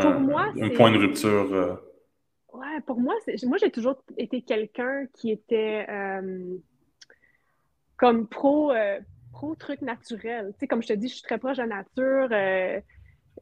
pour 0.00 0.20
moi, 0.20 0.52
un 0.60 0.70
point 0.70 0.92
de 0.92 0.98
rupture. 0.98 1.52
Euh. 1.52 1.74
Ouais, 2.52 2.80
pour 2.86 3.00
moi, 3.00 3.14
moi 3.44 3.58
j'ai 3.58 3.70
toujours 3.70 4.02
été 4.16 4.42
quelqu'un 4.42 5.06
qui 5.14 5.30
était 5.30 5.86
euh, 5.88 6.56
comme 7.96 8.28
pro, 8.28 8.72
euh, 8.72 9.00
pro 9.32 9.54
truc 9.54 9.82
naturel. 9.82 10.52
Tu 10.52 10.60
sais, 10.60 10.66
comme 10.66 10.82
je 10.82 10.88
te 10.88 10.92
dis, 10.92 11.08
je 11.08 11.14
suis 11.14 11.22
très 11.22 11.38
proche 11.38 11.58
de 11.58 11.62
la 11.62 11.82
nature. 11.84 12.28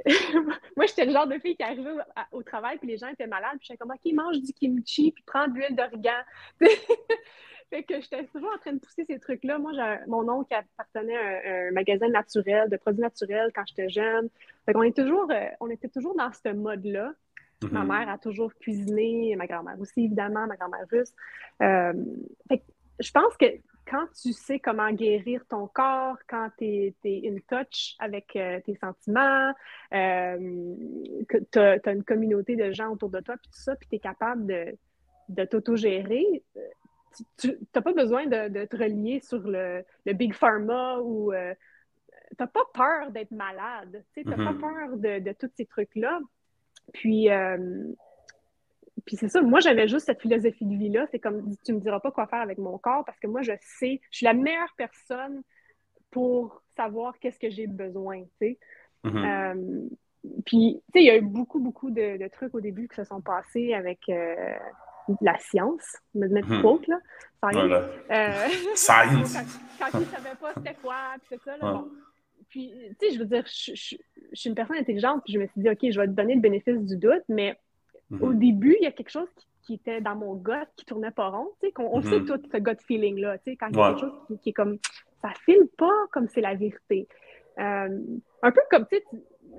moi, 0.77 0.87
j'étais 0.87 1.07
le 1.07 1.13
genre 1.13 1.27
de 1.27 1.39
fille 1.39 1.57
qui 1.57 1.63
arrivait 1.63 1.91
au, 2.33 2.43
travail, 2.43 2.79
puis 2.79 2.87
les 2.87 2.99
gens 2.99 3.09
étaient 3.09 3.27
malades, 3.27 3.57
puis 3.59 3.69
j'étais 3.69 3.79
comme, 3.79 3.91
OK, 3.91 4.13
mange 4.13 4.41
du 4.41 4.53
kimchi, 4.53 5.13
puis 5.13 5.25
prends 5.27 5.49
de 5.49 5.55
l'huile 5.55 5.75
d'origan. 5.75 6.21
Fait 7.71 7.83
que 7.83 8.01
j'étais 8.01 8.25
toujours 8.27 8.51
en 8.55 8.59
train 8.59 8.73
de 8.73 8.79
pousser 8.79 9.05
ces 9.05 9.19
trucs-là. 9.19 9.59
Moi, 9.59 9.73
mon 10.07 10.29
oncle 10.29 10.55
appartenait 10.55 11.17
à 11.17 11.69
un, 11.69 11.71
magasin 11.73 12.09
naturel, 12.09 12.71
de 12.71 12.77
produits 12.77 13.03
naturels 13.03 13.51
quand 13.55 13.65
j'étais 13.67 13.89
jeune. 13.89 14.29
Fait 14.65 14.73
qu'on 14.73 14.83
est 14.83 14.97
toujours, 14.97 15.31
euh, 15.31 15.47
on 15.61 15.69
était 15.69 15.89
toujours 15.89 16.17
dans 16.17 16.33
ce 16.33 16.53
mode-là. 16.53 17.13
Ma 17.71 17.81
mhm. 17.81 17.89
mère 17.89 18.09
a 18.09 18.19
toujours 18.19 18.55
cuisiné, 18.55 19.35
ma 19.37 19.47
grand-mère 19.47 19.79
aussi, 19.81 20.05
évidemment, 20.05 20.47
ma 20.47 20.57
grand-mère 20.57 20.87
russe. 20.91 21.13
Euh, 21.61 21.93
fait 22.49 22.59
que 22.59 22.65
je 23.01 23.11
pense 23.11 23.37
que 23.37 23.47
quand 23.91 24.07
tu 24.21 24.33
sais 24.33 24.61
comment 24.61 24.91
guérir 24.93 25.45
ton 25.49 25.67
corps, 25.67 26.19
quand 26.29 26.51
tu 26.59 26.65
es, 26.65 26.95
in 27.05 27.37
touch 27.49 27.97
avec 27.99 28.37
euh, 28.37 28.61
tes 28.61 28.77
sentiments, 28.77 29.53
que 29.91 31.39
tu 31.51 31.59
as, 31.59 31.93
une 31.93 32.05
communauté 32.05 32.55
de 32.55 32.71
gens 32.71 32.91
autour 32.91 33.11
de 33.11 33.21
toi, 33.21 33.37
puis 33.37 33.51
tout 33.51 33.61
ça, 33.61 33.75
puis 33.77 33.89
tu 33.89 33.97
es 33.97 33.99
capable 33.99 34.47
de, 34.47 34.77
de 35.29 35.45
t'auto-gérer, 35.45 36.43
tu 37.39 37.59
n'as 37.75 37.83
pas 37.83 37.93
besoin 37.93 38.27
de, 38.27 38.65
te 38.65 38.77
relier 38.77 39.21
sur 39.21 39.41
le, 39.41 39.85
Big 40.07 40.33
Pharma 40.35 40.99
ou 41.01 41.33
euh, 41.33 41.55
tu 42.31 42.37
n'as 42.41 42.47
pas 42.47 42.65
peur 42.73 43.11
d'être 43.11 43.31
malade. 43.31 44.05
Tu 44.15 44.25
n'as 44.25 44.37
pas 44.37 44.53
mm-hmm. 44.53 44.61
peur 44.61 44.97
de, 44.97 45.19
de 45.25 45.33
tous 45.33 45.51
ces 45.57 45.67
trucs-là. 45.67 46.21
Puis, 46.93 47.31
euh, 47.31 47.85
puis 49.05 49.17
c'est 49.17 49.29
ça, 49.29 49.43
moi 49.43 49.61
j'avais 49.61 49.89
juste 49.89 50.07
cette 50.07 50.21
philosophie 50.21 50.65
de 50.65 50.77
vie-là. 50.77 51.07
C'est 51.11 51.19
comme 51.19 51.55
tu 51.65 51.73
me 51.73 51.81
diras 51.81 52.01
pas 52.01 52.11
quoi 52.11 52.27
faire 52.27 52.41
avec 52.41 52.59
mon 52.59 52.79
corps 52.79 53.05
parce 53.05 53.19
que 53.19 53.27
moi 53.27 53.43
je 53.43 53.53
sais, 53.61 54.01
je 54.11 54.17
suis 54.19 54.25
la 54.25 54.35
meilleure 54.35 54.75
personne 54.77 55.43
pour 56.11 56.63
savoir 56.77 57.19
qu'est-ce 57.19 57.39
que 57.39 57.51
j'ai 57.51 57.67
besoin. 57.67 58.23
Tu 58.23 58.31
sais. 58.41 58.59
Mm-hmm. 59.05 59.55
Euh, 59.55 59.89
puis, 60.45 60.83
tu 60.93 60.93
sais, 60.93 61.05
il 61.05 61.07
y 61.07 61.11
a 61.11 61.17
eu 61.17 61.23
beaucoup, 61.23 61.61
beaucoup 61.61 61.91
de, 61.91 62.29
trucs 62.29 62.55
au 62.55 62.61
début 62.61 62.89
qui 62.89 62.97
se 62.97 63.05
sont 63.05 63.21
passés 63.21 63.73
avec, 63.73 64.11
la 65.21 65.39
science, 65.39 65.97
me 66.15 66.29
mettre 66.29 66.49
hmm. 66.49 66.63
quote, 66.63 66.87
là. 66.87 66.99
Science. 67.51 67.73
Euh, 68.11 68.49
quand, 69.79 69.91
quand, 69.93 69.99
ils 69.99 70.01
ne 70.01 70.05
savaient 70.07 70.37
pas 70.41 70.53
c'était 70.57 70.77
quoi, 70.83 70.97
puis 71.19 71.27
c'est 71.31 71.43
ça, 71.43 71.57
là, 71.57 71.73
bon. 71.73 71.89
Puis, 72.49 72.73
tu 72.99 73.09
sais, 73.09 73.15
je 73.15 73.19
veux 73.19 73.27
dire, 73.27 73.45
je, 73.47 73.75
suis 73.75 74.49
une 74.49 74.55
personne 74.55 74.77
intelligente, 74.77 75.23
puis 75.25 75.35
je 75.35 75.39
me 75.39 75.47
suis 75.47 75.61
dit, 75.61 75.69
OK, 75.69 75.79
je 75.91 76.01
vais 76.01 76.07
te 76.07 76.13
donner 76.13 76.35
le 76.35 76.41
bénéfice 76.41 76.81
du 76.81 76.97
doute, 76.97 77.23
mais 77.29 77.59
hmm. 78.11 78.23
au 78.23 78.33
début, 78.33 78.77
il 78.81 78.85
y 78.85 78.87
a 78.87 78.93
quelque 78.93 79.11
chose 79.11 79.29
qui, 79.63 79.75
était 79.75 80.01
dans 80.01 80.17
mon 80.17 80.35
gut, 80.35 80.53
qui 80.77 80.87
tournait 80.87 81.11
pas 81.11 81.29
rond, 81.29 81.51
tu 81.61 81.67
sais, 81.67 81.73
qu'on 81.73 81.95
on 81.95 82.01
sait 82.01 82.21
hmm. 82.21 82.25
tout 82.25 82.41
ce 82.51 82.57
gut 82.57 82.79
feeling-là, 82.87 83.37
tu 83.39 83.51
sais, 83.51 83.57
quand 83.57 83.69
il 83.69 83.77
y 83.77 83.81
a 83.81 83.91
quelque 83.91 84.01
chose 84.01 84.39
qui, 84.41 84.49
est 84.49 84.53
comme, 84.55 84.79
ça 85.21 85.31
file 85.45 85.69
pas 85.77 86.07
comme 86.11 86.27
c'est 86.29 86.41
la 86.41 86.55
vérité. 86.55 87.07
Euh, 87.59 87.99
un 88.43 88.51
peu 88.51 88.61
comme, 88.71 88.87
tu 88.87 88.97
sais, 88.97 89.05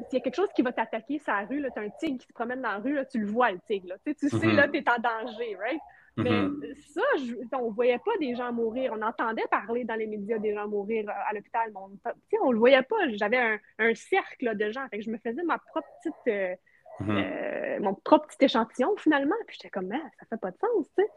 s'il 0.08 0.20
y 0.20 0.22
a 0.22 0.24
quelque 0.24 0.36
chose 0.36 0.50
qui 0.56 0.62
va 0.62 0.72
t'attaquer 0.72 1.20
sur 1.20 1.34
la 1.34 1.46
rue, 1.46 1.62
tu 1.62 1.80
as 1.80 1.84
un 1.84 1.90
tigre 1.90 2.20
qui 2.20 2.28
se 2.28 2.34
promène 2.34 2.62
dans 2.62 2.72
la 2.72 2.78
rue, 2.78 2.94
là, 2.94 3.06
tu 3.06 3.20
le 3.20 3.28
vois, 3.28 3.52
le 3.52 3.60
tigre. 3.60 3.90
Là. 3.90 3.96
Tu 4.06 4.14
sais, 4.14 4.28
mm-hmm. 4.28 4.56
là, 4.56 4.68
tu 4.68 4.78
es 4.78 4.90
en 4.90 5.00
danger, 5.00 5.56
right? 5.56 5.82
Mais 6.18 6.30
mm-hmm. 6.32 6.76
ça, 6.94 7.58
on 7.60 7.70
ne 7.70 7.74
voyait 7.74 8.00
pas 8.00 8.12
des 8.20 8.36
gens 8.36 8.52
mourir. 8.52 8.94
On 8.96 9.02
entendait 9.02 9.46
parler 9.50 9.84
dans 9.86 9.96
les 9.96 10.08
médias 10.08 10.38
des 10.38 10.54
gens 10.54 10.68
mourir 10.68 11.10
à 11.10 11.34
l'hôpital, 11.34 11.72
mais 11.74 12.40
on 12.42 12.48
ne 12.48 12.54
le 12.54 12.60
voyait 12.60 12.82
pas. 12.84 12.96
J'avais 13.14 13.60
un, 13.80 13.96
cercle 13.96 14.56
de 14.58 14.72
gens. 14.72 14.88
Fait 14.90 15.00
que 15.00 15.06
je 15.06 15.12
me 15.12 15.18
faisais 15.18 15.44
ma 15.44 15.58
propre 15.58 15.88
petite, 16.04 16.16
euh, 16.28 16.56
mm-hmm. 17.02 17.78
euh, 17.78 17.80
mon 17.82 17.96
propre 17.96 18.28
petit 18.28 18.46
échantillon 18.46 18.96
finalement. 18.98 19.36
Puis 19.48 19.58
j'étais 19.60 19.70
comme, 19.70 19.92
ah, 19.94 20.10
ça 20.20 20.26
fait 20.30 20.40
pas 20.40 20.52
de 20.52 20.58
sens, 20.58 20.88
tu 20.98 21.04
sais. 21.04 21.10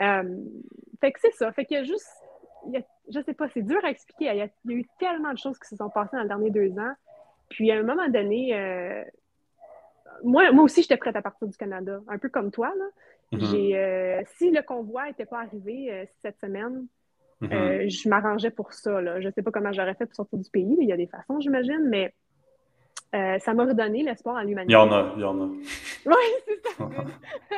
Euh, 0.00 0.36
fait 1.00 1.12
que 1.12 1.20
c'est 1.20 1.34
ça. 1.34 1.52
Fait 1.52 1.64
qu'il 1.64 1.76
y 1.76 1.80
a 1.80 1.84
juste, 1.84 2.08
je 3.08 3.20
sais 3.20 3.34
pas, 3.34 3.48
c'est 3.48 3.62
dur 3.62 3.84
à 3.84 3.90
expliquer. 3.90 4.30
Il 4.32 4.36
y, 4.36 4.42
a, 4.42 4.48
eu 4.74 4.86
tellement 4.98 5.32
de 5.32 5.38
choses 5.38 5.58
qui 5.58 5.68
se 5.68 5.76
sont 5.76 5.90
passées 5.90 6.16
dans 6.16 6.22
les 6.22 6.28
derniers 6.28 6.50
deux 6.50 6.78
ans. 6.78 6.94
Puis 7.50 7.70
à 7.70 7.78
un 7.78 7.82
moment 7.82 8.08
donné, 8.08 8.54
moi, 10.24 10.50
moi 10.52 10.64
aussi, 10.64 10.82
j'étais 10.82 10.96
prête 10.96 11.16
à 11.16 11.22
partir 11.22 11.46
du 11.48 11.56
Canada, 11.56 12.00
un 12.08 12.18
peu 12.18 12.28
comme 12.28 12.50
toi. 12.50 12.72
Là. 12.76 12.84
Euh, 13.32 14.22
si 14.36 14.50
le 14.50 14.62
convoi 14.62 15.06
n'était 15.06 15.26
pas 15.26 15.40
arrivé 15.40 15.92
euh, 15.92 16.04
cette 16.20 16.38
semaine, 16.40 16.86
euh, 17.44 17.88
je 17.88 18.08
m'arrangeais 18.08 18.50
pour 18.50 18.72
ça. 18.72 19.00
Là. 19.00 19.20
Je 19.20 19.28
ne 19.28 19.32
sais 19.32 19.42
pas 19.42 19.50
comment 19.50 19.72
j'aurais 19.72 19.94
fait 19.94 20.06
pour 20.06 20.14
sortir 20.14 20.38
du 20.38 20.50
pays. 20.50 20.76
Il 20.80 20.88
y 20.88 20.92
a 20.92 20.96
des 20.96 21.06
façons, 21.06 21.40
j'imagine, 21.40 21.88
mais 21.88 22.12
ça 23.12 23.54
m'a 23.54 23.64
redonné 23.64 24.02
l'espoir 24.02 24.36
en 24.36 24.42
l'humanité. 24.42 24.72
Il 24.72 24.74
y 24.74 24.76
en 24.76 24.92
a, 24.92 25.12
il 25.16 25.22
y 25.22 25.24
en 25.24 25.40
a. 25.40 25.50
Oui, 26.06 26.14
c'est 26.46 26.66
ça. 26.66 26.88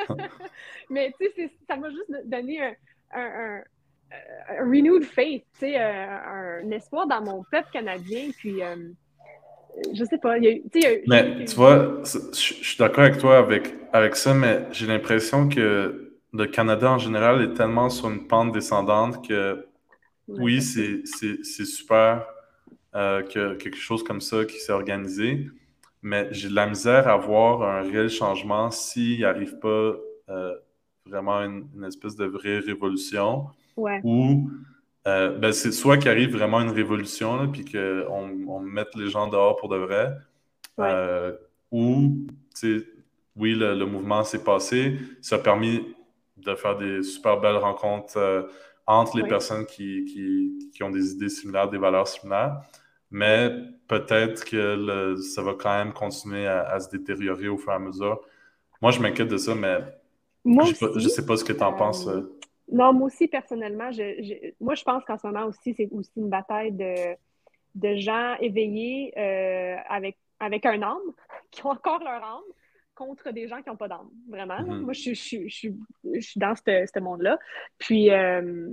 mais 0.89 1.13
tu 1.17 1.29
sais, 1.33 1.49
ça 1.67 1.77
m'a 1.77 1.89
juste 1.89 2.11
donné 2.25 2.61
un, 2.61 2.73
un, 3.13 3.63
renewed 4.59 5.03
faith, 5.03 5.45
tu 5.53 5.59
sais, 5.59 5.77
un, 5.77 6.69
espoir 6.71 7.07
dans 7.07 7.23
mon 7.23 7.43
peuple 7.49 7.69
canadien. 7.71 8.31
Puis 8.37 8.61
je 9.93 10.03
sais 10.03 10.17
pas. 10.17 10.37
Il 10.37 10.43
y 10.43 10.85
a, 10.85 10.89
mais 11.07 11.45
tu 11.45 11.55
vois, 11.55 12.01
je 12.03 12.33
suis 12.33 12.77
d'accord 12.77 13.03
avec 13.03 13.17
toi 13.17 13.37
avec, 13.37 13.73
avec 13.91 14.15
ça, 14.15 14.33
mais 14.33 14.67
j'ai 14.71 14.87
l'impression 14.87 15.49
que 15.49 16.13
le 16.33 16.45
Canada 16.47 16.91
en 16.91 16.97
général 16.97 17.41
est 17.41 17.53
tellement 17.53 17.89
sur 17.89 18.09
une 18.09 18.27
pente 18.27 18.51
descendante 18.51 19.27
que 19.27 19.65
oui, 20.27 20.61
c'est 20.61 21.65
super 21.65 22.25
euh, 22.95 23.23
que 23.23 23.55
quelque 23.55 23.77
chose 23.77 24.03
comme 24.03 24.21
ça 24.21 24.45
qui 24.45 24.59
s'est 24.59 24.71
organisé, 24.71 25.47
mais 26.01 26.27
j'ai 26.31 26.49
de 26.49 26.55
la 26.55 26.67
misère 26.67 27.07
à 27.07 27.17
voir 27.17 27.63
un 27.63 27.81
réel 27.81 28.09
changement 28.09 28.71
s'il 28.71 29.17
n'y 29.17 29.23
arrive 29.23 29.57
pas 29.59 29.95
euh, 30.29 30.55
vraiment 31.05 31.39
une, 31.41 31.67
une, 31.75 31.83
espèce 31.83 32.15
de 32.15 32.25
vraie 32.25 32.59
révolution 32.59 33.47
ouais. 33.75 33.99
Euh, 35.05 35.37
ben 35.37 35.51
c'est 35.51 35.71
soit 35.71 35.97
qu'il 35.97 36.09
arrive 36.09 36.31
vraiment 36.31 36.61
une 36.61 36.71
révolution, 36.71 37.49
puis 37.51 37.65
qu'on 37.65 38.45
on 38.47 38.59
mette 38.59 38.95
les 38.95 39.09
gens 39.09 39.27
dehors 39.27 39.57
pour 39.57 39.69
de 39.69 39.77
vrai, 39.77 40.13
euh, 40.79 41.33
ou, 41.71 42.25
oui, 43.35 43.53
le, 43.55 43.75
le 43.75 43.85
mouvement 43.85 44.23
s'est 44.23 44.43
passé, 44.43 44.97
ça 45.21 45.35
a 45.35 45.39
permis 45.39 45.83
de 46.37 46.55
faire 46.55 46.77
des 46.77 47.03
super 47.03 47.39
belles 47.39 47.57
rencontres 47.57 48.17
euh, 48.17 48.43
entre 48.87 49.17
les 49.17 49.27
personnes 49.27 49.65
qui, 49.65 50.05
qui, 50.05 50.69
qui, 50.73 50.83
ont 50.83 50.89
des 50.89 51.11
idées 51.11 51.29
similaires, 51.29 51.69
des 51.69 51.77
valeurs 51.77 52.07
similaires, 52.07 52.61
mais 53.11 53.51
peut-être 53.87 54.43
que 54.45 54.57
le, 54.57 55.15
ça 55.17 55.41
va 55.41 55.53
quand 55.53 55.77
même 55.77 55.93
continuer 55.93 56.47
à, 56.47 56.79
se 56.79 56.89
détériorer 56.89 57.47
au 57.47 57.57
fur 57.57 57.71
et 57.71 57.75
à 57.75 57.79
mesure. 57.79 58.21
Moi, 58.81 58.91
je 58.91 58.99
m'inquiète 58.99 59.29
de 59.29 59.37
ça, 59.37 59.55
mais 59.55 59.79
je 60.45 60.99
ne 61.03 61.07
sais 61.09 61.25
pas 61.25 61.37
ce 61.37 61.43
que 61.43 61.53
tu 61.53 61.63
en 61.63 61.73
penses. 61.73 62.07
Non, 62.71 62.93
moi 62.93 63.07
aussi, 63.07 63.27
personnellement, 63.27 63.91
je, 63.91 64.53
moi, 64.59 64.75
je 64.75 64.83
pense 64.83 65.03
qu'en 65.05 65.17
ce 65.17 65.27
moment 65.27 65.45
aussi, 65.45 65.73
c'est 65.75 65.89
aussi 65.91 66.11
une 66.15 66.29
bataille 66.29 66.71
de, 66.71 67.15
de 67.75 67.95
gens 67.95 68.35
éveillés 68.39 69.13
euh, 69.17 69.75
avec, 69.89 70.17
avec 70.39 70.65
un 70.65 70.81
âme, 70.81 70.97
qui 71.51 71.65
ont 71.65 71.69
encore 71.69 71.99
leur 72.03 72.23
âme, 72.23 72.41
contre 72.95 73.31
des 73.31 73.47
gens 73.47 73.61
qui 73.61 73.69
n'ont 73.69 73.77
pas 73.77 73.87
d'âme, 73.87 74.09
vraiment. 74.29 74.59
Mm-hmm. 74.59 74.81
Moi, 74.81 74.93
je, 74.93 75.13
je, 75.13 75.47
je, 75.47 75.69
je, 76.13 76.19
suis 76.19 76.39
dans 76.39 76.55
ce 76.55 76.99
monde-là. 76.99 77.39
Puis, 77.79 78.11
euh, 78.11 78.69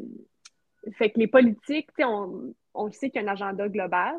fait 0.93 1.11
que 1.11 1.19
les 1.19 1.27
politiques, 1.27 1.89
on, 1.99 2.55
on 2.75 2.91
sait 2.91 3.11
qu'il 3.11 3.23
y 3.23 3.25
a 3.25 3.29
un 3.29 3.33
agenda 3.33 3.69
global. 3.69 4.17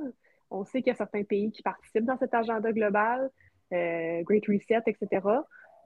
On 0.50 0.66
sait 0.66 0.82
qu'il 0.82 0.88
y 0.88 0.92
a 0.92 0.96
certains 0.96 1.24
pays 1.24 1.52
qui 1.52 1.62
participent 1.62 2.06
dans 2.06 2.18
cet 2.18 2.34
agenda 2.34 2.72
global, 2.72 3.30
euh, 3.74 4.22
Great 4.24 4.46
Reset, 4.48 4.82
etc. 4.86 5.28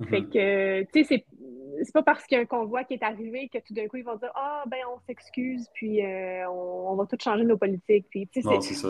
Fait 0.09 0.21
mhm. 0.21 0.29
que, 0.29 0.83
tu 0.91 1.03
sais, 1.05 1.25
c'est 1.83 1.93
pas 1.93 2.03
parce 2.03 2.25
qu'il 2.25 2.35
y 2.35 2.39
a 2.39 2.43
un 2.43 2.45
convoi 2.45 2.83
qui 2.83 2.93
est 2.93 3.03
arrivé 3.03 3.49
que 3.49 3.59
tout 3.59 3.73
d'un 3.73 3.87
coup, 3.87 3.97
ils 3.97 4.03
vont 4.03 4.15
dire 4.15 4.31
Ah, 4.35 4.63
ben, 4.67 4.79
on 4.93 4.99
s'excuse, 5.05 5.67
puis 5.73 6.05
euh, 6.05 6.49
on, 6.49 6.95
va 6.95 7.05
tout 7.05 7.17
changer 7.21 7.43
nos 7.43 7.57
politiques. 7.57 8.07
Puis, 8.09 8.27
tu 8.27 8.41
sais, 8.41 8.61
c'est 8.61 8.73
ça. 8.73 8.89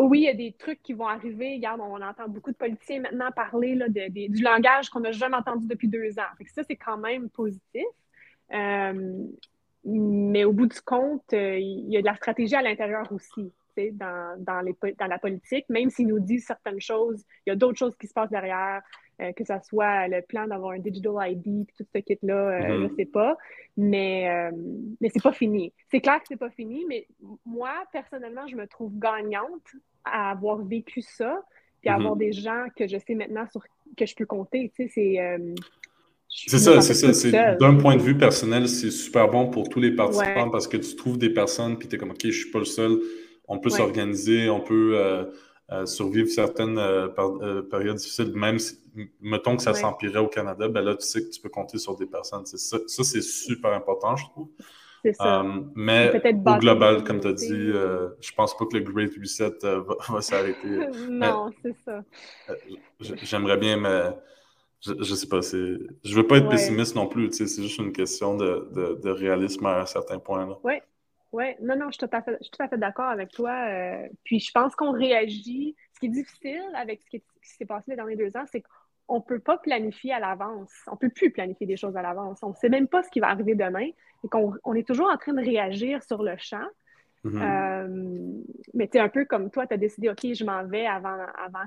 Oui, 0.00 0.20
il 0.20 0.24
y 0.24 0.28
a 0.28 0.34
des 0.34 0.52
trucs 0.52 0.82
qui 0.82 0.92
vont 0.92 1.06
arriver. 1.06 1.54
Regarde, 1.54 1.80
on 1.80 2.00
entend 2.00 2.28
beaucoup 2.28 2.50
de 2.50 2.56
politiciens 2.56 3.00
maintenant 3.00 3.30
parler 3.32 3.74
là, 3.74 3.88
de, 3.88 4.08
du 4.28 4.42
langage 4.42 4.90
qu'on 4.90 5.00
n'a 5.00 5.12
jamais 5.12 5.36
entendu 5.36 5.66
depuis 5.66 5.88
deux 5.88 6.18
ans. 6.18 6.32
Fait 6.38 6.44
que 6.44 6.52
ça, 6.52 6.62
c'est 6.68 6.76
quand 6.76 6.98
même 6.98 7.28
positif. 7.30 7.84
Euh, 8.52 9.26
mais 9.84 10.44
au 10.44 10.52
bout 10.52 10.66
du 10.66 10.80
compte, 10.80 11.32
euh, 11.32 11.58
il 11.58 11.90
y 11.90 11.96
a 11.96 12.00
de 12.00 12.06
la 12.06 12.16
stratégie 12.16 12.54
à 12.54 12.62
l'intérieur 12.62 13.10
aussi. 13.12 13.52
Dans, 13.92 14.36
dans, 14.38 14.60
les, 14.60 14.74
dans 14.98 15.06
la 15.06 15.18
politique, 15.18 15.66
même 15.68 15.90
s'ils 15.90 16.06
nous 16.06 16.20
disent 16.20 16.46
certaines 16.46 16.80
choses, 16.80 17.24
il 17.46 17.50
y 17.50 17.52
a 17.52 17.56
d'autres 17.56 17.78
choses 17.78 17.96
qui 17.96 18.06
se 18.06 18.12
passent 18.12 18.30
derrière. 18.30 18.82
Euh, 19.22 19.32
que 19.32 19.44
ce 19.44 19.54
soit 19.66 20.08
le 20.08 20.20
plan 20.20 20.46
d'avoir 20.46 20.72
un 20.72 20.78
digital 20.78 21.14
ID, 21.22 21.66
tout 21.74 21.84
ce 21.90 21.98
kit-là, 22.00 22.34
euh, 22.34 22.60
je 22.60 22.72
ne 22.72 22.86
mm-hmm. 22.86 22.96
sais 22.96 23.06
pas. 23.06 23.34
Mais, 23.78 24.28
euh, 24.28 24.50
mais 25.00 25.08
c'est 25.08 25.22
pas 25.22 25.32
fini. 25.32 25.72
C'est 25.90 26.02
clair 26.02 26.18
que 26.18 26.26
c'est 26.28 26.36
pas 26.36 26.50
fini, 26.50 26.84
mais 26.86 27.06
moi, 27.46 27.70
personnellement, 27.92 28.46
je 28.46 28.56
me 28.56 28.66
trouve 28.66 28.92
gagnante 28.98 29.62
à 30.04 30.32
avoir 30.32 30.58
vécu 30.58 31.00
ça, 31.00 31.42
puis 31.80 31.88
à 31.88 31.94
mm-hmm. 31.94 32.00
avoir 32.00 32.16
des 32.16 32.32
gens 32.32 32.66
que 32.76 32.86
je 32.86 32.98
sais 32.98 33.14
maintenant 33.14 33.46
sur 33.50 33.64
que 33.96 34.04
je 34.04 34.14
peux 34.14 34.26
compter. 34.26 34.70
Tu 34.76 34.86
sais, 34.86 34.92
c'est. 34.94 35.38
c'est 36.28 36.58
ça, 36.58 36.82
c'est 36.82 37.12
ça. 37.14 37.54
D'un 37.54 37.76
point 37.76 37.96
de 37.96 38.02
vue 38.02 38.18
personnel, 38.18 38.68
c'est 38.68 38.90
super 38.90 39.30
bon 39.30 39.48
pour 39.48 39.70
tous 39.70 39.80
les 39.80 39.92
participants 39.92 40.50
parce 40.50 40.68
que 40.68 40.76
tu 40.76 40.94
trouves 40.94 41.16
des 41.16 41.30
personnes, 41.30 41.78
puis 41.78 41.88
tu 41.88 41.96
es 41.96 41.98
comme, 41.98 42.10
OK, 42.10 42.20
je 42.22 42.32
suis 42.32 42.50
pas 42.50 42.58
le 42.58 42.66
seul. 42.66 43.00
On 43.48 43.58
peut 43.58 43.70
s'organiser, 43.70 44.50
on 44.50 44.60
peut 44.60 45.28
survivre 45.84 46.28
certaines 46.28 46.80
périodes 47.70 47.96
difficiles, 47.96 48.32
même 48.34 48.58
si 48.58 48.78
mettons 49.20 49.56
que 49.56 49.62
ça 49.62 49.74
s'empirait 49.74 50.18
au 50.18 50.28
Canada, 50.28 50.68
ben 50.68 50.82
là, 50.82 50.94
tu 50.94 51.06
sais 51.06 51.22
que 51.22 51.30
tu 51.30 51.40
peux 51.40 51.48
compter 51.48 51.78
sur 51.78 51.96
des 51.96 52.06
personnes. 52.06 52.46
Ça, 52.46 52.78
ça 52.86 53.04
c'est 53.04 53.22
super 53.22 53.72
important, 53.72 54.16
je 54.16 54.24
trouve. 54.26 54.48
C'est 55.02 55.14
ça. 55.14 55.40
Euh, 55.40 55.60
mais 55.74 56.12
au 56.14 56.58
global, 56.58 57.04
comme 57.04 57.20
tu 57.20 57.28
as 57.28 57.32
dit, 57.32 57.52
euh, 57.52 58.08
je 58.20 58.32
pense 58.32 58.56
pas 58.56 58.66
que 58.66 58.76
le 58.76 58.82
Great 58.82 59.12
Reset 59.20 59.64
euh, 59.64 59.82
va, 60.08 60.20
s'arrêter. 60.20 60.68
non, 61.08 61.50
c'est 61.62 61.76
ça. 61.84 62.02
J'aimerais 63.00 63.56
bien, 63.56 63.76
mais 63.76 64.16
je, 64.80 64.94
je 64.98 65.14
sais 65.14 65.28
pas. 65.28 65.40
Je 65.42 66.14
veux 66.14 66.26
pas 66.26 66.38
être 66.38 66.48
pessimiste 66.48 66.96
non 66.96 67.06
plus. 67.06 67.30
C'est 67.32 67.46
juste 67.46 67.78
une 67.78 67.92
question 67.92 68.36
de, 68.36 68.98
de, 69.00 69.10
réalisme 69.10 69.66
à 69.66 69.82
un 69.82 69.86
certain 69.86 70.18
point. 70.18 70.58
Oui. 70.64 70.74
Oui, 71.36 71.44
non, 71.60 71.76
non, 71.76 71.86
je 71.90 71.98
suis 71.98 72.08
tout 72.08 72.16
à 72.16 72.22
fait, 72.22 72.38
fait 72.70 72.78
d'accord 72.78 73.10
avec 73.10 73.30
toi. 73.30 73.52
puis 74.24 74.40
je 74.40 74.50
pense 74.52 74.74
qu'on 74.74 74.92
réagit. 74.92 75.76
Ce 75.92 76.00
qui 76.00 76.06
est 76.06 76.10
difficile 76.10 76.64
avec 76.74 77.02
ce 77.02 77.10
qui 77.10 77.22
s'est 77.42 77.66
passé 77.66 77.90
les 77.90 77.96
derniers 77.96 78.16
deux 78.16 78.34
ans, 78.36 78.44
c'est 78.50 78.62
que 78.62 78.68
on 79.08 79.16
ne 79.16 79.22
peut 79.22 79.38
pas 79.38 79.58
planifier 79.58 80.12
à 80.12 80.18
l'avance. 80.18 80.72
On 80.86 80.92
ne 80.92 80.96
peut 80.96 81.10
plus 81.10 81.30
planifier 81.30 81.66
des 81.66 81.76
choses 81.76 81.96
à 81.96 82.02
l'avance. 82.02 82.38
On 82.42 82.50
ne 82.50 82.54
sait 82.54 82.70
même 82.70 82.88
pas 82.88 83.02
ce 83.02 83.10
qui 83.10 83.20
va 83.20 83.28
arriver 83.28 83.54
demain 83.54 83.88
et 84.24 84.28
qu'on 84.28 84.54
on 84.64 84.74
est 84.74 84.86
toujours 84.86 85.10
en 85.12 85.16
train 85.16 85.34
de 85.34 85.44
réagir 85.44 86.02
sur 86.02 86.22
le 86.22 86.34
champ. 86.38 86.66
Mm-hmm. 87.24 87.42
Euh, 87.42 88.42
mais 88.74 88.88
tu 88.88 88.98
un 88.98 89.08
peu 89.08 89.24
comme 89.24 89.50
toi, 89.50 89.66
tu 89.66 89.74
as 89.74 89.76
décidé, 89.76 90.08
OK, 90.08 90.20
je 90.22 90.44
m'en 90.44 90.64
vais 90.64 90.86
avant, 90.86 91.18
avant 91.38 91.64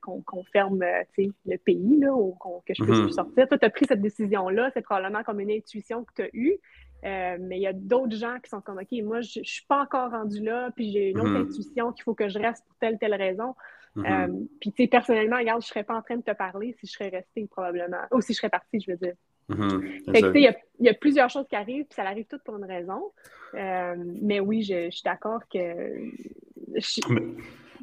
qu'on 0.00 0.44
ferme 0.52 0.80
le 0.80 1.56
pays 1.58 2.00
là, 2.00 2.14
ou 2.14 2.36
que 2.66 2.74
je 2.74 2.82
puisse 2.82 2.98
mm-hmm. 2.98 3.10
sortir. 3.10 3.48
Toi, 3.48 3.58
tu 3.58 3.66
as 3.66 3.70
pris 3.70 3.86
cette 3.86 4.00
décision-là. 4.00 4.70
C'est 4.72 4.82
probablement 4.82 5.22
comme 5.22 5.40
une 5.40 5.50
intuition 5.50 6.04
que 6.04 6.12
tu 6.14 6.22
as 6.22 6.30
eue. 6.32 6.56
Euh, 7.04 7.36
mais 7.40 7.56
il 7.58 7.62
y 7.62 7.66
a 7.66 7.72
d'autres 7.72 8.16
gens 8.16 8.36
qui 8.42 8.50
sont 8.50 8.60
comme, 8.60 8.78
OK, 8.78 9.02
moi, 9.02 9.20
je 9.22 9.40
ne 9.40 9.44
suis 9.44 9.64
pas 9.66 9.82
encore 9.82 10.10
rendu 10.10 10.42
là, 10.42 10.70
puis 10.74 10.92
j'ai 10.92 11.10
une 11.10 11.20
autre 11.20 11.30
mm-hmm. 11.30 11.50
intuition 11.50 11.92
qu'il 11.92 12.02
faut 12.04 12.14
que 12.14 12.28
je 12.28 12.38
reste 12.38 12.64
pour 12.66 12.76
telle, 12.76 12.98
telle 12.98 13.14
raison. 13.14 13.54
Mm-hmm. 13.96 14.28
Euh, 14.28 14.44
puis, 14.60 14.72
tu 14.72 14.82
sais, 14.82 14.88
personnellement, 14.88 15.38
regarde, 15.38 15.62
je 15.62 15.68
serais 15.68 15.84
pas 15.84 15.94
en 15.94 16.02
train 16.02 16.16
de 16.16 16.22
te 16.22 16.32
parler 16.32 16.76
si 16.78 16.86
je 16.86 16.92
serais 16.92 17.08
restée, 17.08 17.46
probablement. 17.50 18.02
Ou 18.12 18.20
si 18.20 18.34
je 18.34 18.38
serais 18.38 18.50
partie, 18.50 18.80
je 18.80 18.90
veux 18.92 18.98
dire. 18.98 19.14
Mm-hmm. 19.48 20.12
Fait 20.12 20.22
que, 20.22 20.38
il 20.38 20.86
y, 20.86 20.88
a 20.88 20.94
plusieurs 20.94 21.30
choses 21.30 21.46
qui 21.48 21.56
arrivent, 21.56 21.84
puis 21.84 21.96
ça 21.96 22.02
arrive 22.02 22.26
toutes 22.28 22.44
pour 22.44 22.56
une 22.56 22.64
raison. 22.64 23.12
Euh, 23.54 23.96
mais 24.20 24.40
oui, 24.40 24.62
je, 24.62 24.90
suis 24.90 25.02
d'accord 25.04 25.40
que. 25.52 25.58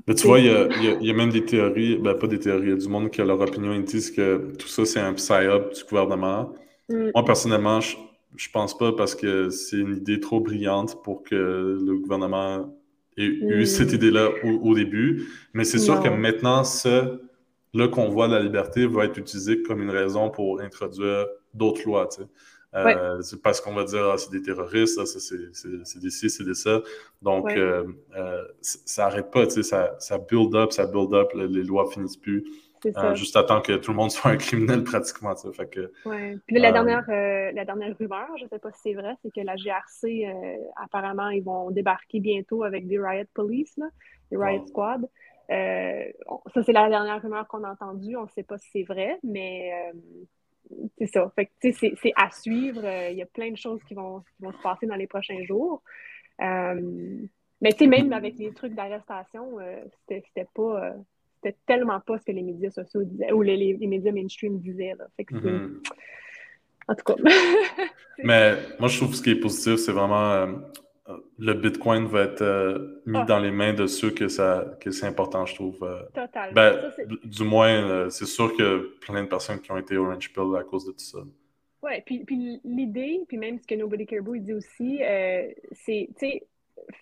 Mais, 0.05 0.15
tu 0.15 0.28
vois, 0.28 0.39
il 0.39 0.45
y, 0.45 1.09
a, 1.09 1.13
même 1.13 1.32
des 1.32 1.43
théories, 1.43 1.97
ben 1.97 2.13
pas 2.13 2.28
des 2.28 2.39
théories, 2.39 2.68
il 2.68 2.70
y 2.70 2.74
a 2.74 2.78
du 2.78 2.88
monde 2.88 3.09
qui 3.09 3.20
a 3.20 3.26
leur 3.26 3.41
opinion, 3.41 3.74
ils 3.74 3.84
disent 3.84 4.11
que 4.11 4.53
tout 4.57 4.68
ça, 4.68 4.86
c'est 4.86 5.01
un 5.01 5.13
psy-up 5.13 5.74
du 5.74 5.84
gouvernement. 5.84 6.53
Mm. 6.88 7.09
Moi, 7.13 7.26
personnellement, 7.26 7.82
je, 7.82 7.97
je 8.38 8.50
pense 8.50 8.78
pas 8.78 8.94
parce 8.94 9.16
que 9.16 9.50
c'est 9.50 9.78
une 9.78 9.98
idée 9.98 10.20
trop 10.20 10.40
brillante 10.40 11.04
pour 11.04 11.24
que 11.24 11.36
le 11.36 11.98
gouvernement 11.98 12.74
eu 13.18 13.66
cette 13.66 13.94
idée-là 13.94 14.30
au, 14.44 14.76
début. 14.76 15.28
Mais 15.54 15.64
c'est 15.64 15.80
sûr 15.80 16.02
que 16.02 16.10
maintenant, 16.10 16.64
ce, 16.64 17.20
le 17.74 17.88
convoi 17.88 18.28
de 18.28 18.34
la 18.34 18.42
liberté 18.42 18.86
va 18.86 19.06
être 19.06 19.18
utilisé 19.18 19.62
comme 19.64 19.82
une 19.82 19.90
raison 19.90 20.30
pour 20.30 20.62
introduire 20.62 21.26
d'autres 21.54 21.84
lois. 21.86 22.08
Euh, 22.76 23.22
c'est 23.22 23.42
parce 23.42 23.60
qu'on 23.60 23.74
va 23.74 23.86
dire, 23.86 24.06
ah, 24.06 24.18
c'est 24.18 24.32
des 24.32 24.42
terroristes, 24.42 25.04
c'est 25.06 26.00
des 26.00 26.10
ci, 26.10 26.30
c'est 26.30 26.44
des 26.44 26.54
ça. 26.54 26.82
Donc, 27.22 27.50
euh, 27.52 27.86
euh, 28.16 28.44
ça 28.62 29.06
n'arrête 29.06 29.32
pas, 29.32 29.50
ça, 29.50 29.96
ça 30.00 30.18
build 30.20 30.54
up, 30.54 30.72
ça 30.72 30.86
build 30.86 31.14
up, 31.14 31.30
les 31.34 31.64
lois 31.64 31.90
finissent 31.92 32.18
plus. 32.18 32.46
Juste 33.15 33.36
à 33.36 33.43
temps 33.43 33.61
que 33.61 33.73
tout 33.73 33.91
le 33.91 33.97
monde 33.97 34.11
soit 34.11 34.32
un 34.32 34.38
criminel 34.38 34.84
pratiquement. 34.84 35.36
Fait 35.36 35.69
que, 35.69 35.91
Puis 36.47 36.59
la, 36.59 36.71
dernière, 36.71 37.05
la 37.07 37.65
dernière 37.65 37.95
rumeur, 37.97 38.28
je 38.38 38.43
ne 38.43 38.49
sais 38.49 38.59
pas 38.59 38.71
si 38.71 38.80
c'est 38.84 38.93
vrai, 38.93 39.15
c'est 39.21 39.34
que 39.34 39.41
la 39.41 39.55
GRC, 39.55 40.25
apparemment, 40.75 41.30
ils 41.30 41.43
vont 41.43 41.71
débarquer 41.71 42.19
bientôt 42.19 42.63
avec 42.63 42.88
des 42.88 42.99
riot 42.99 43.25
police, 43.34 43.75
là, 43.78 43.88
des 44.32 44.38
riot 44.38 44.65
squad. 44.67 45.07
ça, 45.49 46.63
c'est 46.63 46.73
la 46.73 46.89
dernière 46.89 47.21
rumeur 47.21 47.47
qu'on 47.47 47.63
a 47.63 47.71
entendue. 47.71 48.15
On 48.15 48.23
ne 48.23 48.30
sait 48.30 48.43
pas 48.43 48.57
si 48.57 48.69
c'est 48.71 48.84
vrai, 48.84 49.19
mais 49.23 49.71
c'est 50.97 51.07
ça. 51.07 51.32
Fait 51.36 51.49
c'est 51.61 52.13
à 52.15 52.30
suivre. 52.32 52.84
Euh, 52.84 53.09
il 53.09 53.17
y 53.17 53.21
a 53.21 53.25
plein 53.25 53.51
de 53.51 53.57
choses 53.57 53.82
qui 53.88 53.93
vont, 53.93 54.23
vont 54.39 54.51
se 54.51 54.61
passer 54.61 54.86
dans 54.86 54.95
les 54.95 55.07
prochains 55.07 55.43
jours. 55.43 55.82
Euh, 56.41 57.25
mais 57.61 57.71
tu 57.71 57.80
sais, 57.80 57.88
même 57.88 58.13
avec 58.13 58.38
les 58.38 58.53
trucs 58.53 58.73
d'arrestation, 58.73 59.59
euh, 59.59 59.84
c'était 60.07 60.47
pas. 60.53 60.93
C'était 61.42 61.58
tellement 61.66 62.00
pas 62.00 62.18
ce 62.20 62.26
que 62.26 62.32
les 62.32 62.42
médias 62.42 62.72
sociaux 62.72 63.04
disaient, 63.04 63.32
ou 63.32 63.42
les, 63.42 63.58
les, 63.58 63.88
médias 63.88 64.12
mainstream 64.12 64.60
disaient. 64.60 64.96
Fait 65.16 65.26
que 65.26 65.36
mm-hmm. 65.36 65.84
En 66.90 66.96
tout 66.96 67.04
cas. 67.04 67.16
mais 68.24 68.56
moi, 68.80 68.88
je 68.88 68.98
trouve 68.98 69.12
que 69.12 69.18
ce 69.18 69.22
qui 69.22 69.32
est 69.32 69.40
positif, 69.40 69.76
c'est 69.76 69.92
vraiment 69.92 70.48
le 71.40 71.54
Bitcoin 71.54 72.06
va 72.06 72.24
être 72.24 72.42
euh, 72.42 73.02
mis 73.06 73.18
ah. 73.18 73.26
dans 73.26 73.40
les 73.40 73.52
mains 73.52 73.74
de 73.74 73.88
ceux 73.88 74.12
que, 74.12 74.28
ça, 74.28 74.78
que 74.82 74.92
c'est 74.92 75.06
important, 75.06 75.46
je 75.46 75.56
trouve. 75.56 75.82
Euh. 75.84 76.02
Total. 76.14 76.54
Ben, 76.54 76.92
du 77.24 77.44
moins, 77.44 77.70
euh, 77.70 78.10
c'est 78.10 78.26
sûr 78.26 78.56
que 78.56 78.98
plein 79.00 79.24
de 79.24 79.30
personnes 79.30 79.62
qui 79.62 79.72
ont 79.72 79.78
été 79.78 79.98
Orange 79.98 80.34
Pill 80.34 80.56
à 80.60 80.64
cause 80.64 80.86
de 80.86 80.92
tout 80.92 81.00
ça. 81.00 81.20
Oui, 81.82 81.94
puis, 82.06 82.26
puis 82.26 82.60
l'idée, 82.66 83.22
puis 83.28 83.38
même 83.38 83.60
ce 83.60 83.68
que 83.68 83.76
Nobody 83.76 84.06
Caribou 84.06 84.38
dit 84.38 84.54
aussi, 84.54 85.00
c'est, 85.00 85.56
tu 85.86 86.14
sais, 86.18 86.44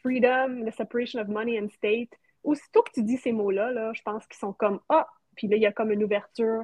freedom, 0.04 0.66
the 0.66 0.72
separation 0.72 1.20
of 1.20 1.28
money 1.28 1.60
and 1.60 1.70
state. 1.70 2.10
Aussitôt 2.46 2.82
que 2.84 2.92
tu 2.94 3.04
dis 3.04 3.18
ces 3.18 3.32
mots-là, 3.32 3.72
là, 3.72 3.92
je 3.94 4.02
pense 4.02 4.26
qu'ils 4.28 4.40
sont 4.40 4.54
comme 4.54 4.80
Ah, 4.90 5.08
puis 5.36 5.48
là, 5.48 5.58
il 5.58 5.62
y 5.62 5.66
a 5.66 5.72
comme 5.72 5.92
une 5.92 6.04
ouverture 6.04 6.64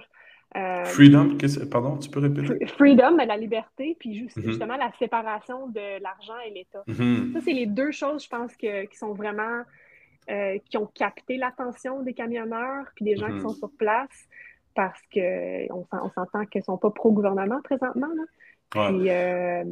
euh, 0.58 0.84
freedom, 0.84 1.38
pardon, 1.72 1.98
tu 1.98 2.10
peux 2.10 2.20
répéter? 2.20 2.66
Freedom, 2.68 3.16
la 3.16 3.38
liberté, 3.38 3.96
puis 3.98 4.24
mhm. 4.24 4.44
justement 4.44 4.76
la 4.76 4.92
séparation 5.00 5.68
de 5.68 6.02
l'argent 6.02 6.38
et 6.46 6.50
l'État. 6.50 6.84
Mhm. 6.88 7.32
Ça, 7.34 7.40
c'est 7.42 7.54
les 7.54 7.68
deux 7.68 7.92
choses, 7.92 8.24
je 8.24 8.30
pense, 8.30 8.56
que, 8.58 8.86
qui 8.86 8.98
sont 8.98 9.14
vraiment, 9.14 9.62
euh, 10.30 10.58
qui 10.66 10.78
ont 10.78 10.88
capté 10.88 11.38
l'attention 11.38 12.02
des 12.02 12.14
camionneurs, 12.14 12.86
puis 12.96 13.06
des 13.06 13.16
gens 13.16 13.28
qui 13.28 13.36
mhm. 13.36 13.44
sont 13.44 13.54
sur 13.54 13.72
place, 13.78 14.28
parce 14.76 15.02
qu'on 15.14 15.88
on 15.92 16.10
s'entend 16.10 16.46
qu'ils 16.46 16.60
ne 16.60 16.66
sont 16.66 16.78
pas 16.78 16.90
pro-gouvernement 16.92 17.62
présentement. 17.62 18.10
Là. 18.14 18.90
Puis, 18.90 19.10
euh, 19.10 19.64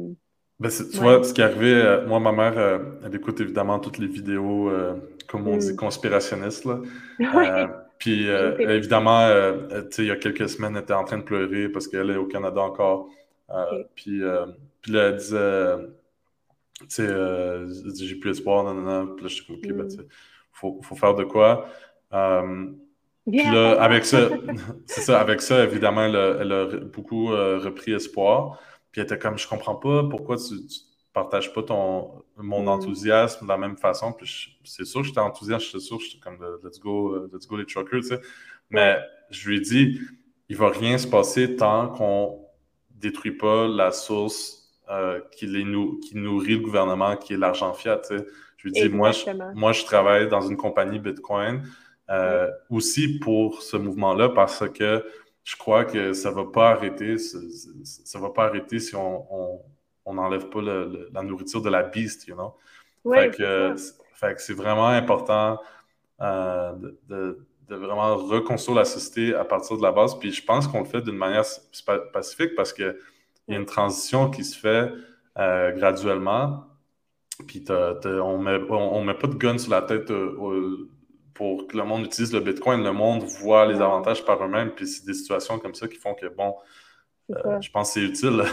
ben, 0.60 0.70
tu 0.70 0.98
vois, 0.98 1.24
ce 1.24 1.32
qui 1.32 1.40
est 1.40 1.44
arrivé, 1.44 2.02
moi, 2.06 2.20
ma 2.20 2.32
mère, 2.32 2.80
elle 3.04 3.14
écoute 3.14 3.40
évidemment 3.40 3.78
toutes 3.78 3.98
les 3.98 4.06
vidéos, 4.06 4.70
comme 5.26 5.48
on 5.48 5.56
dit, 5.56 5.74
conspirationnistes. 5.74 6.66
Là. 6.66 6.80
Puis 8.00 8.30
euh, 8.30 8.56
évidemment, 8.58 9.20
euh, 9.26 9.52
euh, 9.72 9.88
il 9.98 10.06
y 10.06 10.10
a 10.10 10.16
quelques 10.16 10.48
semaines, 10.48 10.74
elle 10.74 10.82
était 10.82 10.94
en 10.94 11.04
train 11.04 11.18
de 11.18 11.22
pleurer 11.22 11.68
parce 11.68 11.86
qu'elle 11.86 12.10
est 12.10 12.16
au 12.16 12.24
Canada 12.24 12.62
encore. 12.62 13.10
Puis, 13.94 14.22
puis 14.80 14.92
là, 14.92 15.08
elle 15.08 15.16
disait, 15.16 15.76
tu 16.80 16.86
sais, 16.88 18.06
j'ai 18.06 18.14
plus 18.14 18.30
espoir, 18.30 18.64
non, 18.64 18.72
non, 18.74 19.04
non. 19.04 19.14
Puis 19.14 19.24
là, 19.24 19.28
je 19.28 19.34
suis 19.34 19.46
comme, 19.46 19.56
OK, 19.56 19.68
ben, 19.68 19.84
mm. 19.84 20.06
faut, 20.52 20.80
faut 20.82 20.94
faire 20.94 21.14
de 21.14 21.24
quoi. 21.24 21.68
puis 22.10 23.44
là, 23.52 23.72
avec 23.82 24.06
ça, 24.06 24.30
c'est 24.86 25.02
ça, 25.02 25.20
avec 25.20 25.42
ça, 25.42 25.62
évidemment, 25.62 26.04
elle 26.04 26.52
a, 26.52 26.66
beaucoup 26.66 27.26
repris 27.26 27.92
espoir. 27.92 28.58
Puis 28.92 29.00
elle 29.00 29.06
était 29.06 29.18
comme, 29.18 29.38
je 29.38 29.48
comprends 29.48 29.76
pas 29.76 30.04
pourquoi 30.04 30.36
tu 30.36 30.54
partage 31.12 31.52
pas 31.52 31.62
ton, 31.62 32.22
mon 32.36 32.62
mm. 32.64 32.68
enthousiasme 32.68 33.44
de 33.44 33.48
la 33.48 33.58
même 33.58 33.76
façon. 33.76 34.12
Puis 34.12 34.58
c'est 34.64 34.84
sûr 34.84 35.00
que 35.00 35.08
j'étais 35.08 35.20
enthousiaste, 35.20 35.66
j'étais 35.66 35.80
sûr 35.80 35.98
que 35.98 36.04
j'étais 36.04 36.20
comme 36.20 36.38
let's 36.64 36.78
go, 36.78 37.14
euh, 37.14 37.30
let's 37.32 37.46
go 37.46 37.56
les 37.56 37.66
truckers, 37.66 38.00
tu 38.00 38.08
sais. 38.08 38.20
Mais 38.70 38.98
je 39.30 39.48
lui 39.48 39.56
ai 39.56 39.60
dit, 39.60 40.00
il 40.48 40.56
va 40.56 40.68
rien 40.68 40.98
se 40.98 41.06
passer 41.06 41.56
tant 41.56 41.88
qu'on 41.88 42.46
détruit 42.90 43.32
pas 43.32 43.66
la 43.66 43.92
source 43.92 44.70
euh, 44.90 45.20
qui, 45.32 45.46
les 45.46 45.64
qui 46.02 46.16
nourrit 46.16 46.54
le 46.54 46.60
gouvernement, 46.60 47.16
qui 47.16 47.34
est 47.34 47.36
l'argent 47.36 47.72
fiat, 47.74 47.98
tu 47.98 48.16
sais. 48.16 48.26
Je 48.56 48.68
lui 48.68 48.78
ai 48.78 48.88
dit, 48.88 48.94
moi 48.94 49.10
je, 49.10 49.30
moi, 49.54 49.72
je 49.72 49.84
travaille 49.84 50.28
dans 50.28 50.42
une 50.42 50.56
compagnie 50.56 50.98
Bitcoin 50.98 51.62
euh, 52.10 52.50
aussi 52.68 53.18
pour 53.18 53.62
ce 53.62 53.76
mouvement-là 53.76 54.30
parce 54.30 54.68
que 54.68 55.04
je 55.44 55.56
crois 55.56 55.84
que 55.84 56.12
ça 56.12 56.30
va 56.30 56.44
pas 56.44 56.70
arrêter, 56.70 57.18
ça, 57.18 57.38
ça 57.84 58.18
va 58.18 58.30
pas 58.30 58.44
arrêter 58.44 58.78
si 58.78 58.94
on 58.94 59.60
on 60.04 60.14
n'enlève 60.14 60.48
pas 60.48 60.60
la 60.60 61.22
nourriture 61.22 61.62
de 61.62 61.70
la 61.70 61.82
beast, 61.82 62.26
you 62.26 62.34
know? 62.34 62.54
fait, 63.14 63.30
que, 63.30 63.74
c'est 64.38 64.52
vraiment 64.52 64.88
important 64.88 65.58
euh, 66.20 66.72
de, 67.08 67.38
vraiment 67.68 68.16
reconstruire 68.16 68.78
la 68.78 68.84
société 68.84 69.34
à 69.34 69.44
partir 69.44 69.76
de 69.76 69.82
la 69.82 69.92
base. 69.92 70.18
Puis 70.18 70.32
je 70.32 70.44
pense 70.44 70.66
qu'on 70.66 70.80
le 70.80 70.86
fait 70.86 71.00
d'une 71.02 71.16
manière 71.16 71.44
pacifique 72.12 72.54
parce 72.56 72.72
qu'il 72.72 72.96
y 73.48 73.54
a 73.54 73.56
une 73.56 73.66
transition 73.66 74.28
qui 74.28 74.44
se 74.44 74.58
fait 74.58 74.90
euh, 75.38 75.70
graduellement. 75.72 76.66
Puis 77.46 77.64
on 77.70 78.38
met, 78.38 78.58
on, 78.68 79.02
met 79.02 79.14
pas 79.14 79.28
de 79.28 79.34
gun 79.34 79.56
sur 79.56 79.70
la 79.70 79.82
tête 79.82 80.10
euh, 80.10 80.90
pour 81.40 81.66
que 81.66 81.74
le 81.74 81.84
monde 81.84 82.04
utilise 82.04 82.34
le 82.34 82.40
Bitcoin. 82.40 82.84
Le 82.84 82.92
monde 82.92 83.22
voit 83.22 83.64
les 83.64 83.76
avantages 83.76 84.22
par 84.26 84.44
eux-mêmes. 84.44 84.72
Puis 84.72 84.86
c'est 84.86 85.06
des 85.06 85.14
situations 85.14 85.58
comme 85.58 85.74
ça 85.74 85.88
qui 85.88 85.96
font 85.96 86.12
que, 86.12 86.26
bon, 86.26 86.54
je 87.30 87.70
pense 87.70 87.94
que 87.94 88.00
c'est 88.00 88.06
utile. 88.06 88.42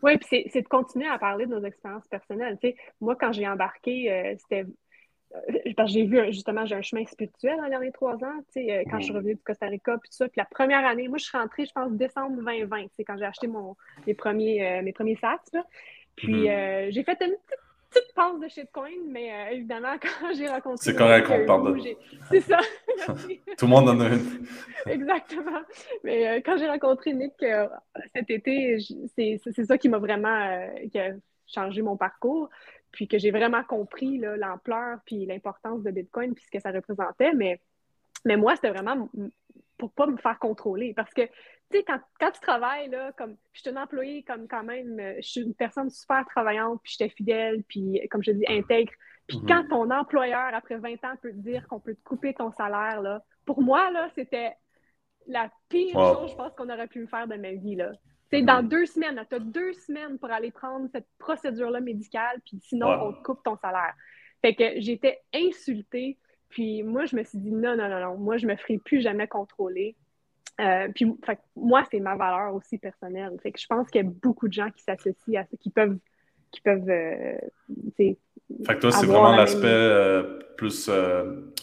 Oui, 0.00 0.16
puis 0.16 0.48
c'est 0.52 0.62
de 0.62 0.68
continuer 0.68 1.08
à 1.08 1.18
parler 1.18 1.44
de 1.44 1.50
nos 1.50 1.64
expériences 1.64 2.06
personnelles. 2.06 2.56
moi, 3.00 3.16
quand 3.16 3.32
j'ai 3.32 3.48
embarqué, 3.48 4.12
euh, 4.12 4.34
c'était. 4.38 4.64
Euh, 5.34 5.86
j'ai 5.86 6.04
vu 6.04 6.24
justement, 6.26 6.64
j'ai 6.66 6.76
un 6.76 6.82
chemin 6.82 7.04
spirituel 7.04 7.56
dans 7.56 7.64
les 7.64 7.70
derniers 7.70 7.90
trois 7.90 8.14
ans, 8.14 8.44
euh, 8.58 8.82
quand 8.88 9.00
je 9.00 9.06
suis 9.06 9.12
revenue 9.12 9.34
du 9.34 9.40
Costa 9.42 9.66
Rica, 9.66 9.98
puis 9.98 10.08
tout 10.08 10.18
ça. 10.18 10.28
Puis 10.28 10.38
la 10.38 10.44
première 10.44 10.86
année, 10.86 11.08
moi, 11.08 11.18
je 11.18 11.24
suis 11.24 11.36
rentrée, 11.36 11.66
je 11.66 11.72
pense, 11.72 11.90
décembre 11.90 12.36
2020, 12.36 12.86
c'est 12.94 13.02
quand 13.02 13.16
j'ai 13.18 13.24
acheté 13.24 13.48
mon, 13.48 13.74
mes, 14.06 14.14
premiers, 14.14 14.82
mes 14.82 14.92
premiers 14.92 15.16
sats. 15.16 15.42
Puis 16.14 16.44
mm-hmm. 16.46 16.92
j'ai 16.92 17.02
fait 17.02 17.18
une 17.22 17.34
petite 17.44 17.58
petite 17.92 18.14
passe 18.14 18.40
de 18.40 18.48
shitcoin, 18.48 18.90
mais 19.08 19.32
euh, 19.32 19.54
évidemment, 19.56 19.94
quand 20.00 20.34
j'ai 20.34 20.48
rencontré. 20.48 20.78
C'est 20.80 20.96
correct 20.96 21.26
qu'on 21.26 21.46
parle 21.46 21.80
de. 21.80 21.96
C'est 22.30 22.40
ça. 22.40 22.58
Tout 23.06 23.66
le 23.66 23.66
monde 23.66 23.88
en 23.88 24.00
a 24.00 24.08
une. 24.08 24.46
Exactement. 24.86 25.60
Mais 26.04 26.28
euh, 26.28 26.40
quand 26.44 26.56
j'ai 26.56 26.68
rencontré 26.68 27.12
Nick 27.12 27.34
euh, 27.42 27.68
cet 28.14 28.30
été, 28.30 28.78
c'est 29.14 29.64
ça 29.64 29.78
qui 29.78 29.88
m'a 29.88 29.98
vraiment 29.98 30.68
qui 30.90 30.98
a 30.98 31.12
changé 31.46 31.82
mon 31.82 31.96
parcours. 31.96 32.48
Puis 32.90 33.08
que 33.08 33.16
j'ai 33.16 33.30
vraiment 33.30 33.64
compris 33.64 34.18
l'ampleur 34.18 34.98
puis 35.06 35.24
l'importance 35.24 35.82
de 35.82 35.90
Bitcoin 35.90 36.34
puis 36.34 36.44
ce 36.44 36.50
que 36.50 36.60
ça 36.60 36.70
représentait. 36.70 37.32
Mais, 37.32 37.58
mais 38.26 38.36
moi, 38.36 38.54
c'était 38.54 38.68
vraiment 38.68 39.08
pour 39.82 39.92
pas 39.92 40.06
me 40.06 40.16
faire 40.16 40.38
contrôler. 40.38 40.94
Parce 40.94 41.12
que 41.12 41.22
tu 41.22 41.78
sais, 41.78 41.82
quand, 41.82 41.98
quand, 42.20 42.30
tu 42.30 42.40
travailles, 42.40 42.88
là, 42.88 43.10
comme, 43.18 43.34
je 43.52 43.62
suis 43.62 43.70
une 43.70 43.78
employée, 43.78 44.22
comme 44.22 44.46
quand 44.46 44.62
même, 44.62 45.00
euh, 45.00 45.14
je 45.16 45.28
suis 45.28 45.40
une 45.40 45.54
personne 45.54 45.90
super 45.90 46.24
travaillante, 46.26 46.80
puis 46.84 46.94
j'étais 46.96 47.12
fidèle, 47.12 47.64
puis 47.64 48.00
comme 48.08 48.22
je 48.22 48.30
dis, 48.30 48.44
intègre. 48.46 48.92
Puis 49.26 49.38
mhm. 49.38 49.48
quand 49.48 49.68
ton 49.68 49.90
employeur, 49.90 50.54
après 50.54 50.76
20 50.76 50.92
ans, 51.04 51.16
peut 51.20 51.32
te 51.32 51.38
dire 51.38 51.66
qu'on 51.66 51.80
peut 51.80 51.96
te 51.96 52.02
couper 52.04 52.32
ton 52.32 52.52
salaire, 52.52 53.02
là, 53.02 53.24
pour 53.44 53.60
moi, 53.60 53.90
là, 53.90 54.08
c'était 54.14 54.52
la 55.26 55.50
pire 55.68 55.94
chose, 55.94 56.30
je 56.30 56.36
pense, 56.36 56.52
qu'on 56.54 56.70
aurait 56.70 56.86
pu 56.86 57.00
me 57.00 57.06
faire 57.08 57.26
de 57.26 57.34
ma 57.34 57.50
vie, 57.50 57.74
là. 57.74 57.90
Mhm. 58.32 58.44
Dans 58.46 58.62
deux 58.62 58.86
semaines, 58.86 59.20
tu 59.28 59.34
as 59.34 59.40
deux 59.40 59.72
semaines 59.72 60.16
pour 60.20 60.30
aller 60.30 60.52
prendre 60.52 60.88
cette 60.92 61.08
procédure-là 61.18 61.80
médicale, 61.80 62.40
puis 62.46 62.60
sinon, 62.62 62.86
on 62.86 63.12
te 63.14 63.22
coupe 63.24 63.42
ton 63.42 63.56
salaire. 63.56 63.94
Fait 64.42 64.54
que 64.54 64.80
j'étais 64.80 65.18
insultée, 65.34 66.18
puis 66.52 66.82
moi, 66.82 67.06
je 67.06 67.16
me 67.16 67.24
suis 67.24 67.38
dit, 67.38 67.50
non, 67.50 67.74
non, 67.76 67.88
non, 67.88 67.98
non, 68.00 68.18
moi, 68.18 68.36
je 68.36 68.46
me 68.46 68.54
ferai 68.56 68.76
plus 68.76 69.00
jamais 69.00 69.26
contrôler. 69.26 69.96
Euh, 70.60 70.88
puis, 70.94 71.10
moi, 71.56 71.82
c'est 71.90 71.98
ma 71.98 72.14
valeur 72.14 72.54
aussi 72.54 72.76
personnelle. 72.76 73.32
Fait 73.42 73.52
que 73.52 73.58
je 73.58 73.66
pense 73.66 73.88
qu'il 73.88 74.04
y 74.04 74.06
a 74.06 74.10
beaucoup 74.10 74.48
de 74.48 74.52
gens 74.52 74.70
qui 74.70 74.82
s'associent 74.82 75.40
à 75.40 75.44
ça, 75.44 75.56
qui 75.58 75.70
peuvent. 75.70 75.98
Qui 76.50 76.60
peuvent 76.60 76.90
euh, 76.90 77.38
fait 77.96 78.16
que 78.74 78.80
toi, 78.80 78.92
c'est 78.92 79.06
vraiment 79.06 79.34
l'aspect 79.34 79.66
euh, 79.66 80.40
plus 80.58 80.90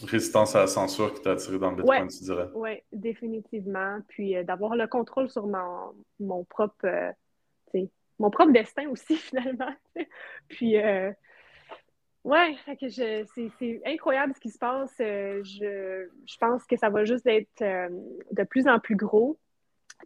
résistance 0.04 0.56
à 0.56 0.62
la 0.62 0.66
censure 0.66 1.14
qui 1.14 1.22
t'a 1.22 1.32
attiré 1.32 1.60
dans 1.60 1.70
le 1.70 1.76
Bitcoin, 1.76 2.08
tu 2.08 2.24
dirais. 2.24 2.48
Oui, 2.54 2.82
définitivement. 2.92 3.98
Puis 4.08 4.34
d'avoir 4.44 4.74
le 4.74 4.88
contrôle 4.88 5.30
sur 5.30 5.46
mon, 5.46 5.94
mon 6.18 6.42
propre. 6.42 7.14
mon 8.18 8.30
propre 8.30 8.50
destin 8.50 8.88
aussi, 8.88 9.14
finalement. 9.16 9.72
Puis 10.48 10.74
Ouais, 12.22 12.54
c'est 12.66 13.82
incroyable 13.86 14.34
ce 14.34 14.40
qui 14.40 14.50
se 14.50 14.58
passe. 14.58 14.94
Euh, 15.00 15.42
je, 15.42 16.06
je, 16.26 16.36
pense 16.38 16.64
que 16.66 16.76
ça 16.76 16.90
va 16.90 17.04
juste 17.04 17.26
être 17.26 17.62
euh, 17.62 17.88
de 18.32 18.42
plus 18.44 18.68
en 18.68 18.78
plus 18.78 18.96
gros. 18.96 19.38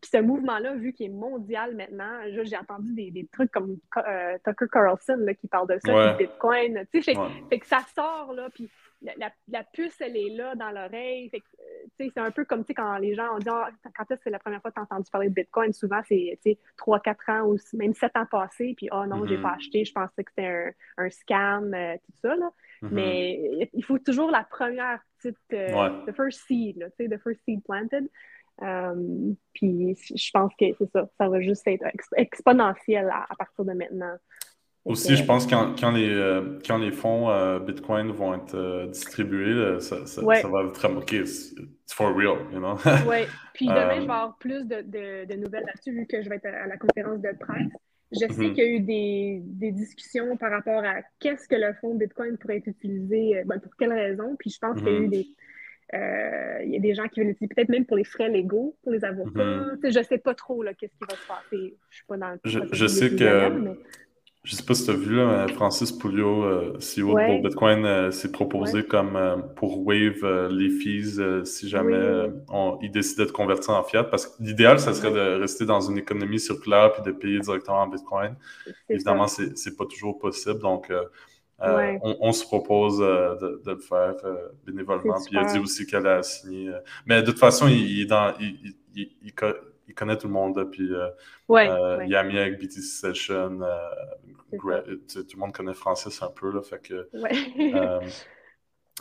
Puis 0.00 0.10
ce 0.12 0.18
mouvement-là, 0.18 0.74
vu 0.74 0.92
qu'il 0.92 1.06
est 1.06 1.14
mondial 1.14 1.74
maintenant, 1.74 2.20
j'ai 2.28 2.56
entendu 2.56 2.92
des, 2.94 3.10
des, 3.10 3.26
trucs 3.26 3.50
comme 3.50 3.78
euh, 3.96 4.38
Tucker 4.44 4.66
Carlson 4.70 5.16
là, 5.18 5.34
qui 5.34 5.48
parle 5.48 5.68
de 5.68 5.78
ça, 5.84 6.14
Bitcoin. 6.14 6.84
Tu 6.92 7.02
sais, 7.02 7.14
fait, 7.48 7.58
que 7.58 7.66
ça 7.66 7.80
sort, 7.94 8.32
là, 8.32 8.48
puis 8.52 8.68
la, 9.16 9.30
la, 9.48 9.64
puce, 9.64 10.00
elle 10.00 10.16
est 10.16 10.30
là 10.30 10.54
dans 10.54 10.70
l'oreille. 10.70 11.30
Que, 11.30 11.38
c'est 11.98 12.18
un 12.18 12.30
peu 12.30 12.44
comme 12.44 12.64
quand 12.64 12.96
les 12.98 13.14
gens 13.14 13.34
ont 13.34 13.38
dit 13.38 13.48
ah, 13.50 13.70
quand 13.94 14.04
est-ce 14.10 14.16
que 14.16 14.24
c'est 14.24 14.30
la 14.30 14.38
première 14.38 14.60
fois 14.60 14.70
que 14.70 14.76
tu 14.76 14.80
as 14.80 14.84
entendu 14.84 15.10
parler 15.10 15.28
de 15.28 15.34
Bitcoin, 15.34 15.72
souvent 15.72 16.00
c'est 16.08 16.38
3-4 16.78 17.32
ans 17.32 17.46
ou 17.46 17.56
même 17.74 17.94
7 17.94 18.16
ans 18.16 18.26
passés, 18.30 18.74
puis 18.76 18.88
oh 18.92 19.04
non, 19.06 19.26
j'ai 19.26 19.36
pas 19.38 19.50
mm-hmm. 19.50 19.56
acheté, 19.56 19.84
je 19.84 19.92
pensais 19.92 20.24
que 20.24 20.30
c'était 20.30 20.74
un, 20.96 21.10
scam, 21.10 21.74
euh, 21.74 21.94
tout 21.96 22.12
ça. 22.22 22.36
Là. 22.36 22.50
Mm-hmm. 22.82 22.88
Mais 22.90 23.70
il 23.72 23.84
faut 23.84 23.98
toujours 23.98 24.30
la 24.30 24.44
première 24.44 25.00
petite, 25.18 25.36
euh, 25.52 26.04
the 26.06 26.14
first 26.14 26.40
seed, 26.46 26.78
là, 26.78 26.88
the 26.98 27.18
first 27.22 27.40
seed 27.44 27.62
planted. 27.64 28.08
puis 29.52 29.96
je 30.14 30.30
pense 30.32 30.52
que 30.58 30.66
c'est 30.78 30.90
ça, 30.92 31.08
ça 31.18 31.28
va 31.28 31.40
juste 31.40 31.66
être 31.66 31.86
exponentiel 32.16 33.10
à 33.10 33.34
partir 33.36 33.64
de 33.64 33.72
maintenant. 33.72 34.16
Aussi, 34.84 35.16
je 35.16 35.24
pense 35.24 35.46
que 35.46 35.80
quand, 35.80 35.92
les, 35.92 36.10
euh, 36.10 36.58
quand 36.66 36.76
les 36.76 36.92
fonds 36.92 37.30
euh, 37.30 37.58
Bitcoin 37.58 38.10
vont 38.10 38.34
être 38.34 38.54
euh, 38.54 38.86
distribués, 38.88 39.80
ça, 39.80 40.04
ça, 40.04 40.20
va 40.22 40.38
être 40.38 40.96
OK, 40.96 41.12
it's, 41.12 41.54
for 41.90 42.14
real, 42.14 42.36
you 42.52 42.58
know? 42.58 42.76
oui, 43.08 43.24
puis 43.54 43.66
demain, 43.66 43.94
je 43.94 44.06
vais 44.06 44.12
avoir 44.12 44.36
plus 44.36 44.66
de, 44.66 44.82
de, 44.82 45.34
nouvelles 45.36 45.64
là-dessus, 45.64 45.92
vu 45.92 46.06
que 46.06 46.22
je 46.22 46.28
vais 46.28 46.36
être 46.36 46.46
à, 46.46 46.66
la 46.66 46.76
conférence 46.76 47.22
de 47.22 47.30
presse. 47.38 47.72
Je 48.12 48.18
sais 48.18 48.26
mhm. 48.28 48.52
qu'il 48.52 48.64
y 48.64 48.66
a 48.66 48.70
eu 48.70 48.80
des, 48.80 49.40
des, 49.42 49.72
discussions 49.72 50.36
par 50.36 50.50
rapport 50.50 50.84
à 50.84 50.96
qu'est-ce 51.18 51.48
que 51.48 51.56
le 51.56 51.72
fonds 51.80 51.94
Bitcoin 51.94 52.36
pourrait 52.36 52.58
être 52.58 52.68
utilisé, 52.68 53.42
ben, 53.46 53.58
pour 53.58 53.74
quelles 53.76 53.92
raisons, 53.92 54.36
puis 54.38 54.50
je 54.50 54.58
pense 54.58 54.76
qu'il 54.76 54.86
y 54.86 54.90
a 54.90 54.98
eu 54.98 55.06
mhm. 55.06 55.10
des... 55.10 55.26
il 56.66 56.74
y 56.74 56.76
a 56.76 56.80
des 56.80 56.94
gens 56.94 57.08
qui 57.08 57.20
veulent 57.20 57.30
l'utiliser 57.30 57.54
peut-être 57.54 57.70
même 57.70 57.86
pour 57.86 57.96
les 57.96 58.04
frais 58.04 58.28
légaux, 58.28 58.76
pour 58.82 58.92
les 58.92 59.02
avocats. 59.02 59.44
Mhm. 59.44 59.78
Je 59.82 59.98
ne 59.98 60.04
sais 60.04 60.18
pas 60.18 60.34
trop 60.34 60.62
qu'est-ce 60.78 60.94
qui 60.94 61.04
va 61.08 61.16
se 61.16 61.26
passer. 61.26 61.74
Je 61.88 61.96
suis 61.96 62.06
pas 62.06 62.18
dans 62.18 62.32
le 62.32 62.38
Je, 62.44 62.60
je 62.70 62.86
sais 62.86 63.16
que 63.16 63.74
je 64.44 64.56
sais 64.56 64.62
pas 64.62 64.74
si 64.74 64.84
tu 64.84 64.90
as 64.90 64.94
vu, 64.94 65.16
là, 65.16 65.46
Francis 65.48 65.90
Pouliot, 65.90 66.44
euh, 66.44 66.78
CEO 66.78 67.16
pour 67.16 67.42
Bitcoin, 67.42 67.86
euh, 67.86 68.10
s'est 68.10 68.30
proposé 68.30 68.84
comme 68.84 69.16
euh, 69.16 69.38
pour 69.38 69.86
waive 69.86 70.22
les 70.50 70.68
fees 70.68 71.18
si 71.44 71.68
jamais 71.68 72.30
on, 72.50 72.78
il 72.82 72.90
décidait 72.90 73.24
de 73.24 73.30
convertir 73.30 73.70
en 73.72 73.82
fiat. 73.82 74.04
Parce 74.04 74.26
que 74.26 74.42
l'idéal, 74.42 74.78
ça 74.78 74.92
serait 74.92 75.12
de 75.12 75.40
rester 75.40 75.64
dans 75.64 75.80
une 75.80 75.96
économie 75.96 76.38
circulaire 76.38 76.92
puis 76.92 77.02
de 77.02 77.12
payer 77.12 77.40
directement 77.40 77.80
en 77.80 77.86
Bitcoin. 77.86 78.36
Évidemment, 78.90 79.28
c'est 79.28 79.76
pas 79.78 79.86
toujours 79.86 80.18
possible. 80.18 80.58
Donc, 80.58 80.92
on, 81.58 82.32
se 82.32 82.44
propose 82.44 82.98
de, 82.98 83.62
le 83.64 83.78
faire 83.78 84.14
bénévolement. 84.66 85.14
Puis 85.24 85.32
il 85.32 85.38
a 85.38 85.44
dit 85.44 85.58
aussi 85.58 85.86
qu'elle 85.86 86.06
a 86.06 86.22
signé. 86.22 86.70
mais 87.06 87.22
de 87.22 87.30
toute 87.30 87.38
façon, 87.38 87.66
il, 87.66 88.02
est 88.02 88.06
dans. 88.06 88.34
il, 88.38 88.76
il 88.94 89.32
connaît 89.92 90.16
tout 90.16 90.26
le 90.26 90.32
monde. 90.32 90.70
Puis, 90.70 90.92
euh, 90.92 91.08
euh, 91.50 92.04
il 92.06 92.14
a 92.14 92.22
mis 92.22 92.38
avec 92.38 92.58
BTC 92.58 92.80
Session. 92.80 93.60
Euh, 93.60 93.76
tout 94.50 94.66
le 94.66 95.38
monde 95.38 95.52
connaît 95.52 95.74
Francis 95.74 96.22
un 96.22 96.28
peu. 96.28 96.50
Là, 96.52 96.62
fait 96.62 96.80
que, 96.80 97.08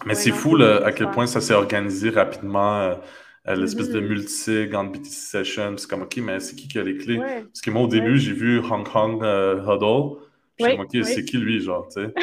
mais 0.05 0.15
c'est 0.15 0.31
fou 0.31 0.57
à 0.61 0.91
quel 0.91 1.11
point 1.11 1.27
ça 1.27 1.39
s'est 1.39 1.53
organisé 1.53 2.09
rapidement. 2.09 2.97
L'espèce 3.45 3.89
de 3.89 3.99
mm-hmm. 3.99 4.07
multisig 4.07 4.75
entre 4.75 4.93
BTC 4.93 5.11
Session, 5.11 5.75
c'est 5.77 5.89
comme 5.89 6.03
OK, 6.03 6.17
mais 6.17 6.39
c'est 6.39 6.55
qui 6.55 6.67
qui 6.67 6.79
a 6.79 6.83
les 6.83 6.97
clés? 6.97 7.19
Parce 7.19 7.61
que 7.61 7.71
moi, 7.71 7.83
au 7.83 7.87
début, 7.87 8.17
j'ai 8.17 8.33
vu 8.33 8.59
Hong 8.59 8.87
Kong 8.87 9.21
Huddle. 9.21 10.19
Je 10.59 10.65
suis 10.65 10.79
OK, 10.79 11.05
c'est 11.05 11.25
qui 11.25 11.37
lui, 11.37 11.59
genre, 11.59 11.87
tu 11.87 12.01
sais? 12.01 12.13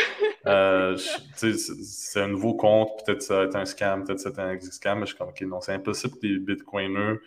c'est 1.34 2.20
un 2.20 2.28
nouveau 2.28 2.54
compte, 2.54 3.04
peut-être 3.04 3.22
ça 3.22 3.36
va 3.36 3.42
être 3.44 3.56
un 3.56 3.66
scam, 3.66 4.04
peut-être 4.04 4.20
c'est 4.20 4.38
un 4.38 4.58
scam, 4.58 5.00
mais 5.00 5.06
je 5.06 5.11
suis 5.11 5.18
comme 5.18 5.28
OK, 5.28 5.40
non, 5.42 5.61
c'est 5.61 5.74
impossible 5.74 6.14
que 6.14 6.26
les 6.26 6.38
bitcoiners 6.38 7.18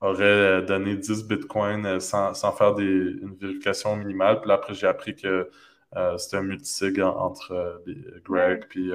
aurait 0.00 0.22
euh, 0.22 0.62
donné 0.62 0.96
10 0.96 1.26
bitcoins 1.26 1.86
euh, 1.86 2.00
sans, 2.00 2.34
sans 2.34 2.52
faire 2.52 2.74
des, 2.74 2.84
une 2.84 3.36
vérification 3.40 3.96
minimale. 3.96 4.40
Puis 4.40 4.48
là, 4.48 4.54
après, 4.54 4.74
j'ai 4.74 4.86
appris 4.86 5.14
que 5.14 5.48
euh, 5.96 6.18
c'était 6.18 6.38
un 6.38 6.42
multisig 6.42 7.00
entre 7.00 7.82
Greg 8.24 8.64
puis. 8.68 8.90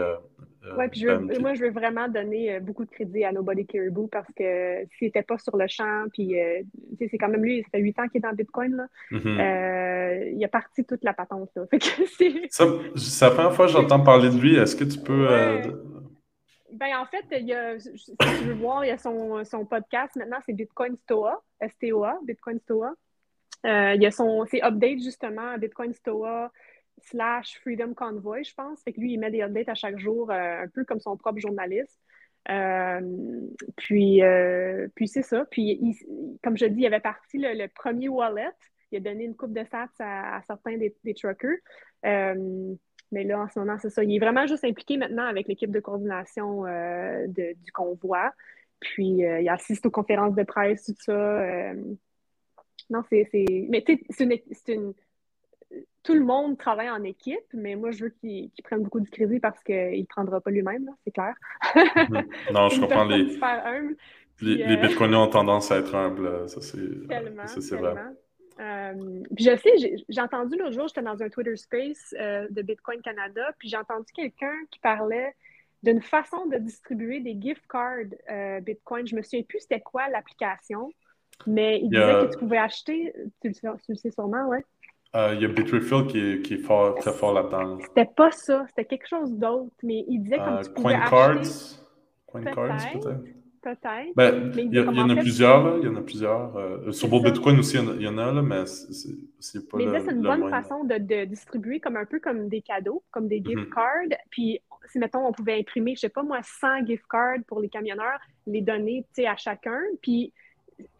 oui, 0.77 0.87
puis 0.91 1.05
ben, 1.05 1.39
moi, 1.39 1.53
je 1.53 1.65
veux 1.65 1.69
vraiment 1.69 2.07
donner 2.07 2.59
beaucoup 2.59 2.85
de 2.85 2.89
crédit 2.89 3.23
à 3.23 3.31
Nobody 3.31 3.67
Caribou 3.67 4.07
parce 4.07 4.27
que 4.35 4.83
s'il 4.97 5.07
n'était 5.07 5.21
pas 5.21 5.37
sur 5.37 5.55
le 5.57 5.67
champ, 5.67 6.05
puis 6.11 6.35
c'est 6.97 7.17
quand 7.19 7.29
même 7.29 7.43
lui, 7.43 7.61
ça 7.61 7.69
fait 7.73 7.81
8 7.81 7.99
ans 7.99 8.07
qu'il 8.07 8.17
est 8.17 8.21
dans 8.21 8.33
Bitcoin, 8.33 8.75
là. 8.75 8.87
Mm-hmm. 9.11 10.33
il 10.35 10.43
a 10.43 10.47
parti 10.47 10.85
toute 10.85 11.03
la 11.03 11.13
patente. 11.13 11.51
Là. 11.55 11.65
c'est 12.09 13.25
la 13.25 13.31
première 13.31 13.53
fois 13.53 13.67
que 13.67 13.73
j'entends 13.73 13.99
parler 13.99 14.31
de 14.31 14.39
lui. 14.39 14.55
Est-ce 14.55 14.75
que 14.75 14.85
tu 14.85 14.97
peux. 14.97 15.27
Ben, 16.71 16.97
en 16.97 17.05
fait, 17.05 17.25
il 17.31 17.47
y 17.47 17.53
a, 17.53 17.79
si 17.79 18.15
tu 18.17 18.43
veux 18.43 18.53
voir, 18.53 18.83
il 18.83 18.89
y 18.89 18.91
a 18.91 18.97
son, 18.97 19.43
son 19.45 19.65
podcast 19.65 20.15
maintenant, 20.15 20.39
c'est 20.45 20.53
Bitcoin 20.53 20.97
Stoa, 20.97 21.41
S-T-O-A, 21.61 22.19
Bitcoin 22.23 22.59
Stoa. 22.59 22.93
Euh, 23.65 23.93
il 23.95 24.01
y 24.01 24.05
a 24.05 24.11
son, 24.11 24.45
ses 24.45 24.61
updates 24.61 25.01
justement 25.01 25.49
à 25.49 25.57
Bitcoin 25.57 25.93
Stoa 25.93 26.51
slash 27.03 27.59
Freedom 27.61 27.93
Convoy, 27.93 28.43
je 28.43 28.53
pense. 28.53 28.81
Fait 28.83 28.91
que 28.91 28.99
lui, 28.99 29.13
il 29.13 29.19
met 29.19 29.31
des 29.31 29.41
updates 29.41 29.69
à 29.69 29.75
chaque 29.75 29.97
jour, 29.97 30.29
euh, 30.29 30.63
un 30.63 30.67
peu 30.67 30.83
comme 30.83 30.99
son 30.99 31.15
propre 31.15 31.39
journaliste. 31.39 31.99
Euh, 32.49 33.01
puis, 33.77 34.21
puis 34.95 35.07
c'est 35.07 35.21
ça. 35.21 35.45
Puis, 35.49 35.97
comme 36.43 36.57
je 36.57 36.65
dis, 36.65 36.81
il 36.81 36.85
avait 36.85 36.99
parti 36.99 37.37
le, 37.37 37.67
premier 37.67 38.09
wallet. 38.09 38.51
Il 38.91 38.97
a 38.97 39.01
donné 39.01 39.25
une 39.25 39.35
coupe 39.35 39.53
de 39.53 39.65
sats 39.65 39.89
à, 39.99 40.41
certains 40.47 40.77
des, 40.77 40.95
des 41.03 41.13
truckers. 41.13 41.57
Mais 43.11 43.23
là, 43.23 43.39
en 43.39 43.47
ce 43.47 43.59
moment, 43.59 43.77
c'est 43.79 43.89
ça. 43.89 44.03
Il 44.03 44.15
est 44.15 44.19
vraiment 44.19 44.45
juste 44.47 44.63
impliqué 44.65 44.97
maintenant 44.97 45.25
avec 45.25 45.47
l'équipe 45.47 45.71
de 45.71 45.79
coordination 45.79 46.65
euh, 46.65 47.25
du 47.27 47.71
convoi. 47.73 48.33
Puis, 48.79 49.25
euh, 49.25 49.41
il 49.41 49.49
assiste 49.49 49.85
aux 49.85 49.91
conférences 49.91 50.35
de 50.35 50.43
presse, 50.43 50.85
tout 50.85 50.95
ça. 50.99 51.13
Euh. 51.13 51.73
Non, 52.89 53.01
c'est. 53.09 53.27
Mais 53.69 53.83
tu 53.83 53.97
sais, 54.09 54.43
c'est 54.51 54.73
une, 54.73 54.93
Tout 56.03 56.13
le 56.13 56.23
monde 56.23 56.57
travaille 56.57 56.89
en 56.89 57.03
équipe, 57.03 57.53
mais 57.53 57.75
moi, 57.75 57.91
je 57.91 58.05
veux 58.05 58.09
qu'il 58.09 58.51
prenne 58.63 58.83
beaucoup 58.83 58.99
de 58.99 59.09
crédit 59.09 59.39
parce 59.39 59.61
qu'il 59.63 59.99
ne 59.99 60.05
prendra 60.05 60.41
pas 60.41 60.51
lui-même, 60.51 60.89
c'est 61.03 61.11
clair. 61.11 61.33
Mm-hmm. 61.75 62.53
non, 62.53 62.69
je 62.69 62.81
comprends. 62.81 63.05
Les, 63.05 63.37
les, 64.41 64.67
les 64.67 64.77
Bitcoiners 64.77 65.17
ont 65.17 65.29
tendance 65.29 65.71
à 65.71 65.77
être 65.77 65.95
humbles. 65.95 66.47
Ça, 66.49 66.61
c'est 66.61 67.75
vrai. 67.75 67.95
Euh, 68.59 69.21
puis 69.35 69.45
je 69.45 69.55
sais, 69.55 69.97
j'ai 70.09 70.21
entendu 70.21 70.57
l'autre 70.57 70.73
jour, 70.73 70.87
j'étais 70.87 71.01
dans 71.01 71.21
un 71.21 71.29
Twitter 71.29 71.55
Space 71.55 72.15
euh, 72.19 72.47
de 72.49 72.61
Bitcoin 72.61 73.01
Canada, 73.01 73.51
puis 73.59 73.69
j'ai 73.69 73.77
entendu 73.77 74.11
quelqu'un 74.13 74.55
qui 74.71 74.79
parlait 74.79 75.35
d'une 75.83 76.01
façon 76.01 76.47
de 76.47 76.57
distribuer 76.57 77.19
des 77.19 77.37
gift 77.39 77.61
cards 77.69 78.15
euh, 78.31 78.59
Bitcoin. 78.61 79.07
Je 79.07 79.15
me 79.15 79.21
souviens 79.21 79.43
plus 79.43 79.59
c'était 79.59 79.79
quoi 79.79 80.09
l'application, 80.09 80.91
mais 81.45 81.79
il 81.81 81.89
disait 81.89 82.01
que 82.01 82.31
tu 82.31 82.39
pouvais 82.39 82.57
acheter, 82.57 83.13
tu 83.41 83.51
le, 83.63 83.95
sais 83.95 84.11
sûrement, 84.11 84.47
ouais. 84.47 84.63
Il 85.13 85.41
y 85.41 85.45
a 85.45 85.47
Bitrefill 85.47 86.05
qui 86.07 86.19
est, 86.19 86.41
qui 86.43 86.53
est 86.55 86.59
fort, 86.59 86.93
très 86.95 87.11
fort 87.11 87.33
là-dedans. 87.33 87.79
C'était 87.81 88.05
pas 88.05 88.29
ça, 88.29 88.65
c'était 88.67 88.85
quelque 88.85 89.07
chose 89.07 89.33
d'autre, 89.33 89.73
mais 89.81 90.05
il 90.07 90.21
disait 90.21 90.37
comme 90.37 90.61
tu 90.61 90.69
pouvais 90.71 90.99
Coin 91.07 91.37
acheter... 91.37 91.81
Coin 92.27 92.43
Cards, 92.43 92.91
peut-être? 92.93 93.36
Peut-être. 93.67 94.15
Ben, 94.15 94.51
il 94.55 94.73
y, 94.73 94.79
en 94.79 95.09
a 95.09 95.15
plusieurs, 95.15 95.77
il 95.79 95.85
y 95.85 95.87
en 95.87 95.95
a 95.95 96.01
plusieurs. 96.01 96.55
Euh, 96.55 96.91
sur 96.91 97.09
Bob 97.09 97.23
Bitcoin 97.23 97.59
aussi, 97.59 97.77
il 97.77 98.01
y 98.01 98.07
en 98.07 98.17
a, 98.17 98.31
là, 98.31 98.41
mais 98.41 98.65
c'est 98.65 99.69
pas 99.69 99.77
Mais 99.77 99.85
là, 99.85 99.99
c'est 100.05 100.13
une 100.13 100.21
bonne 100.21 100.49
façon 100.49 100.83
de, 100.83 101.25
distribuer 101.25 101.79
comme 101.79 101.97
un 101.97 102.05
peu 102.05 102.19
comme 102.19 102.47
des 102.47 102.61
cadeaux, 102.61 103.03
comme 103.11 103.27
des 103.27 103.37
gift 103.43 103.57
mhm. 103.57 103.69
cards. 103.69 104.17
Puis, 104.29 104.59
si, 104.89 104.99
mettons, 104.99 105.25
on 105.25 105.33
pouvait 105.33 105.59
imprimer, 105.59 105.95
je 105.95 106.01
sais 106.01 106.09
pas 106.09 106.23
moi, 106.23 106.39
100 106.41 106.85
gift 106.85 107.03
cards 107.09 107.39
pour 107.47 107.59
les 107.59 107.69
camionneurs, 107.69 108.19
les 108.45 108.61
donner, 108.61 109.05
à 109.25 109.35
chacun. 109.35 109.81
Puis, 110.01 110.33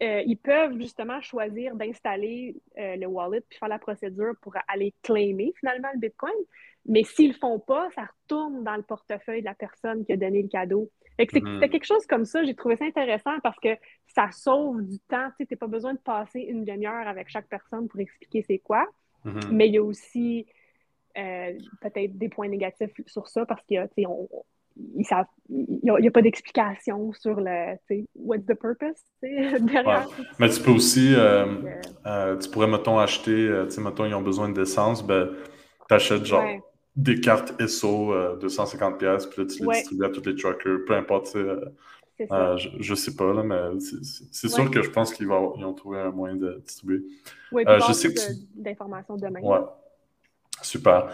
euh, 0.02 0.22
ils 0.26 0.36
peuvent 0.36 0.76
justement 0.76 1.20
choisir 1.20 1.76
d'installer 1.76 2.56
euh, 2.78 2.96
le 2.96 3.06
wallet 3.06 3.40
puis 3.48 3.58
faire 3.58 3.68
la 3.68 3.78
procédure 3.78 4.34
pour 4.42 4.54
aller 4.66 4.92
claimer 5.02 5.52
finalement 5.58 5.88
le 5.94 6.00
Bitcoin. 6.00 6.34
Mais 6.86 7.04
s'ils 7.04 7.28
le 7.28 7.38
font 7.38 7.60
pas, 7.60 7.88
ça 7.94 8.02
retourne 8.02 8.64
dans 8.64 8.76
le 8.76 8.82
portefeuille 8.82 9.40
de 9.40 9.46
la 9.46 9.54
personne 9.54 10.04
qui 10.04 10.12
a 10.12 10.16
donné 10.16 10.42
le 10.42 10.48
cadeau. 10.48 10.90
Mm-hmm. 11.18 11.54
C'était 11.54 11.68
quelque 11.68 11.86
chose 11.86 12.06
comme 12.06 12.24
ça. 12.24 12.44
J'ai 12.44 12.54
trouvé 12.54 12.76
ça 12.76 12.84
intéressant 12.84 13.38
parce 13.42 13.58
que 13.58 13.70
ça 14.14 14.30
sauve 14.30 14.82
du 14.82 14.98
temps. 15.00 15.28
Tu 15.38 15.46
n'as 15.50 15.56
pas 15.56 15.66
besoin 15.66 15.94
de 15.94 15.98
passer 15.98 16.40
une 16.40 16.64
demi-heure 16.64 17.06
avec 17.06 17.28
chaque 17.28 17.48
personne 17.48 17.88
pour 17.88 18.00
expliquer 18.00 18.44
c'est 18.46 18.58
quoi. 18.58 18.86
Mm-hmm. 19.24 19.50
Mais 19.50 19.68
il 19.68 19.74
y 19.74 19.78
a 19.78 19.82
aussi 19.82 20.46
euh, 21.16 21.52
peut-être 21.80 22.16
des 22.16 22.28
points 22.28 22.48
négatifs 22.48 22.92
sur 23.06 23.28
ça 23.28 23.44
parce 23.46 23.64
qu'il 23.64 23.88
n'y 23.98 25.10
a, 25.10 26.10
pas 26.12 26.22
d'explication 26.22 27.12
sur 27.12 27.40
le 27.40 27.76
what's 28.14 28.46
the 28.46 28.54
purpose 28.54 29.02
derrière. 29.20 30.06
Mais 30.38 30.48
tu 30.48 30.62
peux 30.62 30.70
aussi, 30.70 31.14
euh, 31.16 31.46
euh, 32.06 32.36
tu 32.38 32.48
pourrais, 32.50 32.68
mettons, 32.68 32.98
acheter, 32.98 33.50
tu 33.64 33.70
sais, 33.70 33.80
mettons, 33.80 34.04
ils 34.04 34.14
ont 34.14 34.22
besoin 34.22 34.48
d'essence, 34.50 35.04
ben, 35.04 35.30
tu 35.88 35.94
achètes 35.94 36.24
genre 36.24 36.44
des 36.98 37.20
cartes 37.20 37.54
SO 37.68 38.12
euh, 38.12 38.36
250 38.36 38.98
pièces 38.98 39.26
puis 39.26 39.42
là, 39.42 39.48
tu 39.48 39.62
les 39.62 39.68
distribues 39.68 40.04
à 40.04 40.08
tous 40.10 40.26
les 40.26 40.34
truckers, 40.34 40.80
peu 40.84 40.94
importe. 40.94 41.34
Euh, 41.36 41.64
euh, 42.32 42.56
je, 42.56 42.68
je, 42.80 42.94
sais 42.96 43.14
pas, 43.14 43.32
là, 43.32 43.44
mais 43.44 43.78
c'est 43.78 44.48
sûr 44.48 44.68
que 44.68 44.82
je 44.82 44.90
pense 44.90 45.14
qu'ils 45.14 45.30
ont 45.30 45.72
trouvé 45.74 46.00
un 46.00 46.10
moyen 46.10 46.34
de 46.34 46.60
distribuer. 46.64 47.04
Oui, 47.52 47.62
euh, 47.68 47.78
je 47.86 47.92
sais 47.92 48.12
que 48.12 48.20
d'informations 48.56 49.16
demain. 49.16 49.40
Ouais. 49.40 49.60
Super. 50.60 51.10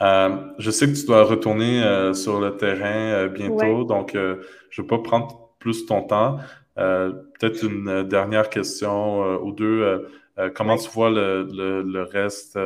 je 0.00 0.70
sais 0.70 0.86
que 0.86 0.98
tu 0.98 1.04
dois 1.04 1.24
retourner 1.24 1.82
sur 2.14 2.40
le 2.40 2.56
terrain 2.56 3.26
bientôt, 3.26 3.84
donc 3.84 4.12
je 4.14 4.18
ne 4.18 4.82
vais 4.82 4.88
pas 4.88 4.98
prendre 5.00 5.50
plus 5.58 5.84
ton 5.84 6.04
temps. 6.04 6.38
Peut-être 6.74 7.62
une 7.62 8.04
dernière 8.04 8.48
question 8.48 9.36
ou 9.44 9.52
deux. 9.52 10.08
comment 10.54 10.78
tu 10.78 10.88
vois 10.88 11.10
le, 11.10 11.46
le, 11.52 11.82
le 11.82 12.02
reste 12.04 12.58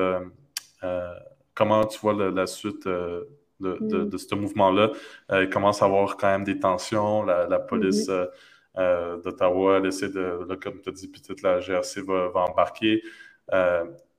comment 1.55 1.85
tu 1.87 1.99
vois 2.01 2.15
la, 2.31 2.47
suite 2.47 2.87
euh, 2.87 3.25
de, 3.61 3.79
de, 3.81 4.17
mm. 4.17 4.19
ce 4.19 4.35
mouvement-là. 4.35 4.93
il 5.33 5.49
commence 5.49 5.83
à 5.83 5.87
avoir 5.87 6.17
quand 6.17 6.29
même 6.29 6.45
des 6.45 6.59
tensions. 6.59 7.23
La, 7.25 7.59
police 7.59 8.09
mm-hmm. 8.09 9.23
d'Ottawa, 9.23 9.81
essaie 9.87 10.09
de, 10.09 10.55
comme 10.63 10.81
tu 10.81 10.89
as 10.89 10.93
dit, 10.93 11.09
peut-être 11.09 11.43
la 11.43 11.61
GRC 11.61 12.01
va, 12.03 12.29
va 12.29 12.41
embarquer. 12.45 13.03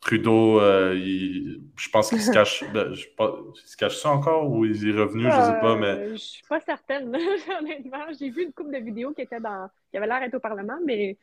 Trudeau, 0.02 0.60
euh, 0.60 0.96
je 0.96 1.90
pense 1.90 2.10
qu'il 2.10 2.22
se 2.22 2.32
cache. 2.34 2.64
Ben, 2.74 2.92
je, 2.92 3.06
il 3.06 3.70
se 3.70 3.78
cache 3.78 3.98
ça 3.98 4.10
encore 4.10 4.50
ou 4.50 4.66
il 4.66 4.90
est 4.90 5.00
revenu, 5.00 5.24
je 5.24 5.28
ne 5.28 5.32
sais 5.32 5.60
pas, 5.62 5.76
mais. 5.76 5.88
Euh, 5.88 6.12
je 6.14 6.18
suis 6.18 6.44
pas 6.50 6.60
certaine, 6.60 7.16
honnêtement. 7.60 8.06
J'ai 8.20 8.32
vu 8.32 8.44
une 8.44 8.52
couple 8.52 8.72
de 8.72 8.80
vidéos 8.80 9.14
qui 9.14 9.22
étaient 9.22 9.40
dans. 9.40 9.70
qui 9.92 9.98
avaient 9.98 10.08
l'air 10.08 10.20
d'être 10.22 10.34
au 10.34 10.40
Parlement, 10.40 10.80
mais 10.84 11.18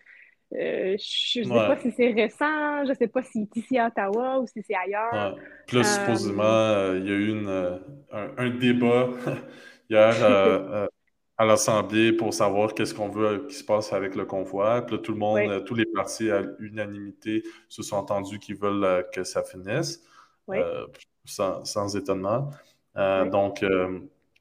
euh, 0.55 0.97
je 0.99 1.41
ne 1.41 1.45
sais 1.45 1.51
pas 1.51 1.77
si 1.79 1.93
c'est 1.93 2.13
récent, 2.13 2.85
je 2.85 2.91
ne 2.91 2.95
sais 2.95 3.09
pas 3.09 3.23
si 3.23 3.49
c'est 3.53 3.61
ici 3.61 3.79
à 3.79 3.89
Ottawa 3.89 4.41
ou 4.41 4.47
si 4.47 4.63
c'est 4.67 4.75
ailleurs. 4.75 5.13
Ouais. 5.13 5.43
Puis 5.67 5.77
là, 5.77 5.85
supposément, 5.85 6.95
il 6.95 7.07
y 7.07 7.11
a 7.11 7.15
eu 7.15 7.29
une, 7.31 7.81
un, 8.13 8.51
débat 8.51 9.09
hier 9.91 10.89
à 11.39 11.45
l'Assemblée 11.45 12.13
pour 12.13 12.35
savoir 12.35 12.75
qu'est-ce 12.75 12.93
qu'on 12.93 13.09
veut 13.09 13.47
qu'il 13.47 13.57
se 13.57 13.65
passe 13.65 13.93
avec 13.93 14.17
le 14.17 14.27
convoi. 14.27 14.83
Puis 14.83 14.97
là, 14.97 15.03
tout 15.03 15.13
le 15.13 15.19
monde, 15.19 15.65
tous 15.65 15.77
les 15.77 15.87
partis 15.87 16.31
à 16.31 16.43
l'unanimité 16.59 17.45
se 17.69 17.83
sont 17.85 17.97
entendus 17.97 18.41
qu'ils 18.41 18.57
veulent 18.57 18.85
euh, 18.85 19.03
que 19.15 19.23
ça 19.23 19.45
finisse, 19.45 20.03
euh, 20.51 20.87
sans, 21.25 21.97
étonnement. 21.97 22.51
Euh, 22.97 23.31
donc, 23.31 23.65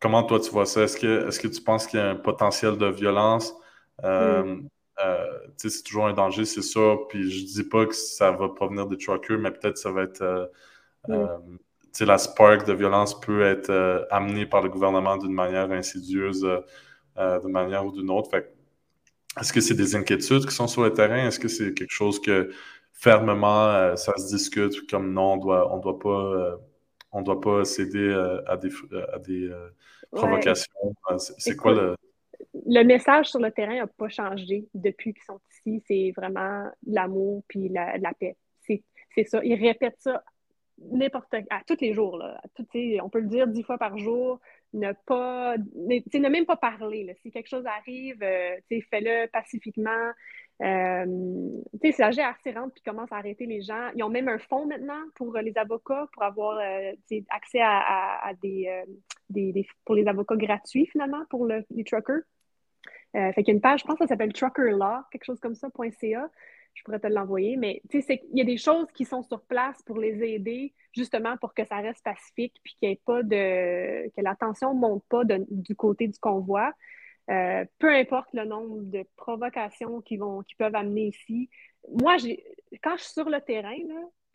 comment 0.02 0.24
toi 0.24 0.40
tu 0.40 0.50
vois 0.50 0.66
ça? 0.66 0.82
Est-ce 0.82 0.98
que, 0.98 1.28
est 1.28 1.40
que 1.40 1.48
tu 1.48 1.62
penses 1.62 1.86
qu'il 1.86 2.00
y 2.00 2.02
a 2.02 2.10
un 2.10 2.16
potentiel 2.16 2.78
de 2.78 2.88
violence? 2.88 3.54
Mm. 4.04 4.68
C'est 5.58 5.84
toujours 5.84 6.08
un 6.08 6.14
danger, 6.14 6.46
c'est 6.46 6.62
ça. 6.62 6.96
Puis 7.10 7.30
je 7.30 7.46
dis 7.46 7.64
pas 7.64 7.86
que 7.86 7.96
ça 7.96 8.32
va 8.32 8.50
provenir 8.50 8.88
des 8.88 8.98
truckers, 8.98 9.38
mais 9.40 9.52
peut-être 9.52 9.78
ça 9.78 9.92
va 9.92 10.04
être 10.04 10.52
mm. 11.08 12.06
la 12.06 12.18
spark 12.18 12.66
de 12.66 12.74
violence 12.74 13.20
peut 13.20 13.44
être 13.44 14.08
amenée 14.12 14.46
par 14.46 14.62
le 14.62 14.70
gouvernement 14.70 15.18
d'une 15.18 15.34
manière 15.34 15.72
insidieuse 15.72 16.48
euh, 17.18 17.40
d'une 17.40 17.52
manière 17.52 17.84
ou 17.84 17.92
d'une 17.92 18.12
autre. 18.12 18.30
est-ce 19.40 19.52
que 19.52 19.60
c'est 19.60 19.74
des 19.74 19.96
inquiétudes 19.96 20.46
qui 20.46 20.54
sont 20.54 20.68
sur 20.68 20.84
le 20.84 20.94
terrain? 20.94 21.26
Est-ce 21.28 21.40
que 21.40 21.48
c'est 21.48 21.74
quelque 21.74 21.92
chose 21.92 22.22
que 22.22 22.52
fermement 22.94 23.70
euh, 23.70 23.96
ça 23.96 24.16
se 24.18 24.28
discute 24.28 24.88
comme 24.88 25.14
non, 25.14 25.34
on 25.34 25.38
doit, 25.38 25.74
on 25.74 25.80
doit 25.80 25.98
pas, 25.98 26.10
euh, 26.10 26.56
on 27.12 27.24
doit 27.24 27.42
pas 27.42 27.66
céder 27.66 28.14
à 28.46 28.56
des, 28.56 28.70
à 29.12 29.18
des 29.18 29.52
provocations? 30.12 30.72
C'est 31.18 31.56
quoi 31.56 31.74
le 31.74 31.96
le 32.68 32.84
message 32.84 33.30
sur 33.30 33.40
le 33.40 33.52
terrain 33.52 33.76
n'a 33.76 33.88
pas 33.88 34.10
changé 34.10 34.68
depuis 34.74 35.14
qu'ils 35.14 35.24
sont 35.24 35.40
ici. 35.52 35.84
C'est 35.88 36.14
vraiment 36.16 36.70
l'amour 36.86 37.44
puis 37.48 37.70
la, 37.70 37.98
la 37.98 38.14
paix. 38.14 38.36
C'est 39.16 39.24
ça. 39.24 39.44
Ils 39.44 39.56
répètent 39.56 40.00
ça 40.00 40.24
n'importe 40.92 41.34
à 41.34 41.62
tous 41.66 41.78
les 41.82 41.94
jours. 41.94 42.18
Là. 42.18 42.40
on 43.02 43.10
peut 43.10 43.20
le 43.20 43.28
dire 43.28 43.48
dix 43.48 43.64
fois 43.64 43.80
par 43.80 43.98
jour 43.98 44.40
ne 44.74 44.92
pas, 45.06 45.56
ne, 45.58 46.30
même 46.30 46.46
pas 46.46 46.58
parler. 46.58 47.16
Si 47.24 47.32
quelque 47.32 47.48
chose 47.48 47.66
arrive, 47.66 48.22
euh, 48.22 48.58
fais-le 48.70 49.28
pacifiquement. 49.32 50.12
Euh, 50.62 51.06
c'est 51.82 51.98
la 52.00 52.12
GRC 52.12 52.52
rentre 52.52 52.74
puis 52.74 52.84
commence 52.84 53.12
à 53.12 53.18
arrêter 53.18 53.48
les 53.48 53.62
gens. 53.62 53.90
Ils 53.96 54.04
ont 54.04 54.10
même 54.10 54.28
un 54.28 54.38
fonds 54.38 54.68
maintenant 54.68 55.02
pour 55.16 55.36
les 55.38 55.58
avocats, 55.58 56.08
pour 56.14 56.24
avoir 56.24 56.60
euh, 56.60 56.92
accès 57.30 57.62
à, 57.62 58.32
des, 58.44 58.84
des, 59.30 59.68
pour 59.86 59.96
les 59.96 60.08
avocats 60.08 60.36
gratuits 60.36 60.86
finalement 60.88 61.24
pour 61.30 61.48
les 61.48 61.84
truckers. 61.86 62.22
Fait 63.14 63.44
qu'il 63.44 63.48
y 63.48 63.52
a 63.52 63.54
une 63.54 63.62
page, 63.62 63.82
je 63.82 63.86
pense 63.86 63.96
que 63.96 64.06
ça 64.06 64.10
s'appelle 64.10 64.34
Trucker 64.34 64.72
Law, 64.72 65.02
quelque 65.12 65.26
chose 65.26 65.40
comme 65.40 65.56
ça, 65.56 65.70
.ca 66.00 66.30
je 66.78 66.84
pourrais 66.84 67.00
te 67.00 67.08
l'envoyer, 67.08 67.58
mais 67.58 67.82
il 67.92 68.20
y 68.34 68.42
a 68.42 68.46
des 68.46 68.58
choses 68.58 68.86
qui 68.94 69.04
sont 69.04 69.24
sur 69.24 69.42
place 69.42 69.82
pour 69.82 69.98
les 69.98 70.24
aider, 70.24 70.74
justement 70.94 71.36
pour 71.38 71.56
que 71.56 71.66
ça 71.66 71.78
reste 71.78 72.04
pacifique, 72.04 72.56
puis 72.64 72.76
qu'il 72.76 72.90
ait 72.90 73.02
pas 73.04 73.24
de. 73.24 74.08
que 74.10 74.22
la 74.22 74.36
tension 74.36 74.76
ne 74.76 74.80
monte 74.80 75.04
pas 75.10 75.24
du 75.26 75.76
côté 75.76 76.08
du 76.08 76.20
convoi. 76.20 76.72
Euh, 77.30 77.66
peu 77.80 77.94
importe 77.94 78.30
le 78.34 78.46
nombre 78.46 78.84
de 78.84 79.04
provocations 79.16 80.02
qui, 80.02 80.18
vont, 80.18 80.44
qui 80.44 80.56
peuvent 80.56 80.76
amener 80.76 81.08
ici. 81.08 81.50
Moi, 82.00 82.16
quand 82.84 82.96
je 82.96 83.04
suis 83.04 83.14
sur 83.14 83.30
le 83.30 83.42
terrain, 83.42 83.76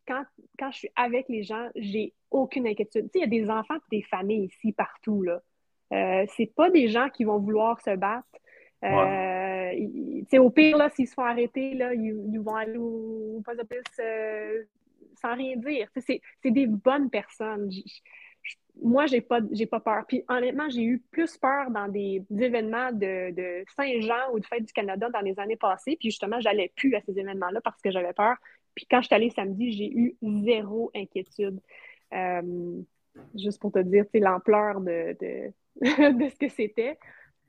quand, 0.07 0.25
quand 0.59 0.71
je 0.73 0.79
suis 0.79 0.91
avec 0.97 1.29
les 1.29 1.45
gens, 1.45 1.69
j'ai 1.77 2.13
aucune 2.31 2.67
inquiétude. 2.67 3.09
Il 3.15 3.21
y 3.21 3.25
a 3.25 3.29
des 3.29 3.49
enfants 3.49 3.77
et 3.77 3.99
des 3.99 4.03
familles 4.03 4.47
ici, 4.47 4.73
partout. 4.73 5.23
Là. 5.23 5.41
Euh, 5.93 6.27
c'est 6.37 6.53
pas 6.55 6.71
des 6.71 6.89
gens 6.89 7.09
qui 7.09 7.25
vont 7.25 7.39
vouloir 7.39 7.81
se 7.81 7.95
battre. 7.95 8.27
Euh, 8.85 10.39
au 10.39 10.51
pire, 10.51 10.79
s'ils 10.95 11.09
se 11.09 11.15
font 11.15 11.23
arrêter, 11.23 11.75
là, 11.75 11.95
ils, 11.95 12.41
vont 12.41 12.55
aller 12.55 12.79
au, 12.79 13.41
poste 13.45 13.61
de 13.61 13.67
police 13.67 13.85
euh, 14.01 14.65
sans 15.21 15.35
rien 15.35 15.57
dire. 15.57 15.89
C'est 15.97 16.21
des 16.45 16.67
bonnes 16.67 17.11
personnes. 17.11 17.71
moi, 18.83 19.07
j'ai 19.07 19.21
pas, 19.21 19.41
pas 19.71 19.81
peur. 19.81 20.05
Puis 20.09 20.25
honnêtement, 20.29 20.69
j'ai 20.69 20.83
eu 20.83 21.03
plus 21.11 21.37
peur 21.37 21.71
dans 21.71 21.89
des, 21.89 22.25
événements 22.31 22.93
de, 22.93 23.65
Saint-Jean 23.77 24.33
ou 24.33 24.41
de 24.41 24.47
Fête 24.47 24.65
du 24.65 24.73
Canada 24.73 25.09
dans 25.11 25.21
les 25.21 25.39
années 25.39 25.57
passées. 25.57 25.97
Puis 25.99 26.11
justement, 26.11 26.41
j'allais 26.41 26.73
plus 26.75 26.95
à 26.95 27.01
ces 27.03 27.19
événements-là 27.19 27.61
parce 27.63 27.81
que 27.81 27.91
j'avais 27.91 28.13
peur. 28.13 28.37
Puis 28.75 28.87
quand 28.91 29.03
je 29.03 29.07
suis 29.07 29.15
allée 29.15 29.31
samedi, 29.31 29.73
j'ai 29.73 29.93
eu 29.93 30.17
zéro 30.45 30.91
inquiétude. 30.95 31.61
Euh, 32.15 32.83
juste 33.35 33.61
pour 33.61 33.73
te 33.73 33.79
dire 33.79 34.05
l'ampleur 34.15 34.81
de, 34.81 35.17
de, 35.21 35.53
de, 36.19 36.29
ce 36.29 36.37
que 36.37 36.49
c'était. 36.49 36.99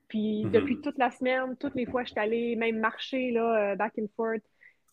Puis 0.08 0.45
mhm. 0.45 0.51
depuis 0.51 0.82
toute 0.82 0.97
la 0.97 1.12
semaine, 1.12 1.56
toutes 1.58 1.76
les 1.76 1.86
fois, 1.86 2.04
je 2.04 2.12
suis 2.12 2.20
allée 2.20 2.56
même 2.56 2.80
marcher 2.80 3.32
là, 3.32 3.72
euh, 3.72 3.76
back 3.76 3.93
and 3.97 4.08
forth. 4.16 4.43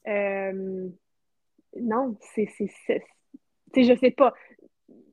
Euh, 0.09 0.89
non, 1.81 2.17
c'est. 2.35 2.49
Je 3.77 3.97
sais 3.97 4.11
pas. 4.11 4.35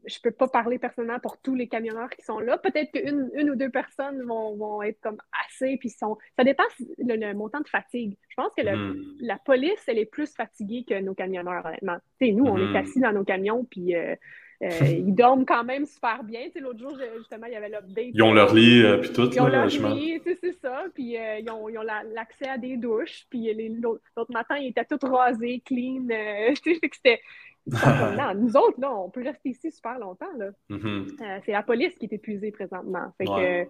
Je 0.06 0.20
peux 0.24 0.32
pas 0.32 0.48
parler 0.48 0.80
personnellement 0.80 1.20
pour 1.20 1.38
tous 1.42 1.54
les 1.54 1.68
camionneurs 1.68 2.10
qui 2.10 2.24
sont 2.24 2.40
là. 2.40 2.58
Peut-être 2.58 2.92
qu'une 2.94 3.30
une 3.34 3.50
ou 3.50 3.56
deux 3.56 3.70
personnes 3.70 4.24
vont, 4.24 4.56
vont, 4.56 4.82
être 4.82 5.00
comme 5.02 5.18
assez, 5.46 5.76
puis 5.78 5.90
sont. 5.90 6.18
Ça 6.38 6.46
dépasse 6.46 6.74
le, 6.98 7.34
montant 7.34 7.60
de 7.60 7.68
fatigue. 7.68 8.18
Je 8.30 8.36
pense 8.36 8.52
que 8.56 8.64
mhm. 8.64 9.18
la 9.20 9.38
police, 9.38 9.84
elle 9.88 9.98
est 9.98 10.06
plus 10.06 10.34
fatiguée 10.34 10.86
que 10.88 10.98
nos 11.02 11.14
camionneurs, 11.14 11.66
honnêtement. 11.66 11.98
nous, 12.22 12.46
on 12.46 12.58
est 12.58 12.70
mhm. 12.70 12.76
assis 12.78 13.00
dans 13.02 13.12
nos 13.12 13.26
camions, 13.26 13.66
puis 13.66 13.96
euh, 13.96 14.16
ils 14.62 15.14
dorment 15.14 15.46
quand 15.46 15.64
même 15.64 15.86
super 15.86 16.24
bien. 16.24 16.48
L'autre 16.56 16.80
jour, 16.80 16.98
justement, 17.18 17.46
il 17.46 17.54
y 17.54 17.56
avait 17.56 17.70
l'update. 17.70 18.10
Ils 18.14 18.24
ont 18.24 18.34
leur 18.34 18.54
lit, 18.54 18.84
euh, 18.84 18.98
puis 18.98 19.14
tout. 19.14 19.30
Ils 19.32 19.40
ont 19.40 19.48
leur 19.48 19.68
lit, 19.68 20.20
c'est 20.24 20.60
ça. 20.60 20.86
Puis 20.94 21.18
euh, 21.18 21.40
ils 21.40 21.50
ont, 21.52 21.68
l'accès 21.68 22.48
à 22.48 22.58
des 22.58 22.78
douches. 22.78 23.26
Puis 23.30 23.54
l'autre 23.82 24.32
matin, 24.32 24.58
ils 24.58 24.70
étaient 24.70 24.86
tous 24.86 25.06
rasés, 25.06 25.62
clean. 25.66 26.08
c'était... 26.84 27.22
non, 27.68 28.34
nous 28.36 28.58
autres, 28.58 28.80
là, 28.80 28.94
on 28.96 29.10
peut 29.10 29.24
rester 29.24 29.50
ici 29.50 29.72
super 29.72 30.00
longtemps. 30.00 30.34
Là. 30.38 30.50
Mm-hmm. 30.70 31.42
c'est 31.46 31.52
la 31.52 31.64
police 31.64 31.94
qui 31.96 32.06
est 32.06 32.14
épuisée 32.14 32.52
présentement. 32.52 33.14
Fait 33.18 33.26
que, 33.26 33.64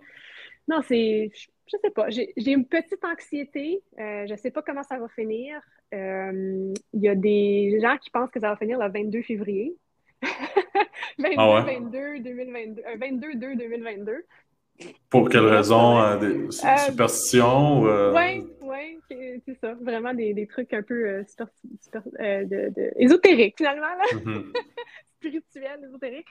non, 0.70 0.82
c'est... 0.88 1.32
Je 1.70 1.78
sais 1.82 1.90
pas. 1.90 2.10
J'ai, 2.10 2.32
une 2.46 2.66
petite 2.66 3.04
anxiété. 3.04 3.82
je 3.98 4.34
sais 4.38 4.52
pas 4.52 4.62
comment 4.62 4.84
ça 4.84 4.98
va 4.98 5.10
finir. 5.10 5.60
Il 5.92 6.74
y 6.94 7.10
a 7.10 7.16
des 7.16 7.80
gens 7.82 7.98
qui 7.98 8.10
pensent 8.10 8.32
que 8.32 8.40
ça 8.40 8.52
va 8.52 8.56
finir 8.56 8.80
le 8.80 8.90
22 8.90 9.22
février. 9.24 9.76
22, 11.18 11.90
22, 11.92 12.20
2022, 12.20 12.82
22, 13.00 13.36
2, 13.36 13.56
2022. 13.56 14.26
Pour 15.10 15.30
quelle 15.30 15.46
raison? 15.46 16.00
Euh, 16.00 16.18
des 16.18 16.46
euh, 16.46 16.78
superstitions? 16.78 17.82
Oui, 17.82 18.48
oui, 18.62 19.00
c'est 19.46 19.58
ça. 19.60 19.74
Vraiment 19.82 20.14
des, 20.14 20.34
des, 20.34 20.48
trucs 20.48 20.74
un 20.74 20.84
peu 20.84 21.08
euh, 21.08 21.24
super, 21.26 21.48
super, 21.82 22.04
de, 22.04 22.70
de, 22.70 22.92
ésotériques, 22.98 23.56
finalement. 23.58 23.82
Là. 23.82 24.04
Mm-hmm. 24.14 24.54
Spirituels, 25.18 25.84
ésotériques. 25.84 26.28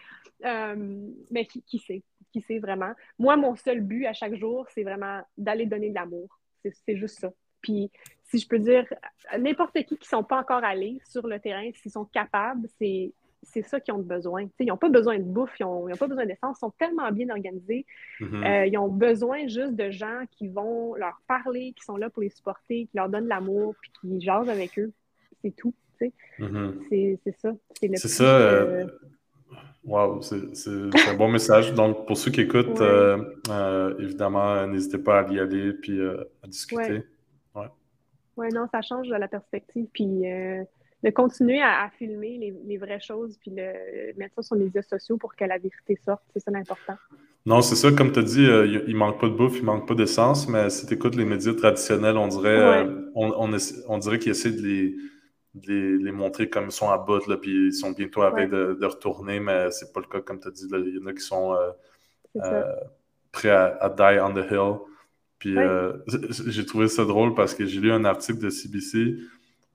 mais 1.31 1.47
qui, 1.47 1.63
qui, 1.63 1.79
sait? 1.79 2.03
Qui 2.33 2.41
sait 2.43 2.59
vraiment? 2.59 2.93
Moi, 3.19 3.37
mon 3.37 3.57
seul 3.57 3.81
but 3.81 4.07
à 4.07 4.13
chaque 4.13 4.37
jour, 4.37 4.67
c'est 4.73 4.85
vraiment 4.85 5.23
d'aller 5.37 5.67
donner 5.67 5.91
de 5.91 5.95
l'amour. 5.95 6.29
C'est 6.63 6.97
juste 6.97 7.19
ça. 7.21 7.33
Puis, 7.63 7.91
si 8.25 8.39
je 8.39 8.47
peux 8.47 8.59
dire, 8.59 8.85
n'importe 9.39 9.75
qui 9.75 9.97
qui 9.97 10.05
ne 10.05 10.19
sont 10.19 10.25
pas 10.25 10.39
encore 10.39 10.63
allés 10.63 11.01
sur 11.09 11.27
le 11.27 11.41
terrain, 11.41 11.69
s'ils 11.75 11.91
sont 11.91 12.05
capables, 12.05 12.69
c'est 12.79 13.13
c'est 13.43 13.63
ça 13.63 13.81
qu'ils 13.81 13.95
ont 13.95 13.99
besoin. 13.99 14.47
ils 14.59 14.67
n'ont 14.67 14.77
pas 14.77 14.89
besoin 14.89 15.19
de 15.19 15.25
bouffe, 15.25 15.55
ils 15.61 15.65
n'ont 15.65 15.89
pas 15.99 16.07
besoin 16.07 16.27
d'essence, 16.27 16.57
ils 16.59 16.61
sont 16.61 16.73
tellement 16.79 17.11
bien 17.13 17.29
organisés. 17.31 17.87
Mm-hmm. 18.21 18.47
Euh, 18.47 18.67
ils 18.67 18.79
ont 18.79 18.89
besoin 18.89 19.47
juste 19.47 19.75
de 19.75 19.91
gens 19.91 20.23
qui 20.31 20.49
vont 20.49 20.95
leur 20.95 21.21
parler, 21.27 21.73
qui 21.77 21.85
sont 21.85 21.97
là 21.97 22.11
pour 22.11 22.23
les 22.23 22.31
supporter, 22.31 22.87
qui 22.87 22.97
leur 22.97 23.09
donnent 23.09 23.29
l'amour, 23.29 23.75
puis 23.81 23.91
qui 24.01 24.21
jasent 24.21 24.49
avec 24.49 24.79
eux. 24.79 24.93
C'est 25.43 25.55
tout. 25.55 25.75
Mm-hmm. 26.01 27.19
C'est 27.25 27.37
ça. 27.39 27.53
C'est 27.81 28.09
ça. 28.09 28.25
Euh, 28.25 28.87
wow, 29.85 30.21
c'est 30.21 30.69
un 31.09 31.15
bon 31.17 31.29
message. 31.29 31.73
Donc, 31.73 32.07
pour 32.07 32.17
ceux 32.17 32.31
qui 32.31 32.43
écoutent, 32.43 32.81
euh, 32.81 33.95
évidemment, 33.99 34.67
n'hésitez 34.67 34.99
pas 34.99 35.21
à 35.21 35.33
y 35.33 35.39
aller 35.41 35.73
puis 35.73 35.99
à 36.43 36.47
discuter. 36.47 37.03
Oui, 37.55 37.65
ouais. 38.37 38.49
non, 38.51 38.67
ça 38.71 38.83
change 38.83 39.09
la 39.09 39.29
perspective. 39.29 39.87
Puis 39.93 40.25
de 41.07 41.11
continuer 41.13 41.63
à, 41.63 41.89
filmer 41.97 42.53
les, 42.67 42.77
vraies 42.79 42.99
choses 43.01 43.39
puis 43.39 43.53
le, 43.55 44.13
mettre 44.19 44.35
ça 44.35 44.43
sur 44.43 44.57
les 44.57 44.65
médias 44.65 44.83
sociaux 44.83 45.17
pour 45.17 45.37
que 45.37 45.45
la 45.45 45.57
vérité 45.57 45.97
sorte. 46.05 46.23
C'est 46.33 46.41
ça 46.41 46.51
l'important. 46.51 46.97
Non, 47.47 47.63
c'est 47.63 47.77
ça, 47.77 47.93
comme 47.93 48.11
tu 48.11 48.19
as 48.19 48.23
dit, 48.25 48.45
euh, 48.45 48.83
il 48.89 48.97
manque 48.97 49.21
pas 49.21 49.29
de 49.29 49.35
bouffe, 49.35 49.59
il 49.59 49.65
manque 49.65 49.87
pas 49.87 49.95
d'essence, 49.95 50.49
mais 50.49 50.69
si 50.69 50.85
tu 50.85 50.95
écoutes 50.95 51.15
les 51.15 51.25
médias 51.25 51.55
traditionnels, 51.55 52.17
on 52.17 52.27
dirait, 52.27 52.85
euh, 52.85 53.11
on, 53.15 53.53
on, 53.89 53.99
dirait 53.99 54.19
qu'ils 54.19 54.33
essaient 54.33 54.51
de 54.51 54.61
les, 54.61 54.97
les, 55.69 55.97
les, 55.97 56.13
montrer 56.13 56.51
comme 56.51 56.65
ils 56.67 56.73
sont 56.73 56.91
à 56.91 56.99
bout, 56.99 57.25
là, 57.29 57.37
puis 57.37 57.69
ils 57.69 57.73
sont 57.73 57.93
bientôt 57.93 58.23
à 58.23 58.31
veille 58.31 58.49
de, 58.49 58.77
de, 58.81 58.87
retourner, 58.87 59.39
mais 59.39 59.71
c'est 59.71 59.93
pas 59.93 60.01
le 60.01 60.07
cas, 60.07 60.21
comme 60.21 60.41
tu 60.41 60.49
as 60.49 60.51
dit. 60.51 60.67
Là. 60.69 60.79
Il 60.85 60.97
y 60.97 60.99
en 60.99 61.07
a 61.07 61.13
qui 61.13 61.21
sont 61.21 61.57
euh, 62.43 62.63
prêts 63.31 63.51
à, 63.51 63.77
à, 63.81 63.91
die 63.91 64.21
on 64.21 64.35
the 64.35 64.51
hill. 64.51 64.81
Puis 65.39 65.57
euh, 65.57 65.93
j'ai 66.49 66.65
trouvé 66.65 66.89
ça 66.89 67.05
drôle 67.05 67.35
parce 67.35 67.55
que 67.55 67.67
j'ai 67.67 67.81
lu 67.81 67.93
un 67.93 68.05
article 68.05 68.39
de 68.39 68.51
CBC, 68.51 69.17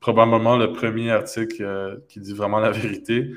probablement 0.02 0.58
le 0.58 0.74
premier 0.74 1.12
article 1.12 2.02
qui 2.10 2.20
dit 2.20 2.34
vraiment 2.34 2.60
la 2.60 2.72
vérité, 2.82 3.32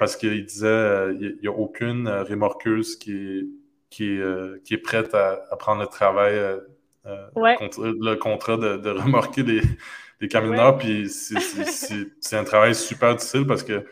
parce 0.00 0.16
qu'il 0.16 0.44
disait 0.44 1.14
il 1.20 1.38
n'y 1.40 1.48
a 1.48 1.52
aucune 1.52 2.08
remorqueuse 2.08 2.96
qui 2.96 3.12
est, 3.12 3.46
qui 3.90 4.04
est, 4.14 4.62
qui 4.64 4.74
est 4.74 4.78
prête 4.78 5.14
à, 5.14 5.44
à, 5.50 5.56
prendre 5.56 5.82
le 5.82 5.86
travail, 5.86 6.34
le 7.04 8.14
contrat 8.16 8.56
de, 8.56 8.76
de 8.78 8.90
remorquer 8.90 9.44
les 9.44 9.62
les 10.20 10.28
camionneurs, 10.28 10.76
puis 10.76 11.08
c'est 11.08 12.36
un 12.36 12.44
travail 12.44 12.74
super 12.74 13.16
difficile 13.16 13.46
parce 13.46 13.62
que 13.62 13.84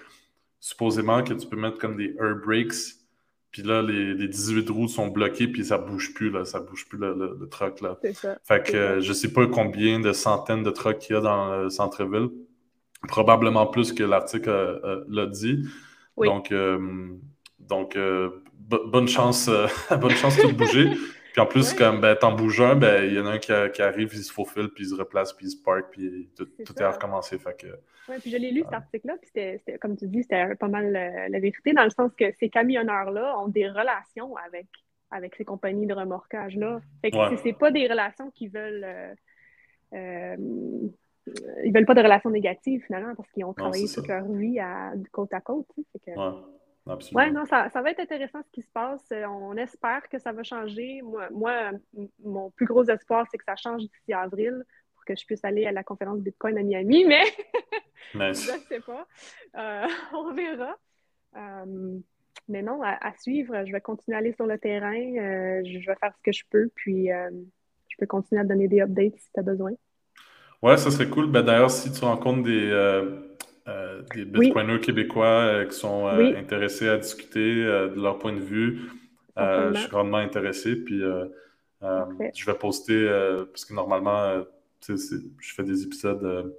supposément 0.61 1.23
que 1.23 1.33
tu 1.33 1.47
peux 1.47 1.57
mettre 1.57 1.79
comme 1.79 1.97
des 1.97 2.14
air 2.21 2.37
brakes, 2.45 2.97
puis 3.51 3.62
là, 3.62 3.82
les, 3.82 4.14
les 4.14 4.28
18 4.28 4.68
roues 4.70 4.88
sont 4.88 5.09
bloquées, 5.09 5.49
puis 5.49 5.64
ça 5.64 5.78
bouge 5.78 6.12
plus, 6.14 6.30
là, 6.30 6.44
ça 6.44 6.61
bouge 6.61 6.86
plus 6.88 6.99
le, 6.99 7.14
le, 7.14 7.49
truck, 7.49 7.80
là. 7.80 7.99
Ça. 8.12 8.38
Fait 8.44 8.62
que 8.62 9.01
je 9.01 9.12
sais 9.12 9.32
pas 9.32 9.46
combien 9.46 10.01
de 10.01 10.12
centaines 10.12 10.62
de 10.62 10.70
trucks 10.70 10.99
qu'il 10.99 11.14
y 11.14 11.18
a 11.18 11.22
dans 11.22 11.62
le 11.62 11.70
centre-ville. 11.70 12.28
Probablement 13.07 13.66
plus 13.66 13.92
que 13.92 14.03
l'article 14.03 14.51
euh, 14.51 14.78
euh, 14.84 15.05
l'a 15.09 15.26
dit. 15.26 15.64
Donc, 16.18 16.51
euh, 16.53 17.09
donc 17.59 17.96
bonne 18.57 19.09
chance, 19.09 19.49
bonne 20.01 20.16
chance 20.16 20.36
de 20.36 20.53
bouger. 20.53 20.90
Puis 21.39 21.47
en 21.47 21.49
plus, 21.49 21.72
comme 21.72 22.01
ben, 22.01 22.16
t'en 22.16 22.32
bouges 22.32 22.61
un, 22.61 22.74
ben, 22.74 23.05
il 23.05 23.14
y 23.14 23.20
en 23.20 23.26
a 23.26 23.30
un 23.30 23.39
qui, 23.39 23.53
qui, 23.72 23.80
arrive, 23.80 24.11
il 24.12 24.24
se 24.24 24.32
faufile, 24.32 24.70
puis 24.70 24.82
il 24.82 24.89
se 24.89 24.95
replace, 24.97 25.32
puis 25.32 25.47
il 25.47 25.51
se 25.51 25.62
park, 25.62 25.86
puis 25.93 26.28
tout, 26.36 26.49
est, 26.59 26.64
tout 26.64 26.74
est 26.82 26.84
recommencé. 26.84 27.39
Fait 27.39 27.57
que, 27.57 27.68
oui, 28.09 28.16
puis 28.20 28.32
je 28.32 28.39
l'ai 28.39 28.51
lu, 28.51 28.62
cet 28.64 28.72
article-là, 28.72 29.14
puis 29.20 29.30
c'était, 29.32 29.78
comme 29.78 29.97
tu 29.97 30.09
dis, 30.09 30.22
c'était 30.22 30.57
pas 30.57 30.66
mal 30.66 30.91
la, 30.91 31.28
la 31.28 31.39
vérité, 31.39 31.72
dans 31.74 31.84
le 31.84 31.91
sens 31.91 32.11
que 32.18 32.24
ces 32.41 32.49
camionneurs-là 32.49 33.39
ont 33.39 33.47
des 33.47 33.68
relations 33.68 34.34
avec, 34.34 34.66
avec 35.12 35.36
ces 35.36 35.45
compagnies 35.45 35.86
de 35.86 35.95
remorquage-là. 35.95 36.80
Fait 37.03 37.12
que 37.12 37.16
ouais. 37.16 37.36
c'est 37.45 37.53
pas 37.53 37.70
des 37.70 37.86
relations 37.86 38.32
qui 38.32 38.49
veulent... 38.49 38.84
Euh, 38.84 39.14
euh, 39.95 40.36
ils 41.62 41.72
veulent 41.72 41.86
pas 41.86 41.95
de 41.95 42.03
relations 42.03 42.30
négatives, 42.30 42.82
finalement, 42.84 43.14
parce 43.14 43.30
qu'ils 43.30 43.45
ont 43.45 43.55
travaillé 43.55 43.84
non, 43.84 43.93
toute 43.95 44.09
leur 44.09 44.26
vie 44.32 44.59
à, 44.59 44.93
côte 45.12 45.32
à 45.32 45.41
côte. 45.41 45.68
Fait 45.93 46.11
que... 46.11 46.18
Oui, 47.12 47.30
non, 47.32 47.45
ça, 47.45 47.68
ça, 47.70 47.82
va 47.82 47.91
être 47.91 48.01
intéressant 48.01 48.43
ce 48.43 48.51
qui 48.51 48.62
se 48.62 48.70
passe. 48.70 49.12
On 49.12 49.57
espère 49.57 50.09
que 50.09 50.18
ça 50.18 50.32
va 50.32 50.43
changer. 50.43 51.03
Moi, 51.03 51.28
moi 51.30 51.70
mon 52.24 52.51
plus 52.51 52.66
gros 52.66 52.84
espoir, 52.84 53.26
c'est 53.30 53.39
que 53.39 53.45
ça 53.45 53.57
change 53.57 53.82
d'ici 53.82 54.12
avril 54.12 54.64
pour 54.95 55.05
que 55.05 55.14
je 55.14 55.24
puisse 55.26 55.45
aller 55.45 55.66
à 55.66 55.72
la 55.72 55.84
conférence 55.84 56.20
Bitcoin 56.20 56.57
à 56.59 56.62
Miami, 56.62 57.05
mais 57.09 57.24
nice. 58.14 58.47
je 58.47 58.53
ne 58.53 58.59
sais 58.68 58.80
pas. 58.80 59.07
Euh, 59.57 59.86
on 60.14 60.32
verra. 60.32 60.76
Euh, 61.36 61.99
mais 62.49 62.62
non, 62.62 62.82
à, 62.82 62.97
à, 63.07 63.12
suivre, 63.18 63.64
je 63.66 63.72
vais 63.72 63.80
continuer 63.80 64.16
à 64.16 64.20
aller 64.20 64.32
sur 64.32 64.47
le 64.47 64.59
terrain. 64.59 64.95
Euh, 64.95 65.62
je 65.64 65.78
vais 65.78 65.97
faire 65.97 66.12
ce 66.16 66.22
que 66.22 66.32
je 66.32 66.45
peux, 66.51 66.70
puis 66.74 67.12
euh, 67.12 67.30
je 67.89 67.97
peux 67.99 68.07
continuer 68.07 68.41
à 68.41 68.45
donner 68.45 68.68
des 68.68 68.80
updates 68.80 69.18
si 69.18 69.30
tu 69.32 69.41
as 69.41 69.43
besoin. 69.43 69.72
Ouais, 70.62 70.76
ça 70.76 70.91
serait 70.91 71.09
cool. 71.09 71.30
Ben, 71.30 71.43
D'ailleurs, 71.43 71.70
si 71.70 71.93
tu 71.93 72.05
rencontres 72.05 72.43
des 72.45 72.70
euh, 73.69 74.03
des 74.14 74.25
bitcoiners 74.25 74.75
oui. 74.75 74.81
québécois 74.81 75.27
euh, 75.27 75.64
qui 75.66 75.77
sont 75.77 76.07
euh, 76.09 76.19
oui. 76.19 76.37
intéressés 76.37 76.89
à 76.89 76.97
discuter 76.97 77.55
de 77.55 78.01
leur 78.01 78.19
point 78.19 78.33
de 78.33 78.41
vue. 78.41 78.81
je 79.37 79.73
suis 79.77 79.89
grandement 79.89 80.19
intéressé. 80.19 80.77
Puis 80.77 81.01
je 81.01 82.47
vais 82.47 82.55
poster, 82.55 83.09
parce 83.51 83.64
que 83.64 83.75
normalement, 83.75 84.45
je 84.87 85.55
fais 85.55 85.64
des 85.64 85.83
épisodes 85.85 86.55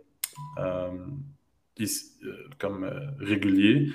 ici, 1.78 2.20
comme 2.58 2.90
réguliers. 3.20 3.90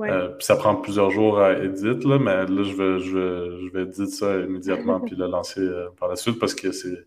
Ouais. 0.00 0.10
Euh, 0.10 0.28
puis 0.28 0.46
ça 0.46 0.56
prend 0.56 0.76
plusieurs 0.76 1.10
jours 1.10 1.40
à 1.40 1.58
éditer, 1.58 2.08
là, 2.08 2.18
mais 2.18 2.46
là, 2.46 2.62
je 2.62 2.74
vais, 2.74 3.00
je 3.00 3.18
vais, 3.18 3.66
je 3.66 3.70
vais 3.70 3.82
éditer 3.82 4.06
ça 4.06 4.40
immédiatement 4.40 4.98
puis 5.06 5.14
le 5.14 5.26
lancer 5.26 5.60
euh, 5.60 5.90
par 5.98 6.08
la 6.08 6.16
suite 6.16 6.38
parce 6.38 6.54
que 6.54 6.72
c'est 6.72 7.04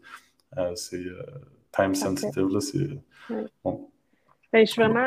euh, 0.60 0.76
time 1.76 1.96
sensitive. 1.96 2.48
Là, 2.50 2.60
ouais. 3.32 3.46
bon. 3.64 3.90
Ben, 4.52 4.64
je 4.64 4.72
suis 4.72 4.80
vraiment 4.80 5.00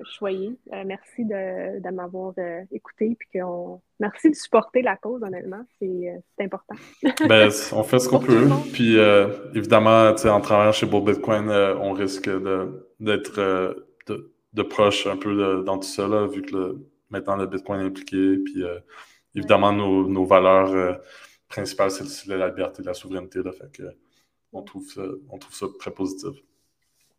euh. 0.00 0.50
Euh, 0.72 0.82
merci 0.84 1.24
de, 1.24 1.80
de 1.80 1.90
m'avoir 1.90 2.32
euh, 2.38 2.62
écouté. 2.72 3.16
Puis 3.18 3.38
qu'on... 3.38 3.80
Merci 4.00 4.30
de 4.30 4.34
supporter 4.34 4.82
la 4.82 4.96
cause, 4.96 5.22
honnêtement. 5.22 5.64
C'est, 5.78 6.22
c'est 6.36 6.44
important. 6.44 6.74
ben, 7.28 7.50
on 7.72 7.82
fait 7.82 7.98
ce 7.98 8.08
qu'on 8.08 8.20
peut. 8.20 8.48
Puis 8.72 8.96
évidemment, 9.54 10.10
en 10.10 10.40
travaillant 10.40 10.72
chez 10.72 10.86
Bull 10.86 11.04
Bitcoin, 11.04 11.50
on 11.50 11.92
risque 11.92 12.28
de, 12.28 12.88
d'être 13.00 13.40
de, 14.06 14.32
de, 14.52 14.62
proche 14.62 15.06
un 15.06 15.16
peu 15.16 15.34
de, 15.34 15.62
dans 15.62 15.78
tout 15.78 15.88
ça, 15.88 16.06
là, 16.06 16.26
vu 16.26 16.42
que 16.42 16.54
le, 16.54 16.86
maintenant 17.10 17.36
le 17.36 17.46
Bitcoin 17.46 17.80
est 17.80 17.86
impliqué. 17.86 18.36
Puis 18.44 18.62
évidemment, 19.34 19.70
ouais. 19.70 19.76
nos, 19.76 20.08
nos, 20.08 20.24
valeurs 20.26 21.00
principales, 21.48 21.90
c'est 21.90 22.26
la 22.26 22.48
liberté 22.48 22.82
et 22.82 22.84
la 22.84 22.94
souveraineté. 22.94 23.42
Là, 23.42 23.52
fait 23.52 23.72
que 23.72 23.84
on 24.52 24.62
trouve 24.62 24.88
ça, 24.88 25.02
on 25.30 25.38
trouve 25.38 25.54
ça 25.54 25.66
très 25.78 25.90
positif. 25.90 26.42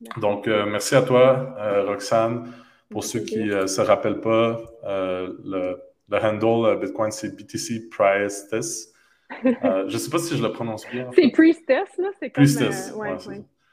Merci. 0.01 0.19
Donc, 0.19 0.47
euh, 0.47 0.65
merci 0.65 0.95
à 0.95 1.01
toi, 1.01 1.55
euh, 1.57 1.86
Roxane. 1.86 2.51
Pour 2.89 3.03
ceux 3.03 3.19
qui 3.19 3.39
ne 3.39 3.53
euh, 3.53 3.67
se 3.67 3.81
rappellent 3.81 4.21
pas, 4.21 4.61
le, 4.83 5.77
le, 6.09 6.17
handle 6.17 6.79
Bitcoin, 6.79 7.11
c'est 7.11 7.35
BTC 7.35 7.89
Priestess. 7.89 8.93
je 9.43 9.83
ne 9.83 9.97
sais 9.97 10.09
pas 10.09 10.19
si 10.19 10.38
je 10.38 10.43
le 10.43 10.51
prononce 10.51 10.89
bien. 10.89 11.09
C'est 11.13 11.29
Priestess, 11.31 11.89
là. 11.97 12.09
C'est 12.19 12.29
comme... 12.29 12.43
Priestess, 12.43 12.93
ouais, 12.95 13.11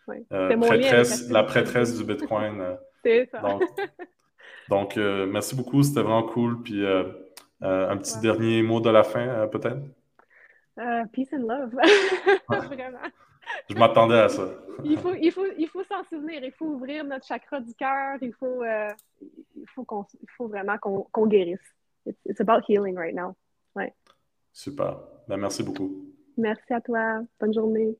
ouais, 0.08 0.24
ouais. 0.30 0.56
prêtresse, 0.56 1.30
la 1.30 1.44
prêtresse 1.44 1.96
du 1.96 2.04
Bitcoin. 2.04 2.76
c'est 3.04 3.28
ça. 3.30 3.40
Donc, 3.40 3.62
donc 4.68 4.96
merci 4.96 5.54
beaucoup. 5.54 5.82
C'était 5.82 6.02
vraiment 6.02 6.24
cool. 6.24 6.62
Puis, 6.62 6.84
un 7.60 7.96
petit 7.96 8.18
dernier 8.20 8.62
mot 8.62 8.80
de 8.80 8.90
la 8.90 9.04
fin, 9.04 9.48
peut-être? 9.48 9.78
peace 11.12 11.32
and 11.32 11.46
love. 11.46 11.70
Vraiment. 12.48 12.98
Je 13.68 13.74
m'attendais 13.74 14.18
à 14.18 14.28
ça. 14.28 14.49
il 14.84 14.99
faut, 14.99 15.14
il 15.14 15.30
faut, 15.32 15.47
il 15.57 15.68
faut 15.68 15.84
s'en 15.84 16.05
souvenir. 16.05 16.42
Il 16.45 16.53
faut 16.53 16.66
ouvrir 16.66 17.05
notre 17.05 17.26
chakra 17.26 17.61
du 17.61 17.74
cœur. 17.74 18.18
Il 18.20 18.32
faut, 18.32 18.62
euh, 18.62 18.90
il 19.57 19.66
faut, 19.68 19.84
qu'on, 19.84 20.05
il 20.22 20.30
faut 20.36 20.49
vraiment 20.49 20.78
qu'on, 20.78 21.03
qu'on 21.12 21.26
guérisse. 21.26 21.61
It's, 22.07 22.18
it's, 22.26 22.40
about 22.40 22.62
healing 22.68 22.97
right 22.97 23.14
now. 23.14 23.34
Ouais. 23.74 23.95
Super. 24.53 24.99
Ben, 25.26 25.38
merci 25.38 25.62
beaucoup. 25.62 26.07
Merci 26.36 26.72
à 26.72 26.80
toi. 26.80 27.22
Bonne 27.40 27.55
journée. 27.55 27.97